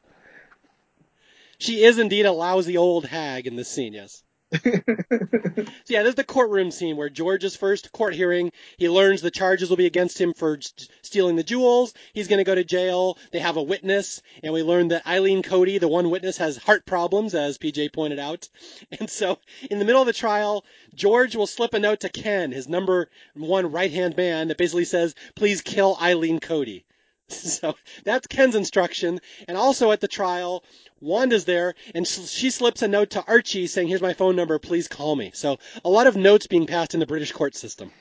She 1.58 1.86
is 1.86 2.00
indeed 2.00 2.26
a 2.26 2.34
lousy 2.34 2.76
old 2.76 3.06
hag 3.06 3.48
in 3.48 3.56
this 3.56 3.70
scene, 3.70 3.94
yes. 3.94 4.24
so 4.64 5.66
yeah, 5.90 6.04
there's 6.04 6.16
the 6.16 6.24
courtroom 6.24 6.72
scene 6.72 6.96
where 6.96 7.10
George's 7.10 7.58
first 7.58 7.92
court 7.92 8.14
hearing, 8.14 8.54
he 8.78 8.88
learns 8.88 9.22
the 9.22 9.30
charges 9.30 9.70
will 9.70 9.76
be 9.76 9.86
against 9.86 10.22
him 10.22 10.34
for 10.34 10.58
stealing 11.02 11.36
the 11.36 11.44
jewels. 11.44 11.94
He's 12.14 12.30
going 12.30 12.38
to 12.38 12.46
go 12.46 12.56
to 12.56 12.64
jail. 12.64 13.18
They 13.32 13.40
have 13.40 13.58
a 13.58 13.64
witness, 13.64 14.22
and 14.42 14.54
we 14.54 14.64
learn 14.64 14.88
that 14.90 15.06
Eileen 15.06 15.44
Coady, 15.44 15.80
the 15.80 15.90
one 15.90 16.10
witness, 16.10 16.38
has 16.38 16.56
heart 16.56 16.86
problems, 16.86 17.36
as 17.36 17.58
PJ 17.58 17.92
pointed 17.92 18.20
out. 18.20 18.48
And 19.00 19.10
so, 19.10 19.38
in 19.70 19.80
the 19.80 19.86
middle 19.86 20.02
of 20.02 20.08
the 20.08 20.14
trial, 20.14 20.64
George 20.96 21.36
will 21.36 21.46
slip 21.46 21.74
a 21.74 21.80
note 21.80 22.00
to 22.02 22.10
Ken, 22.10 22.52
his 22.52 22.68
number 22.68 23.10
one 23.34 23.72
right 23.72 23.92
hand 23.92 24.16
man, 24.16 24.48
that 24.48 24.58
basically 24.58 24.86
says, 24.86 25.14
"Please 25.36 25.62
kill 25.62 25.98
Eileen 26.02 26.40
Coady." 26.40 26.86
So 27.48 27.76
that's 28.04 28.28
Ken's 28.28 28.56
instruction. 28.56 29.20
And 29.48 29.58
also 29.58 29.92
at 29.92 30.02
the 30.02 30.08
trial, 30.08 30.64
Wanda's 31.02 31.46
there, 31.46 31.76
and 31.94 32.08
she 32.08 32.50
slips 32.50 32.82
a 32.82 32.88
note 32.88 33.12
to 33.12 33.24
Archie 33.26 33.68
saying, 33.68 33.88
"Here's 33.88 34.02
my 34.02 34.14
phone 34.14 34.36
number. 34.36 34.60
Please 34.60 34.88
call 34.88 35.16
me." 35.16 35.32
So 35.34 35.58
a 35.84 35.90
lot 35.90 36.08
of 36.08 36.16
notes 36.16 36.48
being 36.48 36.68
passed 36.68 36.94
in 36.94 37.00
the 37.00 37.06
British 37.06 37.32
court 37.32 37.56
system. 37.56 37.92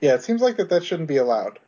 Yeah, 0.00 0.14
it 0.14 0.22
seems 0.22 0.40
like 0.40 0.56
that 0.56 0.70
that 0.70 0.84
shouldn't 0.84 1.08
be 1.08 1.16
allowed. 1.18 1.58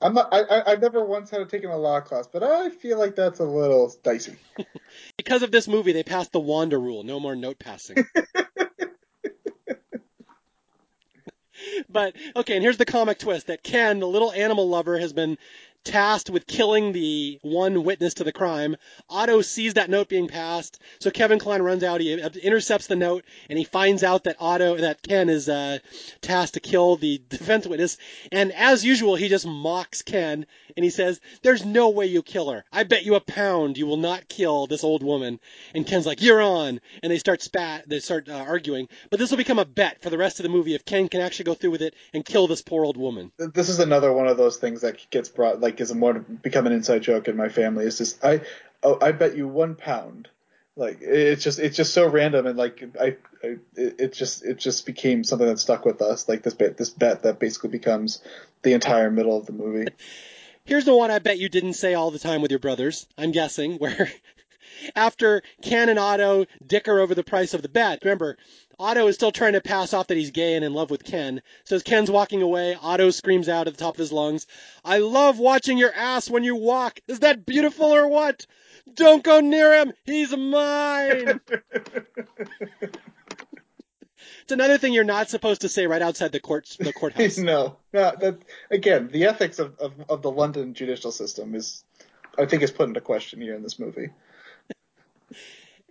I'm 0.00 0.14
not. 0.14 0.28
I, 0.32 0.62
I've 0.66 0.80
never 0.80 1.04
once 1.04 1.30
had 1.30 1.48
taken 1.48 1.70
a 1.70 1.78
law 1.78 2.00
class, 2.00 2.26
but 2.26 2.42
I 2.42 2.70
feel 2.70 2.98
like 2.98 3.14
that's 3.14 3.40
a 3.40 3.44
little 3.44 3.94
dicey. 4.02 4.36
because 5.16 5.42
of 5.42 5.50
this 5.50 5.68
movie, 5.68 5.92
they 5.92 6.02
passed 6.02 6.32
the 6.32 6.40
Wanda 6.40 6.78
rule: 6.78 7.04
no 7.04 7.20
more 7.20 7.36
note 7.36 7.58
passing. 7.58 7.96
but 11.88 12.14
okay, 12.36 12.54
and 12.54 12.62
here's 12.62 12.76
the 12.76 12.84
comic 12.84 13.18
twist: 13.18 13.46
that 13.46 13.62
Ken, 13.62 14.00
the 14.00 14.08
little 14.08 14.32
animal 14.32 14.68
lover, 14.68 14.98
has 14.98 15.12
been 15.12 15.38
tasked 15.84 16.30
with 16.30 16.46
killing 16.46 16.92
the 16.92 17.38
one 17.42 17.84
witness 17.84 18.14
to 18.14 18.24
the 18.24 18.32
crime. 18.32 18.76
Otto 19.08 19.42
sees 19.42 19.74
that 19.74 19.90
note 19.90 20.08
being 20.08 20.28
passed, 20.28 20.80
so 20.98 21.10
Kevin 21.10 21.38
Kline 21.38 21.62
runs 21.62 21.84
out. 21.84 22.00
He 22.00 22.12
intercepts 22.12 22.86
the 22.86 22.96
note, 22.96 23.24
and 23.48 23.58
he 23.58 23.64
finds 23.64 24.02
out 24.02 24.24
that 24.24 24.36
Otto, 24.40 24.76
that 24.78 25.02
Ken 25.02 25.28
is 25.28 25.48
uh, 25.48 25.78
tasked 26.20 26.54
to 26.54 26.60
kill 26.60 26.96
the 26.96 27.20
defense 27.28 27.66
witness. 27.66 27.98
And 28.32 28.52
as 28.52 28.84
usual, 28.84 29.16
he 29.16 29.28
just 29.28 29.46
mocks 29.46 30.02
Ken, 30.02 30.46
and 30.76 30.84
he 30.84 30.90
says, 30.90 31.20
"There's 31.42 31.64
no 31.64 31.90
way 31.90 32.06
you 32.06 32.22
kill 32.22 32.50
her. 32.50 32.64
I 32.72 32.84
bet 32.84 33.04
you 33.04 33.14
a 33.14 33.20
pound 33.20 33.78
you 33.78 33.86
will 33.86 33.96
not 33.96 34.28
kill 34.28 34.66
this 34.66 34.84
old 34.84 35.02
woman." 35.02 35.40
And 35.74 35.86
Ken's 35.86 36.06
like, 36.06 36.22
"You're 36.22 36.42
on," 36.42 36.80
and 37.02 37.12
they 37.12 37.18
start 37.18 37.42
spat, 37.42 37.88
they 37.88 38.00
start 38.00 38.28
uh, 38.28 38.34
arguing. 38.34 38.88
But 39.10 39.20
this 39.20 39.30
will 39.30 39.38
become 39.38 39.58
a 39.58 39.64
bet 39.64 40.02
for 40.02 40.10
the 40.10 40.18
rest 40.18 40.40
of 40.40 40.44
the 40.44 40.48
movie 40.48 40.74
if 40.74 40.84
Ken 40.84 41.08
can 41.08 41.20
actually 41.20 41.44
go 41.44 41.54
through 41.54 41.70
with 41.70 41.82
it 41.82 41.94
and 42.12 42.24
kill 42.24 42.46
this 42.46 42.62
poor 42.62 42.84
old 42.84 42.96
woman. 42.96 43.32
This 43.38 43.68
is 43.68 43.78
another 43.78 44.12
one 44.12 44.26
of 44.26 44.36
those 44.36 44.56
things 44.56 44.80
that 44.80 44.98
gets 45.10 45.28
brought 45.28 45.60
like 45.60 45.73
like 45.74 45.80
is 45.80 45.90
a 45.90 45.94
more 45.94 46.14
become 46.14 46.66
an 46.66 46.72
inside 46.72 47.02
joke 47.02 47.26
in 47.26 47.36
my 47.36 47.48
family. 47.48 47.84
It's 47.84 47.98
just 47.98 48.24
I 48.24 48.42
oh 48.82 48.98
I 49.02 49.10
bet 49.12 49.36
you 49.36 49.48
one 49.48 49.74
pound. 49.74 50.28
Like 50.76 50.98
it's 51.00 51.42
just 51.42 51.58
it's 51.58 51.76
just 51.76 51.92
so 51.92 52.08
random 52.08 52.46
and 52.46 52.56
like 52.56 52.84
I, 53.00 53.16
I 53.42 53.56
it 53.76 54.12
just 54.12 54.44
it 54.44 54.58
just 54.58 54.86
became 54.86 55.24
something 55.24 55.46
that 55.46 55.58
stuck 55.58 55.84
with 55.84 56.00
us 56.00 56.28
like 56.28 56.42
this 56.42 56.54
bit 56.54 56.76
this 56.76 56.90
bet 56.90 57.24
that 57.24 57.40
basically 57.40 57.70
becomes 57.70 58.22
the 58.62 58.72
entire 58.72 59.10
middle 59.10 59.36
of 59.36 59.46
the 59.46 59.52
movie. 59.52 59.88
Here's 60.64 60.84
the 60.84 60.94
one 60.94 61.10
I 61.10 61.18
bet 61.18 61.38
you 61.38 61.48
didn't 61.48 61.74
say 61.74 61.94
all 61.94 62.10
the 62.10 62.18
time 62.18 62.40
with 62.40 62.50
your 62.50 62.60
brothers. 62.60 63.06
I'm 63.18 63.32
guessing 63.32 63.74
where 63.78 64.10
after 64.94 65.42
Ken 65.62 65.96
Otto 65.98 66.46
dicker 66.64 67.00
over 67.00 67.14
the 67.14 67.24
price 67.24 67.54
of 67.54 67.62
the 67.62 67.68
bet. 67.68 68.00
Remember, 68.04 68.36
Otto 68.78 69.06
is 69.06 69.14
still 69.14 69.32
trying 69.32 69.52
to 69.52 69.60
pass 69.60 69.92
off 69.92 70.08
that 70.08 70.16
he's 70.16 70.30
gay 70.30 70.54
and 70.54 70.64
in 70.64 70.74
love 70.74 70.90
with 70.90 71.04
Ken. 71.04 71.42
So 71.64 71.76
as 71.76 71.82
Ken's 71.82 72.10
walking 72.10 72.42
away, 72.42 72.76
Otto 72.80 73.10
screams 73.10 73.48
out 73.48 73.66
at 73.68 73.74
the 73.74 73.80
top 73.80 73.94
of 73.94 73.98
his 73.98 74.12
lungs, 74.12 74.46
I 74.84 74.98
love 74.98 75.38
watching 75.38 75.78
your 75.78 75.92
ass 75.92 76.28
when 76.28 76.44
you 76.44 76.56
walk. 76.56 77.00
Is 77.08 77.20
that 77.20 77.46
beautiful 77.46 77.86
or 77.86 78.08
what? 78.08 78.46
Don't 78.92 79.22
go 79.22 79.40
near 79.40 79.80
him. 79.80 79.92
He's 80.04 80.36
mine. 80.36 81.40
it's 84.42 84.52
another 84.52 84.78
thing 84.78 84.92
you're 84.92 85.04
not 85.04 85.30
supposed 85.30 85.62
to 85.62 85.68
say 85.68 85.86
right 85.86 86.02
outside 86.02 86.32
the 86.32 86.40
court 86.40 86.76
the 86.78 86.92
courthouse. 86.92 87.38
no, 87.38 87.76
no. 87.92 88.12
That, 88.18 88.38
again, 88.70 89.08
the 89.10 89.24
ethics 89.24 89.58
of, 89.58 89.78
of, 89.78 89.92
of 90.08 90.22
the 90.22 90.30
London 90.30 90.74
judicial 90.74 91.12
system 91.12 91.54
is, 91.54 91.84
I 92.38 92.46
think, 92.46 92.62
is 92.62 92.70
put 92.70 92.88
into 92.88 93.00
question 93.00 93.40
here 93.40 93.54
in 93.54 93.62
this 93.62 93.78
movie. 93.78 94.10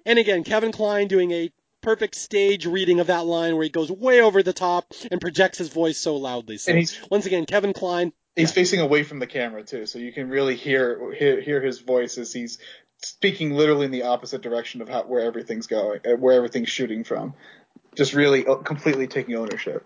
and 0.06 0.20
again, 0.20 0.44
Kevin 0.44 0.72
Kline 0.72 1.08
doing 1.08 1.32
a 1.32 1.52
perfect 1.84 2.16
stage 2.16 2.66
reading 2.66 3.00
of 3.00 3.08
that 3.08 3.26
line 3.26 3.56
where 3.56 3.64
he 3.64 3.70
goes 3.70 3.92
way 3.92 4.22
over 4.22 4.42
the 4.42 4.54
top 4.54 4.92
and 5.12 5.22
projects 5.22 5.60
his 5.60 5.70
voice 5.70 6.00
so 6.00 6.16
loudly. 6.16 6.58
So 6.58 6.74
once 7.12 7.26
again, 7.26 7.46
Kevin 7.46 7.74
Kline. 7.74 8.14
He's 8.36 8.50
yeah. 8.50 8.56
facing 8.56 8.80
away 8.80 9.04
from 9.04 9.20
the 9.20 9.28
camera 9.28 9.64
too, 9.64 9.86
so 9.86 10.00
you 10.00 10.12
can 10.12 10.30
really 10.30 10.56
hear 10.56 11.14
hear, 11.14 11.40
hear 11.40 11.62
his 11.62 11.80
voice 11.80 12.18
as 12.18 12.34
he's 12.34 12.58
speaking 13.04 13.52
literally 13.54 13.86
in 13.86 13.92
the 13.92 14.04
opposite 14.04 14.42
direction 14.42 14.82
of 14.82 14.90
how, 14.90 15.04
where 15.04 15.22
everything's 15.22 15.68
going, 15.68 16.00
uh, 16.06 16.16
where 16.16 16.36
everything's 16.36 16.70
shooting 16.70 17.04
from. 17.04 17.36
Just 17.96 18.14
really 18.14 18.48
uh, 18.48 18.56
completely 18.56 19.06
taking 19.06 19.36
ownership. 19.36 19.86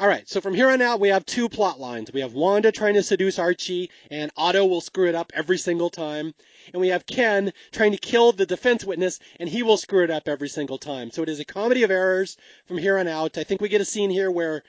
All 0.00 0.08
right, 0.08 0.26
so 0.26 0.40
from 0.40 0.54
here 0.54 0.70
on 0.70 0.80
out, 0.80 0.98
we 0.98 1.10
have 1.10 1.26
two 1.26 1.50
plot 1.50 1.78
lines. 1.78 2.10
We 2.10 2.22
have 2.22 2.32
Wanda 2.32 2.72
trying 2.72 2.94
to 2.94 3.02
seduce 3.02 3.38
Archie, 3.38 3.90
and 4.10 4.30
Otto 4.34 4.64
will 4.64 4.80
screw 4.80 5.10
it 5.10 5.14
up 5.14 5.30
every 5.34 5.58
single 5.58 5.90
time. 5.90 6.32
And 6.72 6.80
we 6.80 6.88
have 6.88 7.04
Ken 7.04 7.52
trying 7.70 7.92
to 7.92 7.98
kill 7.98 8.32
the 8.32 8.46
defense 8.46 8.82
witness, 8.82 9.20
and 9.38 9.46
he 9.46 9.62
will 9.62 9.76
screw 9.76 10.02
it 10.02 10.10
up 10.10 10.26
every 10.26 10.48
single 10.48 10.78
time. 10.78 11.10
So 11.10 11.22
it 11.22 11.28
is 11.28 11.38
a 11.38 11.44
comedy 11.44 11.82
of 11.82 11.90
errors 11.90 12.38
from 12.64 12.78
here 12.78 12.96
on 12.96 13.08
out. 13.08 13.36
I 13.36 13.44
think 13.44 13.60
we 13.60 13.68
get 13.68 13.82
a 13.82 13.84
scene 13.84 14.08
here 14.08 14.30
where 14.30 14.62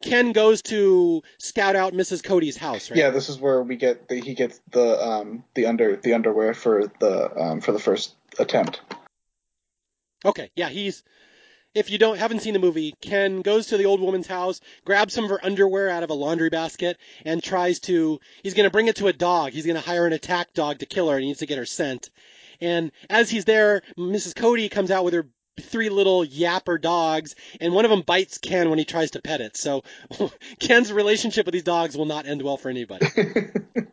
Ken 0.00 0.32
goes 0.32 0.62
to 0.62 1.22
scout 1.36 1.76
out 1.76 1.92
Mrs. 1.92 2.24
Coady's 2.24 2.56
house, 2.56 2.90
right? 2.90 2.98
Yeah, 2.98 3.10
this 3.10 3.28
is 3.28 3.38
where 3.38 3.62
we 3.62 3.76
get 3.76 4.08
the, 4.08 4.22
he 4.22 4.32
gets 4.32 4.58
the 4.70 5.06
um 5.06 5.44
the 5.52 5.66
under 5.66 5.96
the 5.96 6.14
underwear 6.14 6.54
for 6.54 6.90
the 6.98 7.38
um 7.38 7.60
for 7.60 7.72
the 7.72 7.78
first 7.78 8.14
attempt. 8.38 8.80
Okay, 10.24 10.50
yeah, 10.56 10.70
he's 10.70 11.04
if 11.74 11.90
you 11.90 11.98
don't 11.98 12.18
haven't 12.18 12.40
seen 12.40 12.54
the 12.54 12.58
movie, 12.58 12.94
Ken 13.00 13.42
goes 13.42 13.68
to 13.68 13.76
the 13.76 13.86
old 13.86 14.00
woman's 14.00 14.26
house, 14.26 14.60
grabs 14.84 15.14
some 15.14 15.24
of 15.24 15.30
her 15.30 15.44
underwear 15.44 15.88
out 15.88 16.02
of 16.02 16.10
a 16.10 16.14
laundry 16.14 16.50
basket, 16.50 16.98
and 17.24 17.42
tries 17.42 17.80
to. 17.80 18.20
He's 18.42 18.54
going 18.54 18.64
to 18.64 18.70
bring 18.70 18.88
it 18.88 18.96
to 18.96 19.08
a 19.08 19.12
dog. 19.12 19.52
He's 19.52 19.66
going 19.66 19.76
to 19.76 19.82
hire 19.82 20.06
an 20.06 20.12
attack 20.12 20.52
dog 20.54 20.78
to 20.78 20.86
kill 20.86 21.08
her. 21.08 21.16
And 21.16 21.22
he 21.22 21.28
needs 21.28 21.40
to 21.40 21.46
get 21.46 21.58
her 21.58 21.66
scent. 21.66 22.10
And 22.60 22.90
as 23.08 23.30
he's 23.30 23.44
there, 23.44 23.82
Mrs. 23.96 24.34
Coady 24.34 24.68
comes 24.68 24.90
out 24.90 25.04
with 25.04 25.14
her 25.14 25.28
three 25.60 25.88
little 25.88 26.24
yapper 26.24 26.80
dogs, 26.80 27.34
and 27.60 27.72
one 27.72 27.84
of 27.84 27.90
them 27.90 28.02
bites 28.02 28.38
Ken 28.38 28.70
when 28.70 28.78
he 28.78 28.84
tries 28.84 29.12
to 29.12 29.22
pet 29.22 29.40
it. 29.40 29.56
So 29.56 29.82
Ken's 30.60 30.92
relationship 30.92 31.46
with 31.46 31.52
these 31.52 31.62
dogs 31.62 31.96
will 31.96 32.06
not 32.06 32.26
end 32.26 32.42
well 32.42 32.56
for 32.56 32.68
anybody. 32.68 33.06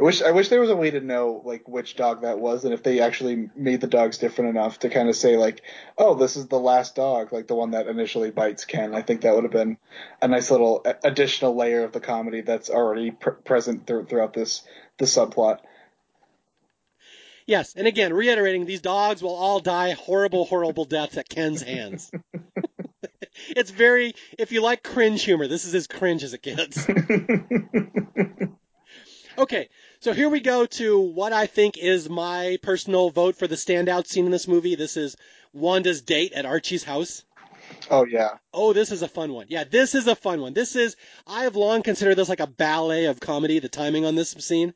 I 0.00 0.04
wish 0.04 0.22
I 0.22 0.30
wish 0.30 0.48
there 0.48 0.60
was 0.60 0.70
a 0.70 0.76
way 0.76 0.92
to 0.92 1.00
know 1.00 1.42
like 1.44 1.66
which 1.66 1.96
dog 1.96 2.22
that 2.22 2.38
was, 2.38 2.64
and 2.64 2.72
if 2.72 2.84
they 2.84 3.00
actually 3.00 3.50
made 3.56 3.80
the 3.80 3.88
dogs 3.88 4.18
different 4.18 4.50
enough 4.50 4.78
to 4.80 4.90
kind 4.90 5.08
of 5.08 5.16
say 5.16 5.36
like, 5.36 5.62
oh, 5.96 6.14
this 6.14 6.36
is 6.36 6.46
the 6.46 6.60
last 6.60 6.94
dog, 6.94 7.32
like 7.32 7.48
the 7.48 7.56
one 7.56 7.72
that 7.72 7.88
initially 7.88 8.30
bites 8.30 8.64
Ken. 8.64 8.94
I 8.94 9.02
think 9.02 9.22
that 9.22 9.34
would 9.34 9.42
have 9.42 9.52
been 9.52 9.76
a 10.22 10.28
nice 10.28 10.52
little 10.52 10.86
additional 11.02 11.56
layer 11.56 11.82
of 11.82 11.90
the 11.90 12.00
comedy 12.00 12.42
that's 12.42 12.70
already 12.70 13.10
pr- 13.10 13.30
present 13.30 13.88
th- 13.88 14.06
throughout 14.08 14.34
this 14.34 14.62
the 14.98 15.04
subplot. 15.04 15.58
Yes, 17.48 17.74
and 17.74 17.88
again, 17.88 18.12
reiterating, 18.12 18.66
these 18.66 18.82
dogs 18.82 19.22
will 19.22 19.34
all 19.34 19.58
die 19.58 19.92
horrible, 19.92 20.44
horrible 20.44 20.84
deaths 20.84 21.16
at 21.16 21.30
Ken's 21.30 21.62
hands. 21.62 22.10
it's 23.48 23.70
very, 23.70 24.14
if 24.38 24.52
you 24.52 24.62
like 24.62 24.82
cringe 24.82 25.24
humor, 25.24 25.48
this 25.48 25.64
is 25.64 25.74
as 25.74 25.86
cringe 25.86 26.22
as 26.22 26.34
it 26.34 26.42
gets. 26.42 26.86
okay, 29.38 29.70
so 30.00 30.12
here 30.12 30.28
we 30.28 30.40
go 30.40 30.66
to 30.66 30.98
what 30.98 31.32
I 31.32 31.46
think 31.46 31.76
is 31.76 32.08
my 32.08 32.58
personal 32.62 33.10
vote 33.10 33.36
for 33.36 33.46
the 33.46 33.56
standout 33.56 34.06
scene 34.06 34.26
in 34.26 34.30
this 34.30 34.46
movie. 34.46 34.74
This 34.74 34.96
is 34.96 35.16
Wanda's 35.52 36.02
date 36.02 36.32
at 36.32 36.46
Archie's 36.46 36.84
house. 36.84 37.24
Oh 37.90 38.04
yeah. 38.04 38.38
Oh, 38.52 38.72
this 38.72 38.92
is 38.92 39.02
a 39.02 39.08
fun 39.08 39.32
one. 39.32 39.46
Yeah, 39.48 39.64
this 39.64 39.94
is 39.94 40.06
a 40.06 40.16
fun 40.16 40.40
one. 40.40 40.54
This 40.54 40.76
is 40.76 40.96
I 41.26 41.44
have 41.44 41.56
long 41.56 41.82
considered 41.82 42.14
this 42.14 42.28
like 42.28 42.40
a 42.40 42.46
ballet 42.46 43.06
of 43.06 43.20
comedy. 43.20 43.58
The 43.58 43.68
timing 43.68 44.04
on 44.04 44.14
this 44.14 44.30
scene. 44.30 44.74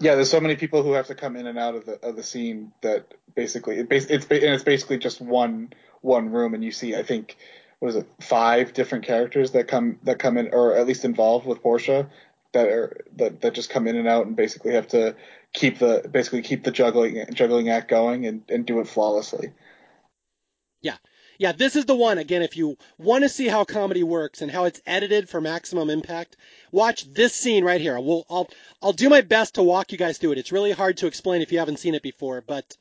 Yeah, 0.00 0.14
there's 0.14 0.30
so 0.30 0.40
many 0.40 0.54
people 0.54 0.82
who 0.82 0.92
have 0.92 1.08
to 1.08 1.14
come 1.14 1.34
in 1.34 1.46
and 1.46 1.58
out 1.58 1.74
of 1.74 1.86
the 1.86 1.94
of 2.06 2.16
the 2.16 2.22
scene 2.22 2.72
that 2.82 3.14
basically 3.34 3.78
it, 3.78 3.88
it's 3.90 4.06
and 4.06 4.22
it's 4.30 4.64
basically 4.64 4.98
just 4.98 5.20
one 5.20 5.72
one 6.02 6.30
room, 6.30 6.54
and 6.54 6.62
you 6.62 6.70
see 6.70 6.94
I 6.94 7.02
think 7.02 7.36
what 7.78 7.88
is 7.88 7.96
it 7.96 8.08
five 8.20 8.72
different 8.72 9.04
characters 9.04 9.52
that 9.52 9.68
come 9.68 9.98
that 10.04 10.18
come 10.18 10.36
in 10.36 10.50
or 10.52 10.76
at 10.76 10.86
least 10.86 11.04
involved 11.04 11.46
with 11.46 11.62
Portia 11.62 12.08
that 12.52 12.68
are 12.68 13.04
that, 13.16 13.40
that 13.40 13.54
just 13.54 13.70
come 13.70 13.86
in 13.86 13.96
and 13.96 14.08
out 14.08 14.26
and 14.26 14.36
basically 14.36 14.74
have 14.74 14.88
to 14.88 15.16
keep 15.52 15.78
the 15.78 16.08
basically 16.10 16.42
keep 16.42 16.64
the 16.64 16.70
juggling 16.70 17.24
juggling 17.32 17.68
act 17.68 17.88
going 17.88 18.26
and, 18.26 18.42
and 18.48 18.66
do 18.66 18.80
it 18.80 18.88
flawlessly. 18.88 19.52
Yeah. 20.80 20.96
Yeah, 21.40 21.52
this 21.52 21.76
is 21.76 21.84
the 21.84 21.94
one. 21.94 22.18
Again, 22.18 22.42
if 22.42 22.56
you 22.56 22.76
want 22.98 23.22
to 23.22 23.28
see 23.28 23.46
how 23.46 23.62
comedy 23.62 24.02
works 24.02 24.42
and 24.42 24.50
how 24.50 24.64
it's 24.64 24.80
edited 24.84 25.28
for 25.28 25.40
maximum 25.40 25.88
impact, 25.88 26.36
watch 26.72 27.04
this 27.12 27.32
scene 27.32 27.64
right 27.64 27.80
here. 27.80 27.98
We'll, 28.00 28.26
I'll, 28.28 28.50
I'll 28.82 28.92
do 28.92 29.08
my 29.08 29.20
best 29.20 29.54
to 29.54 29.62
walk 29.62 29.92
you 29.92 29.98
guys 29.98 30.18
through 30.18 30.32
it. 30.32 30.38
It's 30.38 30.50
really 30.50 30.72
hard 30.72 30.96
to 30.96 31.06
explain 31.06 31.40
if 31.40 31.52
you 31.52 31.60
haven't 31.60 31.78
seen 31.78 31.94
it 31.94 32.02
before, 32.02 32.42
but 32.44 32.76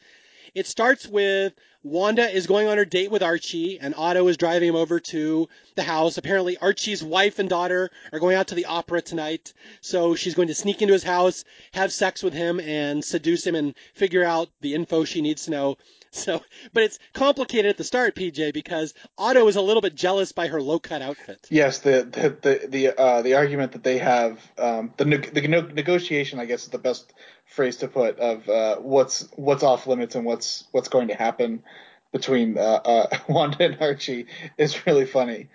it 0.58 0.66
starts 0.66 1.08
with 1.08 1.54
Wanda 1.84 2.28
is 2.28 2.48
going 2.48 2.68
on 2.68 2.80
her 2.80 2.84
date 2.84 3.12
with 3.12 3.22
Archie, 3.22 3.80
and 3.80 3.94
Otto 3.96 4.28
is 4.28 4.38
driving 4.38 4.70
him 4.70 4.76
over 4.76 5.00
to 5.00 5.48
the 5.76 5.84
house. 5.84 6.18
Apparently, 6.18 6.58
Archie's 6.58 7.04
wife 7.04 7.38
and 7.38 7.48
daughter 7.48 7.92
are 8.12 8.20
going 8.20 8.36
out 8.36 8.48
to 8.48 8.56
the 8.56 8.66
opera 8.66 9.04
tonight, 9.04 9.54
so 9.82 10.16
she's 10.16 10.34
going 10.34 10.48
to 10.48 10.56
sneak 10.56 10.82
into 10.82 10.94
his 10.94 11.04
house, 11.04 11.44
have 11.74 11.94
sex 11.94 12.24
with 12.24 12.34
him, 12.34 12.60
and 12.60 13.06
seduce 13.06 13.46
him 13.46 13.54
and 13.54 13.76
figure 13.94 14.24
out 14.24 14.50
the 14.62 14.74
info 14.74 15.04
she 15.04 15.22
needs 15.22 15.46
to 15.46 15.52
know 15.52 15.78
so, 16.24 16.42
but 16.74 16.84
it's 16.84 17.00
complicated 17.14 17.70
at 17.70 17.78
the 17.78 17.84
start, 17.84 18.16
PJ, 18.16 18.54
because 18.54 18.94
Otto 19.18 19.48
is 19.48 19.56
a 19.56 19.62
little 19.62 19.82
bit 19.82 19.96
jealous 19.96 20.32
by 20.32 20.48
her 20.48 20.62
low 20.62 20.80
cut 20.80 21.02
outfit. 21.02 21.48
Yes, 21.50 21.80
the 21.80 22.08
the 22.12 22.30
the 22.42 22.68
the, 22.68 23.00
uh, 23.00 23.22
the 23.22 23.36
argument 23.36 23.74
that 23.74 23.84
they 23.84 24.00
have, 24.00 24.40
um, 24.58 24.94
the 24.98 25.06
the 25.06 25.42
negotiation, 25.42 26.40
I 26.40 26.46
guess, 26.46 26.64
is 26.64 26.70
the 26.70 26.80
best 26.80 27.14
phrase 27.46 27.78
to 27.78 27.88
put 27.88 28.20
of 28.20 28.48
uh, 28.50 28.78
what's 28.78 29.28
what's 29.36 29.64
off 29.64 29.88
limits 29.88 30.16
and 30.16 30.26
what's 30.26 30.66
what's 30.72 30.90
going 30.90 31.10
to 31.10 31.16
happen 31.16 31.64
between 32.12 32.58
uh, 32.58 32.62
uh, 32.62 33.18
Wanda 33.30 33.64
and 33.66 33.78
Archie 33.80 34.28
is 34.58 34.86
really 34.86 35.06
funny. 35.06 35.50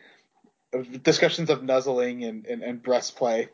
Discussions 1.03 1.51
of 1.51 1.63
nuzzling 1.63 2.25
and, 2.25 2.47
and, 2.47 2.63
and 2.63 2.83
breast 2.83 3.17
play. 3.17 3.49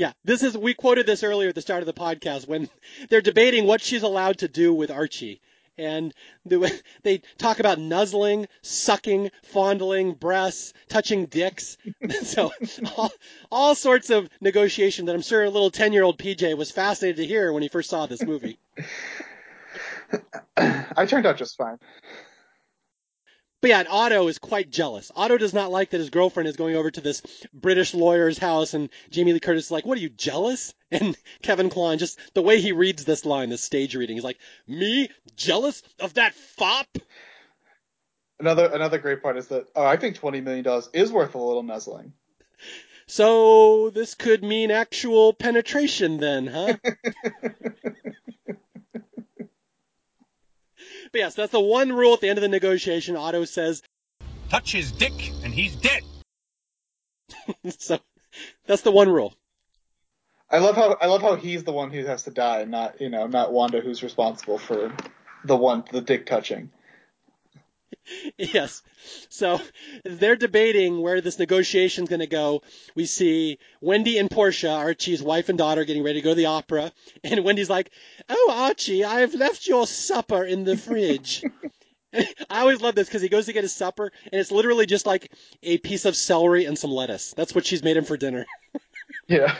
Yeah, 0.00 0.12
this 0.24 0.42
is 0.42 0.56
we 0.56 0.72
quoted 0.72 1.04
this 1.04 1.22
earlier 1.22 1.50
at 1.50 1.54
the 1.54 1.60
start 1.60 1.82
of 1.82 1.86
the 1.86 1.92
podcast 1.92 2.48
when 2.48 2.70
they're 3.10 3.20
debating 3.20 3.66
what 3.66 3.82
she's 3.82 4.02
allowed 4.02 4.38
to 4.38 4.48
do 4.48 4.72
with 4.72 4.90
Archie. 4.90 5.42
And 5.76 6.14
they 7.02 7.18
talk 7.36 7.60
about 7.60 7.78
nuzzling, 7.78 8.48
sucking, 8.62 9.30
fondling 9.42 10.14
breasts, 10.14 10.72
touching 10.88 11.26
dicks. 11.26 11.76
so 12.22 12.50
all, 12.96 13.12
all 13.52 13.74
sorts 13.74 14.08
of 14.08 14.30
negotiation 14.40 15.04
that 15.04 15.14
I'm 15.14 15.20
sure 15.20 15.44
a 15.44 15.50
little 15.50 15.70
10-year-old 15.70 16.16
PJ 16.16 16.56
was 16.56 16.70
fascinated 16.70 17.18
to 17.18 17.26
hear 17.26 17.52
when 17.52 17.62
he 17.62 17.68
first 17.68 17.90
saw 17.90 18.06
this 18.06 18.22
movie. 18.22 18.58
I 20.56 21.04
turned 21.04 21.26
out 21.26 21.36
just 21.36 21.58
fine. 21.58 21.76
But 23.60 23.70
yeah, 23.70 23.84
Otto 23.88 24.28
is 24.28 24.38
quite 24.38 24.70
jealous. 24.70 25.12
Otto 25.14 25.36
does 25.36 25.52
not 25.52 25.70
like 25.70 25.90
that 25.90 25.98
his 25.98 26.10
girlfriend 26.10 26.48
is 26.48 26.56
going 26.56 26.76
over 26.76 26.90
to 26.90 27.00
this 27.00 27.22
British 27.52 27.92
lawyer's 27.92 28.38
house, 28.38 28.72
and 28.72 28.88
Jamie 29.10 29.34
Lee 29.34 29.40
Curtis 29.40 29.66
is 29.66 29.70
like, 29.70 29.84
"What 29.84 29.98
are 29.98 30.00
you 30.00 30.08
jealous?" 30.10 30.74
And 30.92 31.16
Kevin 31.42 31.70
Kline, 31.70 31.98
just 31.98 32.18
the 32.34 32.42
way 32.42 32.60
he 32.60 32.72
reads 32.72 33.04
this 33.04 33.24
line, 33.24 33.48
this 33.48 33.62
stage 33.62 33.94
reading, 33.94 34.16
he's 34.16 34.24
like, 34.24 34.38
"Me 34.66 35.08
jealous 35.36 35.84
of 36.00 36.14
that 36.14 36.34
fop." 36.34 36.88
Another 38.40 38.66
another 38.66 38.98
great 38.98 39.22
part 39.22 39.36
is 39.36 39.48
that 39.48 39.66
oh, 39.76 39.84
I 39.84 39.96
think 39.96 40.16
twenty 40.16 40.40
million 40.40 40.64
dollars 40.64 40.88
is 40.92 41.12
worth 41.12 41.34
a 41.34 41.38
little 41.38 41.62
nuzzling. 41.62 42.14
So 43.06 43.90
this 43.90 44.14
could 44.14 44.42
mean 44.42 44.70
actual 44.70 45.32
penetration, 45.32 46.18
then, 46.18 46.46
huh? 46.46 46.76
But 51.12 51.18
yes, 51.18 51.34
that's 51.34 51.52
the 51.52 51.60
one 51.60 51.92
rule 51.92 52.14
at 52.14 52.20
the 52.20 52.28
end 52.28 52.38
of 52.38 52.42
the 52.42 52.48
negotiation. 52.48 53.16
Otto 53.16 53.44
says, 53.44 53.82
"Touch 54.48 54.72
his 54.72 54.92
dick, 54.92 55.34
and 55.42 55.54
he's 55.54 55.76
dead." 55.76 56.02
so 57.78 57.98
that's 58.66 58.82
the 58.82 58.92
one 58.92 59.08
rule. 59.08 59.34
I 60.50 60.58
love 60.58 60.76
how 60.76 60.96
I 61.00 61.06
love 61.06 61.22
how 61.22 61.36
he's 61.36 61.64
the 61.64 61.72
one 61.72 61.90
who 61.90 62.04
has 62.04 62.24
to 62.24 62.30
die, 62.30 62.64
not 62.64 63.00
you 63.00 63.08
know, 63.08 63.26
not 63.26 63.52
Wanda 63.52 63.80
who's 63.80 64.02
responsible 64.02 64.58
for 64.58 64.94
the 65.44 65.56
one 65.56 65.84
the 65.90 66.00
dick 66.00 66.26
touching. 66.26 66.70
yes. 68.38 68.82
So 69.28 69.60
they're 70.04 70.36
debating 70.36 71.00
where 71.00 71.20
this 71.20 71.38
negotiation 71.38 72.04
is 72.04 72.10
going 72.10 72.20
to 72.20 72.26
go. 72.26 72.62
We 72.94 73.06
see 73.06 73.58
Wendy 73.80 74.18
and 74.18 74.30
Portia, 74.30 74.70
Archie's 74.70 75.22
wife 75.22 75.48
and 75.48 75.58
daughter, 75.58 75.84
getting 75.84 76.02
ready 76.02 76.20
to 76.20 76.24
go 76.24 76.30
to 76.30 76.34
the 76.34 76.46
opera. 76.46 76.92
And 77.24 77.44
Wendy's 77.44 77.70
like, 77.70 77.90
Oh, 78.28 78.50
Archie, 78.52 79.04
I've 79.04 79.34
left 79.34 79.66
your 79.66 79.86
supper 79.86 80.44
in 80.44 80.64
the 80.64 80.76
fridge. 80.76 81.44
I 82.12 82.60
always 82.60 82.80
love 82.80 82.94
this 82.94 83.08
because 83.08 83.22
he 83.22 83.28
goes 83.28 83.46
to 83.46 83.52
get 83.52 83.62
his 83.62 83.74
supper, 83.74 84.10
and 84.32 84.40
it's 84.40 84.50
literally 84.50 84.84
just 84.86 85.06
like 85.06 85.30
a 85.62 85.78
piece 85.78 86.04
of 86.06 86.16
celery 86.16 86.64
and 86.64 86.76
some 86.76 86.90
lettuce. 86.90 87.32
That's 87.36 87.54
what 87.54 87.64
she's 87.64 87.84
made 87.84 87.96
him 87.96 88.04
for 88.04 88.16
dinner. 88.16 88.46
yeah. 89.28 89.54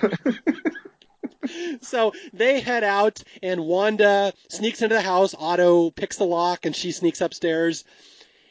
so 1.80 2.12
they 2.32 2.60
head 2.60 2.82
out, 2.82 3.22
and 3.42 3.64
Wanda 3.64 4.32
sneaks 4.48 4.82
into 4.82 4.96
the 4.96 5.00
house. 5.00 5.32
Otto 5.38 5.90
picks 5.90 6.16
the 6.16 6.24
lock, 6.24 6.66
and 6.66 6.74
she 6.74 6.90
sneaks 6.90 7.20
upstairs. 7.20 7.84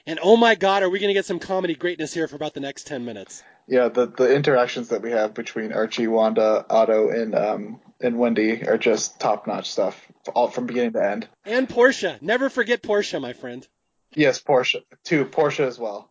And 0.10 0.18
oh 0.24 0.36
my 0.36 0.56
God, 0.56 0.82
are 0.82 0.90
we 0.90 0.98
going 0.98 1.10
to 1.10 1.14
get 1.14 1.28
some 1.28 1.38
comedy 1.38 1.76
greatness 1.76 2.12
here 2.12 2.28
for 2.28 2.36
about 2.36 2.56
the 2.56 2.60
next 2.60 2.88
10 2.88 3.06
minutes? 3.06 3.44
Yeah, 3.68 3.90
the, 3.90 4.08
the 4.08 4.34
interactions 4.34 4.88
that 4.88 5.04
we 5.04 5.12
have 5.12 5.36
between 5.36 5.72
Archie, 5.72 6.08
Wanda, 6.08 6.66
Otto, 6.68 7.10
and 7.10 7.36
um, 7.36 7.80
and 8.02 8.18
Wendy 8.18 8.68
are 8.68 8.80
just 8.80 9.20
top 9.20 9.46
notch 9.46 9.70
stuff, 9.70 10.04
all 10.34 10.48
from 10.48 10.66
beginning 10.66 10.94
to 10.94 11.06
end. 11.06 11.28
And 11.46 11.70
Portia. 11.70 12.18
Never 12.22 12.50
forget 12.50 12.82
Portia, 12.82 13.20
my 13.20 13.34
friend. 13.34 13.68
Yes, 14.16 14.40
Portia. 14.40 14.80
Too. 15.04 15.26
Portia 15.26 15.68
as 15.68 15.78
well. 15.78 16.10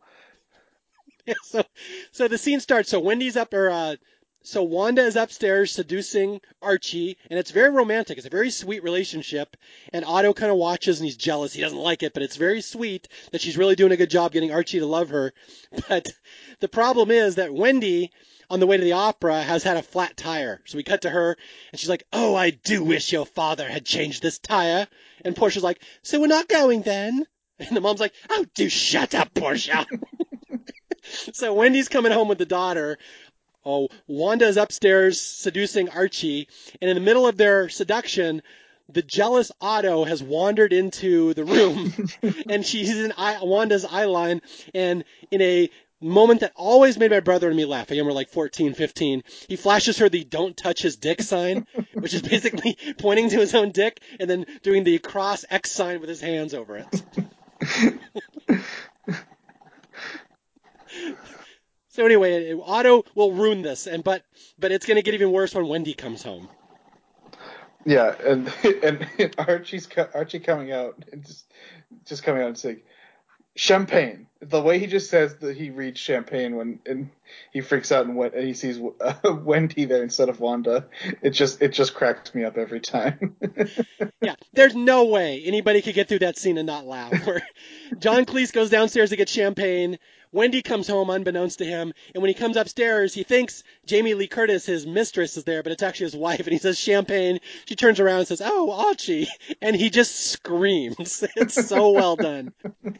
Yeah, 1.26 1.34
so, 1.42 1.64
so 2.12 2.28
the 2.28 2.38
scene 2.38 2.60
starts. 2.60 2.90
So 2.90 3.00
Wendy's 3.00 3.36
up, 3.36 3.52
or 3.52 3.68
uh, 3.68 3.96
so 4.42 4.62
Wanda 4.62 5.02
is 5.02 5.16
upstairs 5.16 5.72
seducing 5.72 6.40
Archie, 6.62 7.18
and 7.28 7.38
it's 7.38 7.50
very 7.50 7.70
romantic. 7.70 8.18
It's 8.18 8.26
a 8.26 8.30
very 8.30 8.50
sweet 8.50 8.82
relationship. 8.82 9.56
And 9.92 10.04
Otto 10.04 10.32
kind 10.32 10.50
of 10.50 10.56
watches 10.56 11.00
and 11.00 11.06
he's 11.06 11.16
jealous. 11.16 11.52
He 11.52 11.60
doesn't 11.60 11.78
like 11.78 12.02
it, 12.02 12.14
but 12.14 12.22
it's 12.22 12.36
very 12.36 12.60
sweet 12.60 13.08
that 13.32 13.40
she's 13.40 13.58
really 13.58 13.74
doing 13.74 13.92
a 13.92 13.96
good 13.96 14.10
job 14.10 14.32
getting 14.32 14.52
Archie 14.52 14.78
to 14.78 14.86
love 14.86 15.10
her. 15.10 15.32
But 15.88 16.12
the 16.60 16.68
problem 16.68 17.10
is 17.10 17.34
that 17.34 17.52
Wendy, 17.52 18.10
on 18.48 18.60
the 18.60 18.66
way 18.66 18.76
to 18.76 18.84
the 18.84 18.92
opera, 18.92 19.42
has 19.42 19.64
had 19.64 19.76
a 19.76 19.82
flat 19.82 20.16
tire. 20.16 20.62
So 20.66 20.76
we 20.76 20.82
cut 20.82 21.02
to 21.02 21.10
her, 21.10 21.36
and 21.72 21.80
she's 21.80 21.88
like, 21.88 22.04
"Oh, 22.12 22.34
I 22.34 22.50
do 22.50 22.82
wish 22.84 23.12
your 23.12 23.26
father 23.26 23.68
had 23.68 23.84
changed 23.84 24.22
this 24.22 24.38
tire." 24.38 24.86
And 25.24 25.36
Portia's 25.36 25.62
like, 25.62 25.82
"So 26.02 26.20
we're 26.20 26.26
not 26.26 26.48
going 26.48 26.82
then?" 26.82 27.26
And 27.58 27.76
the 27.76 27.80
mom's 27.80 28.00
like, 28.00 28.14
"Oh, 28.30 28.46
do 28.54 28.68
shut 28.68 29.14
up, 29.14 29.34
Portia." 29.34 29.84
so 31.32 31.54
Wendy's 31.54 31.88
coming 31.88 32.12
home 32.12 32.28
with 32.28 32.38
the 32.38 32.46
daughter 32.46 32.98
Oh, 33.70 33.90
Wanda's 34.06 34.56
upstairs 34.56 35.20
seducing 35.20 35.90
Archie, 35.90 36.48
and 36.80 36.88
in 36.88 36.94
the 36.94 37.02
middle 37.02 37.26
of 37.26 37.36
their 37.36 37.68
seduction, 37.68 38.40
the 38.88 39.02
jealous 39.02 39.52
Otto 39.60 40.04
has 40.04 40.22
wandered 40.22 40.72
into 40.72 41.34
the 41.34 41.44
room, 41.44 41.92
and 42.48 42.64
she's 42.64 42.98
in 42.98 43.12
I, 43.18 43.44
Wanda's 43.44 43.84
eye 43.84 44.06
line, 44.06 44.40
and 44.74 45.04
in 45.30 45.42
a 45.42 45.68
moment 46.00 46.40
that 46.40 46.52
always 46.56 46.96
made 46.96 47.10
my 47.10 47.20
brother 47.20 47.48
and 47.48 47.56
me 47.58 47.66
laugh. 47.66 47.90
Again, 47.90 48.06
we're 48.06 48.12
like 48.12 48.30
14, 48.30 48.72
15. 48.72 49.22
He 49.48 49.56
flashes 49.56 49.98
her 49.98 50.08
the 50.08 50.24
"Don't 50.24 50.56
touch 50.56 50.80
his 50.80 50.96
dick" 50.96 51.20
sign, 51.20 51.66
which 51.92 52.14
is 52.14 52.22
basically 52.22 52.78
pointing 52.98 53.28
to 53.28 53.38
his 53.38 53.54
own 53.54 53.72
dick 53.72 54.00
and 54.18 54.30
then 54.30 54.46
doing 54.62 54.84
the 54.84 54.98
cross 54.98 55.44
X 55.50 55.72
sign 55.72 56.00
with 56.00 56.08
his 56.08 56.22
hands 56.22 56.54
over 56.54 56.78
it. 56.78 57.02
so 61.98 62.06
anyway, 62.06 62.54
Otto 62.64 63.04
will 63.16 63.32
ruin 63.32 63.62
this, 63.62 63.88
and 63.88 64.04
but 64.04 64.22
but 64.56 64.70
it's 64.70 64.86
going 64.86 64.98
to 64.98 65.02
get 65.02 65.14
even 65.14 65.32
worse 65.32 65.52
when 65.52 65.66
Wendy 65.66 65.94
comes 65.94 66.22
home. 66.22 66.48
Yeah, 67.84 68.14
and 68.24 68.52
and 68.84 69.34
Archie's 69.36 69.88
Archie 70.14 70.38
coming 70.38 70.70
out 70.70 71.04
and 71.10 71.26
just 71.26 71.52
just 72.04 72.22
coming 72.22 72.42
out 72.42 72.48
and 72.50 72.56
saying 72.56 72.82
champagne. 73.56 74.28
The 74.38 74.62
way 74.62 74.78
he 74.78 74.86
just 74.86 75.10
says 75.10 75.38
that 75.38 75.56
he 75.56 75.70
reads 75.70 75.98
champagne 75.98 76.54
when 76.54 76.78
and 76.86 77.10
he 77.52 77.62
freaks 77.62 77.90
out 77.90 78.06
and, 78.06 78.16
and 78.16 78.46
he 78.46 78.54
sees 78.54 78.78
uh, 79.00 79.14
Wendy 79.42 79.84
there 79.84 80.04
instead 80.04 80.28
of 80.28 80.38
Wanda, 80.38 80.86
it 81.20 81.30
just 81.30 81.60
it 81.60 81.72
just 81.72 81.94
cracks 81.94 82.32
me 82.32 82.44
up 82.44 82.56
every 82.58 82.78
time. 82.78 83.34
yeah, 84.20 84.36
there's 84.52 84.76
no 84.76 85.06
way 85.06 85.42
anybody 85.44 85.82
could 85.82 85.96
get 85.96 86.08
through 86.08 86.20
that 86.20 86.38
scene 86.38 86.58
and 86.58 86.66
not 86.68 86.86
laugh. 86.86 87.26
Where 87.26 87.42
John 87.98 88.24
Cleese 88.24 88.52
goes 88.52 88.70
downstairs 88.70 89.10
to 89.10 89.16
get 89.16 89.28
champagne, 89.28 89.98
Wendy 90.32 90.62
comes 90.62 90.88
home 90.88 91.10
unbeknownst 91.10 91.58
to 91.58 91.64
him, 91.64 91.92
and 92.14 92.22
when 92.22 92.28
he 92.28 92.34
comes 92.34 92.56
upstairs, 92.56 93.14
he 93.14 93.22
thinks 93.22 93.62
Jamie 93.86 94.14
Lee 94.14 94.26
Curtis, 94.26 94.66
his 94.66 94.86
mistress, 94.86 95.36
is 95.36 95.44
there, 95.44 95.62
but 95.62 95.72
it's 95.72 95.82
actually 95.82 96.06
his 96.06 96.16
wife, 96.16 96.40
and 96.40 96.52
he 96.52 96.58
says 96.58 96.78
champagne. 96.78 97.40
She 97.66 97.76
turns 97.76 98.00
around 98.00 98.20
and 98.20 98.28
says, 98.28 98.42
"Oh, 98.44 98.70
Archie," 98.70 99.28
and 99.62 99.74
he 99.74 99.90
just 99.90 100.14
screams. 100.16 101.24
It's 101.36 101.68
so 101.68 101.90
well 101.90 102.16
done. 102.16 102.52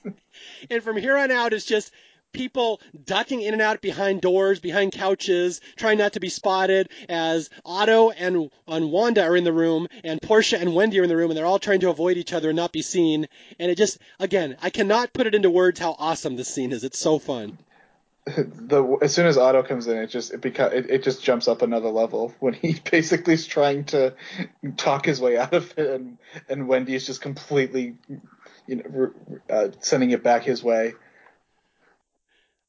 And 0.71 0.85
from 0.85 0.97
here 0.97 1.17
on 1.17 1.33
out, 1.33 1.53
it's 1.53 1.65
just 1.65 1.93
people 2.33 2.81
ducking 3.05 3.43
in 3.43 3.53
and 3.53 3.63
out 3.63 3.81
behind 3.81 4.21
doors, 4.21 4.61
behind 4.61 4.93
couches, 4.93 5.61
trying 5.77 5.99
not 5.99 6.15
to 6.15 6.21
be 6.21 6.29
spotted 6.29 6.89
as 7.09 7.51
Otto 7.65 8.11
and, 8.11 8.51
and 8.67 8.91
Wanda 8.93 9.25
are 9.25 9.37
in 9.37 9.45
the 9.45 9.53
room 9.53 9.89
and 10.05 10.21
Portia 10.21 10.59
and 10.59 10.75
Wendy 10.75 11.01
are 11.01 11.03
in 11.03 11.09
the 11.09 11.17
room 11.17 11.31
and 11.31 11.39
they're 11.39 11.47
all 11.47 11.59
trying 11.59 11.81
to 11.81 11.91
avoid 11.91 12.17
each 12.17 12.33
other 12.33 12.51
and 12.51 12.57
not 12.57 12.73
be 12.73 12.83
seen. 12.83 13.29
And 13.59 13.71
it 13.71 13.77
just, 13.77 13.99
again, 14.19 14.57
I 14.63 14.71
cannot 14.71 15.13
put 15.13 15.27
it 15.27 15.35
into 15.35 15.51
words 15.51 15.81
how 15.81 15.97
awesome 15.99 16.37
this 16.37 16.49
scene 16.49 16.73
is. 16.73 16.85
It's 16.85 16.99
so 16.99 17.19
fun. 17.19 17.59
The, 18.37 18.99
as 19.01 19.15
soon 19.15 19.25
as 19.25 19.39
Otto 19.39 19.63
comes 19.63 19.87
in, 19.87 19.97
it 19.97 20.09
just 20.09 20.35
it, 20.35 20.43
beca- 20.43 20.73
it, 20.73 20.91
it 20.91 21.03
just 21.03 21.23
jumps 21.23 21.49
up 21.49 21.63
another 21.63 21.89
level 21.89 22.35
when 22.41 22.53
he 22.53 22.79
basically 22.91 23.33
is 23.33 23.47
trying 23.47 23.85
to 23.87 24.15
talk 24.77 25.07
his 25.07 25.19
way 25.19 25.39
out 25.39 25.55
of 25.55 25.73
it, 25.79 25.91
and 25.91 26.19
and 26.47 26.69
Wendy 26.69 26.95
is 26.95 27.07
just 27.07 27.23
completely, 27.23 27.97
you 28.67 28.77
know, 28.77 29.11
uh, 29.49 29.69
sending 29.81 30.11
it 30.11 30.23
back 30.23 30.43
his 30.43 30.63
way. 30.63 30.93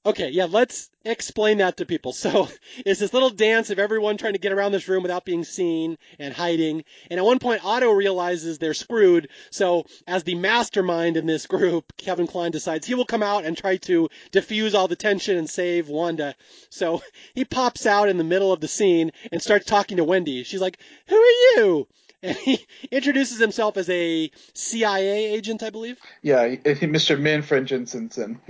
Okay, 0.06 0.30
yeah, 0.30 0.46
let's 0.46 0.90
explain 1.04 1.58
that 1.58 1.78
to 1.78 1.86
people. 1.86 2.14
So 2.20 2.50
it's 2.86 3.00
this 3.00 3.14
little 3.14 3.30
dance 3.30 3.70
of 3.70 3.80
everyone 3.80 4.18
trying 4.18 4.34
to 4.34 4.40
get 4.40 4.52
around 4.52 4.74
this 4.74 4.88
room 4.88 5.04
without 5.04 5.24
being 5.24 5.46
seen 5.46 5.98
and 6.20 6.34
hiding. 6.34 6.84
And 7.10 7.18
at 7.18 7.26
one 7.26 7.40
point, 7.40 7.64
Otto 7.64 7.92
realizes 7.92 8.58
they're 8.58 8.74
screwed. 8.74 9.30
So 9.52 9.86
as 10.06 10.24
the 10.24 10.36
mastermind 10.36 11.16
in 11.16 11.26
this 11.26 11.48
group, 11.48 11.94
Kevin 11.98 12.28
Kline 12.28 12.52
decides 12.52 12.86
he 12.86 12.96
will 12.96 13.06
come 13.06 13.24
out 13.24 13.46
and 13.46 13.58
try 13.58 13.78
to 13.78 14.10
diffuse 14.32 14.76
all 14.76 14.88
the 14.90 14.98
tension 14.98 15.38
and 15.38 15.50
save 15.50 15.88
Wanda. 15.88 16.36
So 16.70 17.02
he 17.34 17.46
pops 17.46 17.86
out 17.86 18.10
in 18.10 18.18
the 18.18 18.24
middle 18.24 18.52
of 18.52 18.60
the 18.60 18.68
scene 18.68 19.12
and 19.32 19.42
starts 19.42 19.66
talking 19.66 19.98
to 19.98 20.04
Wendy. 20.04 20.44
She's 20.44 20.62
like, 20.62 20.80
"Who 21.08 21.16
are 21.16 21.56
you?" 21.56 21.88
And 22.22 22.36
he 22.36 22.66
introduces 22.92 23.40
himself 23.40 23.78
as 23.78 23.90
a 23.90 24.30
CIA 24.54 25.34
agent, 25.34 25.64
I 25.64 25.70
believe. 25.70 25.98
Yeah, 26.22 26.48
Mr. 26.48 27.18
Manfred 27.18 27.66
Jensen. 27.66 28.42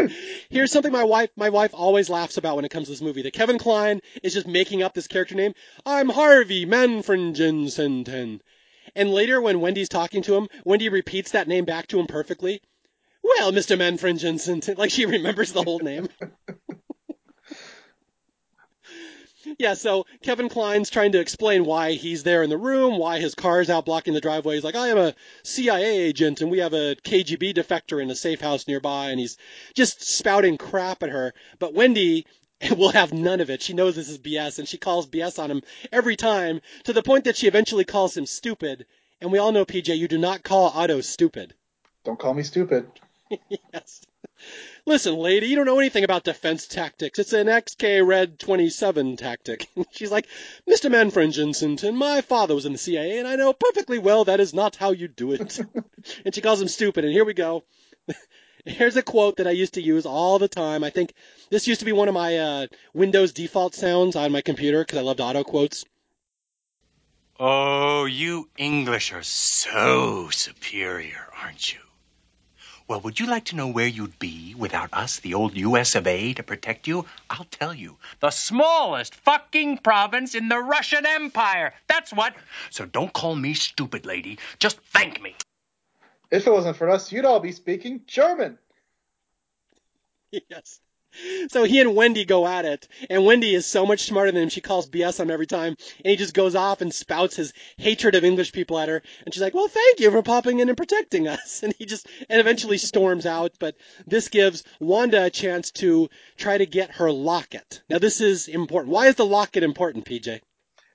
Here's 0.50 0.72
something 0.72 0.92
my 0.92 1.04
wife 1.04 1.30
my 1.36 1.50
wife 1.50 1.72
always 1.74 2.10
laughs 2.10 2.36
about 2.36 2.56
when 2.56 2.64
it 2.64 2.70
comes 2.70 2.86
to 2.86 2.92
this 2.92 3.02
movie. 3.02 3.22
That 3.22 3.32
Kevin 3.32 3.58
Kline 3.58 4.00
is 4.22 4.34
just 4.34 4.46
making 4.46 4.82
up 4.82 4.94
this 4.94 5.06
character 5.06 5.34
name. 5.34 5.54
I'm 5.84 6.08
Harvey 6.08 6.66
Manfredjensen. 6.66 8.40
And 8.94 9.10
later 9.10 9.40
when 9.40 9.60
Wendy's 9.60 9.88
talking 9.88 10.22
to 10.22 10.36
him, 10.36 10.48
Wendy 10.64 10.88
repeats 10.88 11.32
that 11.32 11.48
name 11.48 11.64
back 11.64 11.86
to 11.88 12.00
him 12.00 12.06
perfectly. 12.06 12.60
Well, 13.22 13.52
Mr. 13.52 13.78
Manfredjensen, 13.78 14.76
like 14.76 14.90
she 14.90 15.06
remembers 15.06 15.52
the 15.52 15.62
whole 15.62 15.78
name. 15.78 16.08
yeah, 19.58 19.74
so 19.74 20.06
Kevin 20.22 20.48
Kline's 20.48 20.90
trying 20.90 21.12
to 21.12 21.20
explain 21.20 21.64
why 21.64 21.92
he's 21.92 22.22
there 22.22 22.42
in 22.42 22.50
the 22.50 22.58
room, 22.58 22.98
why 22.98 23.18
his 23.18 23.34
car's 23.34 23.70
out 23.70 23.84
blocking 23.84 24.14
the 24.14 24.20
driveway. 24.20 24.54
He's 24.54 24.64
like, 24.64 24.74
I 24.74 24.88
am 24.88 24.98
a 24.98 25.14
CIA 25.42 25.98
agent 25.98 26.40
and 26.40 26.50
we 26.50 26.58
have 26.58 26.72
a 26.72 26.96
KGB 26.96 27.54
defector 27.54 28.02
in 28.02 28.10
a 28.10 28.14
safe 28.14 28.40
house 28.40 28.66
nearby, 28.66 29.10
and 29.10 29.20
he's 29.20 29.36
just 29.74 30.02
spouting 30.02 30.58
crap 30.58 31.02
at 31.02 31.10
her. 31.10 31.34
But 31.58 31.74
Wendy 31.74 32.26
will 32.76 32.90
have 32.90 33.12
none 33.12 33.40
of 33.40 33.50
it. 33.50 33.62
She 33.62 33.72
knows 33.72 33.96
this 33.96 34.08
is 34.08 34.18
BS, 34.18 34.58
and 34.58 34.68
she 34.68 34.78
calls 34.78 35.08
BS 35.08 35.42
on 35.42 35.50
him 35.50 35.62
every 35.90 36.16
time, 36.16 36.60
to 36.84 36.92
the 36.92 37.02
point 37.02 37.24
that 37.24 37.36
she 37.36 37.48
eventually 37.48 37.84
calls 37.84 38.16
him 38.16 38.26
stupid. 38.26 38.86
And 39.20 39.30
we 39.32 39.38
all 39.38 39.52
know, 39.52 39.64
PJ, 39.64 39.96
you 39.96 40.08
do 40.08 40.18
not 40.18 40.42
call 40.42 40.72
Otto 40.74 41.00
stupid. 41.00 41.54
Don't 42.04 42.18
call 42.18 42.34
me 42.34 42.42
stupid. 42.42 42.86
yes. 43.72 44.02
Listen, 44.84 45.14
lady, 45.14 45.46
you 45.46 45.54
don't 45.54 45.66
know 45.66 45.78
anything 45.78 46.02
about 46.02 46.24
defense 46.24 46.66
tactics. 46.66 47.20
It's 47.20 47.32
an 47.32 47.46
XK 47.46 48.04
Red 48.04 48.40
27 48.40 49.16
tactic. 49.16 49.68
And 49.76 49.86
She's 49.92 50.10
like, 50.10 50.26
Mr. 50.68 50.90
Manfredjensen, 50.90 51.94
my 51.94 52.20
father 52.20 52.54
was 52.56 52.66
in 52.66 52.72
the 52.72 52.78
CIA, 52.78 53.18
and 53.18 53.28
I 53.28 53.36
know 53.36 53.52
perfectly 53.52 54.00
well 54.00 54.24
that 54.24 54.40
is 54.40 54.52
not 54.52 54.74
how 54.74 54.90
you 54.90 55.06
do 55.06 55.32
it. 55.32 55.60
and 56.24 56.34
she 56.34 56.40
calls 56.40 56.60
him 56.60 56.66
stupid, 56.66 57.04
and 57.04 57.12
here 57.12 57.24
we 57.24 57.32
go. 57.32 57.62
Here's 58.64 58.96
a 58.96 59.02
quote 59.02 59.36
that 59.36 59.46
I 59.46 59.52
used 59.52 59.74
to 59.74 59.82
use 59.82 60.04
all 60.04 60.40
the 60.40 60.48
time. 60.48 60.82
I 60.82 60.90
think 60.90 61.14
this 61.50 61.68
used 61.68 61.80
to 61.80 61.86
be 61.86 61.92
one 61.92 62.08
of 62.08 62.14
my 62.14 62.38
uh, 62.38 62.66
Windows 62.92 63.32
default 63.32 63.74
sounds 63.74 64.16
on 64.16 64.32
my 64.32 64.40
computer 64.40 64.80
because 64.80 64.98
I 64.98 65.02
loved 65.02 65.20
Otto 65.20 65.44
quotes. 65.44 65.84
Oh, 67.38 68.04
you 68.04 68.48
English 68.56 69.12
are 69.12 69.22
so 69.22 70.30
superior, 70.30 71.28
aren't 71.40 71.72
you? 71.72 71.80
Well, 72.88 73.00
would 73.00 73.20
you 73.20 73.26
like 73.26 73.46
to 73.46 73.56
know 73.56 73.68
where 73.68 73.86
you'd 73.86 74.18
be 74.18 74.54
without 74.56 74.90
us, 74.92 75.20
the 75.20 75.34
old 75.34 75.56
US 75.56 75.94
of 75.94 76.06
A, 76.06 76.34
to 76.34 76.42
protect 76.42 76.86
you? 76.86 77.06
I'll 77.30 77.46
tell 77.50 77.72
you. 77.72 77.96
The 78.20 78.30
smallest 78.30 79.14
fucking 79.14 79.78
province 79.78 80.34
in 80.34 80.48
the 80.48 80.58
Russian 80.58 81.06
Empire. 81.06 81.74
That's 81.88 82.12
what. 82.12 82.34
So 82.70 82.84
don't 82.84 83.12
call 83.12 83.34
me 83.34 83.54
stupid, 83.54 84.06
lady. 84.06 84.38
Just 84.58 84.78
thank 84.92 85.22
me. 85.22 85.34
If 86.30 86.46
it 86.46 86.50
wasn't 86.50 86.76
for 86.76 86.88
us, 86.88 87.12
you'd 87.12 87.24
all 87.24 87.40
be 87.40 87.52
speaking 87.52 88.02
German. 88.06 88.58
Yes. 90.48 90.80
So 91.48 91.64
he 91.64 91.80
and 91.80 91.94
Wendy 91.94 92.24
go 92.24 92.46
at 92.46 92.64
it, 92.64 92.88
and 93.10 93.24
Wendy 93.24 93.54
is 93.54 93.66
so 93.66 93.84
much 93.84 94.00
smarter 94.04 94.32
than 94.32 94.44
him. 94.44 94.48
She 94.48 94.60
calls 94.60 94.88
BS 94.88 95.20
on 95.20 95.26
him 95.26 95.30
every 95.30 95.46
time, 95.46 95.76
and 96.04 96.10
he 96.10 96.16
just 96.16 96.34
goes 96.34 96.54
off 96.54 96.80
and 96.80 96.92
spouts 96.92 97.36
his 97.36 97.52
hatred 97.76 98.14
of 98.14 98.24
English 98.24 98.52
people 98.52 98.78
at 98.78 98.88
her. 98.88 99.02
And 99.24 99.32
she's 99.32 99.42
like, 99.42 99.54
"Well, 99.54 99.68
thank 99.68 100.00
you 100.00 100.10
for 100.10 100.22
popping 100.22 100.60
in 100.60 100.68
and 100.68 100.76
protecting 100.76 101.28
us." 101.28 101.62
And 101.62 101.74
he 101.78 101.86
just 101.86 102.06
and 102.28 102.40
eventually 102.40 102.78
storms 102.78 103.26
out. 103.26 103.52
But 103.58 103.76
this 104.06 104.28
gives 104.28 104.64
Wanda 104.80 105.24
a 105.24 105.30
chance 105.30 105.70
to 105.72 106.08
try 106.36 106.58
to 106.58 106.66
get 106.66 106.92
her 106.92 107.12
locket. 107.12 107.82
Now, 107.88 107.98
this 107.98 108.20
is 108.20 108.48
important. 108.48 108.92
Why 108.92 109.06
is 109.08 109.14
the 109.14 109.26
locket 109.26 109.62
important, 109.62 110.04
PJ? 110.04 110.40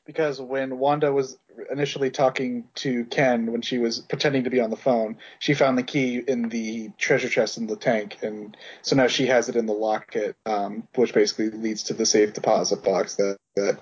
because 0.08 0.42
when 0.42 0.80
Wanda 0.80 1.12
was 1.12 1.38
initially 1.72 2.10
talking 2.10 2.66
to 2.76 3.06
Ken 3.06 3.52
when 3.52 3.62
she 3.62 3.78
was 3.78 4.00
pretending 4.00 4.44
to 4.44 4.50
be 4.50 4.60
on 4.60 4.70
the 4.70 4.78
phone, 4.78 5.18
she 5.40 5.54
found 5.54 5.78
the 5.78 5.84
key 5.84 6.18
in 6.28 6.50
the 6.50 6.92
treasure 6.98 7.30
chest 7.30 7.58
in 7.58 7.68
the 7.68 7.76
tank, 7.76 8.18
and 8.22 8.56
so 8.82 8.96
now 8.96 9.08
she 9.08 9.28
has 9.28 9.50
it 9.50 9.56
in 9.56 9.66
the 9.66 9.74
locket, 9.74 10.36
um, 10.46 10.88
which 10.96 11.14
basically 11.14 11.50
leads 11.50 11.84
to 11.84 11.94
the 11.94 12.06
safe 12.06 12.34
deposit 12.34 12.84
box 12.84 13.16
that 13.16 13.38
that 13.56 13.80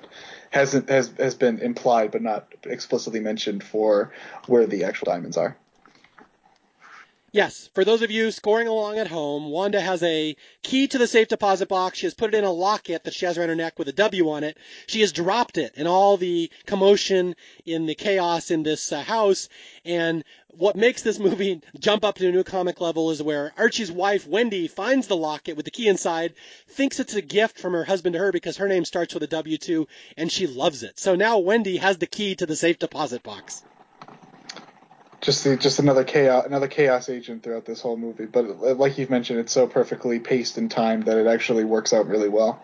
hasn't 0.51 0.89
has 0.89 1.11
has 1.17 1.35
been 1.35 1.59
implied 1.59 2.11
but 2.11 2.21
not 2.21 2.47
explicitly 2.65 3.19
mentioned 3.19 3.63
for 3.63 4.13
where 4.47 4.65
the 4.65 4.83
actual 4.85 5.05
diamonds 5.05 5.37
are. 5.37 5.57
Yes, 7.35 7.69
for 7.73 7.83
those 7.83 8.01
of 8.01 8.11
you 8.11 8.31
scoring 8.31 8.69
along 8.69 8.97
at 8.97 9.09
home, 9.09 9.49
Wanda 9.49 9.81
has 9.81 10.01
a 10.03 10.37
key 10.63 10.87
to 10.87 10.97
the 10.97 11.05
safe 11.05 11.27
deposit 11.27 11.67
box. 11.67 11.97
She 11.97 12.05
has 12.05 12.13
put 12.13 12.33
it 12.33 12.37
in 12.37 12.45
a 12.45 12.49
locket 12.49 13.03
that 13.03 13.13
she 13.13 13.25
has 13.25 13.37
around 13.37 13.49
her 13.49 13.55
neck 13.55 13.77
with 13.77 13.89
a 13.89 13.91
W 13.91 14.29
on 14.29 14.45
it. 14.45 14.57
She 14.87 15.01
has 15.01 15.11
dropped 15.11 15.57
it 15.57 15.73
in 15.75 15.85
all 15.85 16.15
the 16.15 16.49
commotion, 16.65 17.35
in 17.65 17.87
the 17.87 17.93
chaos 17.93 18.51
in 18.51 18.63
this 18.63 18.93
uh, 18.93 19.01
house. 19.01 19.49
And 19.83 20.23
what 20.47 20.77
makes 20.77 21.01
this 21.01 21.19
movie 21.27 21.59
jump 21.77 22.05
up 22.05 22.15
to 22.19 22.29
a 22.29 22.31
new 22.31 22.45
comic 22.45 22.79
level 22.79 23.11
is 23.11 23.21
where 23.21 23.51
Archie's 23.57 23.91
wife, 23.91 24.25
Wendy, 24.25 24.69
finds 24.69 25.07
the 25.07 25.17
locket 25.17 25.57
with 25.57 25.65
the 25.65 25.71
key 25.71 25.89
inside, 25.89 26.35
thinks 26.69 27.01
it's 27.01 27.15
a 27.15 27.21
gift 27.21 27.59
from 27.59 27.73
her 27.73 27.83
husband 27.83 28.13
to 28.13 28.19
her 28.19 28.31
because 28.31 28.55
her 28.55 28.69
name 28.69 28.85
starts 28.85 29.13
with 29.13 29.23
a 29.23 29.27
W 29.27 29.57
too, 29.57 29.89
and 30.15 30.31
she 30.31 30.47
loves 30.47 30.83
it. 30.83 30.97
So 30.97 31.15
now 31.15 31.39
Wendy 31.39 31.75
has 31.75 31.97
the 31.97 32.07
key 32.07 32.35
to 32.35 32.45
the 32.45 32.55
safe 32.55 32.79
deposit 32.79 33.23
box 33.23 33.61
just 35.21 35.43
the, 35.43 35.57
just 35.57 35.79
another 35.79 36.03
chaos 36.03 36.45
another 36.45 36.67
chaos 36.67 37.09
agent 37.09 37.43
throughout 37.43 37.65
this 37.65 37.81
whole 37.81 37.97
movie. 37.97 38.25
But 38.25 38.45
uh, 38.45 38.75
like 38.75 38.97
you've 38.97 39.09
mentioned, 39.09 39.39
it's 39.39 39.51
so 39.51 39.67
perfectly 39.67 40.19
paced 40.19 40.57
and 40.57 40.69
timed 40.69 41.05
that 41.05 41.17
it 41.17 41.27
actually 41.27 41.63
works 41.63 41.93
out 41.93 42.07
really 42.07 42.29
well. 42.29 42.61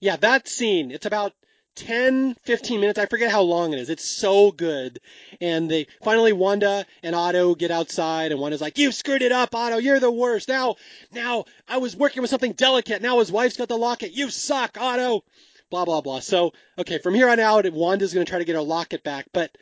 Yeah, 0.00 0.16
that 0.16 0.48
scene. 0.48 0.90
It's 0.90 1.06
about 1.06 1.32
10, 1.76 2.34
15 2.42 2.80
minutes. 2.80 2.98
I 2.98 3.06
forget 3.06 3.30
how 3.30 3.42
long 3.42 3.72
it 3.72 3.78
is. 3.78 3.88
It's 3.88 4.04
so 4.04 4.50
good. 4.50 5.00
And 5.40 5.70
they 5.70 5.86
finally 6.02 6.32
Wanda 6.32 6.84
and 7.02 7.14
Otto 7.14 7.54
get 7.54 7.70
outside 7.70 8.32
and 8.32 8.40
Wanda's 8.40 8.60
like, 8.60 8.78
you 8.78 8.92
screwed 8.92 9.22
it 9.22 9.32
up, 9.32 9.54
Otto. 9.54 9.78
You're 9.78 10.00
the 10.00 10.10
worst. 10.10 10.48
Now, 10.48 10.76
now 11.12 11.44
I 11.68 11.78
was 11.78 11.96
working 11.96 12.20
with 12.20 12.30
something 12.30 12.52
delicate. 12.52 13.00
Now 13.00 13.20
his 13.20 13.32
wife's 13.32 13.56
got 13.56 13.68
the 13.68 13.78
locket. 13.78 14.12
You 14.12 14.28
suck, 14.28 14.76
Otto. 14.78 15.24
Blah, 15.70 15.86
blah, 15.86 16.02
blah. 16.02 16.20
So, 16.20 16.52
okay, 16.78 16.98
from 16.98 17.14
here 17.14 17.30
on 17.30 17.40
out, 17.40 17.70
Wanda's 17.72 18.12
going 18.12 18.26
to 18.26 18.30
try 18.30 18.38
to 18.38 18.44
get 18.44 18.56
her 18.56 18.60
locket 18.60 19.02
back. 19.02 19.26
But 19.32 19.56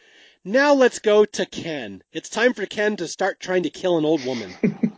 now 0.45 0.75
let's 0.75 0.99
go 0.99 1.25
to 1.25 1.47
Ken. 1.47 2.03
It's 2.13 2.29
time 2.29 2.55
for 2.55 2.67
Ken 2.67 2.97
to 2.97 3.09
start 3.09 3.41
trying 3.41 3.65
to 3.65 3.71
kill 3.71 3.99
an 3.99 4.05
old 4.05 4.25
woman. 4.25 4.55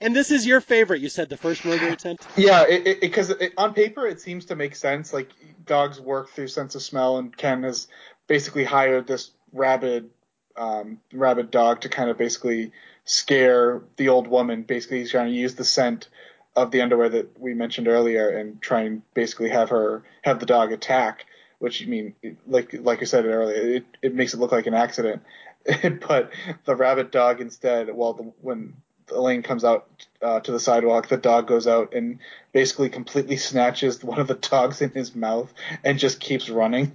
And 0.00 0.14
this 0.14 0.30
is 0.30 0.46
your 0.46 0.60
favorite, 0.60 1.00
you 1.00 1.08
said, 1.08 1.30
the 1.30 1.36
first 1.36 1.64
murder 1.64 1.88
attempt? 1.88 2.26
Yeah, 2.36 2.66
because 3.00 3.32
on 3.56 3.72
paper 3.72 4.06
it 4.06 4.20
seems 4.20 4.46
to 4.46 4.56
make 4.56 4.76
sense. 4.76 5.12
Like, 5.12 5.30
dogs 5.64 6.00
work 6.00 6.30
through 6.30 6.48
sense 6.48 6.74
of 6.74 6.82
smell, 6.82 7.16
and 7.18 7.34
Ken 7.34 7.62
has 7.62 7.88
basically 8.26 8.64
hired 8.64 9.06
this 9.06 9.30
rabid, 9.52 10.10
um, 10.56 11.00
rabid 11.12 11.50
dog 11.50 11.80
to 11.82 11.88
kind 11.88 12.10
of 12.10 12.18
basically 12.18 12.72
scare 13.04 13.82
the 13.96 14.10
old 14.10 14.26
woman. 14.26 14.64
Basically, 14.64 14.98
he's 14.98 15.12
trying 15.12 15.32
to 15.32 15.38
use 15.38 15.54
the 15.54 15.64
scent 15.64 16.08
of 16.54 16.70
the 16.70 16.82
underwear 16.82 17.08
that 17.08 17.40
we 17.40 17.54
mentioned 17.54 17.88
earlier 17.88 18.28
and 18.28 18.60
try 18.60 18.82
and 18.82 19.02
basically 19.14 19.48
have 19.48 19.70
her, 19.70 20.02
have 20.22 20.40
the 20.40 20.46
dog 20.46 20.72
attack. 20.72 21.24
Which, 21.58 21.82
I 21.82 21.86
mean, 21.86 22.14
like 22.46 22.74
like 22.80 23.00
I 23.00 23.04
said 23.04 23.24
earlier, 23.24 23.76
it, 23.76 23.86
it 24.02 24.14
makes 24.14 24.34
it 24.34 24.40
look 24.40 24.52
like 24.52 24.66
an 24.66 24.74
accident. 24.74 25.22
but 26.06 26.30
the 26.64 26.76
rabbit 26.76 27.10
dog 27.10 27.40
instead, 27.40 27.94
well, 27.94 28.12
the, 28.12 28.22
when 28.40 28.74
Elaine 29.10 29.42
comes 29.42 29.64
out 29.64 29.88
uh, 30.22 30.40
to 30.40 30.52
the 30.52 30.60
sidewalk. 30.60 31.08
The 31.08 31.16
dog 31.16 31.46
goes 31.46 31.66
out 31.66 31.94
and 31.94 32.18
basically 32.52 32.88
completely 32.88 33.36
snatches 33.36 34.02
one 34.02 34.18
of 34.18 34.26
the 34.26 34.34
dogs 34.34 34.82
in 34.82 34.90
his 34.90 35.14
mouth 35.14 35.52
and 35.84 35.98
just 35.98 36.20
keeps 36.20 36.48
running. 36.48 36.92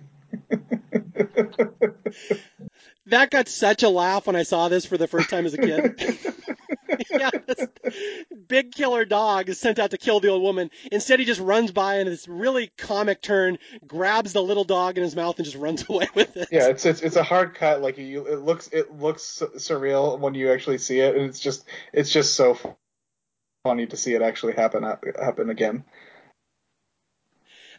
that 3.08 3.32
got 3.32 3.48
such 3.48 3.84
a 3.84 3.90
laugh 3.90 4.28
when 4.28 4.36
I 4.36 4.44
saw 4.44 4.70
this 4.70 4.86
for 4.86 4.98
the 4.98 5.08
first 5.08 5.30
time 5.30 5.46
as 5.46 5.54
a 5.54 5.58
kid. 5.58 6.00
yeah, 7.12 7.30
this 7.48 7.68
big 8.48 8.72
killer 8.72 9.06
dog 9.06 9.50
is 9.50 9.60
sent 9.60 9.80
out 9.80 9.92
to 9.92 9.98
kill 9.98 10.20
the 10.20 10.30
old 10.30 10.42
woman. 10.42 10.70
Instead, 10.92 11.20
he 11.20 11.26
just 11.26 11.40
runs 11.40 11.72
by 11.72 11.96
and 11.96 12.10
this 12.10 12.28
really 12.28 12.72
comic 12.78 13.22
turn, 13.22 13.58
grabs 13.88 14.34
the 14.34 14.44
little 14.44 14.64
dog 14.64 14.98
in 14.98 15.04
his 15.04 15.16
mouth 15.16 15.38
and 15.38 15.46
just 15.46 15.58
runs 15.58 15.86
away 15.90 16.08
with 16.16 16.36
it. 16.38 16.50
Yeah, 16.52 16.68
it's 16.68 16.86
it's, 16.86 17.02
it's 17.02 17.16
a 17.16 17.24
hard 17.24 17.56
cut. 17.56 17.82
Like 17.82 17.98
you, 17.98 18.26
it 18.28 18.40
looks 18.40 18.70
it 18.72 18.94
looks 19.00 19.42
surreal 19.56 20.20
when 20.20 20.34
you 20.34 20.52
actually 20.52 20.78
see 20.78 21.00
it, 21.00 21.16
and 21.16 21.26
it's 21.26 21.40
just 21.40 21.66
it's 21.94 22.12
just 22.12 22.36
so 22.36 22.58
funny 23.64 23.86
to 23.88 23.98
see 23.98 24.14
it 24.14 24.22
actually 24.22 24.54
happen 24.54 24.84
uh, 24.84 24.98
happen 25.20 25.50
again. 25.50 25.84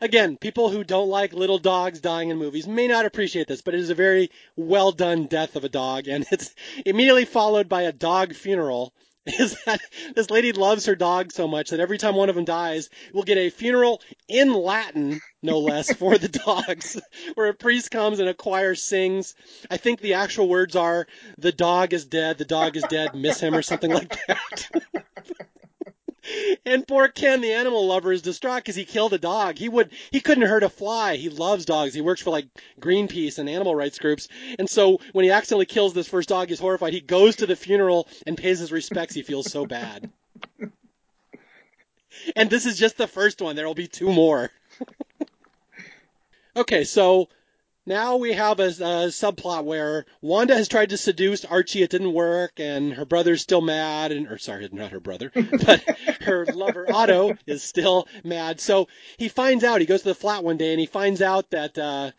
Again, 0.03 0.37
people 0.37 0.69
who 0.69 0.83
don't 0.83 1.09
like 1.09 1.33
little 1.33 1.59
dogs 1.59 2.01
dying 2.01 2.31
in 2.31 2.37
movies 2.37 2.66
may 2.66 2.89
not 2.89 3.07
appreciate 3.07 3.47
this, 3.47 3.62
but 3.62 3.73
it 3.73 3.79
is 3.79 3.89
a 3.89 3.95
very 3.95 4.33
well 4.57 4.91
done 4.91 5.27
death 5.27 5.55
of 5.55 5.62
a 5.62 5.69
dog, 5.69 6.09
and 6.09 6.27
it's 6.33 6.53
immediately 6.85 7.24
followed 7.24 7.69
by 7.69 7.83
a 7.83 7.93
dog 7.93 8.35
funeral 8.35 8.93
is 9.27 9.57
that 9.65 9.81
this 10.16 10.29
lady 10.29 10.51
loves 10.51 10.87
her 10.87 10.97
dog 10.97 11.31
so 11.31 11.47
much 11.47 11.70
that 11.70 11.79
every 11.79 11.99
time 11.99 12.16
one 12.16 12.29
of 12.29 12.35
them 12.35 12.45
dies, 12.45 12.91
we'll 13.15 13.23
get 13.23 13.39
a 13.39 13.51
funeral 13.51 14.03
in 14.27 14.53
Latin, 14.53 15.20
no 15.41 15.61
less, 15.61 15.93
for 15.97 16.19
the 16.19 16.29
dogs, 16.29 17.01
where 17.35 17.47
a 17.47 17.55
priest 17.55 17.93
comes 17.93 18.19
and 18.19 18.29
a 18.29 18.35
choir 18.35 18.74
sings. 18.74 19.37
I 19.70 19.77
think 19.77 20.01
the 20.01 20.15
actual 20.15 20.49
words 20.49 20.74
are, 20.74 21.07
the 21.39 21.53
dog 21.53 21.93
is 21.93 22.05
dead, 22.07 22.39
the 22.39 22.45
dog 22.45 22.77
is 22.77 22.83
dead, 22.91 23.15
miss 23.15 23.39
him, 23.39 23.55
or 23.55 23.62
something 23.62 23.93
like 23.93 24.19
that. 24.27 24.69
and 26.66 26.86
poor 26.86 27.09
Ken, 27.09 27.40
the 27.40 27.53
animal 27.53 27.86
lover, 27.86 28.12
is 28.12 28.23
distraught 28.23 28.62
because 28.62 28.77
he 28.77 28.85
killed 28.85 29.12
a 29.12 29.19
dog. 29.19 29.59
He 29.59 29.69
would, 29.69 29.90
he 30.11 30.20
couldn't 30.20 30.47
hurt 30.47 30.62
a 30.62 30.69
fly. 30.69 31.16
He 31.16 31.28
loves 31.28 31.65
dogs. 31.65 31.94
He 31.94 32.01
works 32.01 32.23
for 32.23 32.31
like 32.31 32.47
Greenpeace 32.81 33.39
and 33.39 33.49
animal 33.49 33.74
rights 33.74 33.99
groups. 33.99 34.28
And 34.59 34.69
so 34.69 35.01
when 35.12 35.24
he 35.24 35.31
accidentally 35.31 35.66
kills 35.66 35.94
this 35.94 36.09
first 36.09 36.28
dog, 36.28 36.49
he's 36.49 36.61
horrified. 36.61 36.93
He 36.93 37.01
goes 37.01 37.36
to 37.36 37.47
the 37.47 37.57
funeral 37.57 38.09
and 38.27 38.36
pays 38.36 38.59
his 38.59 38.73
respects. 38.73 39.15
He 39.15 39.23
feels 39.23 39.51
so 39.51 39.66
bad. 39.66 40.11
and 42.36 42.51
this 42.51 42.66
is 42.66 42.78
just 42.78 42.97
the 42.97 43.09
first 43.09 43.40
one. 43.40 43.57
There 43.57 43.66
will 43.66 43.74
be 43.74 43.89
two 43.89 44.12
more. 44.12 44.51
okay, 46.57 46.85
so 46.85 47.28
now 47.87 48.17
we 48.17 48.33
have 48.33 48.61
a, 48.61 48.67
a, 48.67 49.11
subplot 49.11 49.65
where 49.65 50.05
Wanda 50.21 50.55
has 50.55 50.69
tried 50.69 50.91
to 50.91 50.97
seduce 50.97 51.45
Archie. 51.45 51.83
It 51.83 51.91
didn't 51.91 52.13
work, 52.13 52.53
and 52.59 52.95
her 52.95 53.05
brother's 53.05 53.43
still 53.43 53.61
mad. 53.61 54.13
And 54.13 54.29
or 54.29 54.39
sorry, 54.39 54.69
not 54.73 54.93
her 54.93 55.01
brother, 55.01 55.33
but 55.35 55.83
her 56.23 56.47
lover 56.47 56.87
Otto 56.93 57.37
is 57.47 57.63
still 57.63 58.07
mad. 58.23 58.61
So 58.61 58.89
he 59.19 59.29
finds 59.29 59.65
out. 59.65 59.81
He 59.81 59.87
goes 59.87 60.03
to 60.03 60.09
the 60.09 60.15
flat 60.15 60.45
one 60.45 60.57
day, 60.57 60.73
and 60.73 60.81
he 60.81 60.87
finds 60.87 61.23
out 61.23 61.51
that. 61.51 61.77
Uh, 61.77 62.11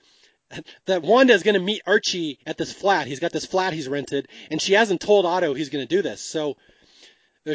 that 0.85 1.01
Wanda 1.01 1.33
is 1.33 1.41
going 1.41 1.55
to 1.55 1.59
meet 1.59 1.81
Archie 1.87 2.37
at 2.45 2.59
this 2.59 2.71
flat. 2.71 3.07
He's 3.07 3.19
got 3.19 3.31
this 3.31 3.45
flat 3.45 3.73
he's 3.73 3.87
rented, 3.87 4.27
and 4.51 4.61
she 4.61 4.73
hasn't 4.73 5.01
told 5.01 5.25
Otto 5.25 5.55
he's 5.55 5.69
going 5.69 5.83
to 5.83 5.95
do 5.95 6.03
this. 6.03 6.21
So 6.21 6.57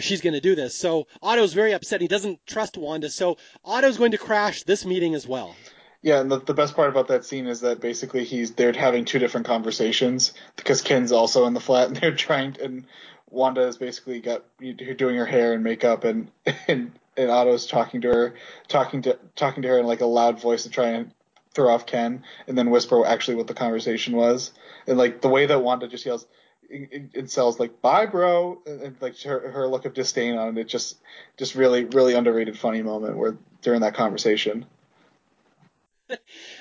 she's 0.00 0.20
going 0.20 0.34
to 0.34 0.40
do 0.40 0.56
this. 0.56 0.76
So 0.76 1.06
Otto's 1.22 1.52
very 1.52 1.74
upset. 1.74 2.00
He 2.00 2.08
doesn't 2.08 2.44
trust 2.44 2.76
Wanda. 2.76 3.08
So 3.08 3.36
Otto's 3.64 3.98
going 3.98 4.10
to 4.10 4.18
crash 4.18 4.64
this 4.64 4.84
meeting 4.84 5.14
as 5.14 5.28
well. 5.28 5.54
Yeah, 6.02 6.20
and 6.20 6.30
the, 6.30 6.38
the 6.38 6.54
best 6.54 6.76
part 6.76 6.90
about 6.90 7.08
that 7.08 7.24
scene 7.24 7.46
is 7.46 7.60
that 7.60 7.80
basically 7.80 8.24
he's 8.24 8.52
they're 8.52 8.72
having 8.72 9.04
two 9.04 9.18
different 9.18 9.46
conversations 9.46 10.32
because 10.56 10.80
Ken's 10.80 11.10
also 11.10 11.46
in 11.46 11.54
the 11.54 11.60
flat 11.60 11.88
and 11.88 11.96
they're 12.00 12.14
trying 12.14 12.52
to, 12.54 12.64
and 12.64 12.86
Wanda 13.30 13.62
has 13.62 13.76
basically 13.76 14.20
got 14.20 14.44
doing 14.58 15.16
her 15.16 15.26
hair 15.26 15.52
and 15.52 15.64
makeup 15.64 16.04
and 16.04 16.30
and 16.68 16.92
and 17.16 17.30
Otto's 17.30 17.66
talking 17.66 18.00
to 18.02 18.08
her, 18.08 18.34
talking 18.68 19.02
to 19.02 19.18
talking 19.34 19.62
to 19.62 19.68
her 19.68 19.78
in 19.78 19.86
like 19.86 20.00
a 20.00 20.06
loud 20.06 20.40
voice 20.40 20.62
to 20.62 20.70
try 20.70 20.88
and 20.88 21.12
throw 21.52 21.72
off 21.72 21.86
Ken, 21.86 22.22
and 22.46 22.56
then 22.56 22.70
whisper 22.70 23.04
actually 23.04 23.34
what 23.34 23.48
the 23.48 23.54
conversation 23.54 24.14
was, 24.14 24.52
and 24.86 24.98
like 24.98 25.20
the 25.20 25.28
way 25.28 25.46
that 25.46 25.62
Wanda 25.62 25.88
just 25.88 26.06
yells. 26.06 26.26
It, 26.70 27.30
sells 27.30 27.58
like 27.58 27.80
bye 27.80 28.04
bro 28.04 28.60
and, 28.66 28.94
like 29.00 29.18
her, 29.22 29.52
her 29.52 29.66
look 29.66 29.86
of 29.86 29.94
disdain 29.94 30.36
on 30.36 30.58
it 30.58 30.64
just 30.64 30.98
just 31.38 31.54
really 31.54 31.86
really 31.86 32.12
underrated 32.12 32.58
funny 32.58 32.82
moment 32.82 33.16
where 33.16 33.38
during 33.62 33.80
that 33.80 33.94
conversation 33.94 34.66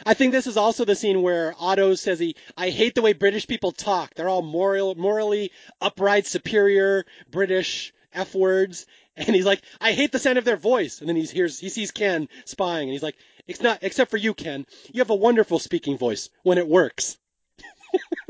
I 0.05 0.13
think 0.13 0.31
this 0.31 0.47
is 0.47 0.57
also 0.57 0.85
the 0.85 0.95
scene 0.95 1.21
where 1.21 1.53
Otto 1.57 1.95
says 1.95 2.19
he, 2.19 2.35
I 2.55 2.69
hate 2.69 2.95
the 2.95 3.01
way 3.01 3.13
British 3.13 3.47
people 3.47 3.71
talk. 3.71 4.13
They're 4.13 4.29
all 4.29 4.41
moral, 4.41 4.95
morally 4.95 5.51
upright, 5.81 6.27
superior 6.27 7.05
British 7.29 7.93
F 8.13 8.35
words. 8.35 8.85
And 9.19 9.35
he's 9.35 9.47
like, 9.47 9.63
I 9.81 9.93
hate 9.93 10.11
the 10.11 10.19
sound 10.19 10.37
of 10.37 10.45
their 10.45 10.57
voice. 10.57 10.99
And 10.99 11.09
then 11.09 11.15
he 11.15 11.23
hears, 11.23 11.57
he 11.57 11.69
sees 11.69 11.89
Ken 11.89 12.29
spying 12.45 12.83
and 12.83 12.91
he's 12.91 13.01
like, 13.01 13.15
it's 13.47 13.61
not, 13.61 13.79
except 13.81 14.11
for 14.11 14.17
you, 14.17 14.35
Ken. 14.35 14.67
You 14.93 14.99
have 14.99 15.09
a 15.09 15.15
wonderful 15.15 15.57
speaking 15.57 15.97
voice 15.97 16.29
when 16.43 16.59
it 16.59 16.67
works. 16.67 17.17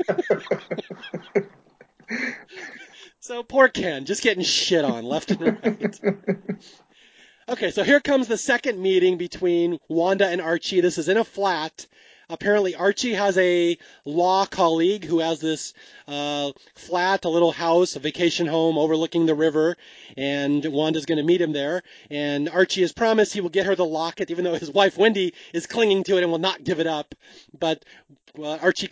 so 3.20 3.42
poor 3.42 3.68
Ken, 3.68 4.06
just 4.06 4.22
getting 4.22 4.42
shit 4.42 4.82
on 4.82 5.04
left 5.04 5.30
and 5.30 5.42
right. 5.42 6.00
Okay, 7.48 7.70
so 7.70 7.82
here 7.82 7.98
comes 7.98 8.28
the 8.28 8.36
second 8.36 8.78
meeting 8.78 9.16
between 9.16 9.80
Wanda 9.88 10.26
and 10.26 10.38
Archie. 10.38 10.82
This 10.82 10.98
is 10.98 11.08
in 11.08 11.16
a 11.16 11.24
flat. 11.24 11.86
Apparently, 12.28 12.74
Archie 12.74 13.14
has 13.14 13.38
a 13.38 13.78
law 14.04 14.44
colleague 14.44 15.06
who 15.06 15.20
has 15.20 15.40
this 15.40 15.72
uh, 16.06 16.52
flat, 16.74 17.24
a 17.24 17.30
little 17.30 17.50
house, 17.50 17.96
a 17.96 18.00
vacation 18.00 18.46
home 18.46 18.76
overlooking 18.76 19.24
the 19.24 19.34
river, 19.34 19.78
and 20.14 20.62
Wanda's 20.66 21.06
going 21.06 21.16
to 21.16 21.24
meet 21.24 21.40
him 21.40 21.52
there. 21.52 21.82
And 22.10 22.50
Archie 22.50 22.82
has 22.82 22.92
promised 22.92 23.32
he 23.32 23.40
will 23.40 23.48
get 23.48 23.64
her 23.64 23.74
the 23.74 23.82
locket, 23.82 24.30
even 24.30 24.44
though 24.44 24.56
his 24.56 24.70
wife 24.70 24.98
Wendy 24.98 25.32
is 25.54 25.66
clinging 25.66 26.04
to 26.04 26.18
it 26.18 26.22
and 26.22 26.30
will 26.30 26.38
not 26.38 26.64
give 26.64 26.80
it 26.80 26.86
up. 26.86 27.14
But 27.58 27.82
uh, 28.38 28.58
Archie 28.62 28.88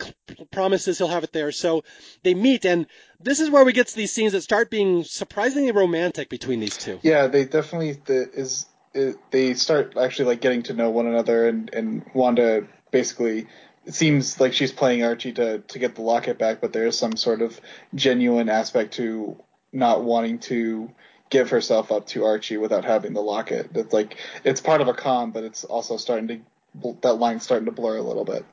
promises 0.51 0.97
he'll 0.97 1.07
have 1.07 1.23
it 1.23 1.33
there. 1.33 1.51
So 1.51 1.83
they 2.23 2.33
meet, 2.33 2.65
and 2.65 2.87
this 3.19 3.39
is 3.39 3.49
where 3.49 3.65
we 3.65 3.73
get 3.73 3.87
to 3.87 3.95
these 3.95 4.11
scenes 4.11 4.33
that 4.33 4.41
start 4.41 4.69
being 4.69 5.03
surprisingly 5.03 5.71
romantic 5.71 6.29
between 6.29 6.59
these 6.59 6.77
two. 6.77 6.99
Yeah, 7.03 7.27
they 7.27 7.45
definitely 7.45 7.93
the, 8.05 8.29
is 8.31 8.65
it, 8.93 9.17
they 9.31 9.53
start 9.53 9.95
actually 9.97 10.25
like 10.25 10.41
getting 10.41 10.63
to 10.63 10.73
know 10.73 10.89
one 10.89 11.07
another, 11.07 11.47
and 11.47 11.73
and 11.73 12.05
Wanda 12.13 12.67
basically 12.91 13.47
it 13.85 13.93
seems 13.93 14.39
like 14.39 14.53
she's 14.53 14.71
playing 14.71 15.03
Archie 15.03 15.33
to 15.33 15.59
to 15.59 15.79
get 15.79 15.95
the 15.95 16.01
locket 16.01 16.37
back, 16.37 16.61
but 16.61 16.73
there 16.73 16.87
is 16.87 16.97
some 16.97 17.15
sort 17.15 17.41
of 17.41 17.59
genuine 17.95 18.49
aspect 18.49 18.95
to 18.95 19.41
not 19.71 20.03
wanting 20.03 20.39
to 20.39 20.91
give 21.29 21.49
herself 21.49 21.91
up 21.91 22.07
to 22.07 22.25
Archie 22.25 22.57
without 22.57 22.85
having 22.85 23.13
the 23.13 23.21
locket. 23.21 23.69
It's 23.73 23.93
like 23.93 24.17
it's 24.43 24.61
part 24.61 24.81
of 24.81 24.87
a 24.87 24.93
con, 24.93 25.31
but 25.31 25.43
it's 25.43 25.63
also 25.63 25.97
starting 25.97 26.27
to 26.27 26.97
that 27.01 27.13
line's 27.13 27.43
starting 27.43 27.65
to 27.65 27.71
blur 27.71 27.97
a 27.97 28.01
little 28.01 28.25
bit. 28.25 28.45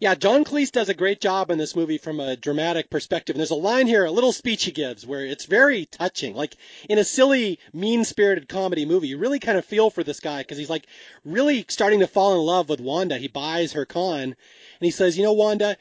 Yeah, 0.00 0.16
John 0.16 0.44
Cleese 0.44 0.72
does 0.72 0.88
a 0.88 0.94
great 0.94 1.20
job 1.20 1.52
in 1.52 1.58
this 1.58 1.76
movie 1.76 1.98
from 1.98 2.18
a 2.18 2.36
dramatic 2.36 2.90
perspective. 2.90 3.36
And 3.36 3.40
there's 3.40 3.50
a 3.50 3.54
line 3.54 3.86
here, 3.86 4.04
a 4.04 4.10
little 4.10 4.32
speech 4.32 4.64
he 4.64 4.72
gives, 4.72 5.06
where 5.06 5.24
it's 5.24 5.44
very 5.44 5.86
touching. 5.86 6.34
Like 6.34 6.56
in 6.90 6.98
a 6.98 7.04
silly, 7.04 7.60
mean-spirited 7.72 8.48
comedy 8.48 8.84
movie, 8.86 9.06
you 9.08 9.18
really 9.18 9.38
kind 9.38 9.56
of 9.56 9.64
feel 9.64 9.90
for 9.90 10.02
this 10.02 10.18
guy 10.18 10.40
because 10.42 10.58
he's 10.58 10.68
like 10.68 10.88
really 11.24 11.64
starting 11.68 12.00
to 12.00 12.08
fall 12.08 12.34
in 12.34 12.44
love 12.44 12.68
with 12.68 12.80
Wanda. 12.80 13.18
He 13.18 13.28
buys 13.28 13.72
her 13.72 13.86
con, 13.86 14.22
and 14.22 14.34
he 14.80 14.90
says, 14.90 15.16
"You 15.16 15.22
know, 15.22 15.32
Wanda, 15.32 15.76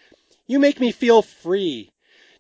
you 0.46 0.60
make 0.60 0.80
me 0.80 0.92
feel 0.92 1.24
free. 1.24 1.92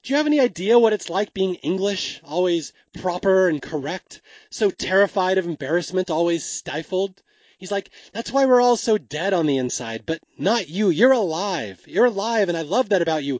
Do 0.03 0.13
you 0.13 0.17
have 0.17 0.27
any 0.27 0.39
idea 0.39 0.77
what 0.77 0.93
it's 0.93 1.09
like 1.09 1.33
being 1.33 1.55
English, 1.55 2.21
always 2.23 2.71
proper 2.93 3.49
and 3.49 3.59
correct, 3.59 4.21
so 4.51 4.69
terrified 4.69 5.39
of 5.39 5.47
embarrassment, 5.47 6.11
always 6.11 6.43
stifled?" 6.45 7.23
He's 7.63 7.71
like, 7.71 7.91
that's 8.11 8.29
why 8.29 8.45
we're 8.45 8.59
all 8.59 8.75
so 8.75 8.97
dead 8.97 9.31
on 9.31 9.45
the 9.45 9.55
inside, 9.55 10.03
but 10.05 10.19
not 10.37 10.67
you. 10.67 10.89
You're 10.89 11.13
alive. 11.13 11.81
You're 11.87 12.07
alive, 12.07 12.49
and 12.49 12.57
I 12.57 12.63
love 12.63 12.89
that 12.89 13.01
about 13.01 13.23
you. 13.23 13.39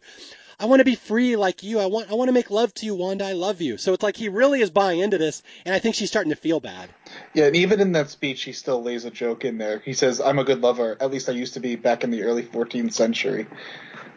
I 0.58 0.66
want 0.68 0.80
to 0.80 0.86
be 0.86 0.96
free 0.96 1.36
like 1.36 1.62
you. 1.62 1.78
I 1.78 1.88
want 1.88 2.10
I 2.10 2.14
want 2.14 2.30
to 2.30 2.32
make 2.32 2.50
love 2.50 2.74
to 2.76 2.86
you, 2.86 2.96
Wanda. 2.96 3.26
I 3.26 3.34
love 3.34 3.60
you. 3.60 3.76
So 3.76 3.92
it's 3.92 4.02
like 4.02 4.16
he 4.16 4.30
really 4.30 4.62
is 4.62 4.70
buying 4.70 5.02
into 5.02 5.18
this, 5.18 5.44
and 5.66 5.76
I 5.76 5.80
think 5.80 5.96
she's 5.96 6.08
starting 6.08 6.30
to 6.30 6.38
feel 6.38 6.62
bad. 6.62 6.90
Yeah, 7.34 7.48
and 7.48 7.56
even 7.58 7.82
in 7.82 7.92
that 7.92 8.12
speech, 8.12 8.44
he 8.44 8.54
still 8.54 8.82
lays 8.82 9.04
a 9.04 9.12
joke 9.12 9.44
in 9.44 9.58
there. 9.58 9.80
He 9.80 9.92
says, 9.92 10.22
"I'm 10.22 10.40
a 10.40 10.46
good 10.46 10.62
lover. 10.62 10.96
At 11.02 11.12
least 11.12 11.28
I 11.28 11.34
used 11.34 11.56
to 11.56 11.60
be 11.60 11.76
back 11.76 12.06
in 12.06 12.10
the 12.10 12.24
early 12.24 12.44
14th 12.44 12.94
century." 12.94 13.46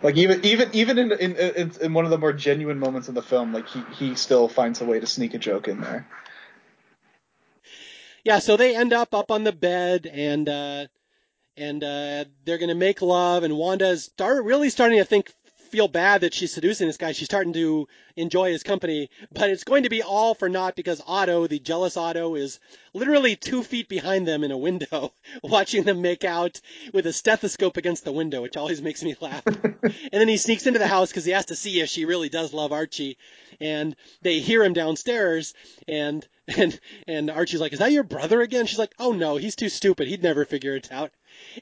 Like 0.04 0.16
even 0.18 0.44
even 0.44 0.70
even 0.72 0.98
in 0.98 1.10
in, 1.10 1.34
in, 1.34 1.72
in 1.80 1.94
one 1.94 2.04
of 2.04 2.12
the 2.12 2.18
more 2.18 2.32
genuine 2.32 2.78
moments 2.78 3.08
in 3.08 3.16
the 3.16 3.22
film, 3.22 3.52
like 3.52 3.66
he 3.66 3.82
he 3.98 4.14
still 4.14 4.46
finds 4.46 4.80
a 4.80 4.84
way 4.84 5.00
to 5.00 5.06
sneak 5.08 5.34
a 5.34 5.38
joke 5.38 5.66
in 5.66 5.80
there. 5.80 6.06
Yeah, 8.26 8.40
so 8.40 8.56
they 8.56 8.74
end 8.74 8.92
up 8.92 9.14
up 9.14 9.30
on 9.30 9.44
the 9.44 9.52
bed 9.52 10.04
and 10.12 10.48
uh, 10.48 10.88
and 11.56 11.84
uh, 11.84 12.24
they're 12.44 12.58
gonna 12.58 12.74
make 12.74 13.00
love, 13.00 13.44
and 13.44 13.56
Wanda's 13.56 14.02
start 14.06 14.42
really 14.44 14.68
starting 14.68 14.98
to 14.98 15.04
think 15.04 15.32
feel 15.76 15.88
bad 15.88 16.22
that 16.22 16.32
she's 16.32 16.54
seducing 16.54 16.86
this 16.86 16.96
guy. 16.96 17.12
She's 17.12 17.26
starting 17.26 17.52
to 17.52 17.86
enjoy 18.16 18.50
his 18.50 18.62
company, 18.62 19.10
but 19.30 19.50
it's 19.50 19.62
going 19.62 19.82
to 19.82 19.90
be 19.90 20.02
all 20.02 20.34
for 20.34 20.48
naught 20.48 20.74
because 20.74 21.02
Otto, 21.06 21.46
the 21.46 21.58
jealous 21.58 21.98
Otto, 21.98 22.34
is 22.34 22.58
literally 22.94 23.36
two 23.36 23.62
feet 23.62 23.86
behind 23.86 24.26
them 24.26 24.42
in 24.42 24.50
a 24.50 24.56
window, 24.56 25.12
watching 25.42 25.82
them 25.82 26.00
make 26.00 26.24
out 26.24 26.62
with 26.94 27.06
a 27.06 27.12
stethoscope 27.12 27.76
against 27.76 28.06
the 28.06 28.12
window, 28.12 28.40
which 28.40 28.56
always 28.56 28.80
makes 28.80 29.02
me 29.02 29.16
laugh. 29.20 29.42
and 29.46 30.08
then 30.12 30.28
he 30.28 30.38
sneaks 30.38 30.66
into 30.66 30.78
the 30.78 30.86
house 30.86 31.10
because 31.10 31.26
he 31.26 31.32
has 31.32 31.44
to 31.44 31.54
see 31.54 31.78
if 31.82 31.90
she 31.90 32.06
really 32.06 32.30
does 32.30 32.54
love 32.54 32.72
Archie, 32.72 33.18
and 33.60 33.94
they 34.22 34.38
hear 34.38 34.64
him 34.64 34.72
downstairs, 34.72 35.52
and 35.86 36.26
and 36.56 36.80
and 37.06 37.30
Archie's 37.30 37.60
like, 37.60 37.74
"Is 37.74 37.80
that 37.80 37.92
your 37.92 38.02
brother 38.02 38.40
again?" 38.40 38.64
She's 38.64 38.78
like, 38.78 38.94
"Oh 38.98 39.12
no, 39.12 39.36
he's 39.36 39.56
too 39.56 39.68
stupid. 39.68 40.08
He'd 40.08 40.22
never 40.22 40.46
figure 40.46 40.74
it 40.74 40.90
out." 40.90 41.12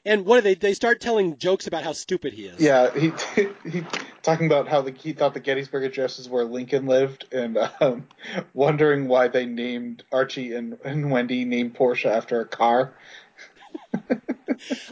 And 0.05 0.25
what 0.25 0.37
do 0.37 0.41
they? 0.41 0.55
They 0.55 0.73
start 0.73 0.99
telling 0.99 1.37
jokes 1.37 1.67
about 1.67 1.83
how 1.83 1.93
stupid 1.93 2.33
he 2.33 2.45
is. 2.45 2.59
Yeah, 2.59 2.93
he 2.93 3.11
he 3.69 3.83
talking 4.21 4.47
about 4.47 4.67
how 4.67 4.81
the, 4.81 4.91
he 4.91 5.13
thought 5.13 5.33
the 5.33 5.39
Gettysburg 5.39 5.83
Address 5.83 6.19
is 6.19 6.27
where 6.27 6.43
Lincoln 6.43 6.87
lived, 6.87 7.25
and 7.31 7.57
um, 7.79 8.07
wondering 8.53 9.07
why 9.07 9.27
they 9.27 9.45
named 9.45 10.03
Archie 10.11 10.53
and, 10.53 10.77
and 10.83 11.11
Wendy 11.11 11.45
named 11.45 11.75
Portia 11.75 12.13
after 12.13 12.41
a 12.41 12.45
car. 12.45 12.93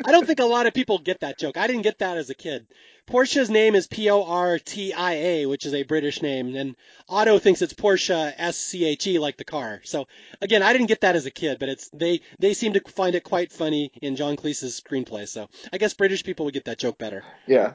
I 0.05 0.11
don't 0.11 0.25
think 0.25 0.39
a 0.39 0.45
lot 0.45 0.67
of 0.67 0.73
people 0.73 0.97
get 0.99 1.21
that 1.21 1.39
joke. 1.39 1.57
I 1.57 1.67
didn't 1.67 1.83
get 1.83 1.99
that 1.99 2.17
as 2.17 2.29
a 2.29 2.35
kid. 2.35 2.67
Portia's 3.05 3.49
name 3.49 3.75
is 3.75 3.85
P 3.87 4.09
O 4.09 4.23
R 4.23 4.59
T 4.59 4.93
I 4.93 5.13
A, 5.13 5.45
which 5.45 5.65
is 5.65 5.73
a 5.73 5.83
British 5.83 6.21
name, 6.21 6.55
and 6.55 6.75
Otto 7.09 7.37
thinks 7.37 7.61
it's 7.61 7.73
Portia 7.73 8.33
S 8.37 8.57
C 8.57 8.85
H 8.85 9.07
E, 9.07 9.19
like 9.19 9.35
the 9.35 9.43
car. 9.43 9.81
So 9.83 10.07
again, 10.41 10.63
I 10.63 10.71
didn't 10.71 10.87
get 10.87 11.01
that 11.01 11.15
as 11.15 11.25
a 11.25 11.31
kid, 11.31 11.59
but 11.59 11.67
it's 11.67 11.89
they 11.89 12.21
they 12.39 12.53
seem 12.53 12.73
to 12.73 12.81
find 12.81 13.15
it 13.15 13.25
quite 13.25 13.51
funny 13.51 13.91
in 14.01 14.15
John 14.15 14.37
Cleese's 14.37 14.81
screenplay. 14.81 15.27
So 15.27 15.49
I 15.73 15.79
guess 15.79 15.93
British 15.93 16.23
people 16.23 16.45
would 16.45 16.53
get 16.53 16.65
that 16.65 16.79
joke 16.79 16.97
better. 16.97 17.23
Yeah. 17.45 17.73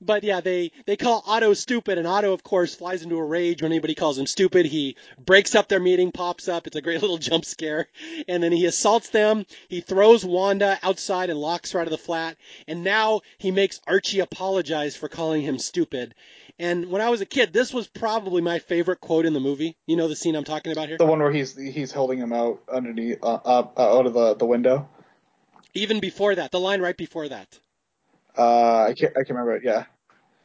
But 0.00 0.24
yeah, 0.24 0.40
they, 0.40 0.72
they 0.86 0.96
call 0.96 1.22
Otto 1.26 1.54
stupid, 1.54 1.98
and 1.98 2.06
Otto, 2.06 2.32
of 2.32 2.42
course, 2.42 2.74
flies 2.74 3.02
into 3.02 3.16
a 3.16 3.24
rage 3.24 3.62
when 3.62 3.72
anybody 3.72 3.94
calls 3.94 4.18
him 4.18 4.26
stupid. 4.26 4.66
He 4.66 4.96
breaks 5.18 5.54
up 5.54 5.68
their 5.68 5.80
meeting, 5.80 6.12
pops 6.12 6.48
up. 6.48 6.66
It's 6.66 6.76
a 6.76 6.82
great 6.82 7.00
little 7.02 7.18
jump 7.18 7.44
scare. 7.44 7.88
And 8.28 8.42
then 8.42 8.52
he 8.52 8.66
assaults 8.66 9.10
them. 9.10 9.46
He 9.68 9.80
throws 9.80 10.24
Wanda 10.24 10.78
outside 10.82 11.30
and 11.30 11.38
locks 11.38 11.72
her 11.72 11.80
out 11.80 11.86
of 11.86 11.90
the 11.90 11.98
flat. 11.98 12.36
And 12.66 12.84
now 12.84 13.20
he 13.38 13.50
makes 13.50 13.80
Archie 13.86 14.20
apologize 14.20 14.96
for 14.96 15.08
calling 15.08 15.42
him 15.42 15.58
stupid. 15.58 16.14
And 16.58 16.90
when 16.90 17.00
I 17.00 17.10
was 17.10 17.20
a 17.20 17.26
kid, 17.26 17.52
this 17.52 17.72
was 17.72 17.86
probably 17.86 18.42
my 18.42 18.58
favorite 18.58 19.00
quote 19.00 19.26
in 19.26 19.32
the 19.32 19.40
movie. 19.40 19.76
You 19.86 19.96
know 19.96 20.08
the 20.08 20.16
scene 20.16 20.34
I'm 20.34 20.44
talking 20.44 20.72
about 20.72 20.88
here? 20.88 20.98
The 20.98 21.06
one 21.06 21.20
where 21.20 21.30
he's 21.30 21.56
he's 21.56 21.92
holding 21.92 22.18
him 22.18 22.32
out 22.32 22.60
underneath, 22.72 23.22
uh, 23.22 23.34
uh, 23.44 23.68
out 23.76 24.06
of 24.06 24.12
the, 24.12 24.34
the 24.34 24.46
window. 24.46 24.88
Even 25.74 26.00
before 26.00 26.34
that, 26.34 26.50
the 26.50 26.58
line 26.58 26.80
right 26.80 26.96
before 26.96 27.28
that. 27.28 27.60
Uh, 28.38 28.86
I 28.88 28.94
can't 28.94 29.16
I 29.16 29.24
can 29.24 29.36
remember 29.36 29.56
it. 29.56 29.64
Yeah. 29.64 29.84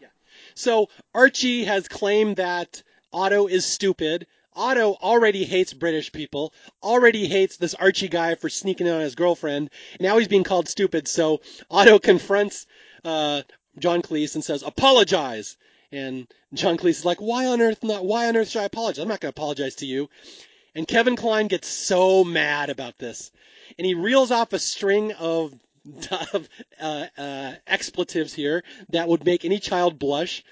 Yeah. 0.01 0.07
So 0.55 0.89
Archie 1.13 1.63
has 1.65 1.87
claimed 1.87 2.37
that 2.37 2.81
Otto 3.11 3.47
is 3.47 3.65
stupid. 3.65 4.25
Otto 4.55 4.93
already 4.93 5.45
hates 5.45 5.73
British 5.73 6.11
people, 6.11 6.53
already 6.81 7.27
hates 7.27 7.57
this 7.57 7.73
Archie 7.73 8.07
guy 8.07 8.35
for 8.35 8.49
sneaking 8.49 8.87
in 8.87 8.93
on 8.93 9.01
his 9.01 9.15
girlfriend. 9.15 9.69
Now 9.99 10.17
he's 10.17 10.27
being 10.27 10.43
called 10.43 10.67
stupid. 10.67 11.07
So 11.07 11.41
Otto 11.71 11.99
confronts 11.99 12.65
uh, 13.03 13.43
John 13.77 14.01
Cleese 14.01 14.35
and 14.35 14.43
says, 14.43 14.63
"Apologize." 14.63 15.57
And 15.91 16.27
John 16.53 16.77
Cleese 16.77 16.99
is 16.99 17.05
like, 17.05 17.19
"Why 17.19 17.45
on 17.47 17.61
earth 17.61 17.83
not? 17.83 18.05
Why 18.05 18.27
on 18.27 18.37
earth 18.37 18.49
should 18.49 18.61
I 18.61 18.65
apologize? 18.65 19.01
I'm 19.01 19.07
not 19.07 19.19
going 19.19 19.31
to 19.31 19.39
apologize 19.39 19.75
to 19.75 19.85
you." 19.85 20.09
And 20.75 20.87
Kevin 20.87 21.15
Kline 21.15 21.47
gets 21.47 21.67
so 21.67 22.23
mad 22.23 22.71
about 22.71 22.97
this, 22.97 23.31
and 23.77 23.85
he 23.85 23.93
reels 23.93 24.31
off 24.31 24.53
a 24.53 24.59
string 24.59 25.11
of 25.13 25.53
of 26.33 26.49
uh, 26.79 27.07
uh, 27.17 27.53
expletives 27.67 28.33
here 28.33 28.63
that 28.89 29.07
would 29.07 29.25
make 29.25 29.43
any 29.45 29.59
child 29.59 29.99
blush, 29.99 30.43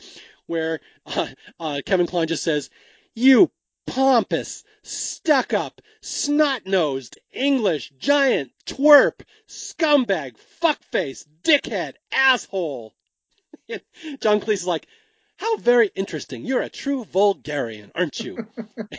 where 0.45 0.80
uh, 1.06 1.28
uh, 1.60 1.82
Kevin 1.86 2.08
Kline 2.08 2.28
just 2.28 2.44
says, 2.44 2.70
"You 3.16 3.52
pompous, 3.86 4.64
stuck 4.84 5.53
up, 5.53 5.82
snot 6.02 6.66
nosed, 6.66 7.18
English 7.32 7.91
giant, 7.98 8.52
twerp, 8.66 9.22
scumbag, 9.48 10.36
fuckface, 10.62 11.26
dickhead, 11.44 11.94
asshole." 12.12 12.94
John 14.20 14.41
Cleese 14.41 14.53
is 14.53 14.68
like, 14.68 14.88
how 15.41 15.58
very 15.58 15.90
interesting. 15.95 16.45
You're 16.45 16.62
a 16.62 16.70
true 16.70 17.03
vulgarian, 17.03 17.91
aren't 17.95 18.20
you? 18.20 18.48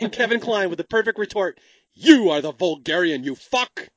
and 0.01 0.11
Kevin 0.11 0.41
Kline 0.41 0.69
with 0.69 0.77
the 0.77 0.83
perfect 0.83 1.17
retort, 1.17 1.57
You 1.93 2.31
are 2.31 2.41
the 2.41 2.51
vulgarian, 2.51 3.23
you 3.23 3.35
fuck! 3.35 3.89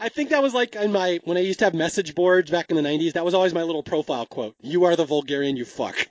I 0.00 0.08
think 0.08 0.30
that 0.30 0.42
was 0.42 0.54
like 0.54 0.76
in 0.76 0.92
my 0.92 1.20
when 1.24 1.36
I 1.36 1.40
used 1.40 1.58
to 1.58 1.66
have 1.66 1.74
message 1.74 2.14
boards 2.14 2.50
back 2.50 2.70
in 2.70 2.76
the 2.76 2.82
'90s. 2.82 3.12
That 3.12 3.24
was 3.24 3.34
always 3.34 3.52
my 3.52 3.62
little 3.62 3.82
profile 3.82 4.26
quote. 4.26 4.54
You 4.60 4.84
are 4.84 4.96
the 4.96 5.04
vulgarian, 5.04 5.56
you 5.56 5.64
fuck. 5.64 6.08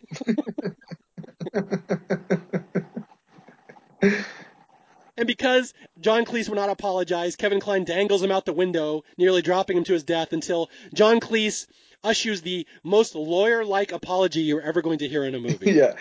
and 5.18 5.26
because 5.26 5.74
John 6.00 6.26
Cleese 6.26 6.50
would 6.50 6.56
not 6.56 6.70
apologize, 6.70 7.36
Kevin 7.36 7.60
Kline 7.60 7.84
dangles 7.84 8.22
him 8.22 8.32
out 8.32 8.46
the 8.46 8.54
window, 8.54 9.04
nearly 9.18 9.42
dropping 9.42 9.78
him 9.78 9.84
to 9.86 9.94
his 9.94 10.04
death 10.04 10.34
until 10.34 10.70
John 10.94 11.20
Cleese 11.20 11.66
ushers 12.04 12.42
the 12.42 12.66
most 12.84 13.16
lawyer-like 13.16 13.92
apology 13.92 14.42
you're 14.42 14.62
ever 14.62 14.82
going 14.82 15.00
to 15.00 15.08
hear 15.08 15.24
in 15.24 15.36
a 15.36 15.40
movie. 15.40 15.72
yeah. 15.74 15.96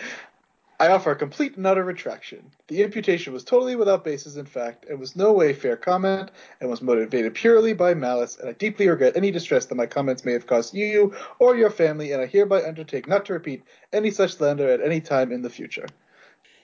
I 0.81 0.87
offer 0.87 1.11
a 1.11 1.15
complete 1.15 1.57
and 1.57 1.67
utter 1.67 1.83
retraction. 1.83 2.51
The 2.67 2.83
imputation 2.83 3.33
was 3.33 3.43
totally 3.43 3.75
without 3.75 4.05
basis 4.05 4.37
in 4.37 4.45
fact, 4.45 4.85
and 4.85 4.97
was 4.97 5.13
no 5.13 5.33
way 5.33 5.51
fair 5.51 5.75
comment, 5.75 6.31
and 6.61 6.69
was 6.69 6.81
motivated 6.81 7.33
purely 7.33 7.73
by 7.73 7.93
malice, 7.93 8.37
and 8.39 8.49
I 8.49 8.53
deeply 8.53 8.87
regret 8.87 9.17
any 9.17 9.29
distress 9.29 9.65
that 9.65 9.75
my 9.75 9.87
comments 9.87 10.23
may 10.23 10.31
have 10.31 10.47
caused 10.47 10.73
you 10.73 11.13
or 11.37 11.57
your 11.57 11.69
family, 11.69 12.13
and 12.13 12.21
I 12.21 12.27
hereby 12.27 12.63
undertake 12.63 13.09
not 13.09 13.25
to 13.25 13.33
repeat 13.33 13.63
any 13.91 14.09
such 14.09 14.35
slander 14.35 14.69
at 14.69 14.81
any 14.81 15.01
time 15.01 15.33
in 15.33 15.41
the 15.41 15.49
future. 15.49 15.85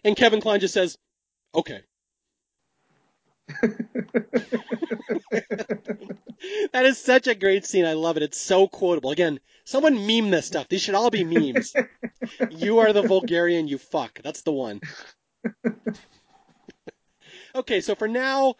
And 0.05 0.15
Kevin 0.15 0.39
Kline 0.39 0.61
just 0.61 0.73
says, 0.73 0.97
okay. 1.53 1.81
that 6.71 6.85
is 6.85 6.97
such 6.97 7.27
a 7.27 7.35
great 7.35 7.65
scene. 7.65 7.85
I 7.85 7.93
love 7.93 8.17
it. 8.17 8.23
It's 8.23 8.39
so 8.39 8.67
quotable. 8.67 9.11
Again, 9.11 9.39
someone 9.63 10.07
meme 10.07 10.31
this 10.31 10.47
stuff. 10.47 10.67
These 10.67 10.81
should 10.81 10.95
all 10.95 11.09
be 11.09 11.23
memes. 11.23 11.73
you 12.49 12.79
are 12.79 12.93
the 12.93 13.03
vulgarian, 13.03 13.67
you 13.67 13.77
fuck. 13.77 14.19
That's 14.23 14.41
the 14.41 14.51
one. 14.51 14.81
okay, 17.55 17.81
so 17.81 17.95
for 17.95 18.07
now, 18.07 18.55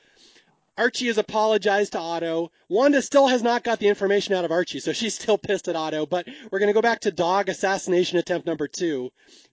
Archie 0.78 1.08
has 1.08 1.18
apologized 1.18 1.94
to 1.94 2.00
Otto. 2.00 2.52
Wanda 2.68 3.02
still 3.02 3.28
has 3.28 3.42
not 3.42 3.64
got 3.64 3.80
the 3.80 3.88
information 3.88 4.36
out 4.36 4.46
of 4.46 4.52
Archie, 4.52 4.82
so 4.82 4.92
she's 4.92 5.16
still 5.16 5.38
pissed 5.38 5.68
at 5.68 5.76
Otto. 5.76 6.06
But 6.06 6.28
we're 6.52 6.60
going 6.60 6.68
to 6.68 6.74
go 6.74 6.82
back 6.82 7.02
to 7.02 7.12
dog 7.12 7.50
assassination 7.50 8.18
attempt 8.18 8.46
number 8.46 8.68
two, 8.68 9.12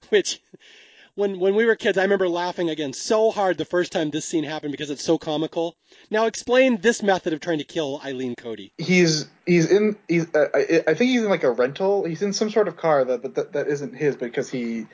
which 0.08 0.40
when 1.14 1.38
when 1.38 1.54
we 1.54 1.64
were 1.64 1.76
kids, 1.76 1.98
I 1.98 2.02
remember 2.02 2.28
laughing 2.28 2.70
again 2.70 2.92
so 2.92 3.30
hard 3.30 3.58
the 3.58 3.64
first 3.64 3.92
time 3.92 4.10
this 4.10 4.24
scene 4.24 4.44
happened 4.44 4.72
because 4.72 4.90
it's 4.90 5.04
so 5.04 5.18
comical. 5.18 5.76
Now 6.10 6.26
explain 6.26 6.80
this 6.80 7.02
method 7.02 7.32
of 7.32 7.40
trying 7.40 7.58
to 7.58 7.64
kill 7.64 8.00
Eileen 8.04 8.34
Coady. 8.34 8.72
He's 8.78 9.26
he's 9.46 9.70
in 9.70 9.96
he's 10.08 10.34
uh, 10.34 10.48
I, 10.54 10.82
I 10.86 10.94
think 10.94 11.10
he's 11.10 11.22
in 11.22 11.28
like 11.28 11.44
a 11.44 11.50
rental. 11.50 12.04
He's 12.04 12.22
in 12.22 12.32
some 12.32 12.50
sort 12.50 12.68
of 12.68 12.76
car 12.76 13.04
that 13.04 13.34
that, 13.34 13.52
that 13.52 13.68
isn't 13.68 13.94
his 13.94 14.16
because 14.16 14.50
he 14.50 14.86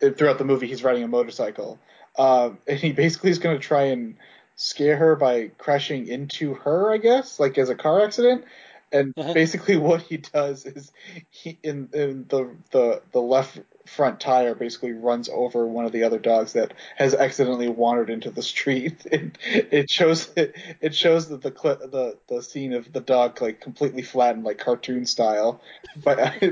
throughout 0.00 0.38
the 0.38 0.44
movie 0.44 0.66
he's 0.66 0.84
riding 0.84 1.02
a 1.02 1.08
motorcycle. 1.08 1.78
Um, 2.16 2.58
and 2.68 2.78
he 2.78 2.92
basically 2.92 3.30
is 3.30 3.38
going 3.38 3.56
to 3.56 3.62
try 3.62 3.84
and 3.84 4.16
scare 4.56 4.96
her 4.96 5.16
by 5.16 5.50
crashing 5.58 6.06
into 6.06 6.54
her, 6.54 6.92
I 6.92 6.98
guess, 6.98 7.40
like 7.40 7.58
as 7.58 7.70
a 7.70 7.74
car 7.74 8.04
accident. 8.04 8.44
And 8.92 9.12
uh-huh. 9.16 9.32
basically, 9.32 9.76
what 9.76 10.02
he 10.02 10.18
does 10.18 10.66
is 10.66 10.92
he 11.30 11.58
in, 11.64 11.88
in 11.92 12.26
the 12.28 12.54
the 12.70 13.02
the 13.10 13.20
left 13.20 13.58
front 13.86 14.20
tire 14.20 14.54
basically 14.54 14.92
runs 14.92 15.28
over 15.28 15.66
one 15.66 15.84
of 15.84 15.92
the 15.92 16.04
other 16.04 16.18
dogs 16.18 16.54
that 16.54 16.72
has 16.96 17.14
accidentally 17.14 17.68
wandered 17.68 18.10
into 18.10 18.30
the 18.30 18.42
street. 18.42 19.06
It, 19.14 19.68
it 19.70 19.90
shows 19.90 20.30
it, 20.36 20.56
it 20.80 20.94
shows 20.94 21.28
that 21.28 21.40
the 21.42 21.50
clip 21.50 21.78
the 21.78 22.18
the 22.26 22.42
scene 22.42 22.72
of 22.72 22.92
the 22.92 23.00
dog 23.00 23.40
like 23.40 23.60
completely 23.60 24.02
flattened 24.02 24.44
like 24.44 24.58
cartoon 24.58 25.06
style. 25.06 25.60
But 26.02 26.18
I, 26.20 26.50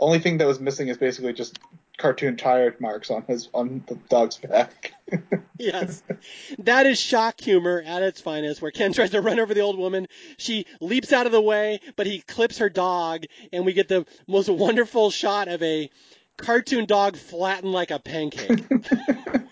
only 0.00 0.18
thing 0.18 0.38
that 0.38 0.46
was 0.46 0.58
missing 0.58 0.88
is 0.88 0.96
basically 0.96 1.32
just 1.32 1.58
cartoon 1.96 2.36
tire 2.36 2.74
marks 2.80 3.10
on 3.10 3.22
his 3.22 3.48
on 3.54 3.84
the 3.86 3.94
dog's 4.08 4.36
back. 4.38 4.92
yes. 5.58 6.02
That 6.58 6.86
is 6.86 6.98
shock 6.98 7.40
humor 7.40 7.82
at 7.84 8.02
its 8.02 8.20
finest, 8.20 8.60
where 8.60 8.70
Ken 8.70 8.92
tries 8.92 9.10
to 9.10 9.20
run 9.20 9.38
over 9.38 9.54
the 9.54 9.60
old 9.60 9.78
woman. 9.78 10.08
She 10.36 10.66
leaps 10.80 11.12
out 11.12 11.26
of 11.26 11.32
the 11.32 11.40
way, 11.40 11.80
but 11.96 12.06
he 12.06 12.20
clips 12.20 12.58
her 12.58 12.68
dog, 12.68 13.24
and 13.52 13.64
we 13.64 13.72
get 13.72 13.88
the 13.88 14.06
most 14.26 14.48
wonderful 14.48 15.10
shot 15.10 15.48
of 15.48 15.62
a 15.62 15.90
cartoon 16.36 16.86
dog 16.86 17.16
flattened 17.16 17.72
like 17.72 17.90
a 17.90 17.98
pancake. 17.98 18.64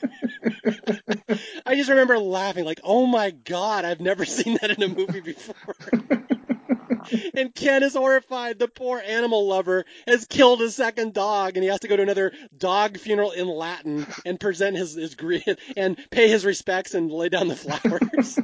I 1.66 1.76
just 1.76 1.90
remember 1.90 2.18
laughing, 2.18 2.64
like, 2.64 2.80
oh 2.84 3.06
my 3.06 3.30
god, 3.30 3.84
I've 3.84 4.00
never 4.00 4.24
seen 4.26 4.58
that 4.60 4.70
in 4.70 4.82
a 4.82 4.88
movie 4.88 5.20
before. 5.20 5.74
and 7.34 7.54
Ken 7.54 7.82
is 7.82 7.94
horrified. 7.94 8.58
The 8.58 8.68
poor 8.68 9.02
animal 9.04 9.48
lover 9.48 9.84
has 10.06 10.26
killed 10.26 10.62
a 10.62 10.70
second 10.70 11.14
dog, 11.14 11.56
and 11.56 11.64
he 11.64 11.70
has 11.70 11.80
to 11.80 11.88
go 11.88 11.96
to 11.96 12.02
another 12.02 12.32
dog 12.56 12.98
funeral 12.98 13.32
in 13.32 13.48
Latin 13.48 14.06
and 14.24 14.38
present 14.38 14.76
his 14.76 14.94
his 14.94 15.14
grief 15.14 15.44
and 15.76 15.98
pay 16.10 16.28
his 16.28 16.44
respects 16.44 16.94
and 16.94 17.10
lay 17.10 17.28
down 17.28 17.48
the 17.48 17.56
flowers. 17.56 18.38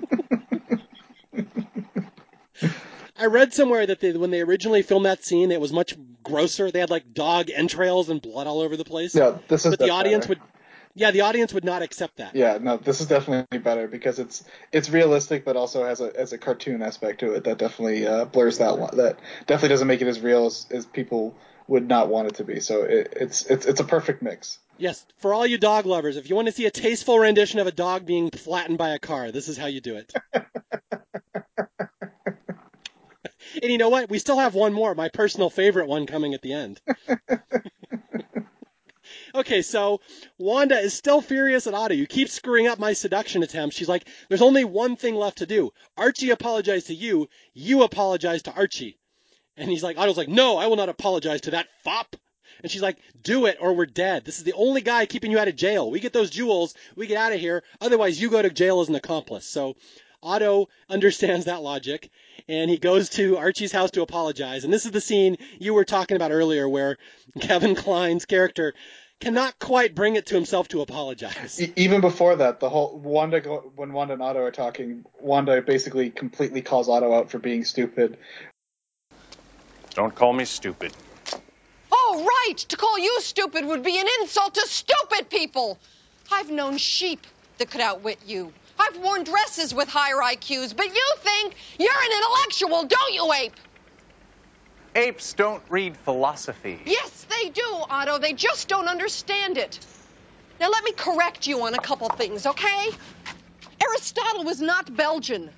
I 3.20 3.27
read 3.27 3.52
somewhere 3.52 3.85
that 3.85 4.01
they, 4.01 4.12
when 4.12 4.31
they 4.31 4.43
originally 4.43 4.82
filmed 4.82 5.06
that 5.06 5.24
scene, 5.24 5.51
it 5.51 5.60
was 5.60 5.73
much 5.73 5.97
grosser. 6.28 6.70
They 6.70 6.80
had 6.80 6.90
like 6.90 7.12
dog 7.12 7.50
entrails 7.50 8.09
and 8.09 8.22
blood 8.22 8.46
all 8.46 8.60
over 8.60 8.76
the 8.76 8.84
place. 8.84 9.14
Yeah, 9.14 9.38
this 9.48 9.64
is 9.64 9.72
but 9.72 9.78
the 9.78 9.86
better. 9.86 9.92
audience 9.92 10.28
would 10.28 10.40
yeah, 10.98 11.12
the 11.12 11.20
audience 11.20 11.55
would 11.55 11.64
not 11.64 11.82
accept 11.82 12.16
that. 12.16 12.34
Yeah, 12.34 12.59
no, 12.60 12.76
this 12.76 13.00
is 13.00 13.06
definitely 13.06 13.59
better 13.59 13.86
because 13.86 14.18
it's 14.18 14.44
it's 14.72 14.90
realistic, 14.90 15.44
but 15.44 15.56
also 15.56 15.84
has 15.84 16.00
a 16.00 16.12
as 16.18 16.32
a 16.32 16.38
cartoon 16.38 16.82
aspect 16.82 17.20
to 17.20 17.34
it 17.34 17.44
that 17.44 17.59
definitely 17.59 18.06
uh, 18.06 18.24
blurs 18.24 18.59
that 18.59 18.78
one. 18.78 18.96
That 18.96 19.18
definitely 19.46 19.68
doesn't 19.70 19.86
make 19.86 20.02
it 20.02 20.09
as 20.09 20.20
real 20.20 20.46
as, 20.46 20.66
as 20.70 20.86
people 20.86 21.36
would 21.68 21.86
not 21.86 22.09
want 22.09 22.28
it 22.28 22.34
to 22.36 22.44
be. 22.44 22.59
So 22.60 22.82
it, 22.82 23.14
it's 23.16 23.46
it's 23.46 23.66
it's 23.66 23.80
a 23.80 23.84
perfect 23.84 24.22
mix. 24.22 24.59
Yes, 24.76 25.05
for 25.18 25.34
all 25.34 25.46
you 25.46 25.59
dog 25.59 25.86
lovers, 25.86 26.16
if 26.16 26.28
you 26.28 26.36
want 26.36 26.46
to 26.46 26.52
see 26.52 26.66
a 26.66 26.70
tasteful 26.70 27.18
rendition 27.18 27.60
of 27.60 27.66
a 27.66 27.72
dog 27.72 28.05
being 28.05 28.30
flattened 28.30 28.78
by 28.78 28.90
a 28.90 28.98
car, 28.98 29.30
this 29.30 29.48
is 29.48 29.56
how 29.56 29.66
you 29.66 29.80
do 29.80 29.96
it. 29.96 30.12
and 33.62 33.70
you 33.70 33.78
know 33.78 33.88
what? 33.88 34.10
We 34.10 34.18
still 34.18 34.38
have 34.38 34.54
one 34.54 34.72
more, 34.72 34.94
my 34.94 35.08
personal 35.08 35.50
favorite 35.50 35.88
one 35.88 36.06
coming 36.06 36.34
at 36.34 36.42
the 36.42 36.52
end. 36.52 36.80
Okay, 39.34 39.62
so 39.62 40.00
Wanda 40.38 40.78
is 40.78 40.94
still 40.94 41.20
furious 41.20 41.66
at 41.66 41.74
Otto. 41.74 41.94
You 41.94 42.06
keep 42.06 42.28
screwing 42.28 42.66
up 42.66 42.78
my 42.78 42.92
seduction 42.92 43.42
attempts. 43.42 43.76
She's 43.76 43.88
like, 43.88 44.06
there's 44.28 44.42
only 44.42 44.64
one 44.64 44.96
thing 44.96 45.14
left 45.14 45.38
to 45.38 45.46
do. 45.46 45.70
Archie 45.96 46.30
apologized 46.30 46.86
to 46.86 46.94
you. 46.94 47.28
You 47.52 47.82
apologize 47.82 48.42
to 48.42 48.52
Archie. 48.52 48.98
And 49.56 49.68
he's 49.68 49.82
like, 49.82 49.98
Otto's 49.98 50.16
like, 50.16 50.28
no, 50.28 50.56
I 50.56 50.66
will 50.66 50.76
not 50.76 50.88
apologize 50.88 51.42
to 51.42 51.52
that 51.52 51.68
fop. 51.84 52.16
And 52.62 52.70
she's 52.70 52.82
like, 52.82 52.98
do 53.20 53.46
it 53.46 53.58
or 53.60 53.74
we're 53.74 53.86
dead. 53.86 54.24
This 54.24 54.38
is 54.38 54.44
the 54.44 54.54
only 54.54 54.80
guy 54.80 55.06
keeping 55.06 55.30
you 55.30 55.38
out 55.38 55.48
of 55.48 55.56
jail. 55.56 55.90
We 55.90 56.00
get 56.00 56.12
those 56.12 56.30
jewels. 56.30 56.74
We 56.96 57.06
get 57.06 57.18
out 57.18 57.32
of 57.32 57.40
here. 57.40 57.62
Otherwise, 57.80 58.20
you 58.20 58.30
go 58.30 58.42
to 58.42 58.50
jail 58.50 58.80
as 58.80 58.88
an 58.88 58.94
accomplice. 58.94 59.46
So 59.46 59.76
Otto 60.23 60.69
understands 60.89 61.47
that 61.47 61.62
logic 61.62 62.11
and 62.49 62.70
he 62.70 62.78
goes 62.78 63.11
to 63.11 63.36
Archie's 63.36 63.73
house 63.73 63.90
to 63.93 64.03
apologize. 64.03 64.65
And 64.65 64.73
this 64.73 64.85
is 64.85 64.90
the 64.90 65.01
scene 65.01 65.36
you 65.59 65.74
were 65.74 65.85
talking 65.85 66.16
about 66.16 66.31
earlier 66.31 66.69
where 66.69 66.97
Kevin 67.40 67.74
Kline's 67.74 68.24
character 68.24 68.74
cannot 69.20 69.59
quite 69.59 69.95
bring 69.95 70.16
it 70.16 70.27
to 70.27 70.35
himself 70.35 70.69
to 70.69 70.81
apologize. 70.81 71.61
Even 71.77 72.01
before 72.01 72.36
that, 72.36 72.61
the 72.61 72.69
whole 72.69 72.99
Wanda 72.99 73.40
when 73.40 73.93
Wanda 73.93 74.15
and 74.15 74.23
Otto 74.23 74.40
are 74.40 74.51
talking, 74.51 75.05
Wanda 75.20 75.61
basically 75.62 76.11
completely 76.11 76.62
calls 76.62 76.89
Otto 76.89 77.12
out 77.12 77.31
for 77.31 77.39
being 77.39 77.65
stupid. 77.65 78.16
Don't 79.95 80.15
call 80.15 80.32
me 80.32 80.45
stupid. 80.45 80.93
Oh, 81.90 82.24
right! 82.24 82.59
To 82.59 82.77
call 82.77 82.99
you 82.99 83.20
stupid 83.20 83.65
would 83.65 83.82
be 83.82 83.99
an 83.99 84.07
insult 84.20 84.55
to 84.55 84.66
stupid 84.66 85.28
people! 85.28 85.78
I've 86.31 86.51
known 86.51 86.77
sheep 86.77 87.27
that 87.59 87.70
could 87.70 87.81
outwit 87.81 88.19
you. 88.27 88.53
I've 88.78 88.98
worn 88.98 89.24
dresses 89.24 89.74
with 89.74 89.88
higher 89.88 90.16
IQs, 90.16 90.76
but 90.76 90.86
you 90.86 91.06
think 91.18 91.55
you're 91.78 91.90
an 91.90 92.10
intellectual, 92.18 92.84
don't 92.84 93.14
you, 93.14 93.32
Ape? 93.32 93.56
Apes 94.94 95.32
don't 95.34 95.62
read 95.68 95.96
philosophy. 95.96 96.80
Yes, 96.84 97.26
they 97.28 97.50
do, 97.50 97.62
Otto. 97.90 98.18
They 98.18 98.32
just 98.32 98.68
don't 98.68 98.88
understand 98.88 99.59
it. 99.59 99.78
Now, 100.60 100.70
let 100.70 100.82
me 100.82 100.92
correct 100.92 101.46
you 101.46 101.62
on 101.62 101.74
a 101.74 101.78
couple 101.78 102.09
things, 102.09 102.46
okay? 102.46 102.90
Aristotle 103.80 104.44
was 104.44 104.60
not 104.60 104.94
Belgian. 104.94 105.50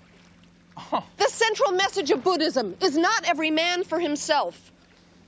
Oh. 0.76 1.04
The 1.16 1.28
central 1.28 1.72
message 1.72 2.10
of 2.10 2.22
Buddhism 2.22 2.76
is 2.80 2.96
not 2.96 3.28
every 3.28 3.50
man 3.50 3.84
for 3.84 3.98
himself. 3.98 4.70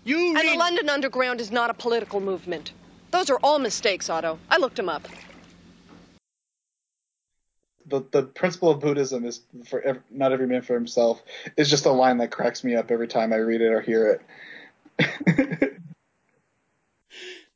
You 0.05 0.37
And 0.37 0.49
the 0.49 0.57
London 0.57 0.89
Underground 0.89 1.41
is 1.41 1.51
not 1.51 1.71
a 1.71 1.75
political 1.75 2.21
movement. 2.21 2.73
Those 3.13 3.31
are 3.31 3.39
all 3.43 3.59
mistakes, 3.59 4.11
Otto. 4.11 4.39
I 4.51 4.59
looked 4.59 4.77
them 4.77 4.89
up. 4.89 5.07
The 7.93 8.05
the 8.11 8.23
principle 8.23 8.71
of 8.71 8.81
Buddhism 8.81 9.25
is 9.25 9.43
for 9.67 10.03
not 10.11 10.33
every 10.33 10.47
man 10.47 10.63
for 10.63 10.75
himself 10.75 11.23
is 11.57 11.69
just 11.69 11.87
a 11.87 11.93
line 11.93 12.19
that 12.19 12.31
cracks 12.31 12.65
me 12.65 12.75
up 12.75 12.91
every 12.91 13.07
time 13.07 13.33
I 13.33 13.37
read 13.37 13.61
it 13.61 13.69
or 13.69 13.81
hear 13.81 14.21
it. 14.99 15.73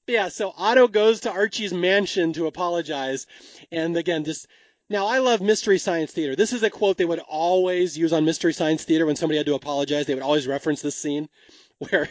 Yeah, 0.06 0.28
so 0.28 0.52
Otto 0.56 0.86
goes 0.86 1.20
to 1.20 1.32
Archie's 1.32 1.72
mansion 1.74 2.32
to 2.34 2.46
apologize. 2.46 3.26
And 3.72 3.96
again, 3.96 4.22
just 4.24 4.46
now 4.88 5.06
I 5.06 5.18
love 5.18 5.40
Mystery 5.40 5.78
Science 5.78 6.12
Theater. 6.12 6.36
This 6.36 6.52
is 6.52 6.62
a 6.62 6.70
quote 6.70 6.96
they 6.96 7.04
would 7.04 7.18
always 7.18 7.98
use 7.98 8.12
on 8.12 8.24
Mystery 8.24 8.52
Science 8.52 8.84
Theater 8.84 9.04
when 9.04 9.16
somebody 9.16 9.38
had 9.38 9.46
to 9.46 9.54
apologize. 9.54 10.06
They 10.06 10.14
would 10.14 10.22
always 10.22 10.46
reference 10.46 10.80
this 10.80 10.94
scene 10.94 11.28
where 11.78 12.08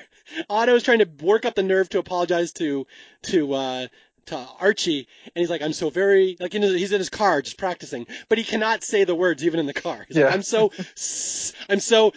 Otto 0.49 0.75
is 0.75 0.83
trying 0.83 0.99
to 0.99 1.09
work 1.23 1.45
up 1.45 1.55
the 1.55 1.63
nerve 1.63 1.87
to 1.89 1.99
apologize 1.99 2.51
to 2.53 2.85
to 3.23 3.53
uh 3.53 3.87
to 4.27 4.37
Archie, 4.59 5.07
and 5.23 5.41
he's 5.41 5.49
like, 5.49 5.61
"I'm 5.61 5.73
so 5.73 5.89
very 5.89 6.37
like 6.39 6.55
in 6.55 6.61
his, 6.61 6.73
he's 6.73 6.91
in 6.91 6.99
his 6.99 7.09
car 7.09 7.41
just 7.41 7.57
practicing, 7.57 8.07
but 8.29 8.37
he 8.37 8.43
cannot 8.43 8.83
say 8.83 9.03
the 9.03 9.15
words 9.15 9.43
even 9.43 9.59
in 9.59 9.65
the 9.65 9.73
car. 9.73 10.05
He's 10.07 10.17
like, 10.17 10.25
Yeah. 10.25 10.33
I'm 10.33 10.41
so, 10.41 10.71
I'm 11.69 11.79
so, 11.79 12.13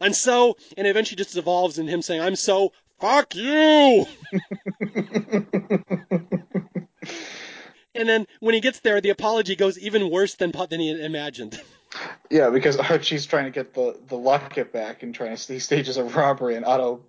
I'm 0.00 0.12
so, 0.12 0.56
and 0.76 0.86
it 0.86 0.90
eventually 0.90 1.16
just 1.16 1.36
evolves 1.36 1.78
in 1.78 1.88
him 1.88 2.02
saying, 2.02 2.20
"I'm 2.20 2.36
so 2.36 2.72
fuck 3.00 3.34
you." 3.34 4.06
And 7.98 8.08
then 8.08 8.26
when 8.38 8.54
he 8.54 8.60
gets 8.60 8.78
there, 8.80 9.00
the 9.00 9.10
apology 9.10 9.56
goes 9.56 9.76
even 9.78 10.10
worse 10.10 10.34
than 10.36 10.52
than 10.52 10.80
he 10.80 10.90
imagined. 11.02 11.60
yeah, 12.30 12.48
because 12.48 12.76
Archie's 12.76 13.26
trying 13.26 13.44
to 13.44 13.50
get 13.50 13.74
the 13.74 13.98
the 14.06 14.16
locket 14.16 14.72
back 14.72 15.02
and 15.02 15.14
trying 15.14 15.36
to 15.36 15.52
he 15.52 15.58
stages 15.58 15.96
a 15.96 16.04
robbery, 16.04 16.54
and 16.54 16.64
Otto, 16.64 17.00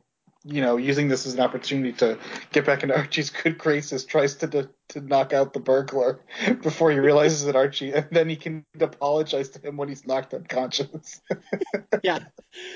you 0.44 0.62
know, 0.62 0.78
using 0.78 1.08
this 1.08 1.26
as 1.26 1.34
an 1.34 1.42
opportunity 1.42 1.94
to 1.94 2.18
get 2.52 2.66
back 2.66 2.84
into 2.84 2.96
Archie's 2.96 3.30
good 3.30 3.58
graces, 3.58 4.06
tries 4.06 4.36
to 4.36 4.48
to, 4.48 4.70
to 4.90 5.02
knock 5.02 5.34
out 5.34 5.54
the 5.54 5.60
burglar 5.60 6.20
before 6.62 6.92
he 6.92 7.00
realizes 7.00 7.46
that 7.46 7.56
Archie, 7.56 7.94
and 7.94 8.08
then 8.12 8.28
he 8.30 8.36
can 8.36 8.66
apologize 8.80 9.50
to 9.50 9.60
him 9.60 9.78
when 9.78 9.88
he's 9.88 10.06
knocked 10.06 10.34
unconscious. 10.34 11.22
yeah, 12.04 12.20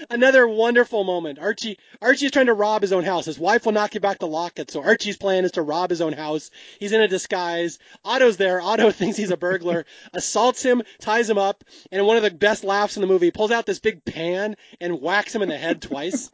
another 0.10 0.48
wonderful 0.48 1.03
moment. 1.03 1.40
Archie 1.40 1.77
Archie 2.02 2.27
is 2.27 2.31
trying 2.31 2.45
to 2.48 2.53
rob 2.53 2.81
his 2.81 2.94
own 2.94 3.03
house. 3.03 3.26
His 3.26 3.40
wife 3.40 3.65
will 3.65 3.73
not 3.73 3.91
give 3.91 4.02
back 4.02 4.19
the 4.19 4.27
locket, 4.27 4.72
so 4.72 4.84
Archie's 4.84 5.18
plan 5.18 5.44
is 5.44 5.52
to 5.53 5.61
rob 5.61 5.90
his 5.90 6.02
own 6.02 6.14
house. 6.14 6.52
He's 6.80 6.91
in 6.91 7.02
a 7.02 7.07
disguise. 7.07 7.80
Otto's 8.06 8.38
there. 8.38 8.61
Otto 8.61 8.91
thinks 8.91 9.18
he's 9.18 9.31
a 9.31 9.38
burglar, 9.38 9.85
assaults 10.14 10.64
him, 10.64 10.84
ties 10.99 11.30
him 11.30 11.38
up, 11.38 11.64
and 11.91 12.06
one 12.06 12.18
of 12.18 12.23
the 12.23 12.31
best 12.31 12.64
laughs 12.64 12.95
in 12.95 13.02
the 13.02 13.07
movie 13.07 13.31
pulls 13.31 13.52
out 13.52 13.65
this 13.65 13.80
big 13.80 14.06
pan 14.06 14.56
and 14.80 15.02
whacks 15.02 15.34
him 15.34 15.41
in 15.41 15.49
the 15.49 15.57
head 15.57 15.81
twice. 15.81 16.30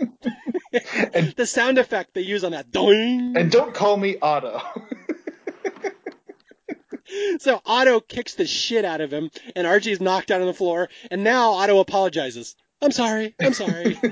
and, 1.13 1.33
the 1.37 1.45
sound 1.45 1.77
effect 1.77 2.13
they 2.13 2.21
use 2.21 2.43
on 2.43 2.51
that 2.51 2.71
doing. 2.71 3.33
and 3.37 3.51
don't 3.51 3.73
call 3.73 3.95
me 3.95 4.17
Otto. 4.21 4.61
So 7.39 7.61
Otto 7.65 7.99
kicks 7.99 8.35
the 8.35 8.45
shit 8.45 8.85
out 8.85 9.01
of 9.01 9.11
him, 9.11 9.31
and 9.55 9.65
Archie's 9.65 10.01
knocked 10.01 10.31
out 10.31 10.41
on 10.41 10.47
the 10.47 10.53
floor, 10.53 10.89
and 11.09 11.23
now 11.23 11.51
Otto 11.51 11.79
apologizes. 11.79 12.55
I'm 12.81 12.91
sorry, 12.91 13.35
I'm 13.41 13.53
sorry. 13.53 13.99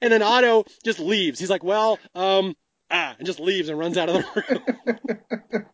and 0.00 0.12
then 0.12 0.22
Otto 0.22 0.64
just 0.84 1.00
leaves. 1.00 1.38
He's 1.40 1.50
like, 1.50 1.64
well, 1.64 1.98
um, 2.14 2.56
ah, 2.90 3.14
and 3.18 3.26
just 3.26 3.40
leaves 3.40 3.68
and 3.68 3.78
runs 3.78 3.96
out 3.96 4.08
of 4.08 4.16
the 4.16 4.44
room. 4.48 5.66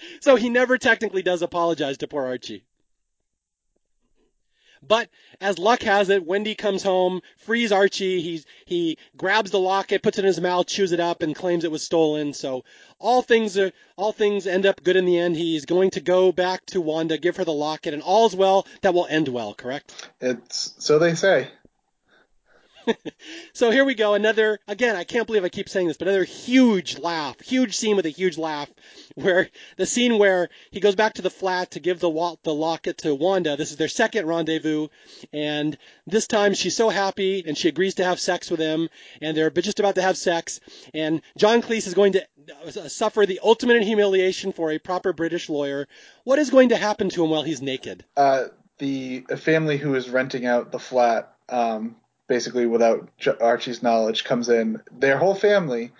so 0.20 0.36
he 0.36 0.48
never 0.48 0.78
technically 0.78 1.22
does 1.22 1.42
apologize 1.42 1.98
to 1.98 2.08
poor 2.08 2.24
Archie. 2.26 2.64
But 4.86 5.08
as 5.40 5.58
luck 5.58 5.82
has 5.82 6.08
it, 6.08 6.26
Wendy 6.26 6.54
comes 6.54 6.82
home, 6.82 7.20
frees 7.38 7.72
Archie. 7.72 8.20
He's, 8.20 8.44
he 8.64 8.98
grabs 9.16 9.50
the 9.50 9.58
locket, 9.58 10.02
puts 10.02 10.18
it 10.18 10.22
in 10.22 10.26
his 10.26 10.40
mouth, 10.40 10.66
chews 10.66 10.92
it 10.92 11.00
up, 11.00 11.22
and 11.22 11.34
claims 11.34 11.64
it 11.64 11.70
was 11.70 11.82
stolen. 11.82 12.32
So 12.32 12.64
all 12.98 13.22
things 13.22 13.56
are, 13.58 13.72
all 13.96 14.12
things 14.12 14.46
end 14.46 14.66
up 14.66 14.82
good 14.82 14.96
in 14.96 15.04
the 15.04 15.18
end. 15.18 15.36
He's 15.36 15.66
going 15.66 15.90
to 15.90 16.00
go 16.00 16.32
back 16.32 16.66
to 16.66 16.80
Wanda, 16.80 17.16
give 17.18 17.36
her 17.36 17.44
the 17.44 17.52
locket, 17.52 17.94
and 17.94 18.02
all's 18.02 18.34
well 18.34 18.66
that 18.82 18.94
will 18.94 19.06
end 19.06 19.28
well. 19.28 19.54
Correct? 19.54 20.10
it's 20.20 20.74
so 20.78 20.98
they 20.98 21.14
say. 21.14 21.48
so 23.52 23.70
here 23.70 23.84
we 23.84 23.94
go. 23.94 24.14
Another, 24.14 24.58
again, 24.68 24.96
I 24.96 25.04
can't 25.04 25.26
believe 25.26 25.44
I 25.44 25.48
keep 25.48 25.68
saying 25.68 25.88
this, 25.88 25.96
but 25.96 26.08
another 26.08 26.24
huge 26.24 26.98
laugh, 26.98 27.40
huge 27.40 27.76
scene 27.76 27.96
with 27.96 28.06
a 28.06 28.10
huge 28.10 28.38
laugh, 28.38 28.70
where 29.14 29.48
the 29.76 29.86
scene 29.86 30.18
where 30.18 30.48
he 30.70 30.80
goes 30.80 30.94
back 30.94 31.14
to 31.14 31.22
the 31.22 31.30
flat 31.30 31.72
to 31.72 31.80
give 31.80 32.00
the 32.00 32.36
the 32.42 32.54
locket 32.54 32.98
to 32.98 33.14
Wanda. 33.14 33.56
This 33.56 33.70
is 33.70 33.76
their 33.76 33.88
second 33.88 34.26
rendezvous, 34.26 34.88
and 35.32 35.76
this 36.06 36.26
time 36.26 36.54
she's 36.54 36.76
so 36.76 36.88
happy 36.88 37.44
and 37.46 37.56
she 37.56 37.68
agrees 37.68 37.94
to 37.94 38.04
have 38.04 38.20
sex 38.20 38.50
with 38.50 38.60
him, 38.60 38.88
and 39.20 39.36
they're 39.36 39.50
just 39.50 39.80
about 39.80 39.96
to 39.96 40.02
have 40.02 40.16
sex, 40.16 40.60
and 40.94 41.22
John 41.36 41.62
Cleese 41.62 41.86
is 41.86 41.94
going 41.94 42.12
to 42.12 42.26
uh, 42.66 42.88
suffer 42.88 43.26
the 43.26 43.40
ultimate 43.42 43.82
humiliation 43.82 44.52
for 44.52 44.70
a 44.70 44.78
proper 44.78 45.12
British 45.12 45.48
lawyer. 45.48 45.88
What 46.24 46.38
is 46.38 46.50
going 46.50 46.70
to 46.70 46.76
happen 46.76 47.08
to 47.10 47.24
him 47.24 47.30
while 47.30 47.42
he's 47.42 47.62
naked? 47.62 48.04
Uh, 48.16 48.44
the 48.78 49.20
family 49.36 49.78
who 49.78 49.94
is 49.94 50.10
renting 50.10 50.46
out 50.46 50.72
the 50.72 50.78
flat, 50.78 51.34
um, 51.48 51.96
basically 52.28 52.66
without 52.66 53.08
Archie's 53.40 53.82
knowledge, 53.82 54.24
comes 54.24 54.48
in. 54.48 54.80
Their 54.90 55.18
whole 55.18 55.34
family, 55.34 55.92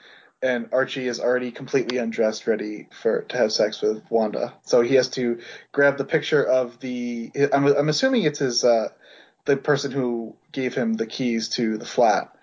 and 0.43 0.69
Archie 0.73 1.07
is 1.07 1.21
already 1.21 1.51
completely 1.51 1.99
undressed, 1.99 2.47
ready 2.47 2.89
for 2.91 3.23
to 3.23 3.37
have 3.37 3.53
sex 3.53 3.81
with 3.83 4.03
Wanda. 4.11 4.55
So 4.63 4.81
he 4.83 4.95
has 4.97 5.09
to 5.11 5.41
grab 5.73 5.99
the 5.99 6.05
picture 6.05 6.45
of 6.45 6.81
the. 6.81 7.31
I'm, 7.53 7.67
I'm 7.67 7.89
assuming 7.89 8.23
it's 8.25 8.41
his 8.41 8.65
uh, 8.65 8.89
the 9.45 9.57
person 9.57 9.93
who 9.93 10.37
gave 10.51 10.75
him 10.75 10.95
the 10.95 11.07
keys 11.07 11.49
to 11.51 11.79
the 11.79 11.87
flat, 11.87 12.35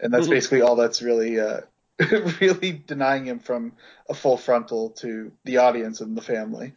and 0.00 0.12
that's 0.12 0.26
Mhm. 0.26 0.30
basically 0.30 0.62
all 0.62 0.76
that's 0.76 1.02
really. 1.02 1.40
Uh, 1.40 1.60
really 2.40 2.82
denying 2.88 3.24
him 3.24 3.38
from 3.38 3.72
a 4.08 4.14
full 4.14 4.36
frontal 4.36 4.90
to 4.90 5.30
the 5.44 5.58
audience 5.58 6.00
and 6.00 6.16
the 6.16 6.22
family. 6.22 6.74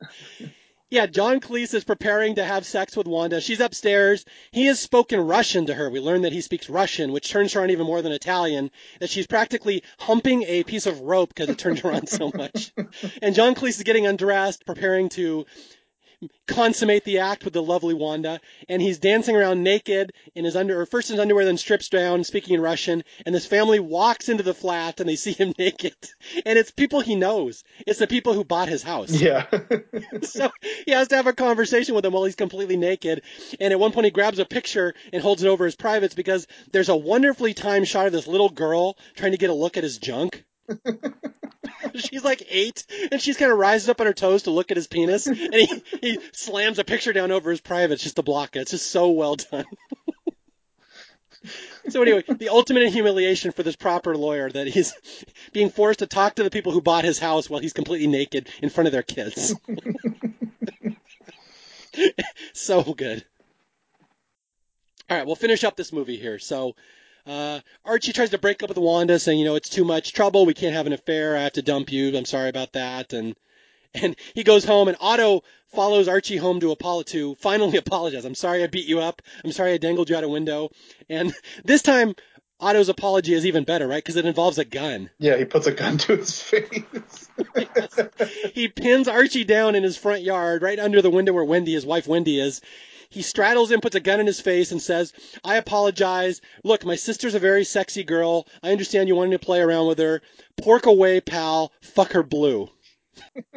Yeah, 0.90 1.06
John 1.06 1.38
Cleese 1.38 1.72
is 1.72 1.84
preparing 1.84 2.34
to 2.34 2.44
have 2.44 2.66
sex 2.66 2.96
with 2.96 3.06
Wanda. 3.06 3.40
She's 3.40 3.60
upstairs. 3.60 4.24
He 4.50 4.66
has 4.66 4.80
spoken 4.80 5.20
Russian 5.20 5.66
to 5.66 5.74
her. 5.74 5.88
We 5.88 6.00
learn 6.00 6.22
that 6.22 6.32
he 6.32 6.40
speaks 6.40 6.68
Russian, 6.68 7.12
which 7.12 7.30
turns 7.30 7.52
her 7.52 7.62
on 7.62 7.70
even 7.70 7.86
more 7.86 8.02
than 8.02 8.10
Italian. 8.10 8.72
That 8.98 9.08
she's 9.08 9.28
practically 9.28 9.84
humping 10.00 10.42
a 10.42 10.64
piece 10.64 10.86
of 10.86 11.02
rope 11.02 11.28
because 11.28 11.48
it 11.48 11.58
turns 11.58 11.78
her 11.80 11.92
on 11.92 12.08
so 12.08 12.32
much. 12.34 12.72
And 13.22 13.36
John 13.36 13.54
Cleese 13.54 13.76
is 13.78 13.84
getting 13.84 14.06
undressed, 14.06 14.66
preparing 14.66 15.10
to 15.10 15.46
consummate 16.46 17.04
the 17.04 17.18
act 17.18 17.44
with 17.44 17.54
the 17.54 17.62
lovely 17.62 17.94
Wanda, 17.94 18.40
and 18.68 18.82
he's 18.82 18.98
dancing 18.98 19.36
around 19.36 19.62
naked 19.62 20.12
in 20.34 20.44
his 20.44 20.56
under, 20.56 20.80
or 20.80 20.86
first 20.86 21.10
in 21.10 21.14
his 21.14 21.20
underwear, 21.20 21.44
then 21.44 21.56
strips 21.56 21.88
down, 21.88 22.24
speaking 22.24 22.54
in 22.54 22.60
Russian. 22.60 23.04
And 23.24 23.34
this 23.34 23.46
family 23.46 23.80
walks 23.80 24.28
into 24.28 24.42
the 24.42 24.54
flat, 24.54 25.00
and 25.00 25.08
they 25.08 25.16
see 25.16 25.32
him 25.32 25.54
naked, 25.58 25.96
and 26.44 26.58
it's 26.58 26.70
people 26.70 27.00
he 27.00 27.16
knows. 27.16 27.64
It's 27.86 27.98
the 27.98 28.06
people 28.06 28.34
who 28.34 28.44
bought 28.44 28.68
his 28.68 28.82
house 28.82 29.10
Yeah. 29.10 29.46
so 30.22 30.50
he 30.84 30.92
has 30.92 31.08
to 31.08 31.16
have 31.16 31.26
a 31.26 31.32
conversation 31.32 31.94
with 31.94 32.04
them 32.04 32.12
while 32.12 32.24
he's 32.24 32.36
completely 32.36 32.76
naked. 32.76 33.22
And 33.60 33.72
at 33.72 33.80
one 33.80 33.92
point, 33.92 34.06
he 34.06 34.10
grabs 34.10 34.38
a 34.38 34.44
picture 34.44 34.94
and 35.12 35.22
holds 35.22 35.42
it 35.42 35.48
over 35.48 35.64
his 35.64 35.76
privates 35.76 36.14
because 36.14 36.46
there's 36.72 36.88
a 36.88 36.96
wonderfully 36.96 37.54
timed 37.54 37.88
shot 37.88 38.06
of 38.06 38.12
this 38.12 38.26
little 38.26 38.50
girl 38.50 38.96
trying 39.14 39.32
to 39.32 39.38
get 39.38 39.50
a 39.50 39.54
look 39.54 39.76
at 39.76 39.84
his 39.84 39.98
junk. 39.98 40.44
she's 41.94 42.24
like 42.24 42.46
eight, 42.48 42.84
and 43.10 43.20
she's 43.20 43.36
kind 43.36 43.52
of 43.52 43.58
rises 43.58 43.88
up 43.88 44.00
on 44.00 44.06
her 44.06 44.12
toes 44.12 44.44
to 44.44 44.50
look 44.50 44.70
at 44.70 44.76
his 44.76 44.86
penis, 44.86 45.26
and 45.26 45.36
he, 45.36 45.82
he 46.00 46.18
slams 46.32 46.78
a 46.78 46.84
picture 46.84 47.12
down 47.12 47.30
over 47.30 47.50
his 47.50 47.60
privates 47.60 48.02
just 48.02 48.16
to 48.16 48.22
block 48.22 48.56
it. 48.56 48.60
It's 48.60 48.70
just 48.72 48.90
so 48.90 49.10
well 49.10 49.36
done. 49.36 49.66
So 51.88 52.02
anyway, 52.02 52.22
the 52.28 52.50
ultimate 52.50 52.92
humiliation 52.92 53.52
for 53.52 53.62
this 53.62 53.74
proper 53.74 54.14
lawyer 54.14 54.50
that 54.50 54.66
he's 54.66 54.92
being 55.52 55.70
forced 55.70 56.00
to 56.00 56.06
talk 56.06 56.34
to 56.34 56.42
the 56.42 56.50
people 56.50 56.72
who 56.72 56.82
bought 56.82 57.04
his 57.04 57.18
house 57.18 57.48
while 57.48 57.60
he's 57.60 57.72
completely 57.72 58.06
naked 58.06 58.50
in 58.60 58.68
front 58.68 58.88
of 58.88 58.92
their 58.92 59.02
kids. 59.02 59.54
so 62.52 62.82
good. 62.94 63.24
All 65.08 65.16
right, 65.16 65.26
we'll 65.26 65.34
finish 65.34 65.64
up 65.64 65.76
this 65.76 65.92
movie 65.92 66.18
here. 66.18 66.38
So 66.38 66.76
uh, 67.26 67.60
Archie 67.84 68.12
tries 68.12 68.30
to 68.30 68.38
break 68.38 68.62
up 68.62 68.68
with 68.68 68.78
Wanda, 68.78 69.18
saying, 69.18 69.38
you 69.38 69.44
know, 69.44 69.54
it's 69.54 69.68
too 69.68 69.84
much 69.84 70.12
trouble. 70.12 70.46
We 70.46 70.54
can't 70.54 70.74
have 70.74 70.86
an 70.86 70.92
affair. 70.92 71.36
I 71.36 71.42
have 71.42 71.52
to 71.52 71.62
dump 71.62 71.92
you. 71.92 72.16
I'm 72.16 72.24
sorry 72.24 72.48
about 72.48 72.72
that. 72.72 73.12
And 73.12 73.34
and 73.94 74.16
he 74.34 74.44
goes 74.44 74.64
home, 74.64 74.88
and 74.88 74.96
Otto 75.00 75.42
follows 75.74 76.08
Archie 76.08 76.36
home 76.36 76.60
to 76.60 76.70
Apollo 76.70 77.04
to 77.04 77.34
finally 77.36 77.76
apologize. 77.78 78.24
I'm 78.24 78.34
sorry 78.34 78.62
I 78.62 78.66
beat 78.66 78.86
you 78.86 79.00
up. 79.00 79.22
I'm 79.44 79.52
sorry 79.52 79.72
I 79.72 79.78
dangled 79.78 80.10
you 80.10 80.16
out 80.16 80.24
a 80.24 80.28
window. 80.28 80.70
And 81.08 81.32
this 81.64 81.82
time, 81.82 82.14
Otto's 82.60 82.88
apology 82.88 83.32
is 83.34 83.46
even 83.46 83.64
better, 83.64 83.88
right? 83.88 84.02
Because 84.02 84.16
it 84.16 84.26
involves 84.26 84.58
a 84.58 84.64
gun. 84.64 85.10
Yeah, 85.18 85.36
he 85.36 85.44
puts 85.44 85.66
a 85.66 85.72
gun 85.72 85.98
to 85.98 86.16
his 86.16 86.42
face. 86.42 87.28
He 88.52 88.68
pins 88.68 89.08
Archie 89.08 89.44
down 89.44 89.74
in 89.74 89.82
his 89.82 89.96
front 89.96 90.22
yard, 90.22 90.62
right 90.62 90.78
under 90.78 91.00
the 91.00 91.10
window 91.10 91.32
where 91.32 91.44
Wendy, 91.44 91.72
his 91.72 91.86
wife 91.86 92.06
Wendy, 92.06 92.38
is. 92.38 92.60
He 93.10 93.22
straddles 93.22 93.70
him, 93.70 93.80
puts 93.80 93.96
a 93.96 94.00
gun 94.00 94.20
in 94.20 94.26
his 94.26 94.40
face, 94.40 94.70
and 94.70 94.80
says, 94.80 95.12
I 95.44 95.56
apologize. 95.56 96.40
Look, 96.62 96.84
my 96.84 96.94
sister's 96.94 97.34
a 97.34 97.40
very 97.40 97.64
sexy 97.64 98.04
girl. 98.04 98.46
I 98.62 98.70
understand 98.70 99.08
you 99.08 99.16
wanted 99.16 99.32
to 99.32 99.44
play 99.44 99.60
around 99.60 99.88
with 99.88 99.98
her. 99.98 100.22
Pork 100.56 100.86
away, 100.86 101.20
pal. 101.20 101.72
Fuck 101.80 102.12
her 102.12 102.22
blue. 102.22 102.70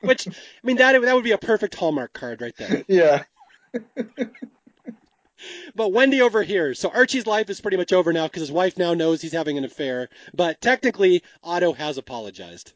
Which, 0.00 0.26
I 0.28 0.32
mean, 0.62 0.78
that, 0.78 1.00
that 1.00 1.14
would 1.14 1.24
be 1.24 1.32
a 1.32 1.38
perfect 1.38 1.74
Hallmark 1.74 2.14
card 2.14 2.40
right 2.40 2.56
there. 2.56 2.84
yeah. 2.88 3.24
But 5.74 5.92
Wendy 5.92 6.20
overhears. 6.20 6.78
So 6.78 6.90
Archie's 6.90 7.26
life 7.26 7.48
is 7.48 7.62
pretty 7.62 7.78
much 7.78 7.94
over 7.94 8.12
now 8.12 8.26
because 8.26 8.42
his 8.42 8.52
wife 8.52 8.76
now 8.76 8.92
knows 8.92 9.22
he's 9.22 9.32
having 9.32 9.56
an 9.56 9.64
affair. 9.64 10.10
But 10.34 10.60
technically, 10.60 11.22
Otto 11.42 11.72
has 11.72 11.96
apologized. 11.96 12.74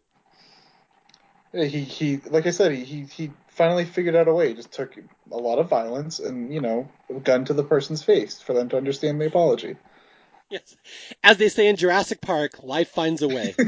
He 1.52 1.68
he 1.68 2.20
like 2.30 2.46
I 2.46 2.51
said, 2.51 2.72
he 2.72 2.84
he, 2.84 3.02
he 3.02 3.30
finally 3.55 3.85
figured 3.85 4.16
out 4.16 4.28
a 4.28 4.32
way. 4.32 4.48
He 4.48 4.55
just 4.55 4.72
took 4.72 4.97
a 5.31 5.36
lot 5.36 5.59
of 5.59 5.68
violence 5.68 6.18
and, 6.18 6.52
you 6.52 6.60
know, 6.60 6.89
a 7.09 7.14
gun 7.14 7.44
to 7.47 7.55
the 7.55 7.62
person's 7.64 8.02
face 8.02 8.40
for 8.40 8.52
them 8.52 8.68
to 8.70 8.76
understand 8.76 9.20
the 9.20 9.26
apology. 9.26 9.76
Yes. 10.51 10.76
As 11.22 11.36
they 11.39 11.48
say 11.48 11.68
in 11.68 11.76
Jurassic 11.76 12.20
Park, 12.20 12.62
life 12.62 12.90
finds 12.90 13.22
a 13.22 13.28
way. 13.28 13.55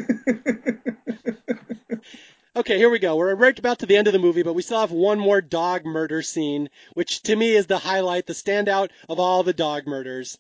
okay, 2.56 2.76
here 2.76 2.90
we 2.90 2.98
go. 2.98 3.16
We're 3.16 3.34
right 3.34 3.58
about 3.58 3.78
to 3.80 3.86
the 3.86 3.96
end 3.96 4.08
of 4.08 4.12
the 4.12 4.18
movie, 4.18 4.42
but 4.42 4.54
we 4.54 4.62
still 4.62 4.80
have 4.80 4.92
one 4.92 5.18
more 5.18 5.40
dog 5.40 5.84
murder 5.84 6.20
scene, 6.20 6.68
which 6.94 7.22
to 7.22 7.34
me 7.34 7.52
is 7.54 7.66
the 7.66 7.78
highlight, 7.78 8.26
the 8.26 8.34
standout 8.34 8.90
of 9.08 9.18
all 9.20 9.42
the 9.42 9.54
dog 9.54 9.86
murders. 9.86 10.38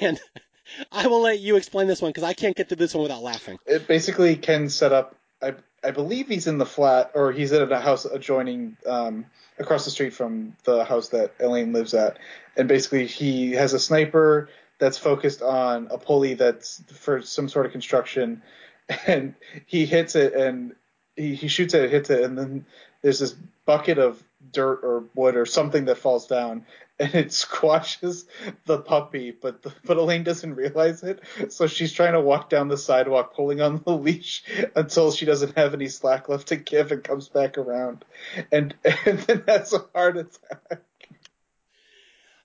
And 0.00 0.20
I 0.92 1.08
will 1.08 1.20
let 1.20 1.40
you 1.40 1.56
explain 1.56 1.88
this 1.88 2.00
one 2.00 2.10
because 2.10 2.22
I 2.22 2.34
can't 2.34 2.56
get 2.56 2.68
through 2.68 2.76
this 2.76 2.94
one 2.94 3.02
without 3.02 3.22
laughing. 3.22 3.58
It 3.66 3.88
basically 3.88 4.36
Ken 4.36 4.68
set 4.68 4.92
up 4.92 5.16
I 5.44 5.54
I 5.84 5.90
believe 5.90 6.28
he's 6.28 6.46
in 6.46 6.58
the 6.58 6.66
flat 6.66 7.10
or 7.14 7.32
he's 7.32 7.52
at 7.52 7.70
a 7.70 7.80
house 7.80 8.04
adjoining 8.04 8.76
um 8.86 9.26
across 9.58 9.84
the 9.84 9.90
street 9.90 10.12
from 10.12 10.56
the 10.64 10.84
house 10.84 11.08
that 11.08 11.32
Elaine 11.38 11.72
lives 11.72 11.94
at. 11.94 12.18
And 12.56 12.68
basically 12.68 13.06
he 13.06 13.52
has 13.52 13.72
a 13.72 13.78
sniper 13.78 14.48
that's 14.78 14.98
focused 14.98 15.42
on 15.42 15.88
a 15.90 15.98
pulley 15.98 16.34
that's 16.34 16.82
for 16.92 17.22
some 17.22 17.48
sort 17.48 17.66
of 17.66 17.72
construction 17.72 18.42
and 19.06 19.34
he 19.66 19.86
hits 19.86 20.14
it 20.16 20.34
and 20.34 20.74
he, 21.16 21.34
he 21.34 21.48
shoots 21.48 21.74
it, 21.74 21.90
hits 21.90 22.10
it, 22.10 22.24
and 22.24 22.36
then 22.36 22.66
there's 23.02 23.18
this 23.18 23.34
bucket 23.66 23.98
of 23.98 24.22
dirt 24.52 24.80
or 24.82 25.04
wood 25.14 25.36
or 25.36 25.46
something 25.46 25.86
that 25.86 25.98
falls 25.98 26.26
down 26.26 26.64
and 27.00 27.12
it 27.14 27.32
squashes 27.32 28.26
the 28.66 28.78
puppy, 28.78 29.32
but 29.32 29.62
the, 29.62 29.72
but 29.84 29.96
Elaine 29.96 30.22
doesn't 30.22 30.54
realize 30.54 31.02
it, 31.02 31.20
so 31.48 31.66
she's 31.66 31.92
trying 31.92 32.12
to 32.12 32.20
walk 32.20 32.48
down 32.48 32.68
the 32.68 32.78
sidewalk 32.78 33.34
pulling 33.34 33.60
on 33.60 33.82
the 33.84 33.96
leash 33.96 34.44
until 34.76 35.10
she 35.10 35.24
doesn't 35.24 35.58
have 35.58 35.74
any 35.74 35.88
slack 35.88 36.28
left 36.28 36.48
to 36.48 36.56
give 36.56 36.92
and 36.92 37.02
comes 37.02 37.28
back 37.28 37.58
around, 37.58 38.04
and 38.52 38.76
and 39.06 39.18
then 39.20 39.42
that's 39.44 39.72
a 39.72 39.84
heart 39.92 40.18
attack. 40.18 40.82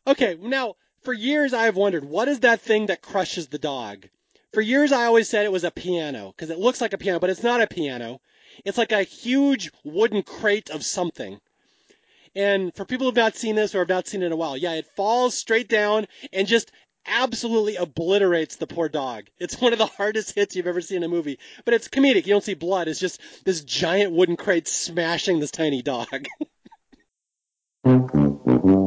Okay, 0.07 0.35
now, 0.41 0.75
for 1.01 1.13
years 1.13 1.53
I 1.53 1.65
have 1.65 1.75
wondered, 1.75 2.03
what 2.03 2.27
is 2.27 2.39
that 2.39 2.61
thing 2.61 2.87
that 2.87 3.03
crushes 3.03 3.49
the 3.49 3.59
dog? 3.59 4.07
For 4.51 4.61
years 4.61 4.91
I 4.91 5.05
always 5.05 5.29
said 5.29 5.45
it 5.45 5.51
was 5.51 5.63
a 5.63 5.69
piano, 5.69 6.33
because 6.35 6.49
it 6.49 6.57
looks 6.57 6.81
like 6.81 6.93
a 6.93 6.97
piano, 6.97 7.19
but 7.19 7.29
it's 7.29 7.43
not 7.43 7.61
a 7.61 7.67
piano. 7.67 8.19
It's 8.65 8.79
like 8.79 8.91
a 8.91 9.03
huge 9.03 9.71
wooden 9.83 10.23
crate 10.23 10.71
of 10.71 10.83
something. 10.83 11.39
And 12.39 12.73
for 12.73 12.85
people 12.85 13.03
who 13.03 13.09
have 13.09 13.17
not 13.17 13.35
seen 13.35 13.55
this 13.55 13.75
or 13.75 13.79
have 13.79 13.89
not 13.89 14.07
seen 14.07 14.23
it 14.23 14.27
in 14.27 14.31
a 14.31 14.37
while, 14.37 14.55
yeah, 14.55 14.71
it 14.75 14.87
falls 14.95 15.35
straight 15.35 15.67
down 15.67 16.07
and 16.31 16.47
just 16.47 16.71
absolutely 17.05 17.75
obliterates 17.75 18.55
the 18.55 18.65
poor 18.65 18.87
dog. 18.87 19.25
It's 19.39 19.59
one 19.59 19.73
of 19.73 19.79
the 19.79 19.85
hardest 19.97 20.35
hits 20.35 20.55
you've 20.55 20.65
ever 20.65 20.79
seen 20.79 20.97
in 20.97 21.03
a 21.03 21.09
movie. 21.09 21.37
But 21.65 21.73
it's 21.73 21.89
comedic. 21.89 22.25
You 22.25 22.33
don't 22.33 22.43
see 22.43 22.53
blood. 22.53 22.87
It's 22.87 23.01
just 23.01 23.19
this 23.43 23.61
giant 23.65 24.13
wooden 24.13 24.37
crate 24.37 24.69
smashing 24.69 25.41
this 25.41 25.51
tiny 25.51 25.81
dog. 25.81 26.07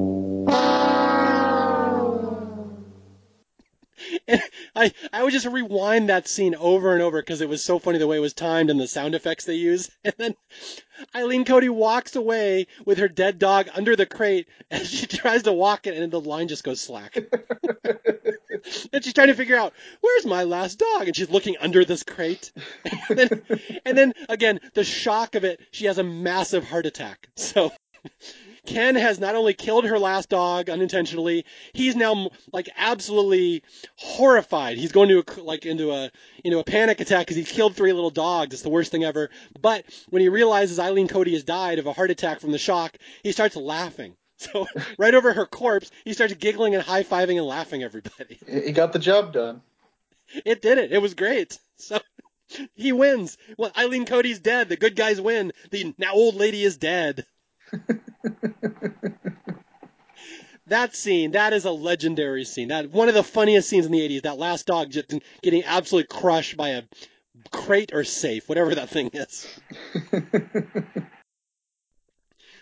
I 4.76 4.92
I 5.12 5.22
would 5.22 5.32
just 5.32 5.46
rewind 5.46 6.08
that 6.08 6.28
scene 6.28 6.54
over 6.54 6.92
and 6.92 7.02
over 7.02 7.20
because 7.20 7.40
it 7.40 7.48
was 7.48 7.62
so 7.62 7.78
funny 7.78 7.98
the 7.98 8.06
way 8.06 8.16
it 8.16 8.20
was 8.20 8.32
timed 8.32 8.70
and 8.70 8.80
the 8.80 8.86
sound 8.86 9.14
effects 9.14 9.44
they 9.44 9.54
used. 9.54 9.90
And 10.04 10.14
then 10.18 10.34
Eileen 11.14 11.44
Coady 11.44 11.68
walks 11.68 12.16
away 12.16 12.66
with 12.84 12.98
her 12.98 13.08
dead 13.08 13.38
dog 13.38 13.68
under 13.74 13.96
the 13.96 14.06
crate 14.06 14.48
and 14.70 14.86
she 14.86 15.06
tries 15.06 15.44
to 15.44 15.52
walk 15.52 15.86
it 15.86 15.96
and 15.96 16.12
the 16.12 16.20
line 16.20 16.48
just 16.48 16.64
goes 16.64 16.80
slack. 16.80 17.16
and 17.16 19.02
she's 19.02 19.14
trying 19.14 19.28
to 19.28 19.34
figure 19.34 19.56
out 19.56 19.72
where's 20.00 20.26
my 20.26 20.44
last 20.44 20.78
dog 20.78 21.06
and 21.06 21.16
she's 21.16 21.30
looking 21.30 21.56
under 21.60 21.84
this 21.84 22.02
crate. 22.02 22.52
And 23.08 23.18
then, 23.18 23.42
and 23.84 23.98
then 23.98 24.12
again 24.28 24.60
the 24.74 24.84
shock 24.84 25.34
of 25.34 25.44
it, 25.44 25.60
she 25.70 25.86
has 25.86 25.98
a 25.98 26.04
massive 26.04 26.64
heart 26.64 26.86
attack. 26.86 27.28
So 27.36 27.72
Ken 28.66 28.94
has 28.94 29.18
not 29.18 29.34
only 29.34 29.54
killed 29.54 29.84
her 29.84 29.98
last 29.98 30.28
dog 30.28 30.70
unintentionally, 30.70 31.44
he's 31.72 31.96
now 31.96 32.30
like 32.52 32.68
absolutely 32.76 33.62
horrified. 33.96 34.78
He's 34.78 34.92
going 34.92 35.08
to 35.08 35.24
like 35.42 35.66
into 35.66 35.90
a 35.90 36.10
into 36.44 36.60
a 36.60 36.64
panic 36.64 37.00
attack 37.00 37.26
because 37.26 37.36
he's 37.36 37.50
killed 37.50 37.74
three 37.74 37.92
little 37.92 38.10
dogs. 38.10 38.54
It's 38.54 38.62
the 38.62 38.68
worst 38.70 38.92
thing 38.92 39.02
ever. 39.02 39.30
But 39.60 39.84
when 40.10 40.22
he 40.22 40.28
realizes 40.28 40.78
Eileen 40.78 41.08
Coady 41.08 41.32
has 41.32 41.42
died 41.42 41.80
of 41.80 41.86
a 41.86 41.92
heart 41.92 42.10
attack 42.10 42.40
from 42.40 42.52
the 42.52 42.58
shock, 42.58 42.96
he 43.22 43.32
starts 43.32 43.56
laughing. 43.56 44.16
So 44.38 44.66
right 44.98 45.14
over 45.14 45.32
her 45.32 45.46
corpse, 45.46 45.92
he 46.04 46.14
starts 46.14 46.34
giggling 46.34 46.74
and 46.74 46.82
high 46.82 47.04
fiving 47.04 47.36
and 47.36 47.46
laughing 47.46 47.84
everybody. 47.84 48.40
He 48.44 48.72
got 48.72 48.92
the 48.92 48.98
job 48.98 49.32
done. 49.32 49.62
It 50.44 50.60
did 50.60 50.78
it. 50.78 50.90
It 50.90 51.00
was 51.00 51.14
great. 51.14 51.56
So 51.76 52.00
he 52.74 52.90
wins. 52.90 53.38
Well, 53.56 53.70
Eileen 53.78 54.04
Coady's 54.04 54.40
dead. 54.40 54.68
The 54.68 54.76
good 54.76 54.96
guys 54.96 55.20
win. 55.20 55.52
The 55.70 55.94
now 55.96 56.12
old 56.14 56.34
lady 56.34 56.64
is 56.64 56.76
dead. 56.76 57.24
that 60.66 60.94
scene, 60.94 61.32
that 61.32 61.52
is 61.52 61.64
a 61.64 61.70
legendary 61.70 62.44
scene. 62.44 62.68
That 62.68 62.90
one 62.90 63.08
of 63.08 63.14
the 63.14 63.22
funniest 63.22 63.68
scenes 63.68 63.86
in 63.86 63.92
the 63.92 64.00
80s. 64.00 64.22
That 64.22 64.38
last 64.38 64.66
dog 64.66 64.90
just 64.90 65.12
getting 65.42 65.64
absolutely 65.64 66.08
crushed 66.08 66.56
by 66.56 66.70
a 66.70 66.82
crate 67.50 67.92
or 67.92 68.04
safe, 68.04 68.48
whatever 68.48 68.74
that 68.74 68.88
thing 68.88 69.10
is. 69.12 69.60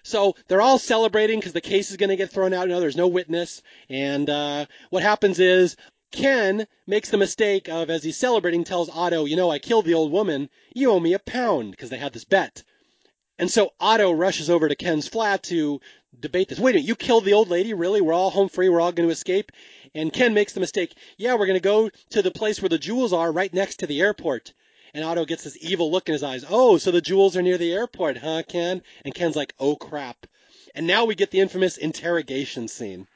So 0.03 0.35
they're 0.49 0.63
all 0.63 0.79
celebrating 0.79 1.39
because 1.39 1.53
the 1.53 1.61
case 1.61 1.91
is 1.91 1.97
going 1.97 2.09
to 2.11 2.17
get 2.17 2.31
thrown 2.31 2.55
out. 2.55 2.69
No, 2.69 2.81
there's 2.81 2.97
no 2.97 3.09
witness. 3.09 3.63
And 3.89 4.29
uh, 4.31 4.67
what 4.89 5.03
happens 5.03 5.39
is 5.39 5.77
Ken 6.11 6.67
makes 6.87 7.11
the 7.11 7.19
mistake 7.19 7.69
of, 7.69 7.91
as 7.91 8.03
he's 8.03 8.17
celebrating, 8.17 8.65
tells 8.65 8.89
Otto, 8.89 9.27
you 9.27 9.37
know, 9.37 9.51
I 9.51 9.59
killed 9.59 9.85
the 9.85 9.95
old 9.95 10.11
woman. 10.11 10.49
You 10.75 10.91
owe 10.91 11.01
me 11.01 11.13
a 11.13 11.19
pound 11.19 11.73
because 11.73 11.91
they 11.91 11.99
had 11.99 12.13
this 12.13 12.25
bet. 12.25 12.63
And 13.41 13.51
so 13.51 13.73
Otto 13.81 14.13
rushes 14.13 14.51
over 14.51 14.69
to 14.69 14.77
Ken's 14.77 15.09
flat 15.09 15.45
to 15.45 15.81
debate 16.21 16.51
this. 16.51 16.61
Wait 16.61 16.73
a 16.73 16.75
minute, 16.75 16.87
you 16.87 16.95
killed 16.95 17.25
the 17.25 17.33
old 17.33 17.49
lady? 17.49 17.73
Really? 17.73 18.03
We're 18.03 18.13
all 18.13 18.29
home 18.29 18.51
free. 18.51 18.69
We're 18.69 18.83
all 18.83 18.93
going 18.93 19.09
to 19.09 19.13
escape. 19.13 19.51
And 19.95 20.13
Ken 20.13 20.35
makes 20.35 20.53
the 20.53 20.61
mistake. 20.61 20.95
Yeah, 21.17 21.37
we're 21.37 21.47
going 21.47 21.57
to 21.57 21.61
go 21.61 21.89
to 22.11 22.21
the 22.21 22.31
place 22.31 22.61
where 22.61 22.69
the 22.69 22.77
jewels 22.77 23.15
are 23.15 23.33
right 23.33 23.53
next 23.53 23.77
to 23.77 23.87
the 23.87 24.03
airport. 24.03 24.53
And 24.93 25.03
Otto 25.03 25.25
gets 25.25 25.45
this 25.45 25.57
evil 25.59 25.91
look 25.91 26.07
in 26.11 26.13
his 26.13 26.23
eyes. 26.23 26.45
Oh, 26.51 26.77
so 26.77 26.91
the 26.91 27.01
jewels 27.01 27.35
are 27.35 27.41
near 27.41 27.57
the 27.57 27.73
airport, 27.73 28.19
huh, 28.19 28.43
Ken? 28.47 28.83
And 29.07 29.15
Ken's 29.15 29.37
like, 29.37 29.55
oh 29.59 29.75
crap. 29.75 30.27
And 30.75 30.87
now 30.87 31.07
we 31.07 31.15
get 31.15 31.31
the 31.31 31.41
infamous 31.41 31.79
interrogation 31.79 32.69
scene. 32.69 33.07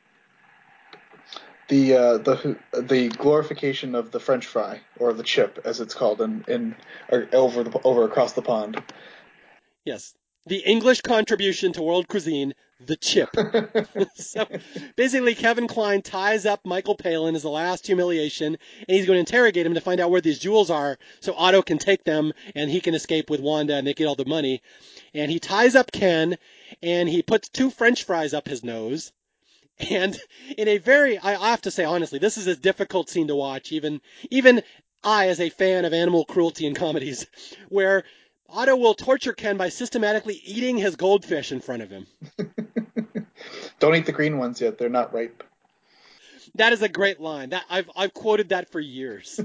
The 1.68 1.94
uh, 1.94 2.18
the 2.18 2.56
the 2.72 3.08
glorification 3.08 3.94
of 3.94 4.10
the 4.10 4.20
French 4.20 4.46
fry 4.46 4.80
or 4.98 5.12
the 5.14 5.22
chip, 5.22 5.60
as 5.64 5.80
it's 5.80 5.94
called, 5.94 6.20
in 6.20 6.44
in 6.46 6.76
over 7.32 7.64
the 7.64 7.80
over 7.84 8.04
across 8.04 8.32
the 8.32 8.42
pond. 8.42 8.82
Yes, 9.84 10.14
the 10.46 10.58
English 10.58 11.00
contribution 11.00 11.72
to 11.72 11.82
world 11.82 12.08
cuisine, 12.08 12.54
the 12.80 12.96
chip. 12.96 13.30
so 14.14 14.46
basically, 14.96 15.34
Kevin 15.34 15.68
Kline 15.68 16.02
ties 16.02 16.46
up 16.46 16.60
Michael 16.64 16.96
Palin 16.96 17.34
as 17.34 17.42
the 17.42 17.50
last 17.50 17.86
humiliation, 17.86 18.58
and 18.88 18.96
he's 18.96 19.06
going 19.06 19.16
to 19.16 19.20
interrogate 19.20 19.66
him 19.66 19.74
to 19.74 19.80
find 19.80 20.00
out 20.00 20.10
where 20.10 20.20
these 20.20 20.38
jewels 20.38 20.70
are 20.70 20.98
so 21.20 21.34
Otto 21.34 21.62
can 21.62 21.78
take 21.78 22.04
them 22.04 22.32
and 22.54 22.70
he 22.70 22.80
can 22.80 22.94
escape 22.94 23.30
with 23.30 23.40
Wanda 23.40 23.74
and 23.74 23.86
they 23.86 23.94
get 23.94 24.06
all 24.06 24.14
the 24.14 24.24
money. 24.24 24.62
And 25.12 25.30
he 25.30 25.38
ties 25.38 25.74
up 25.74 25.92
Ken 25.92 26.36
and 26.82 27.08
he 27.08 27.22
puts 27.22 27.48
two 27.48 27.70
french 27.70 28.04
fries 28.04 28.34
up 28.34 28.48
his 28.48 28.64
nose. 28.64 29.12
And 29.90 30.18
in 30.56 30.68
a 30.68 30.78
very, 30.78 31.18
I 31.18 31.50
have 31.50 31.62
to 31.62 31.70
say 31.70 31.84
honestly, 31.84 32.18
this 32.18 32.38
is 32.38 32.46
a 32.46 32.56
difficult 32.56 33.10
scene 33.10 33.28
to 33.28 33.36
watch, 33.36 33.72
even, 33.72 34.00
even 34.30 34.62
I 35.02 35.28
as 35.28 35.40
a 35.40 35.50
fan 35.50 35.84
of 35.84 35.92
animal 35.92 36.24
cruelty 36.24 36.66
in 36.66 36.74
comedies, 36.74 37.26
where 37.68 38.04
Otto 38.54 38.76
will 38.76 38.94
torture 38.94 39.32
Ken 39.32 39.56
by 39.56 39.68
systematically 39.68 40.40
eating 40.44 40.76
his 40.78 40.94
goldfish 40.94 41.50
in 41.50 41.60
front 41.60 41.82
of 41.82 41.90
him. 41.90 42.06
Don't 43.80 43.96
eat 43.96 44.06
the 44.06 44.12
green 44.12 44.38
ones 44.38 44.60
yet; 44.60 44.78
they're 44.78 44.88
not 44.88 45.12
ripe. 45.12 45.42
That 46.54 46.72
is 46.72 46.80
a 46.80 46.88
great 46.88 47.18
line. 47.18 47.50
That 47.50 47.64
I've 47.68 47.90
I've 47.96 48.14
quoted 48.14 48.50
that 48.50 48.70
for 48.70 48.78
years. 48.78 49.40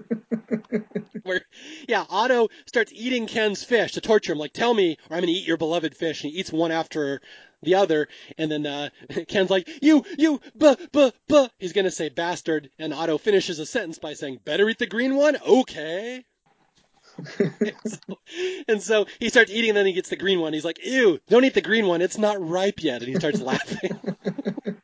Where, 1.24 1.42
yeah, 1.88 2.06
Otto 2.08 2.50
starts 2.68 2.92
eating 2.94 3.26
Ken's 3.26 3.64
fish 3.64 3.94
to 3.94 4.02
torture 4.02 4.34
him. 4.34 4.38
Like, 4.38 4.54
tell 4.54 4.74
me, 4.76 4.98
or 5.10 5.18
I'm 5.18 5.22
gonna 5.22 5.32
eat 5.32 5.48
your 5.48 5.58
beloved 5.58 5.96
fish. 5.98 6.24
And 6.24 6.32
he 6.32 6.40
eats 6.40 6.52
one 6.52 6.72
after 6.72 7.20
the 7.64 7.76
other, 7.76 8.08
and 8.38 8.52
then 8.52 8.66
uh, 8.68 8.90
Ken's 9.28 9.50
like, 9.50 9.68
you, 9.82 10.06
you, 10.20 10.40
buh, 10.56 10.76
buh, 10.92 11.12
buh. 11.28 11.48
He's 11.58 11.74
gonna 11.74 11.92
say 11.92 12.10
bastard, 12.10 12.70
and 12.78 12.94
Otto 12.94 13.18
finishes 13.18 13.58
a 13.58 13.66
sentence 13.66 13.98
by 13.98 14.14
saying, 14.14 14.40
better 14.46 14.70
eat 14.70 14.78
the 14.78 14.86
green 14.86 15.16
one, 15.16 15.36
okay. 15.46 16.24
and, 18.68 18.82
so, 18.82 19.06
he 19.20 19.30
starts 19.30 19.52
eating, 19.52 19.72
and 19.72 19.78
then 19.78 19.86
he 19.86 19.94
gets 19.94 20.10
the 20.10 20.16
green 20.16 20.40
one. 20.40 20.54
He's 20.54 20.66
like, 20.66 20.84
ew, 20.84 21.20
don't 21.30 21.46
eat 21.46 21.54
the 21.54 21.62
green 21.62 21.88
one. 21.88 22.02
It's 22.02 22.18
not 22.18 22.38
ripe 22.46 22.84
yet. 22.84 23.02
And 23.02 23.10
he 23.10 23.16
starts 23.16 23.42
laughing. 23.42 24.00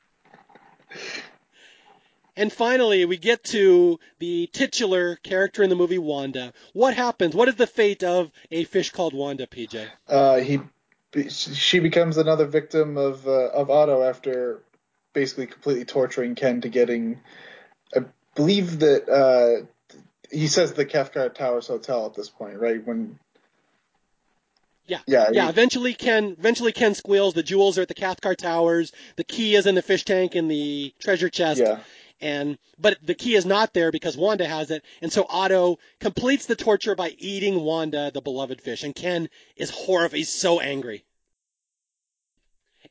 and 2.36 2.52
finally, 2.52 3.06
we 3.06 3.18
get 3.18 3.44
to 3.46 4.00
the 4.20 4.50
titular 4.54 5.18
character 5.18 5.64
in 5.64 5.70
the 5.70 5.76
movie, 5.76 6.00
Wanda. 6.00 6.54
What 6.74 6.94
happens? 6.94 7.36
What 7.36 7.48
is 7.48 7.56
the 7.56 7.68
fate 7.68 8.04
of 8.04 8.32
a 8.52 8.64
fish 8.66 8.92
called 8.92 9.14
Wanda, 9.14 9.48
PJ? 9.48 9.88
Uh, 10.08 10.38
he, 10.38 10.60
she 11.30 11.80
becomes 11.80 12.18
another 12.18 12.46
victim 12.46 12.98
of 12.98 13.28
uh, 13.28 13.50
of 13.50 13.70
Otto 13.70 14.04
after 14.04 14.62
basically 15.14 15.48
completely 15.48 15.86
torturing 15.86 16.36
Ken 16.36 16.62
to 16.62 16.70
getting. 16.70 17.20
I 17.96 18.02
believe 18.36 18.80
that 18.80 19.08
uh, 19.10 19.66
he 20.36 20.48
says 20.48 20.74
the 20.74 20.86
Cathcart 20.86 21.36
Towers 21.36 21.68
Hotel 21.68 22.06
at 22.06 22.14
this 22.14 22.30
point, 22.30 22.60
right? 22.60 22.86
When 22.86 23.18
yeah, 24.88 25.00
yeah, 25.08 25.30
yeah. 25.32 25.44
He, 25.46 25.50
eventually, 25.50 25.94
Ken 25.94 26.36
eventually 26.38 26.72
Ken 26.72 26.94
squeals. 26.94 27.34
The 27.34 27.44
jewels 27.44 27.78
are 27.78 27.84
at 27.84 27.88
the 27.88 27.94
Cathcart 27.94 28.38
Towers. 28.38 28.92
The 29.16 29.24
key 29.24 29.56
is 29.56 29.66
in 29.66 29.76
the 29.76 29.82
fish 29.82 30.04
tank 30.06 30.36
in 30.36 30.48
the 30.48 30.94
treasure 31.00 31.30
chest. 31.30 31.62
Yeah. 31.62 31.80
And 32.22 32.58
but 32.78 32.98
the 33.02 33.16
key 33.16 33.36
is 33.36 33.46
not 33.46 33.74
there 33.74 33.92
because 33.92 34.18
Wanda 34.18 34.46
has 34.48 34.72
it, 34.72 34.84
and 35.02 35.12
so 35.12 35.26
Otto 35.30 35.80
completes 36.00 36.46
the 36.46 36.56
torture 36.56 36.96
by 36.96 37.14
eating 37.18 37.62
Wanda, 37.62 38.12
the 38.14 38.22
beloved 38.22 38.62
fish, 38.62 38.84
and 38.84 38.94
Ken 38.94 39.30
is 39.56 39.70
horrified. 39.70 40.18
He's 40.18 40.30
so 40.30 40.60
angry. 40.60 41.05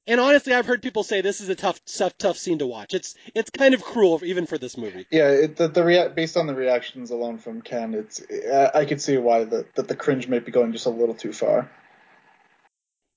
And 0.06 0.20
honestly, 0.20 0.52
I've 0.52 0.66
heard 0.66 0.82
people 0.82 1.02
say 1.02 1.22
this 1.22 1.40
is 1.40 1.48
a 1.48 1.54
tough, 1.54 1.80
tough, 1.86 2.16
tough 2.18 2.36
scene 2.36 2.58
to 2.58 2.66
watch. 2.66 2.92
It's 2.92 3.14
it's 3.34 3.50
kind 3.50 3.72
of 3.72 3.82
cruel, 3.82 4.20
even 4.22 4.44
for 4.46 4.58
this 4.58 4.76
movie. 4.76 5.06
Yeah, 5.10 5.28
it, 5.30 5.56
the, 5.56 5.68
the 5.68 5.82
rea- 5.82 6.08
based 6.08 6.36
on 6.36 6.46
the 6.46 6.54
reactions 6.54 7.10
alone 7.10 7.38
from 7.38 7.62
Ken, 7.62 7.94
it's 7.94 8.22
I, 8.52 8.80
I 8.80 8.84
could 8.84 9.00
see 9.00 9.16
why 9.16 9.44
the, 9.44 9.66
that 9.76 9.88
the 9.88 9.96
cringe 9.96 10.28
might 10.28 10.44
be 10.44 10.52
going 10.52 10.72
just 10.72 10.86
a 10.86 10.90
little 10.90 11.14
too 11.14 11.32
far. 11.32 11.70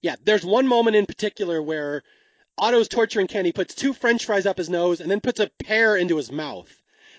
Yeah, 0.02 0.16
there's 0.24 0.46
one 0.46 0.68
moment 0.68 0.96
in 0.96 1.06
particular 1.06 1.62
where 1.62 2.04
Otto's 2.58 2.88
torturing 2.88 3.28
Ken. 3.28 3.44
He 3.44 3.52
puts 3.52 3.76
two 3.76 3.94
French 3.94 4.26
fries 4.26 4.46
up 4.46 4.58
his 4.58 4.70
nose 4.70 5.02
and 5.02 5.12
then 5.12 5.20
puts 5.20 5.42
a 5.42 5.50
pear 5.60 5.98
into 5.98 6.16
his 6.16 6.32
mouth. 6.32 6.74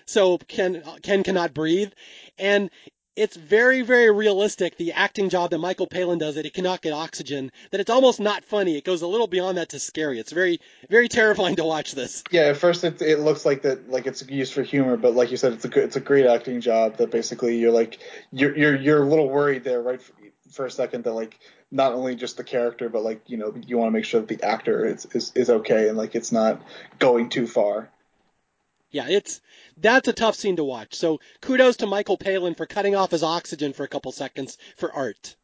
So 0.05 0.39
Ken 0.39 0.81
Ken 1.03 1.21
cannot 1.21 1.53
breathe, 1.53 1.91
and 2.39 2.71
it's 3.19 3.35
very, 3.35 3.81
very 3.81 4.09
realistic, 4.09 4.77
the 4.77 4.93
acting 4.93 5.27
job 5.27 5.49
that 5.49 5.57
Michael 5.57 5.87
Palin 5.87 6.19
does, 6.19 6.35
that 6.35 6.45
he 6.45 6.51
cannot 6.51 6.81
get 6.81 6.93
oxygen, 6.93 7.51
that 7.71 7.81
it's 7.81 7.89
almost 7.89 8.21
not 8.21 8.45
funny. 8.45 8.77
It 8.77 8.85
goes 8.85 9.01
a 9.01 9.07
little 9.07 9.27
beyond 9.27 9.57
that 9.57 9.69
to 9.69 9.79
scary. 9.79 10.19
It's 10.19 10.31
very, 10.31 10.61
very 10.89 11.09
terrifying 11.09 11.57
to 11.57 11.65
watch 11.65 11.93
this. 11.93 12.23
Yeah, 12.31 12.43
at 12.43 12.57
first 12.57 12.83
it, 12.85 13.01
it 13.01 13.19
looks 13.19 13.45
like 13.45 13.63
that, 13.63 13.89
like 13.89 14.07
it's 14.07 14.25
used 14.29 14.53
for 14.53 14.63
humor, 14.63 14.95
but 14.95 15.15
like 15.15 15.31
you 15.31 15.37
said, 15.37 15.51
it's 15.51 15.65
a 15.65 15.67
good, 15.67 15.83
it's 15.83 15.97
a 15.97 15.99
great 15.99 16.25
acting 16.25 16.61
job 16.61 16.97
that 16.97 17.11
basically 17.11 17.57
you're 17.57 17.73
like, 17.73 17.99
you're, 18.31 18.57
you're, 18.57 18.75
you're 18.77 19.03
a 19.03 19.05
little 19.05 19.27
worried 19.27 19.65
there, 19.65 19.81
right, 19.81 20.01
for, 20.01 20.13
for 20.51 20.65
a 20.65 20.71
second 20.71 21.03
that 21.03 21.11
like, 21.11 21.37
not 21.71 21.93
only 21.93 22.15
just 22.15 22.37
the 22.37 22.43
character, 22.43 22.87
but 22.87 23.03
like, 23.03 23.21
you 23.27 23.37
know, 23.37 23.53
you 23.67 23.77
want 23.77 23.89
to 23.89 23.91
make 23.91 24.05
sure 24.05 24.21
that 24.21 24.29
the 24.29 24.43
actor 24.43 24.85
is, 24.85 25.05
is, 25.11 25.31
is 25.35 25.49
okay 25.49 25.89
and 25.89 25.97
like 25.97 26.15
it's 26.15 26.31
not 26.31 26.61
going 26.99 27.29
too 27.29 27.45
far. 27.45 27.89
Yeah, 28.91 29.07
it's 29.07 29.41
that's 29.77 30.07
a 30.07 30.13
tough 30.13 30.35
scene 30.35 30.55
to 30.55 30.63
watch. 30.63 30.95
So 30.95 31.19
kudos 31.41 31.77
to 31.77 31.87
Michael 31.87 32.17
Palin 32.17 32.55
for 32.55 32.65
cutting 32.65 32.95
off 32.95 33.11
his 33.11 33.23
oxygen 33.23 33.73
for 33.73 33.83
a 33.83 33.87
couple 33.87 34.11
seconds 34.11 34.57
for 34.77 34.91
art. 34.91 35.35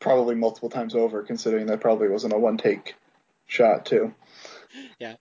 Probably 0.00 0.34
multiple 0.34 0.70
times 0.70 0.94
over, 0.94 1.22
considering 1.22 1.66
that 1.66 1.80
probably 1.80 2.08
wasn't 2.08 2.32
a 2.32 2.38
one 2.38 2.56
take 2.56 2.94
shot 3.46 3.86
too. 3.86 4.14
Yeah. 4.98 5.16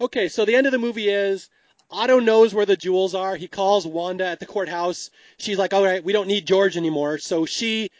Okay, 0.00 0.28
so 0.28 0.44
the 0.44 0.56
end 0.56 0.66
of 0.66 0.72
the 0.72 0.78
movie 0.78 1.08
is 1.08 1.48
Otto 1.90 2.18
knows 2.18 2.54
where 2.54 2.66
the 2.66 2.76
jewels 2.76 3.14
are. 3.14 3.36
He 3.36 3.48
calls 3.48 3.86
Wanda 3.86 4.26
at 4.26 4.40
the 4.40 4.46
courthouse. 4.46 5.10
She's 5.36 5.58
like, 5.58 5.72
"All 5.72 5.84
right, 5.84 6.02
we 6.02 6.12
don't 6.12 6.28
need 6.28 6.46
George 6.46 6.76
anymore." 6.76 7.18
So 7.18 7.46
she 7.46 7.90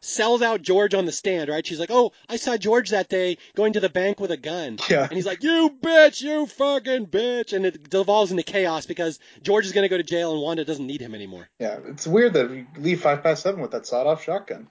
sells 0.00 0.42
out 0.42 0.62
George 0.62 0.94
on 0.94 1.04
the 1.04 1.12
stand, 1.12 1.50
right? 1.50 1.66
She's 1.66 1.80
like, 1.80 1.90
"Oh, 1.90 2.12
I 2.28 2.36
saw 2.36 2.56
George 2.56 2.90
that 2.90 3.08
day 3.08 3.38
going 3.54 3.72
to 3.74 3.80
the 3.80 3.88
bank 3.88 4.20
with 4.20 4.30
a 4.30 4.36
gun." 4.36 4.78
Yeah. 4.88 5.04
And 5.04 5.12
he's 5.12 5.26
like, 5.26 5.42
"You 5.42 5.76
bitch, 5.82 6.22
you 6.22 6.46
fucking 6.46 7.06
bitch," 7.06 7.52
and 7.52 7.66
it 7.66 7.90
devolves 7.90 8.30
into 8.30 8.42
chaos 8.42 8.86
because 8.86 9.18
George 9.42 9.66
is 9.66 9.72
going 9.72 9.84
to 9.84 9.88
go 9.88 9.96
to 9.96 10.02
jail 10.02 10.32
and 10.32 10.42
Wanda 10.42 10.64
doesn't 10.64 10.86
need 10.86 11.00
him 11.00 11.14
anymore. 11.14 11.48
Yeah, 11.58 11.78
it's 11.86 12.06
weird 12.06 12.34
that 12.34 12.50
we 12.50 12.66
leave 12.78 13.00
five 13.02 13.22
past 13.22 13.42
seven 13.42 13.60
with 13.60 13.72
that 13.72 13.86
sawed-off 13.86 14.22
shotgun. 14.24 14.68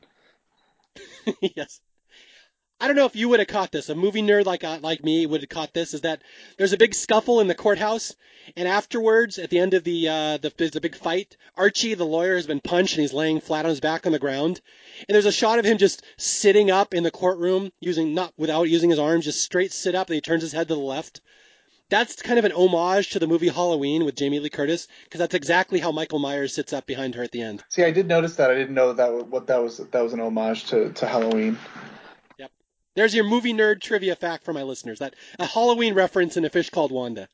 yes. 1.41 1.79
I 2.79 2.87
don't 2.87 2.97
know 2.97 3.05
if 3.05 3.15
you 3.15 3.29
would 3.29 3.39
have 3.39 3.47
caught 3.47 3.71
this. 3.71 3.89
A 3.89 3.95
movie 3.95 4.21
nerd 4.21 4.45
like 4.45 4.63
uh, 4.63 4.79
like 4.81 5.03
me 5.03 5.25
would 5.25 5.41
have 5.41 5.49
caught 5.49 5.73
this. 5.73 5.93
Is 5.93 6.01
that 6.01 6.21
there's 6.57 6.73
a 6.73 6.77
big 6.77 6.93
scuffle 6.93 7.39
in 7.39 7.47
the 7.47 7.55
courthouse, 7.55 8.15
and 8.57 8.67
afterwards, 8.67 9.39
at 9.39 9.49
the 9.49 9.59
end 9.59 9.73
of 9.73 9.83
the 9.85 10.09
uh, 10.09 10.37
the 10.37 10.51
there's 10.57 10.75
a 10.75 10.81
big 10.81 10.95
fight. 10.95 11.37
Archie, 11.55 11.93
the 11.93 12.05
lawyer, 12.05 12.35
has 12.35 12.47
been 12.47 12.59
punched 12.59 12.95
and 12.95 13.01
he's 13.01 13.13
laying 13.13 13.39
flat 13.39 13.65
on 13.65 13.69
his 13.69 13.79
back 13.79 14.05
on 14.05 14.11
the 14.11 14.19
ground. 14.19 14.59
And 15.07 15.15
there's 15.15 15.25
a 15.25 15.31
shot 15.31 15.57
of 15.57 15.65
him 15.65 15.77
just 15.77 16.03
sitting 16.17 16.69
up 16.69 16.93
in 16.93 17.03
the 17.03 17.11
courtroom, 17.11 17.71
using 17.79 18.13
not 18.13 18.33
without 18.37 18.63
using 18.63 18.89
his 18.89 18.99
arms, 18.99 19.23
just 19.23 19.41
straight 19.41 19.71
sit 19.71 19.95
up, 19.95 20.07
and 20.07 20.15
he 20.15 20.21
turns 20.21 20.41
his 20.41 20.51
head 20.51 20.67
to 20.67 20.75
the 20.75 20.79
left. 20.79 21.21
That's 21.89 22.21
kind 22.21 22.39
of 22.39 22.45
an 22.45 22.51
homage 22.51 23.11
to 23.11 23.19
the 23.19 23.27
movie 23.27 23.47
Halloween 23.47 24.05
with 24.05 24.15
Jamie 24.15 24.39
Lee 24.39 24.49
Curtis, 24.49 24.87
because 25.03 25.19
that's 25.19 25.35
exactly 25.35 25.79
how 25.79 25.91
Michael 25.91 26.17
Myers 26.17 26.53
sits 26.53 26.73
up 26.73 26.87
behind 26.87 27.13
her 27.13 27.23
at 27.23 27.31
the 27.31 27.43
end. 27.43 27.63
See, 27.69 27.83
I 27.83 27.91
did 27.91 28.07
notice 28.07 28.37
that. 28.37 28.49
I 28.49 28.55
didn't 28.55 28.73
know 28.73 28.91
that 28.93 29.13
was, 29.13 29.23
what 29.25 29.47
that 29.47 29.61
was. 29.61 29.77
That 29.77 30.01
was 30.01 30.11
an 30.13 30.19
homage 30.19 30.65
to, 30.65 30.91
to 30.93 31.05
Halloween. 31.05 31.57
There's 32.95 33.13
your 33.13 33.25
movie 33.25 33.53
nerd 33.53 33.81
trivia 33.81 34.15
fact 34.15 34.45
for 34.45 34.53
my 34.53 34.63
listeners. 34.63 34.99
That 34.99 35.15
a 35.37 35.45
Halloween 35.45 35.93
reference 35.93 36.37
in 36.37 36.45
a 36.45 36.49
fish 36.49 36.69
called 36.69 36.91
Wanda. 36.91 37.27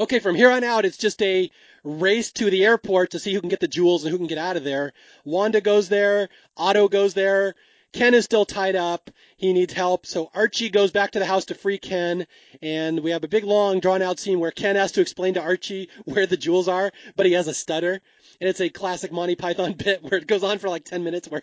Okay, 0.00 0.20
from 0.20 0.36
here 0.36 0.50
on 0.50 0.62
out, 0.62 0.84
it's 0.84 0.98
just 0.98 1.20
a 1.22 1.50
race 1.82 2.30
to 2.32 2.50
the 2.50 2.64
airport 2.64 3.10
to 3.10 3.18
see 3.18 3.34
who 3.34 3.40
can 3.40 3.48
get 3.48 3.60
the 3.60 3.66
jewels 3.66 4.04
and 4.04 4.12
who 4.12 4.18
can 4.18 4.28
get 4.28 4.38
out 4.38 4.56
of 4.56 4.64
there. 4.64 4.92
Wanda 5.24 5.60
goes 5.60 5.88
there. 5.88 6.28
Otto 6.56 6.88
goes 6.88 7.14
there. 7.14 7.54
Ken 7.92 8.12
is 8.12 8.26
still 8.26 8.44
tied 8.44 8.76
up. 8.76 9.10
He 9.38 9.52
needs 9.52 9.72
help. 9.72 10.04
So 10.04 10.30
Archie 10.34 10.68
goes 10.68 10.90
back 10.90 11.12
to 11.12 11.18
the 11.18 11.26
house 11.26 11.46
to 11.46 11.54
free 11.54 11.78
Ken. 11.78 12.26
And 12.60 13.00
we 13.00 13.12
have 13.12 13.24
a 13.24 13.28
big, 13.28 13.44
long, 13.44 13.80
drawn 13.80 14.02
out 14.02 14.20
scene 14.20 14.40
where 14.40 14.50
Ken 14.50 14.76
has 14.76 14.92
to 14.92 15.00
explain 15.00 15.34
to 15.34 15.42
Archie 15.42 15.88
where 16.04 16.26
the 16.26 16.36
jewels 16.36 16.68
are, 16.68 16.92
but 17.16 17.26
he 17.26 17.32
has 17.32 17.48
a 17.48 17.54
stutter. 17.54 18.00
And 18.40 18.48
it's 18.48 18.60
a 18.60 18.68
classic 18.68 19.10
Monty 19.10 19.36
Python 19.36 19.72
bit 19.78 20.02
where 20.02 20.20
it 20.20 20.26
goes 20.26 20.44
on 20.44 20.58
for 20.58 20.68
like 20.68 20.84
10 20.84 21.02
minutes 21.02 21.28
where 21.28 21.42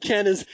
Ken 0.00 0.26
is 0.26 0.44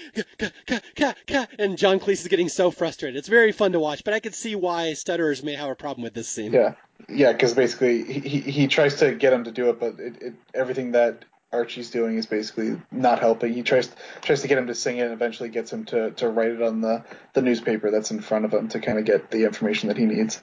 and 1.58 1.78
John 1.78 2.00
Cleese 2.00 2.22
is 2.22 2.28
getting 2.28 2.48
so 2.48 2.70
frustrated. 2.70 3.16
It's 3.16 3.28
very 3.28 3.52
fun 3.52 3.72
to 3.72 3.80
watch, 3.80 4.04
but 4.04 4.14
I 4.14 4.20
could 4.20 4.34
see 4.34 4.54
why 4.54 4.94
stutterers 4.94 5.42
may 5.42 5.54
have 5.54 5.70
a 5.70 5.74
problem 5.74 6.02
with 6.02 6.14
this 6.14 6.28
scene. 6.28 6.52
Yeah, 6.52 6.74
yeah, 7.08 7.32
because 7.32 7.54
basically 7.54 8.04
he, 8.04 8.40
he 8.40 8.66
tries 8.66 8.96
to 8.96 9.14
get 9.14 9.32
him 9.32 9.44
to 9.44 9.52
do 9.52 9.70
it, 9.70 9.80
but 9.80 9.98
it, 9.98 10.22
it, 10.22 10.34
everything 10.54 10.92
that 10.92 11.24
Archie's 11.52 11.90
doing 11.90 12.18
is 12.18 12.26
basically 12.26 12.80
not 12.90 13.20
helping. 13.20 13.54
He 13.54 13.62
tries 13.62 13.90
tries 14.20 14.42
to 14.42 14.48
get 14.48 14.58
him 14.58 14.66
to 14.66 14.74
sing 14.74 14.98
it, 14.98 15.02
and 15.02 15.12
eventually 15.12 15.48
gets 15.48 15.72
him 15.72 15.84
to, 15.86 16.10
to 16.12 16.28
write 16.28 16.50
it 16.50 16.62
on 16.62 16.80
the, 16.80 17.04
the 17.32 17.42
newspaper 17.42 17.90
that's 17.90 18.10
in 18.10 18.20
front 18.20 18.44
of 18.44 18.52
him 18.52 18.68
to 18.68 18.80
kind 18.80 18.98
of 18.98 19.04
get 19.04 19.30
the 19.30 19.44
information 19.44 19.88
that 19.88 19.96
he 19.96 20.04
needs. 20.04 20.42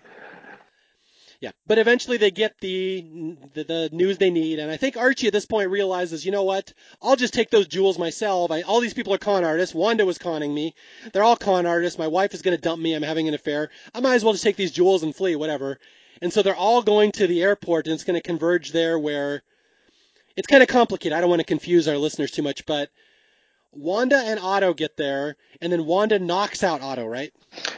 Yeah, 1.42 1.52
but 1.66 1.80
eventually 1.80 2.18
they 2.18 2.30
get 2.30 2.54
the, 2.62 3.36
the, 3.56 3.64
the 3.64 3.90
news 3.92 4.20
they 4.20 4.30
need, 4.30 4.60
and 4.60 4.70
I 4.70 4.78
think 4.78 4.96
Archie 4.96 5.26
at 5.26 5.34
this 5.34 5.48
point 5.48 5.72
realizes, 5.72 6.24
you 6.24 6.32
know 6.32 6.44
what? 6.44 6.72
I'll 7.02 7.16
just 7.16 7.34
take 7.34 7.50
those 7.50 7.68
jewels 7.68 7.98
myself. 7.98 8.52
I, 8.52 8.62
all 8.62 8.80
these 8.80 8.94
people 8.94 9.12
are 9.16 9.18
con 9.18 9.44
artists. 9.44 9.74
Wanda 9.74 10.06
was 10.06 10.20
conning 10.20 10.54
me. 10.54 10.76
They're 11.12 11.24
all 11.24 11.36
con 11.36 11.66
artists. 11.66 11.98
My 11.98 12.08
wife 12.08 12.36
is 12.36 12.44
going 12.44 12.56
to 12.56 12.62
dump 12.62 12.80
me. 12.80 12.94
I'm 12.94 13.02
having 13.02 13.28
an 13.28 13.34
affair. 13.34 13.72
I 13.92 14.02
might 14.02 14.14
as 14.14 14.24
well 14.24 14.34
just 14.34 14.44
take 14.44 14.56
these 14.56 14.72
jewels 14.72 15.02
and 15.02 15.16
flee, 15.16 15.36
whatever. 15.36 15.80
And 16.22 16.32
so 16.32 16.44
they're 16.44 16.56
all 16.56 16.84
going 16.84 17.12
to 17.14 17.26
the 17.26 17.42
airport, 17.42 17.88
and 17.88 17.96
it's 17.96 18.04
going 18.04 18.22
to 18.22 18.22
converge 18.22 18.72
there 18.72 19.00
where 19.00 19.42
it's 20.36 20.48
kind 20.48 20.62
of 20.62 20.70
complicated. 20.70 21.18
I 21.18 21.22
don't 21.22 21.30
want 21.32 21.40
to 21.40 21.46
confuse 21.46 21.88
our 21.88 21.98
listeners 21.98 22.30
too 22.30 22.44
much, 22.44 22.68
but 22.68 22.92
Wanda 23.74 24.18
and 24.18 24.40
Otto 24.40 24.74
get 24.74 24.98
there, 24.98 25.38
and 25.62 25.72
then 25.72 25.86
Wanda 25.86 26.20
knocks 26.20 26.64
out 26.64 26.82
Otto, 26.82 27.06
right? 27.06 27.34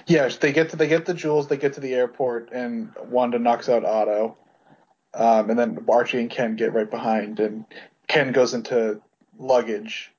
Yes, 0.07 0.37
they 0.37 0.51
get 0.51 0.69
to 0.71 0.75
they 0.75 0.87
get 0.87 1.05
the 1.05 1.13
jewels, 1.13 1.47
they 1.47 1.57
get 1.57 1.73
to 1.73 1.81
the 1.81 1.93
airport, 1.93 2.49
and 2.51 2.91
Wanda 3.09 3.39
knocks 3.39 3.69
out 3.69 3.85
Otto, 3.85 4.37
um, 5.13 5.49
and 5.49 5.59
then 5.59 5.85
Archie 5.87 6.19
and 6.19 6.29
Ken 6.29 6.55
get 6.55 6.73
right 6.73 6.89
behind, 6.89 7.39
and 7.39 7.65
Ken 8.07 8.31
goes 8.31 8.53
into 8.53 9.01
luggage, 9.37 10.11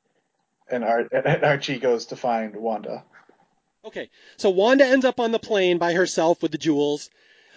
and, 0.70 0.84
Ar- 0.84 1.09
and 1.12 1.44
Archie 1.44 1.78
goes 1.78 2.06
to 2.06 2.16
find 2.16 2.55
Wanda. 2.56 3.05
Okay, 3.84 4.09
so 4.36 4.51
Wanda 4.51 4.86
ends 4.86 5.05
up 5.05 5.20
on 5.20 5.32
the 5.32 5.38
plane 5.38 5.78
by 5.78 5.92
herself 5.92 6.40
with 6.42 6.52
the 6.52 6.59
jewels. 6.59 7.10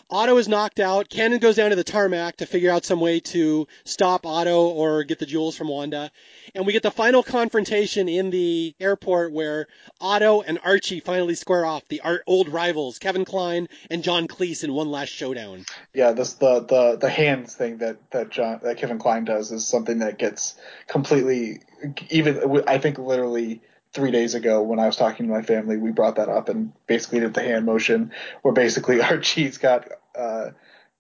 Otto 0.10 0.38
is 0.38 0.48
knocked 0.48 0.80
out. 0.80 1.10
Cannon 1.10 1.40
goes 1.40 1.58
down 1.58 1.72
to 1.72 1.76
the 1.76 1.84
tarmac 1.84 2.38
to 2.38 2.46
figure 2.46 2.72
out 2.72 2.86
some 2.86 3.02
way 3.02 3.20
to 3.20 3.68
stop 3.84 4.26
Otto 4.26 4.68
or 4.70 5.04
get 5.04 5.20
the 5.20 5.26
jewels 5.26 5.58
from 5.58 5.68
Wanda. 5.68 6.12
And 6.56 6.66
we 6.66 6.72
get 6.72 6.84
the 6.84 6.92
final 6.92 7.24
confrontation 7.24 8.08
in 8.08 8.30
the 8.30 8.74
airport 8.80 9.34
where 9.34 9.68
Otto 10.00 10.42
and 10.42 10.60
Archie 10.64 11.02
finally 11.02 11.36
square 11.36 11.66
off, 11.66 11.86
the 11.90 12.02
old 12.26 12.48
rivals, 12.48 13.00
Kevin 13.00 13.26
Kline 13.26 13.68
and 13.90 14.02
John 14.02 14.28
Cleese 14.30 14.64
in 14.64 14.74
one 14.74 14.90
last 14.90 15.10
showdown. 15.10 15.66
Yeah, 15.94 16.14
this 16.14 16.34
the 16.34 16.62
the 16.62 16.98
the 16.98 17.10
hands 17.10 17.54
thing 17.54 17.80
that 17.80 17.98
that 18.12 18.30
John 18.30 18.62
that 18.64 18.78
Kevin 18.78 19.00
Kline 19.00 19.26
does 19.26 19.52
is 19.52 19.68
something 19.68 20.00
that 20.00 20.18
gets 20.18 20.56
completely 20.88 21.60
even 22.10 22.64
I 22.66 22.78
think 22.78 22.98
literally 22.98 23.62
three 23.98 24.12
days 24.12 24.36
ago 24.36 24.62
when 24.62 24.80
I 24.80 24.86
was 24.86 24.96
talking 24.96 25.26
to 25.26 25.34
my 25.34 25.42
family, 25.42 25.76
we 25.76 25.90
brought 25.90 26.18
that 26.18 26.30
up 26.30 26.50
and 26.50 26.72
basically 26.86 27.20
did 27.20 27.34
the 27.34 27.42
hand 27.42 27.66
motion 27.66 28.12
where 28.44 28.54
basically 28.54 29.02
Archie's 29.02 29.58
got 29.58 29.90
uh, 30.16 30.52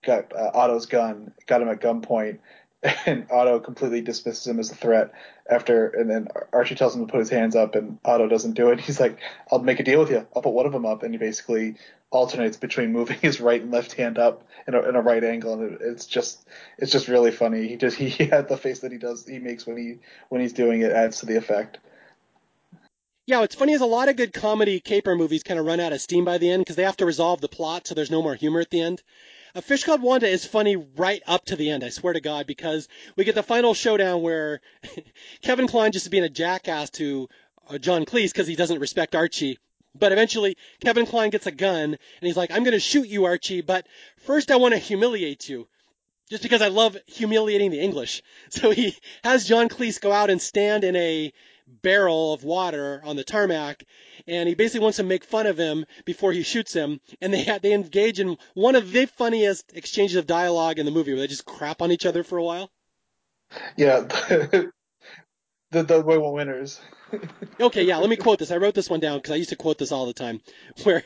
got 0.04 0.36
uh, 0.36 0.50
Otto's 0.52 0.88
gun, 0.88 1.32
got 1.46 1.62
him 1.62 1.70
at 1.70 1.80
gunpoint, 1.80 2.40
and 3.06 3.28
Otto 3.30 3.60
completely 3.60 4.02
dismisses 4.02 4.48
him 4.48 4.60
as 4.60 4.72
a 4.72 4.76
threat 4.76 5.12
after, 5.48 5.90
and 5.90 6.10
then 6.10 6.28
Archie 6.52 6.74
tells 6.74 6.96
him 6.96 7.06
to 7.06 7.12
put 7.12 7.20
his 7.20 7.30
hands 7.30 7.56
up, 7.56 7.76
and 7.76 8.00
Otto 8.04 8.28
doesn't 8.28 8.54
do 8.54 8.70
it. 8.70 8.80
He's 8.88 9.00
like, 9.00 9.20
"I'll 9.52 9.60
make 9.60 9.80
a 9.80 9.84
deal 9.84 10.00
with 10.00 10.10
you. 10.10 10.26
I'll 10.36 10.42
put 10.42 10.54
one 10.54 10.66
of 10.66 10.72
them 10.72 10.88
up," 10.88 11.04
and 11.04 11.14
he 11.14 11.20
basically 11.20 11.76
alternates 12.10 12.58
between 12.58 12.94
moving 12.94 13.20
his 13.22 13.40
right 13.40 13.62
and 13.62 13.72
left 13.72 13.94
hand 13.94 14.18
up 14.18 14.44
in 14.68 14.74
a, 14.74 14.82
in 14.90 14.96
a 14.96 15.02
right 15.02 15.24
angle, 15.24 15.54
and 15.54 15.74
it, 15.74 15.82
it's 15.82 16.08
just 16.08 16.48
it's 16.80 16.92
just 16.92 17.08
really 17.08 17.32
funny. 17.32 17.68
He 17.68 17.76
just 17.76 17.96
he 17.96 18.26
had 18.26 18.50
the 18.50 18.58
face 18.58 18.80
that 18.80 18.92
he 18.92 18.98
does 18.98 19.28
he 19.28 19.38
makes 19.38 19.68
when 19.68 19.78
he 19.78 20.00
when 20.30 20.42
he's 20.42 20.54
doing 20.54 20.82
it 20.82 20.92
adds 20.92 21.20
to 21.20 21.28
the 21.28 21.38
effect. 21.38 21.78
Yeah, 23.28 23.42
what's 23.42 23.56
funny 23.56 23.74
is 23.74 23.82
a 23.82 23.86
lot 23.86 24.08
of 24.08 24.16
good 24.16 24.32
comedy 24.32 24.80
caper 24.80 25.14
movies 25.14 25.44
kind 25.44 25.60
of 25.60 25.66
run 25.66 25.82
out 25.82 25.92
of 25.92 26.00
steam 26.00 26.24
by 26.24 26.38
the 26.38 26.50
end 26.50 26.62
because 26.62 26.78
they 26.78 26.84
have 26.84 26.96
to 26.96 27.06
resolve 27.06 27.42
the 27.42 27.50
plot, 27.50 27.86
so 27.86 27.94
there's 27.94 28.10
no 28.10 28.22
more 28.22 28.36
humor 28.36 28.62
at 28.62 28.70
the 28.70 28.80
end. 28.80 29.04
A 29.54 29.62
Fish 29.62 29.84
Called 29.84 30.02
Wanda 30.02 30.30
is 30.30 30.46
funny 30.46 30.78
right 30.78 31.22
up 31.28 31.44
to 31.48 31.58
the 31.58 31.70
end, 31.70 31.84
I 31.84 31.90
swear 31.90 32.14
to 32.14 32.22
God, 32.22 32.48
because 32.48 32.88
we 33.18 33.26
get 33.26 33.36
the 33.36 33.44
final 33.44 33.74
showdown 33.74 34.22
where 34.22 34.62
Kevin 35.42 35.68
Kline 35.68 35.92
just 35.92 36.06
is 36.06 36.10
being 36.10 36.24
a 36.24 36.30
jackass 36.30 36.90
to 36.92 37.28
uh, 37.70 37.78
John 37.78 38.06
Cleese 38.06 38.32
because 38.32 38.48
he 38.48 38.56
doesn't 38.56 38.80
respect 38.80 39.14
Archie. 39.14 39.60
But 39.94 40.14
eventually, 40.14 40.56
Kevin 40.80 41.06
Kline 41.06 41.30
gets 41.30 41.48
a 41.48 41.52
gun 41.52 41.84
and 41.84 41.98
he's 42.22 42.38
like, 42.38 42.52
I'm 42.52 42.64
going 42.64 42.72
to 42.76 42.80
shoot 42.80 43.10
you, 43.10 43.26
Archie, 43.26 43.60
but 43.60 43.88
first 44.20 44.52
I 44.52 44.56
want 44.56 44.74
to 44.74 44.80
humiliate 44.80 45.50
you. 45.50 45.68
Just 46.30 46.44
because 46.44 46.62
I 46.62 46.70
love 46.70 46.96
humiliating 47.08 47.72
the 47.72 47.82
English. 47.82 48.24
So 48.52 48.72
he 48.72 48.96
has 49.26 49.46
John 49.46 49.68
Cleese 49.68 50.00
go 50.00 50.14
out 50.14 50.30
and 50.30 50.42
stand 50.42 50.86
in 50.86 50.96
a 50.96 51.34
barrel 51.68 52.34
of 52.34 52.44
water 52.44 53.02
on 53.04 53.16
the 53.16 53.24
tarmac, 53.24 53.84
and 54.28 54.48
he 54.48 54.56
basically 54.56 54.84
wants 54.84 54.98
to 54.98 55.04
make 55.04 55.24
fun 55.24 55.46
of 55.48 55.58
him 55.58 55.86
before 56.06 56.32
he 56.32 56.44
shoots 56.44 56.74
him. 56.74 57.00
And 57.22 57.34
they 57.34 57.60
they 57.62 57.74
engage 57.74 58.20
in 58.20 58.38
one 58.54 58.76
of 58.76 58.92
the 58.92 59.06
funniest 59.06 59.72
exchanges 59.76 60.16
of 60.16 60.28
dialogue 60.28 60.80
in 60.80 60.86
the 60.86 60.92
movie, 60.92 61.14
where 61.14 61.22
they 61.22 61.28
just 61.28 61.46
crap 61.46 61.82
on 61.82 61.92
each 61.92 62.06
other 62.06 62.24
for 62.24 62.38
a 62.38 62.44
while. 62.44 62.72
Yeah, 63.76 64.00
the 64.02 64.72
the, 65.72 65.84
the 65.84 66.02
winners. 66.04 66.80
okay, 67.60 67.84
yeah. 67.84 67.98
Let 67.98 68.10
me 68.10 68.16
quote 68.16 68.40
this. 68.40 68.52
I 68.52 68.58
wrote 68.58 68.74
this 68.74 68.90
one 68.90 69.00
down 69.00 69.20
because 69.20 69.32
I 69.32 69.36
used 69.36 69.50
to 69.50 69.56
quote 69.56 69.78
this 69.78 69.92
all 69.92 70.06
the 70.06 70.14
time. 70.14 70.42
Where 70.84 71.04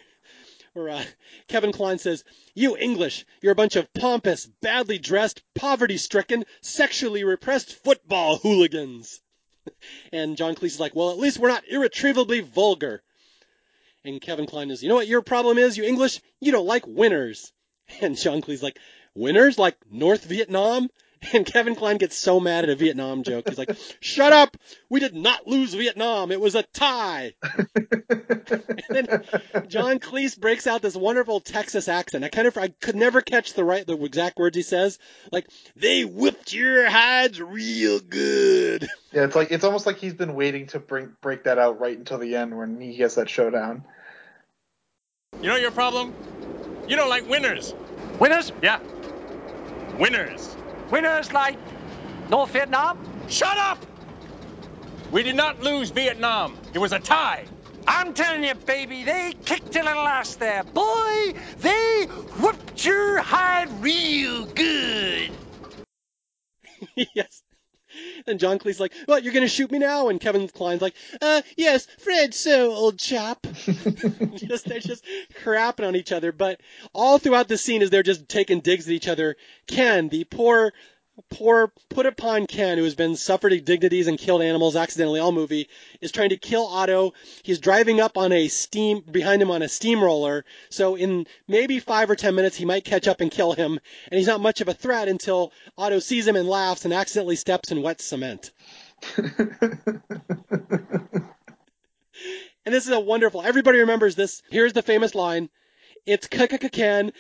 where 0.73 0.89
uh, 0.89 1.03
Kevin 1.49 1.73
Kline 1.73 1.97
says, 1.97 2.23
You 2.53 2.77
English, 2.77 3.25
you're 3.41 3.51
a 3.51 3.55
bunch 3.55 3.75
of 3.75 3.93
pompous, 3.93 4.45
badly 4.61 4.97
dressed, 4.99 5.41
poverty 5.53 5.97
stricken, 5.97 6.45
sexually 6.61 7.25
repressed 7.25 7.73
football 7.83 8.37
hooligans. 8.37 9.19
and 10.13 10.37
John 10.37 10.55
Cleese 10.55 10.65
is 10.65 10.79
like, 10.79 10.95
Well, 10.95 11.11
at 11.11 11.17
least 11.17 11.39
we're 11.39 11.49
not 11.49 11.67
irretrievably 11.69 12.41
vulgar. 12.41 13.01
And 14.03 14.21
Kevin 14.21 14.47
Kline 14.47 14.71
is, 14.71 14.81
You 14.81 14.89
know 14.89 14.95
what 14.95 15.07
your 15.07 15.21
problem 15.21 15.57
is, 15.57 15.77
you 15.77 15.83
English? 15.83 16.19
You 16.39 16.51
don't 16.51 16.67
like 16.67 16.85
winners. 16.87 17.51
And 18.01 18.17
John 18.17 18.41
Cleese 18.41 18.63
like, 18.63 18.79
Winners? 19.15 19.57
Like 19.57 19.75
North 19.91 20.23
Vietnam? 20.23 20.89
And 21.33 21.45
Kevin 21.45 21.75
Kline 21.75 21.97
gets 21.97 22.17
so 22.17 22.39
mad 22.39 22.63
at 22.63 22.69
a 22.71 22.75
Vietnam 22.75 23.23
joke. 23.23 23.47
He's 23.47 23.57
like, 23.57 23.77
"Shut 23.99 24.33
up! 24.33 24.57
We 24.89 24.99
did 24.99 25.15
not 25.15 25.47
lose 25.47 25.73
Vietnam. 25.73 26.31
It 26.31 26.41
was 26.41 26.55
a 26.55 26.63
tie." 26.63 27.33
and 28.09 28.79
then 28.89 29.23
John 29.67 29.99
Cleese 29.99 30.39
breaks 30.39 30.65
out 30.65 30.81
this 30.81 30.95
wonderful 30.95 31.39
Texas 31.39 31.87
accent. 31.87 32.23
I 32.23 32.29
kind 32.29 32.47
of 32.47 32.57
I 32.57 32.69
could 32.69 32.95
never 32.95 33.21
catch 33.21 33.53
the 33.53 33.63
right 33.63 33.85
the 33.85 34.01
exact 34.03 34.37
words 34.37 34.55
he 34.55 34.63
says. 34.63 34.97
Like, 35.31 35.47
"They 35.75 36.05
whipped 36.05 36.53
your 36.53 36.89
hides 36.89 37.39
real 37.39 37.99
good." 37.99 38.87
Yeah, 39.11 39.25
it's 39.25 39.35
like 39.35 39.51
it's 39.51 39.63
almost 39.63 39.85
like 39.85 39.97
he's 39.97 40.15
been 40.15 40.35
waiting 40.35 40.67
to 40.67 40.79
bring 40.79 41.15
break 41.21 41.43
that 41.43 41.59
out 41.59 41.79
right 41.79 41.97
until 41.97 42.17
the 42.17 42.35
end 42.35 42.57
when 42.57 42.81
he 42.81 42.95
gets 42.95 43.15
that 43.15 43.29
showdown. 43.29 43.83
You 45.41 45.49
know 45.49 45.55
your 45.55 45.71
problem? 45.71 46.13
You 46.87 46.95
don't 46.95 47.09
like 47.09 47.29
winners. 47.29 47.73
Winners? 48.19 48.51
Yeah. 48.61 48.79
Winners. 49.97 50.55
Winners 50.91 51.31
like 51.31 51.57
North 52.29 52.51
Vietnam? 52.51 52.99
Shut 53.29 53.57
up! 53.57 53.85
We 55.11 55.23
did 55.23 55.35
not 55.35 55.61
lose 55.63 55.89
Vietnam. 55.89 56.57
It 56.73 56.79
was 56.79 56.91
a 56.91 56.99
tie. 56.99 57.45
I'm 57.87 58.13
telling 58.13 58.43
you, 58.43 58.55
baby, 58.55 59.03
they 59.03 59.33
kicked 59.45 59.75
a 59.75 59.83
little 59.83 60.05
ass 60.05 60.35
there. 60.35 60.63
Boy, 60.63 61.33
they 61.59 62.05
whooped 62.39 62.85
your 62.85 63.21
hide 63.21 63.71
real 63.81 64.45
good. 64.45 65.31
yes. 67.15 67.41
And 68.27 68.39
John 68.39 68.59
Cleese's 68.59 68.79
like, 68.79 68.93
"What? 69.05 69.23
You're 69.23 69.33
gonna 69.33 69.47
shoot 69.47 69.71
me 69.71 69.79
now?" 69.79 70.09
And 70.09 70.19
Kevin 70.19 70.47
Kline's 70.47 70.81
like, 70.81 70.95
"Uh, 71.21 71.41
yes, 71.57 71.87
Fred, 71.97 72.33
so 72.33 72.71
old 72.71 72.99
chap." 72.99 73.45
just 74.35 74.65
they're 74.65 74.79
just 74.79 75.03
crapping 75.43 75.87
on 75.87 75.95
each 75.95 76.11
other. 76.11 76.31
But 76.31 76.61
all 76.93 77.17
throughout 77.17 77.47
the 77.47 77.57
scene, 77.57 77.81
as 77.81 77.89
they're 77.89 78.03
just 78.03 78.27
taking 78.27 78.61
digs 78.61 78.87
at 78.87 78.93
each 78.93 79.07
other, 79.07 79.35
Ken, 79.67 80.09
the 80.09 80.23
poor 80.25 80.73
poor 81.29 81.71
put 81.89 82.05
upon 82.05 82.47
Ken, 82.47 82.77
who 82.77 82.83
has 82.83 82.95
been 82.95 83.15
suffered 83.15 83.53
indignities 83.53 84.07
and 84.07 84.17
killed 84.17 84.41
animals 84.41 84.75
accidentally 84.75 85.19
all 85.19 85.31
movie, 85.31 85.69
is 86.01 86.11
trying 86.11 86.29
to 86.29 86.37
kill 86.37 86.65
Otto. 86.65 87.13
He's 87.43 87.59
driving 87.59 87.99
up 87.99 88.17
on 88.17 88.31
a 88.31 88.47
steam 88.47 89.01
behind 89.01 89.41
him 89.41 89.51
on 89.51 89.61
a 89.61 89.69
steamroller. 89.69 90.45
So 90.69 90.95
in 90.95 91.27
maybe 91.47 91.79
five 91.79 92.09
or 92.09 92.15
ten 92.15 92.35
minutes, 92.35 92.57
he 92.57 92.65
might 92.65 92.83
catch 92.83 93.07
up 93.07 93.21
and 93.21 93.31
kill 93.31 93.53
him. 93.53 93.79
And 94.09 94.17
he's 94.17 94.27
not 94.27 94.41
much 94.41 94.61
of 94.61 94.67
a 94.67 94.73
threat 94.73 95.07
until 95.07 95.51
Otto 95.77 95.99
sees 95.99 96.27
him 96.27 96.35
and 96.35 96.47
laughs 96.47 96.85
and 96.85 96.93
accidentally 96.93 97.35
steps 97.35 97.71
in 97.71 97.81
wet 97.81 98.01
cement. 98.01 98.51
And 102.65 102.75
this 102.75 102.85
is 102.85 102.91
a 102.91 102.99
wonderful. 102.99 103.41
Everybody 103.41 103.79
remembers 103.79 104.15
this. 104.15 104.43
Here's 104.51 104.73
the 104.73 104.83
famous 104.83 105.15
line. 105.15 105.49
It's 106.03 106.25
Ken, 106.25 107.11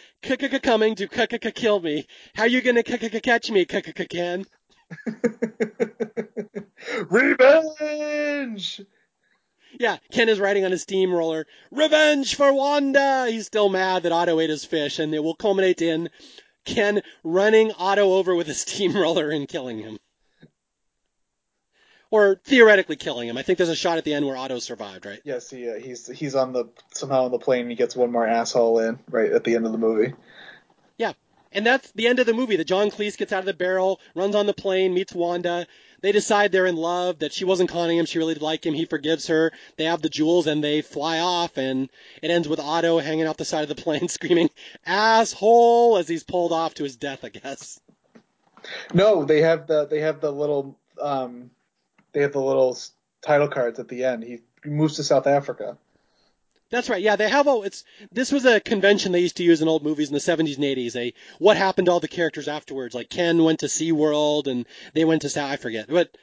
coming 0.59 0.95
to 0.95 1.07
kill 1.07 1.79
me. 1.79 2.07
How 2.33 2.45
you 2.45 2.61
gonna 2.61 2.81
catch 2.81 3.51
me, 3.51 3.65
Ken? 3.65 4.43
Revenge! 7.09 8.81
Yeah, 9.79 9.97
Ken 10.11 10.29
is 10.29 10.39
riding 10.39 10.65
on 10.65 10.73
a 10.73 10.79
steamroller. 10.79 11.45
Revenge 11.69 12.33
for 12.33 12.51
Wanda! 12.51 13.27
He's 13.29 13.45
still 13.45 13.69
mad 13.69 14.01
that 14.03 14.11
Otto 14.11 14.39
ate 14.39 14.49
his 14.49 14.65
fish, 14.65 14.97
and 14.97 15.13
it 15.13 15.23
will 15.23 15.35
culminate 15.35 15.83
in 15.83 16.09
Ken 16.65 17.03
running 17.23 17.71
Otto 17.73 18.13
over 18.13 18.33
with 18.33 18.49
a 18.49 18.53
steamroller 18.65 19.29
and 19.29 19.47
killing 19.47 19.77
him 19.77 19.99
or 22.11 22.39
theoretically 22.43 22.97
killing 22.97 23.27
him. 23.27 23.37
I 23.37 23.41
think 23.41 23.57
there's 23.57 23.69
a 23.69 23.75
shot 23.75 23.97
at 23.97 24.03
the 24.03 24.13
end 24.13 24.27
where 24.27 24.37
Otto 24.37 24.59
survived, 24.59 25.05
right? 25.05 25.19
Yes, 25.23 25.49
he, 25.49 25.67
uh, 25.69 25.75
he's 25.79 26.07
he's 26.07 26.35
on 26.35 26.53
the 26.53 26.65
somehow 26.93 27.23
on 27.25 27.31
the 27.31 27.39
plane. 27.39 27.61
and 27.61 27.71
He 27.71 27.75
gets 27.77 27.95
one 27.95 28.11
more 28.11 28.27
asshole 28.27 28.79
in 28.79 28.99
right 29.09 29.31
at 29.31 29.43
the 29.43 29.55
end 29.55 29.65
of 29.65 29.71
the 29.71 29.77
movie. 29.77 30.13
Yeah, 30.97 31.13
and 31.51 31.65
that's 31.65 31.89
the 31.93 32.07
end 32.07 32.19
of 32.19 32.25
the 32.27 32.33
movie. 32.33 32.57
That 32.57 32.67
John 32.67 32.91
Cleese 32.91 33.17
gets 33.17 33.33
out 33.33 33.39
of 33.39 33.45
the 33.45 33.53
barrel, 33.53 33.99
runs 34.13 34.35
on 34.35 34.45
the 34.45 34.53
plane, 34.53 34.93
meets 34.93 35.13
Wanda. 35.13 35.65
They 36.01 36.11
decide 36.11 36.51
they're 36.51 36.65
in 36.65 36.75
love. 36.75 37.19
That 37.19 37.31
she 37.31 37.45
wasn't 37.45 37.69
conning 37.69 37.97
him. 37.97 38.05
She 38.05 38.17
really 38.17 38.33
did 38.33 38.43
like 38.43 38.65
him. 38.65 38.73
He 38.73 38.85
forgives 38.85 39.27
her. 39.27 39.51
They 39.77 39.85
have 39.85 40.01
the 40.01 40.09
jewels 40.09 40.47
and 40.47 40.63
they 40.63 40.81
fly 40.81 41.19
off. 41.19 41.57
And 41.57 41.89
it 42.21 42.31
ends 42.31 42.47
with 42.47 42.59
Otto 42.59 42.99
hanging 42.99 43.27
off 43.27 43.37
the 43.37 43.45
side 43.45 43.63
of 43.63 43.69
the 43.69 43.81
plane, 43.81 44.07
screaming 44.09 44.49
"asshole" 44.85 45.97
as 45.97 46.07
he's 46.07 46.23
pulled 46.23 46.51
off 46.51 46.73
to 46.75 46.83
his 46.83 46.97
death. 46.97 47.23
I 47.23 47.29
guess. 47.29 47.79
No, 48.93 49.23
they 49.23 49.41
have 49.41 49.67
the 49.67 49.85
they 49.85 50.01
have 50.01 50.21
the 50.21 50.31
little 50.31 50.77
um, 50.99 51.51
they 52.13 52.21
have 52.21 52.33
the 52.33 52.41
little 52.41 52.77
title 53.21 53.47
cards 53.47 53.79
at 53.79 53.87
the 53.87 54.03
end. 54.03 54.23
He 54.23 54.39
moves 54.65 54.95
to 54.95 55.03
South 55.03 55.27
Africa. 55.27 55.77
That's 56.69 56.89
right. 56.89 57.01
Yeah, 57.01 57.17
they 57.17 57.29
have 57.29 57.47
all. 57.47 57.63
It's 57.63 57.83
this 58.11 58.31
was 58.31 58.45
a 58.45 58.61
convention 58.61 59.11
they 59.11 59.19
used 59.19 59.37
to 59.37 59.43
use 59.43 59.61
in 59.61 59.67
old 59.67 59.83
movies 59.83 60.07
in 60.07 60.13
the 60.13 60.19
70s 60.19 60.55
and 60.55 60.63
80s. 60.63 60.95
A 60.95 61.13
what 61.37 61.57
happened 61.57 61.87
to 61.87 61.91
all 61.91 61.99
the 61.99 62.07
characters 62.07 62.47
afterwards? 62.47 62.95
Like 62.95 63.09
Ken 63.09 63.43
went 63.43 63.59
to 63.59 63.65
SeaWorld 63.65 64.47
and 64.47 64.65
they 64.93 65.03
went 65.03 65.23
to 65.23 65.29
South. 65.29 65.51
I 65.51 65.57
forget, 65.57 65.87
but 65.89 66.15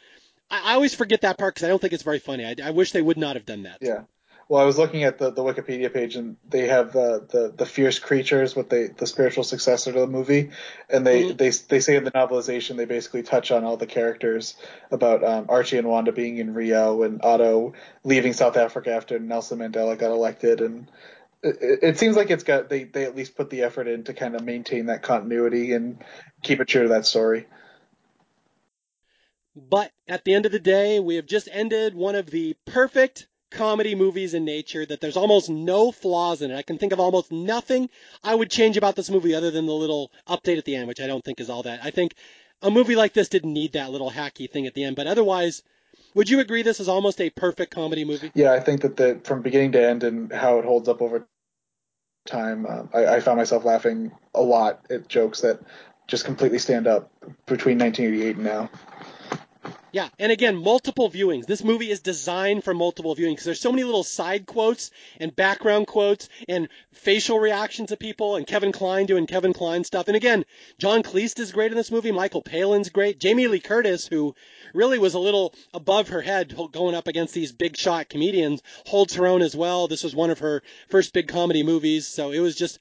I, 0.51 0.73
I 0.73 0.75
always 0.75 0.95
forget 0.95 1.21
that 1.21 1.37
part 1.37 1.55
because 1.55 1.67
I 1.67 1.69
don't 1.69 1.81
think 1.81 1.93
it's 1.93 2.03
very 2.03 2.19
funny. 2.19 2.47
I, 2.47 2.57
I 2.65 2.71
wish 2.71 2.93
they 2.93 3.03
would 3.03 3.19
not 3.19 3.37
have 3.37 3.45
done 3.45 3.65
that. 3.65 3.79
Yeah. 3.83 4.05
Well, 4.49 4.63
I 4.63 4.65
was 4.65 4.79
looking 4.79 5.05
at 5.05 5.19
the, 5.19 5.31
the 5.31 5.43
Wikipedia 5.43 5.93
page, 5.93 6.17
and 6.17 6.39
they 6.49 6.69
have 6.69 6.95
the, 6.95 7.27
the, 7.29 7.53
the 7.55 7.67
fierce 7.67 7.99
creatures, 7.99 8.57
what 8.57 8.71
they 8.71 8.87
the 8.87 9.07
spiritual 9.07 9.45
successor 9.45 9.93
to 9.93 10.01
the 10.01 10.07
movie, 10.07 10.51
and 10.89 11.07
they, 11.07 11.25
mm-hmm. 11.25 11.37
they 11.37 11.51
they 11.51 11.81
say 11.81 11.97
in 11.97 12.05
the 12.05 12.11
novelization 12.13 12.77
they 12.77 12.87
basically 12.87 13.23
touch 13.23 13.51
on 13.51 13.65
all 13.65 13.77
the 13.77 13.87
characters 13.87 14.57
about 14.91 15.23
um, 15.23 15.47
Archie 15.51 15.77
and 15.77 15.87
Wanda 15.87 16.13
being 16.13 16.39
in 16.39 16.55
Rio 16.55 17.03
and 17.03 17.21
Otto 17.23 17.75
leaving 18.05 18.33
South 18.33 18.57
Africa 18.57 18.95
after 18.95 19.19
Nelson 19.19 19.59
Mandela 19.59 19.99
got 19.99 20.13
elected, 20.13 20.63
and 20.63 20.91
it, 21.43 21.81
it 21.83 21.99
seems 21.99 22.17
like 22.17 22.31
it's 22.31 22.45
got 22.45 22.71
they 22.71 22.85
they 22.85 23.05
at 23.05 23.15
least 23.15 23.37
put 23.37 23.51
the 23.51 23.65
effort 23.65 23.87
in 23.87 24.05
to 24.05 24.15
kind 24.15 24.35
of 24.35 24.43
maintain 24.43 24.87
that 24.87 25.03
continuity 25.03 25.75
and 25.75 26.03
keep 26.43 26.61
it 26.61 26.69
true 26.69 26.85
to 26.85 26.89
that 26.89 27.05
story. 27.05 27.45
But 29.55 29.93
at 30.07 30.25
the 30.25 30.33
end 30.33 30.47
of 30.47 30.53
the 30.53 30.59
day, 30.59 31.01
we 31.01 31.17
have 31.17 31.27
just 31.27 31.51
ended 31.53 31.95
one 31.95 32.15
of 32.15 32.31
the 32.31 32.57
perfect 32.65 33.27
comedy 33.51 33.95
movies 33.95 34.35
in 34.35 34.45
nature 34.45 34.85
that 34.85 35.01
there's 35.01 35.17
almost 35.17 35.49
no 35.49 35.91
flaws 35.91 36.43
in 36.43 36.51
it. 36.51 36.57
I 36.57 36.63
can 36.63 36.79
think 36.79 36.93
of 36.93 37.01
almost 37.01 37.33
nothing 37.33 37.89
I 38.23 38.35
would 38.35 38.51
change 38.51 38.77
about 38.77 38.97
this 38.97 39.11
movie 39.11 39.35
other 39.35 39.51
than 39.51 39.67
the 39.67 39.73
little 39.73 40.11
update 40.29 40.59
at 40.59 40.65
the 40.65 40.77
end, 40.77 40.89
which 40.89 41.01
I 41.01 41.07
don't 41.07 41.25
think 41.25 41.41
is 41.41 41.51
all 41.51 41.63
that. 41.63 41.81
I 41.83 41.91
think 41.91 42.15
a 42.63 42.71
movie 42.71 42.97
like 42.97 43.13
this 43.13 43.29
didn't 43.29 43.53
need 43.53 43.73
that 43.73 43.91
little 43.91 44.11
hacky 44.11 44.51
thing 44.51 44.67
at 44.67 44.75
the 44.75 44.85
end, 44.85 44.97
but 44.97 45.07
otherwise, 45.07 45.63
would 46.15 46.29
you 46.29 46.41
agree 46.41 46.63
this 46.63 46.81
is 46.81 46.89
almost 46.89 47.21
a 47.21 47.31
perfect 47.31 47.73
comedy 47.73 48.05
movie? 48.05 48.31
Yeah, 48.35 48.53
I 48.53 48.61
think 48.61 48.83
that 48.83 48.97
the 48.97 49.21
from 49.25 49.43
beginning 49.43 49.73
to 49.73 49.89
end 49.89 50.05
and 50.05 50.33
how 50.33 50.59
it 50.59 50.65
holds 50.65 50.89
up 50.89 51.01
over 51.01 51.27
time, 52.27 52.67
uh, 52.67 52.85
I, 52.93 53.17
I 53.17 53.21
found 53.21 53.39
myself 53.39 53.65
laughing 53.65 54.13
a 54.35 54.43
lot 54.43 54.85
at 54.91 55.09
jokes 55.09 55.41
that 55.43 55.61
just 56.07 56.25
completely 56.25 56.59
stand 56.59 56.87
up 56.87 57.11
between 57.47 57.79
1988 57.79 58.37
and 58.37 58.45
now. 58.45 58.71
Yeah, 59.91 60.09
and 60.19 60.31
again, 60.31 60.57
multiple 60.57 61.11
viewings. 61.11 61.47
This 61.47 61.65
movie 61.65 61.91
is 61.91 62.01
designed 62.01 62.63
for 62.63 62.75
multiple 62.75 63.17
viewings 63.17 63.31
because 63.31 63.45
there's 63.47 63.61
so 63.61 63.73
many 63.73 63.85
little 63.85 64.05
side 64.05 64.45
quotes 64.47 64.91
and 65.19 65.35
background 65.35 65.87
quotes 65.87 66.29
and 66.47 66.69
facial 66.93 67.41
reactions 67.41 67.91
of 67.91 67.99
people 67.99 68.37
and 68.37 68.47
Kevin 68.47 68.71
Kline 68.71 69.07
doing 69.07 69.27
Kevin 69.27 69.55
Kline 69.55 69.85
stuff. 69.85 70.09
And 70.09 70.17
again, 70.17 70.45
John 70.79 71.03
Cleese 71.03 71.39
is 71.39 71.53
great 71.53 71.71
in 71.71 71.77
this 71.77 71.91
movie. 71.91 72.13
Michael 72.13 72.43
Palin's 72.43 72.91
great. 72.91 73.19
Jamie 73.19 73.47
Lee 73.47 73.61
Curtis, 73.61 74.07
who 74.07 74.35
really 74.75 74.99
was 74.99 75.15
a 75.15 75.19
little 75.19 75.55
above 75.73 76.09
her 76.09 76.21
head 76.21 76.55
going 76.73 76.95
up 76.95 77.09
against 77.09 77.33
these 77.33 77.53
big 77.53 77.77
shot 77.77 78.11
comedians, 78.11 78.63
holds 78.85 79.15
her 79.15 79.27
own 79.27 79.41
as 79.41 79.57
well. 79.57 79.89
This 79.89 80.05
was 80.05 80.15
one 80.15 80.31
of 80.31 80.41
her 80.41 80.63
first 80.91 81.15
big 81.15 81.29
comedy 81.29 81.63
movies, 81.63 82.07
so 82.07 82.31
it 82.31 82.41
was 82.41 82.57
just 82.57 82.79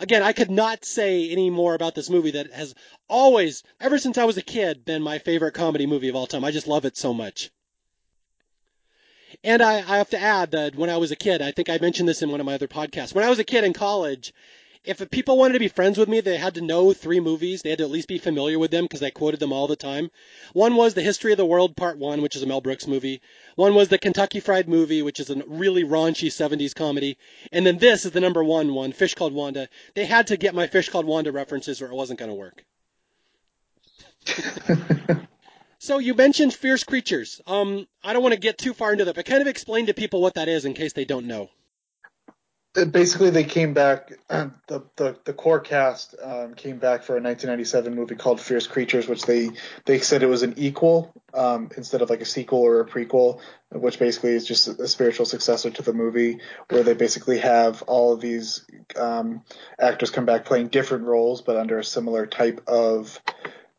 again, 0.00 0.22
I 0.22 0.32
could 0.32 0.50
not 0.50 0.84
say 0.84 1.30
any 1.30 1.50
more 1.50 1.74
about 1.74 1.94
this 1.94 2.10
movie 2.10 2.32
that 2.32 2.52
has 2.52 2.74
always, 3.08 3.62
ever 3.80 3.98
since 3.98 4.18
I 4.18 4.24
was 4.24 4.36
a 4.36 4.42
kid, 4.42 4.84
been 4.84 5.02
my 5.02 5.18
favorite 5.18 5.54
comedy 5.54 5.86
movie 5.86 6.08
of 6.08 6.16
all 6.16 6.26
time. 6.26 6.44
I 6.44 6.50
just 6.50 6.68
love 6.68 6.84
it 6.84 6.96
so 6.96 7.12
much. 7.12 7.50
And 9.44 9.62
I, 9.62 9.76
I 9.76 9.98
have 9.98 10.10
to 10.10 10.20
add 10.20 10.52
that 10.52 10.74
when 10.74 10.90
I 10.90 10.96
was 10.96 11.10
a 11.10 11.16
kid, 11.16 11.42
I 11.42 11.50
think 11.50 11.68
I 11.68 11.78
mentioned 11.78 12.08
this 12.08 12.22
in 12.22 12.30
one 12.30 12.40
of 12.40 12.46
my 12.46 12.54
other 12.54 12.68
podcasts. 12.68 13.14
When 13.14 13.24
I 13.24 13.30
was 13.30 13.38
a 13.38 13.44
kid 13.44 13.64
in 13.64 13.72
college, 13.72 14.32
if 14.88 15.10
people 15.10 15.36
wanted 15.36 15.52
to 15.52 15.58
be 15.58 15.68
friends 15.68 15.98
with 15.98 16.08
me, 16.08 16.20
they 16.20 16.38
had 16.38 16.54
to 16.54 16.62
know 16.62 16.94
three 16.94 17.20
movies. 17.20 17.60
They 17.60 17.68
had 17.68 17.78
to 17.80 17.84
at 17.84 17.90
least 17.90 18.08
be 18.08 18.16
familiar 18.16 18.58
with 18.58 18.70
them 18.70 18.86
because 18.86 19.02
I 19.02 19.10
quoted 19.10 19.38
them 19.38 19.52
all 19.52 19.66
the 19.66 19.76
time. 19.76 20.10
One 20.54 20.76
was 20.76 20.94
The 20.94 21.02
History 21.02 21.30
of 21.30 21.36
the 21.36 21.44
World 21.44 21.76
Part 21.76 21.98
1, 21.98 22.22
which 22.22 22.34
is 22.34 22.42
a 22.42 22.46
Mel 22.46 22.62
Brooks 22.62 22.86
movie. 22.86 23.20
One 23.54 23.74
was 23.74 23.88
The 23.88 23.98
Kentucky 23.98 24.40
Fried 24.40 24.66
Movie, 24.66 25.02
which 25.02 25.20
is 25.20 25.28
a 25.28 25.44
really 25.46 25.84
raunchy 25.84 26.28
70s 26.28 26.74
comedy. 26.74 27.18
And 27.52 27.66
then 27.66 27.76
this 27.76 28.06
is 28.06 28.12
the 28.12 28.20
number 28.20 28.42
one 28.42 28.72
one, 28.72 28.92
Fish 28.92 29.14
Called 29.14 29.34
Wanda. 29.34 29.68
They 29.94 30.06
had 30.06 30.28
to 30.28 30.38
get 30.38 30.54
my 30.54 30.66
Fish 30.66 30.88
Called 30.88 31.04
Wanda 31.04 31.32
references 31.32 31.82
or 31.82 31.86
it 31.88 31.94
wasn't 31.94 32.18
going 32.18 32.30
to 32.30 32.34
work. 32.34 32.64
so 35.78 35.98
you 35.98 36.14
mentioned 36.14 36.54
fierce 36.54 36.84
creatures. 36.84 37.42
Um, 37.46 37.86
I 38.02 38.14
don't 38.14 38.22
want 38.22 38.32
to 38.32 38.40
get 38.40 38.56
too 38.56 38.72
far 38.72 38.92
into 38.92 39.04
that, 39.04 39.16
but 39.16 39.26
kind 39.26 39.42
of 39.42 39.48
explain 39.48 39.84
to 39.86 39.94
people 39.94 40.22
what 40.22 40.36
that 40.36 40.48
is 40.48 40.64
in 40.64 40.72
case 40.72 40.94
they 40.94 41.04
don't 41.04 41.26
know 41.26 41.50
basically 42.84 43.30
they 43.30 43.44
came 43.44 43.74
back 43.74 44.12
the 44.28 44.82
the, 44.96 45.16
the 45.24 45.32
core 45.32 45.60
cast 45.60 46.14
um, 46.22 46.54
came 46.54 46.78
back 46.78 47.02
for 47.02 47.12
a 47.12 47.22
1997 47.22 47.94
movie 47.94 48.14
called 48.14 48.40
Fierce 48.40 48.66
Creatures 48.66 49.08
which 49.08 49.22
they 49.22 49.50
they 49.84 49.98
said 49.98 50.22
it 50.22 50.28
was 50.28 50.42
an 50.42 50.54
equal 50.56 51.12
um, 51.34 51.70
instead 51.76 52.02
of 52.02 52.10
like 52.10 52.20
a 52.20 52.26
sequel 52.26 52.60
or 52.60 52.80
a 52.80 52.86
prequel 52.86 53.40
which 53.70 53.98
basically 53.98 54.30
is 54.30 54.46
just 54.46 54.68
a 54.68 54.88
spiritual 54.88 55.26
successor 55.26 55.70
to 55.70 55.82
the 55.82 55.92
movie 55.92 56.40
where 56.70 56.82
they 56.82 56.94
basically 56.94 57.38
have 57.38 57.82
all 57.82 58.12
of 58.12 58.20
these 58.20 58.64
um, 58.96 59.42
actors 59.78 60.10
come 60.10 60.24
back 60.24 60.44
playing 60.44 60.68
different 60.68 61.04
roles 61.04 61.42
but 61.42 61.56
under 61.56 61.78
a 61.78 61.84
similar 61.84 62.26
type 62.26 62.62
of 62.66 63.20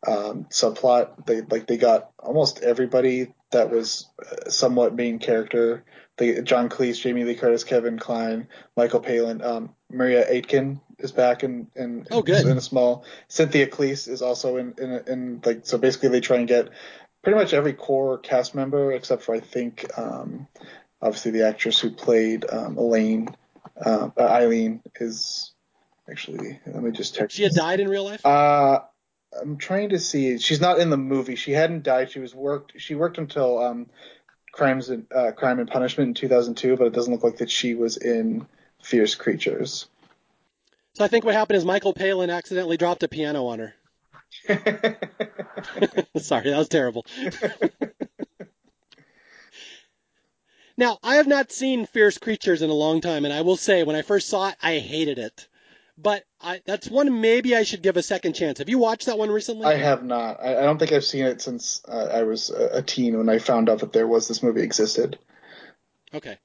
um, 0.06 0.46
subplot. 0.50 1.26
They 1.26 1.42
like 1.42 1.66
they 1.66 1.76
got 1.76 2.10
almost 2.18 2.62
everybody 2.62 3.34
that 3.50 3.70
was 3.70 4.08
somewhat 4.48 4.94
main 4.94 5.18
character 5.18 5.84
the 6.20 6.42
John 6.42 6.68
Cleese, 6.68 7.00
Jamie 7.00 7.24
Lee 7.24 7.34
Curtis, 7.34 7.64
Kevin 7.64 7.98
Kline, 7.98 8.46
Michael 8.76 9.00
Palin, 9.00 9.42
um, 9.42 9.74
Maria 9.90 10.24
Aitken 10.28 10.80
is 10.98 11.10
back 11.10 11.42
in 11.42 11.66
in, 11.74 12.06
oh, 12.10 12.22
good. 12.22 12.46
in 12.46 12.56
a 12.56 12.60
small. 12.60 13.04
Cynthia 13.28 13.66
Cleese 13.66 14.08
is 14.08 14.22
also 14.22 14.56
in, 14.56 14.74
in 14.78 15.02
in 15.06 15.40
like 15.44 15.66
so 15.66 15.78
basically 15.78 16.10
they 16.10 16.20
try 16.20 16.36
and 16.36 16.46
get 16.46 16.68
pretty 17.22 17.38
much 17.38 17.52
every 17.52 17.72
core 17.72 18.18
cast 18.18 18.54
member 18.54 18.92
except 18.92 19.22
for 19.22 19.34
I 19.34 19.40
think 19.40 19.86
um, 19.98 20.46
obviously 21.02 21.32
the 21.32 21.48
actress 21.48 21.80
who 21.80 21.90
played 21.90 22.44
um, 22.48 22.76
Elaine 22.78 23.34
uh, 23.84 24.10
Eileen 24.18 24.82
is 25.00 25.52
actually 26.08 26.60
let 26.66 26.82
me 26.82 26.90
just 26.90 27.14
check. 27.14 27.30
She 27.30 27.42
had 27.42 27.52
died 27.52 27.80
in 27.80 27.88
real 27.88 28.04
life. 28.04 28.24
Uh, 28.24 28.80
I'm 29.40 29.56
trying 29.58 29.90
to 29.90 29.98
see. 29.98 30.38
She's 30.38 30.60
not 30.60 30.80
in 30.80 30.90
the 30.90 30.96
movie. 30.96 31.36
She 31.36 31.52
hadn't 31.52 31.82
died. 31.82 32.10
She 32.10 32.18
was 32.18 32.34
worked. 32.34 32.72
She 32.78 32.94
worked 32.94 33.18
until 33.18 33.58
um, 33.58 33.86
Crimes 34.52 34.90
and 34.90 35.06
uh, 35.14 35.32
Crime 35.32 35.58
and 35.58 35.68
Punishment 35.68 36.08
in 36.08 36.14
2002, 36.14 36.76
but 36.76 36.86
it 36.86 36.92
doesn't 36.92 37.12
look 37.12 37.22
like 37.22 37.38
that 37.38 37.50
she 37.50 37.74
was 37.74 37.96
in 37.96 38.46
Fierce 38.82 39.14
Creatures. 39.14 39.86
So 40.94 41.04
I 41.04 41.08
think 41.08 41.24
what 41.24 41.34
happened 41.34 41.56
is 41.56 41.64
Michael 41.64 41.94
Palin 41.94 42.30
accidentally 42.30 42.76
dropped 42.76 43.02
a 43.02 43.08
piano 43.08 43.46
on 43.46 43.58
her. 43.60 43.74
Sorry, 46.16 46.50
that 46.50 46.58
was 46.58 46.68
terrible. 46.68 47.06
now, 50.76 50.98
I 51.02 51.16
have 51.16 51.26
not 51.26 51.52
seen 51.52 51.86
Fierce 51.86 52.18
Creatures 52.18 52.62
in 52.62 52.70
a 52.70 52.74
long 52.74 53.00
time, 53.00 53.24
and 53.24 53.32
I 53.32 53.42
will 53.42 53.56
say, 53.56 53.82
when 53.82 53.96
I 53.96 54.02
first 54.02 54.28
saw 54.28 54.48
it, 54.48 54.56
I 54.62 54.78
hated 54.78 55.18
it. 55.18 55.48
But 55.98 56.24
I, 56.40 56.60
that's 56.64 56.88
one 56.88 57.20
maybe 57.20 57.54
I 57.54 57.62
should 57.62 57.82
give 57.82 57.96
a 57.96 58.02
second 58.02 58.34
chance. 58.34 58.58
Have 58.58 58.68
you 58.68 58.78
watched 58.78 59.06
that 59.06 59.18
one 59.18 59.30
recently? 59.30 59.66
I 59.66 59.76
have 59.76 60.04
not. 60.04 60.40
I, 60.40 60.58
I 60.58 60.62
don't 60.62 60.78
think 60.78 60.92
I've 60.92 61.04
seen 61.04 61.24
it 61.24 61.42
since 61.42 61.82
uh, 61.88 62.08
I 62.12 62.22
was 62.22 62.50
a, 62.50 62.82
teen 62.82 63.18
when 63.18 63.28
I 63.28 63.38
found 63.38 63.68
out 63.68 63.80
that 63.80 63.92
there 63.92 64.06
was 64.06 64.26
this 64.28 64.42
movie 64.42 64.62
existed. 64.62 65.18
Okay. 66.14 66.38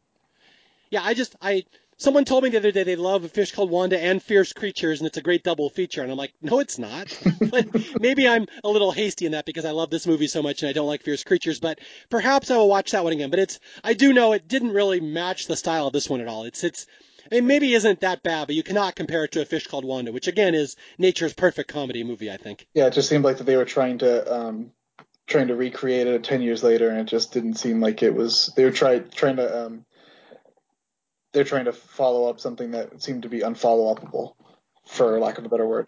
Yeah, 0.89 1.01
I 1.03 1.13
just 1.13 1.35
I 1.41 1.63
someone 1.97 2.25
told 2.25 2.43
me 2.43 2.49
the 2.49 2.57
other 2.57 2.71
day 2.71 2.83
they 2.83 2.95
love 2.95 3.23
a 3.23 3.29
fish 3.29 3.53
called 3.53 3.69
Wanda 3.69 3.99
and 3.99 4.21
Fierce 4.21 4.53
Creatures 4.53 4.99
and 4.99 5.07
it's 5.07 5.17
a 5.17 5.21
great 5.21 5.43
double 5.43 5.69
feature 5.69 6.01
and 6.01 6.11
I'm 6.11 6.17
like, 6.17 6.33
no, 6.41 6.59
it's 6.59 6.77
not. 6.77 7.17
but 7.49 7.67
maybe 7.99 8.27
I'm 8.27 8.47
a 8.63 8.69
little 8.69 8.91
hasty 8.91 9.25
in 9.25 9.31
that 9.31 9.45
because 9.45 9.65
I 9.65 9.71
love 9.71 9.89
this 9.89 10.05
movie 10.05 10.27
so 10.27 10.43
much 10.43 10.61
and 10.61 10.69
I 10.69 10.73
don't 10.73 10.87
like 10.87 11.03
Fierce 11.03 11.23
Creatures. 11.23 11.59
But 11.59 11.79
perhaps 12.09 12.51
I 12.51 12.57
will 12.57 12.69
watch 12.69 12.91
that 12.91 13.03
one 13.03 13.13
again. 13.13 13.29
But 13.29 13.39
it's 13.39 13.59
I 13.83 13.93
do 13.93 14.13
know 14.13 14.33
it 14.33 14.47
didn't 14.47 14.71
really 14.71 14.99
match 14.99 15.47
the 15.47 15.55
style 15.55 15.87
of 15.87 15.93
this 15.93 16.09
one 16.09 16.21
at 16.21 16.27
all. 16.27 16.43
It's 16.43 16.63
it's 16.63 16.85
it 17.31 17.43
maybe 17.43 17.73
isn't 17.73 18.01
that 18.01 18.23
bad, 18.23 18.47
but 18.47 18.55
you 18.55 18.63
cannot 18.63 18.95
compare 18.95 19.23
it 19.23 19.31
to 19.33 19.41
a 19.41 19.45
fish 19.45 19.67
called 19.67 19.85
Wanda, 19.85 20.11
which 20.11 20.27
again 20.27 20.55
is 20.55 20.75
nature's 20.97 21.33
perfect 21.33 21.71
comedy 21.71 22.03
movie, 22.03 22.31
I 22.31 22.37
think. 22.37 22.67
Yeah, 22.73 22.87
it 22.87 22.93
just 22.93 23.09
seemed 23.09 23.23
like 23.23 23.37
that 23.37 23.45
they 23.45 23.57
were 23.57 23.65
trying 23.65 23.99
to 23.99 24.33
um, 24.33 24.71
trying 25.27 25.47
to 25.47 25.55
recreate 25.55 26.07
it 26.07 26.23
ten 26.23 26.41
years 26.41 26.63
later, 26.63 26.89
and 26.89 26.99
it 26.99 27.07
just 27.07 27.33
didn't 27.33 27.55
seem 27.55 27.81
like 27.81 28.03
it 28.03 28.13
was. 28.13 28.51
They 28.55 28.63
were 28.63 28.71
trying 28.71 29.09
trying 29.09 29.37
to 29.37 29.65
um, 29.65 29.85
they're 31.33 31.43
trying 31.43 31.65
to 31.65 31.73
follow 31.73 32.29
up 32.29 32.39
something 32.39 32.71
that 32.71 33.01
seemed 33.01 33.23
to 33.23 33.29
be 33.29 33.39
unfollow 33.39 33.97
upable, 33.97 34.33
for 34.87 35.19
lack 35.19 35.37
of 35.37 35.45
a 35.45 35.49
better 35.49 35.67
word. 35.67 35.87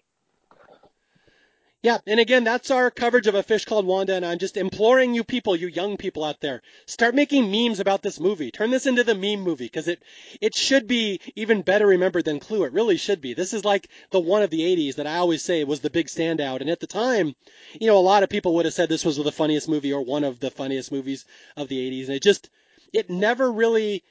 Yeah, 1.83 1.99
and 2.07 2.19
again, 2.19 2.43
that's 2.43 2.71
our 2.71 2.89
coverage 2.89 3.27
of 3.27 3.35
a 3.35 3.43
fish 3.43 3.65
called 3.65 3.85
Wanda, 3.85 4.15
and 4.15 4.25
I'm 4.25 4.39
just 4.39 4.57
imploring 4.57 5.13
you 5.13 5.23
people, 5.23 5.55
you 5.55 5.67
young 5.67 5.95
people 5.95 6.23
out 6.23 6.41
there, 6.41 6.63
start 6.87 7.13
making 7.13 7.51
memes 7.51 7.79
about 7.79 8.01
this 8.01 8.19
movie. 8.19 8.49
Turn 8.49 8.71
this 8.71 8.87
into 8.87 9.03
the 9.03 9.13
meme 9.13 9.41
movie, 9.41 9.65
because 9.65 9.87
it 9.87 10.01
it 10.41 10.55
should 10.55 10.87
be 10.87 11.19
even 11.35 11.61
better 11.61 11.85
remembered 11.85 12.25
than 12.25 12.39
Clue. 12.39 12.63
It 12.63 12.73
really 12.73 12.97
should 12.97 13.21
be. 13.21 13.35
This 13.35 13.53
is 13.53 13.63
like 13.63 13.89
the 14.09 14.19
one 14.19 14.41
of 14.41 14.49
the 14.49 14.61
80s 14.61 14.95
that 14.95 15.05
I 15.05 15.17
always 15.17 15.43
say 15.43 15.63
was 15.65 15.79
the 15.81 15.91
big 15.91 16.07
standout, 16.07 16.61
and 16.61 16.69
at 16.71 16.79
the 16.79 16.87
time, 16.87 17.35
you 17.79 17.85
know, 17.85 17.97
a 17.97 17.99
lot 17.99 18.23
of 18.23 18.29
people 18.29 18.55
would 18.55 18.65
have 18.65 18.73
said 18.73 18.89
this 18.89 19.05
was 19.05 19.17
the 19.17 19.31
funniest 19.31 19.69
movie 19.69 19.93
or 19.93 20.01
one 20.01 20.23
of 20.23 20.39
the 20.39 20.49
funniest 20.49 20.91
movies 20.91 21.25
of 21.55 21.67
the 21.67 21.77
80s, 21.77 22.07
and 22.07 22.15
it 22.15 22.23
just 22.23 22.49
it 22.91 23.09
never 23.11 23.51
really 23.51 24.03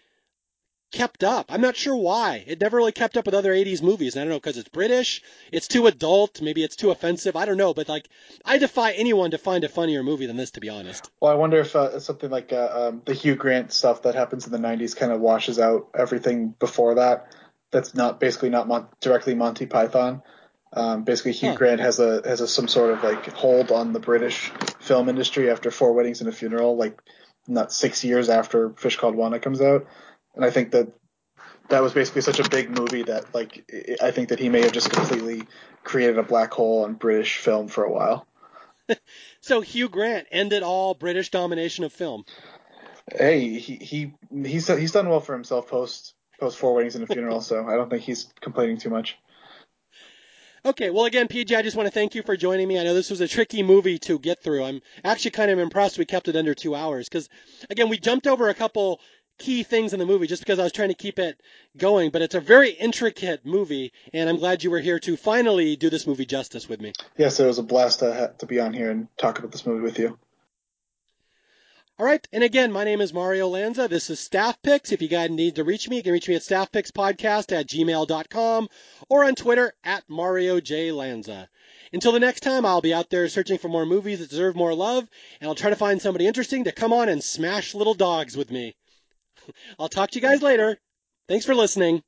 kept 0.93 1.25
up. 1.25 1.47
I'm 1.49 1.61
not 1.61 1.77
sure 1.77 1.97
why. 1.97 2.45
It 2.47 2.61
never 2.61 2.77
really 2.77 2.93
kept 2.93 3.17
up 3.17 3.27
with 3.27 3.35
other 3.35 3.53
80s 3.53 3.83
movies. 3.83 4.17
I 4.17 4.21
don't 4.21 4.29
know 4.29 4.37
because 4.37 4.57
it's 4.57 4.69
British, 4.69 5.23
it's 5.53 5.69
too 5.69 5.87
adult, 5.87 6.41
maybe 6.41 6.63
it's 6.63 6.77
too 6.77 6.91
offensive. 6.91 7.37
I 7.37 7.45
don't 7.45 7.57
know, 7.57 7.75
but 7.75 7.89
like 7.89 8.09
I 8.45 8.59
defy 8.59 8.93
anyone 8.93 9.33
to 9.33 9.39
find 9.39 9.65
a 9.65 9.69
funnier 9.69 10.03
movie 10.03 10.27
than 10.27 10.37
this, 10.37 10.53
to 10.53 10.61
be 10.61 10.69
honest. 10.69 11.11
Well, 11.21 11.33
I 11.33 11.35
wonder 11.35 11.59
if 11.59 11.75
uh, 11.77 11.99
something 12.01 12.31
like 12.31 12.53
uh, 12.53 12.89
um, 12.89 13.03
the 13.05 13.15
Hugh 13.15 13.35
Grant 13.35 13.73
stuff 13.73 14.03
that 14.03 14.15
happens 14.15 14.47
in 14.47 14.53
the 14.53 14.59
'90s 14.59 14.97
kind 14.97 15.13
of 15.13 15.21
washes 15.21 15.59
out 15.59 15.89
everything 15.95 16.55
before 16.59 16.97
that. 16.97 17.33
That's 17.73 17.95
not 17.95 18.21
basically 18.21 18.51
not 18.51 18.69
Mon- 18.69 18.89
directly 19.01 19.35
Monty 19.35 19.67
Python. 19.67 20.23
Um, 20.73 21.05
basically, 21.05 21.33
Hugh 21.33 21.51
Huh. 21.51 21.57
Grant 21.57 21.81
has 21.81 21.99
a 22.01 22.23
has 22.25 22.41
a, 22.41 22.49
some 22.49 22.69
sort 22.69 22.93
of 22.93 23.03
like 23.03 23.27
hold 23.33 23.73
on 23.73 23.93
the 23.93 24.01
British 24.01 24.51
film 24.81 25.09
industry 25.09 25.51
after 25.51 25.71
Four 25.71 25.93
Weddings 25.95 26.21
and 26.21 26.29
a 26.29 26.33
Funeral, 26.33 26.77
like 26.77 27.01
not 27.49 27.73
six 27.73 28.05
years 28.05 28.29
after 28.29 28.71
Fish 28.71 28.97
Called 28.97 29.15
Wanda 29.15 29.39
comes 29.39 29.61
out, 29.61 29.87
and 30.37 30.45
I 30.45 30.51
think 30.51 30.71
that 30.73 30.89
that 31.69 31.83
was 31.83 31.93
basically 31.93 32.23
such 32.23 32.39
a 32.39 32.49
big 32.49 32.71
movie 32.71 33.03
that 33.03 33.35
like 33.35 33.65
I 33.73 34.09
I 34.09 34.11
think 34.11 34.29
that 34.29 34.39
he 34.39 34.49
may 34.49 34.63
have 34.63 34.73
just 34.73 34.91
completely 34.91 35.43
created 35.83 36.19
a 36.19 36.23
black 36.23 36.53
hole 36.53 36.85
on 36.85 36.95
British 36.95 37.39
film 37.39 37.69
for 37.69 37.85
a 37.85 37.93
while. 37.93 38.27
So 39.41 39.61
Hugh 39.61 39.89
Grant 39.89 40.27
ended 40.33 40.65
all 40.65 40.95
British 40.95 41.31
domination 41.31 41.85
of 41.85 41.93
film. 41.93 42.25
Hey, 43.17 43.61
he 43.61 43.77
he 43.77 44.15
he's 44.45 44.67
he's 44.67 44.91
done 44.91 45.09
well 45.09 45.21
for 45.21 45.35
himself 45.35 45.69
post 45.69 46.15
post 46.41 46.59
Four 46.59 46.75
Weddings 46.75 46.97
and 46.97 47.05
a 47.05 47.07
Funeral, 47.07 47.41
so 47.41 47.65
I 47.65 47.77
don't 47.77 47.89
think 47.89 48.03
he's 48.03 48.27
complaining 48.41 48.79
too 48.79 48.91
much. 48.91 49.17
Okay, 50.67 50.91
well, 50.91 51.05
again, 51.05 51.29
PJ, 51.29 51.57
I 51.57 51.63
just 51.63 51.77
want 51.77 51.87
to 51.87 51.93
thank 51.93 52.17
you 52.17 52.25
for 52.25 52.37
joining 52.37 52.67
me. 52.67 52.77
I 52.77 52.83
know 52.83 52.93
this 52.93 53.09
was 53.09 53.21
a 53.21 53.29
tricky 53.29 53.63
movie 53.63 53.99
to 54.01 54.19
get 54.19 54.43
through. 54.43 54.65
I'm 54.65 54.83
actually 55.05 55.31
kind 55.31 55.49
of 55.49 55.61
impressed 55.61 55.97
we 55.97 56.05
kept 56.05 56.27
it 56.27 56.35
under 56.35 56.55
two 56.55 56.75
hours 56.75 57.09
because, 57.09 57.29
again, 57.71 57.89
we 57.89 57.99
jumped 57.99 58.27
over 58.27 58.49
a 58.49 58.55
couple 58.55 59.01
key 59.39 59.63
things 59.63 59.93
in 59.93 59.99
the 59.99 60.07
movie 60.07 60.27
just 60.27 60.43
because 60.43 60.59
I 60.59 60.65
was 60.65 60.73
trying 60.73 60.89
to 60.89 60.95
keep 60.95 61.19
it 61.19 61.41
going. 61.77 62.11
But 62.11 62.23
it's 62.23 62.35
a 62.35 62.41
very 62.41 62.71
intricate 62.71 63.45
movie, 63.45 63.93
and 64.13 64.29
I'm 64.29 64.39
glad 64.39 64.63
you 64.63 64.71
were 64.71 64.81
here 64.81 64.99
to 65.01 65.17
finally 65.17 65.77
do 65.77 65.91
this 65.91 66.07
movie 66.07 66.27
justice 66.27 66.69
with 66.69 66.81
me. 66.81 66.93
Yes, 67.17 67.41
it 67.41 67.47
was 67.47 67.59
a 67.59 67.63
blast 67.63 68.01
to 68.01 68.35
to 68.39 68.47
be 68.47 68.61
on 68.61 68.73
here 68.73 68.91
and 68.91 69.09
talk 69.19 69.39
about 69.39 69.53
this 69.53 69.67
movie 69.67 69.83
with 69.83 69.99
you. 69.99 70.19
All 71.99 72.05
right, 72.05 72.29
and 72.31 72.45
again, 72.45 72.73
my 72.73 72.85
name 72.85 73.01
is 73.01 73.15
Mario 73.15 73.49
Lanza. 73.49 73.89
This 73.89 74.11
is 74.11 74.21
Staff 74.21 74.61
Picks. 74.61 74.93
If 74.93 75.01
you 75.01 75.09
guys 75.09 75.31
need 75.31 75.55
to 75.57 75.65
reach 75.65 75.89
me, 75.89 75.97
you 75.97 76.03
can 76.03 76.13
reach 76.13 76.29
me 76.29 76.35
at 76.35 76.43
staffpickspodcast 76.43 77.59
at 77.59 77.67
gmail.com 77.69 78.69
or 79.09 79.25
on 79.25 79.35
Twitter 79.35 79.73
at 79.83 80.05
Mario 80.07 80.61
J. 80.61 80.93
Lanza. 80.93 81.49
Until 81.95 82.13
the 82.13 82.21
next 82.21 82.41
time, 82.41 82.67
I'll 82.67 82.83
be 82.83 82.93
out 82.93 83.09
there 83.09 83.27
searching 83.31 83.57
for 83.57 83.69
more 83.69 83.87
movies 83.87 84.19
that 84.19 84.29
deserve 84.29 84.55
more 84.55 84.75
love, 84.75 85.09
and 85.41 85.49
I'll 85.49 85.55
try 85.55 85.71
to 85.71 85.77
find 85.77 86.03
somebody 86.03 86.27
interesting 86.27 86.65
to 86.65 86.73
come 86.73 86.93
on 86.93 87.09
and 87.09 87.25
smash 87.25 87.75
little 87.75 87.95
dogs 87.95 88.37
with 88.37 88.51
me. 88.51 88.77
I'll 89.79 89.89
talk 89.89 90.11
to 90.11 90.19
you 90.19 90.23
guys 90.23 90.43
later. 90.43 90.79
Thanks 91.29 91.45
for 91.45 91.55
listening. 91.55 92.03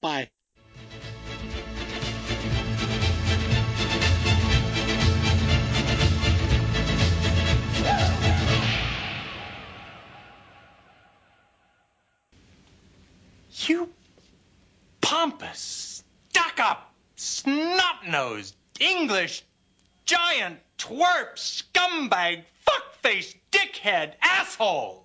Bye. 0.00 0.30
You 13.66 13.88
pompous, 15.00 16.04
stuck 16.28 16.60
up, 16.60 16.92
snot 17.16 18.06
nosed, 18.08 18.54
English 18.78 19.42
giant, 20.04 20.58
twerp, 20.76 21.36
scumbag, 21.36 22.44
fuckface, 22.66 23.34
dickhead, 23.50 24.14
asshole! 24.20 25.03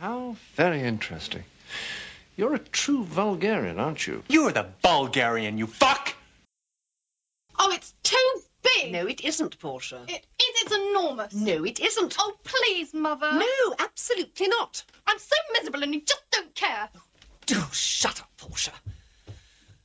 How 0.00 0.34
very 0.54 0.80
interesting. 0.80 1.44
You're 2.34 2.54
a 2.54 2.58
true 2.58 3.04
vulgarian, 3.04 3.78
aren't 3.78 4.06
you? 4.06 4.22
You're 4.28 4.50
the 4.50 4.68
vulgarian, 4.82 5.58
you 5.58 5.66
fuck! 5.66 6.14
Oh, 7.58 7.70
it's 7.70 7.92
too 8.02 8.42
big. 8.62 8.92
No, 8.92 9.06
it 9.06 9.20
isn't, 9.20 9.58
Portia. 9.58 10.00
It 10.08 10.24
is. 10.38 10.62
It's 10.62 10.74
enormous. 10.74 11.34
No, 11.34 11.64
it 11.64 11.80
isn't. 11.80 12.16
Oh, 12.18 12.34
please, 12.44 12.94
Mother. 12.94 13.30
No, 13.32 13.74
absolutely 13.78 14.48
not. 14.48 14.82
I'm 15.06 15.18
so 15.18 15.36
miserable 15.52 15.82
and 15.82 15.94
you 15.94 16.00
just 16.00 16.24
don't 16.30 16.54
care. 16.54 16.88
Oh, 16.96 17.00
do 17.44 17.60
shut 17.72 18.20
up, 18.20 18.30
Portia. 18.38 18.72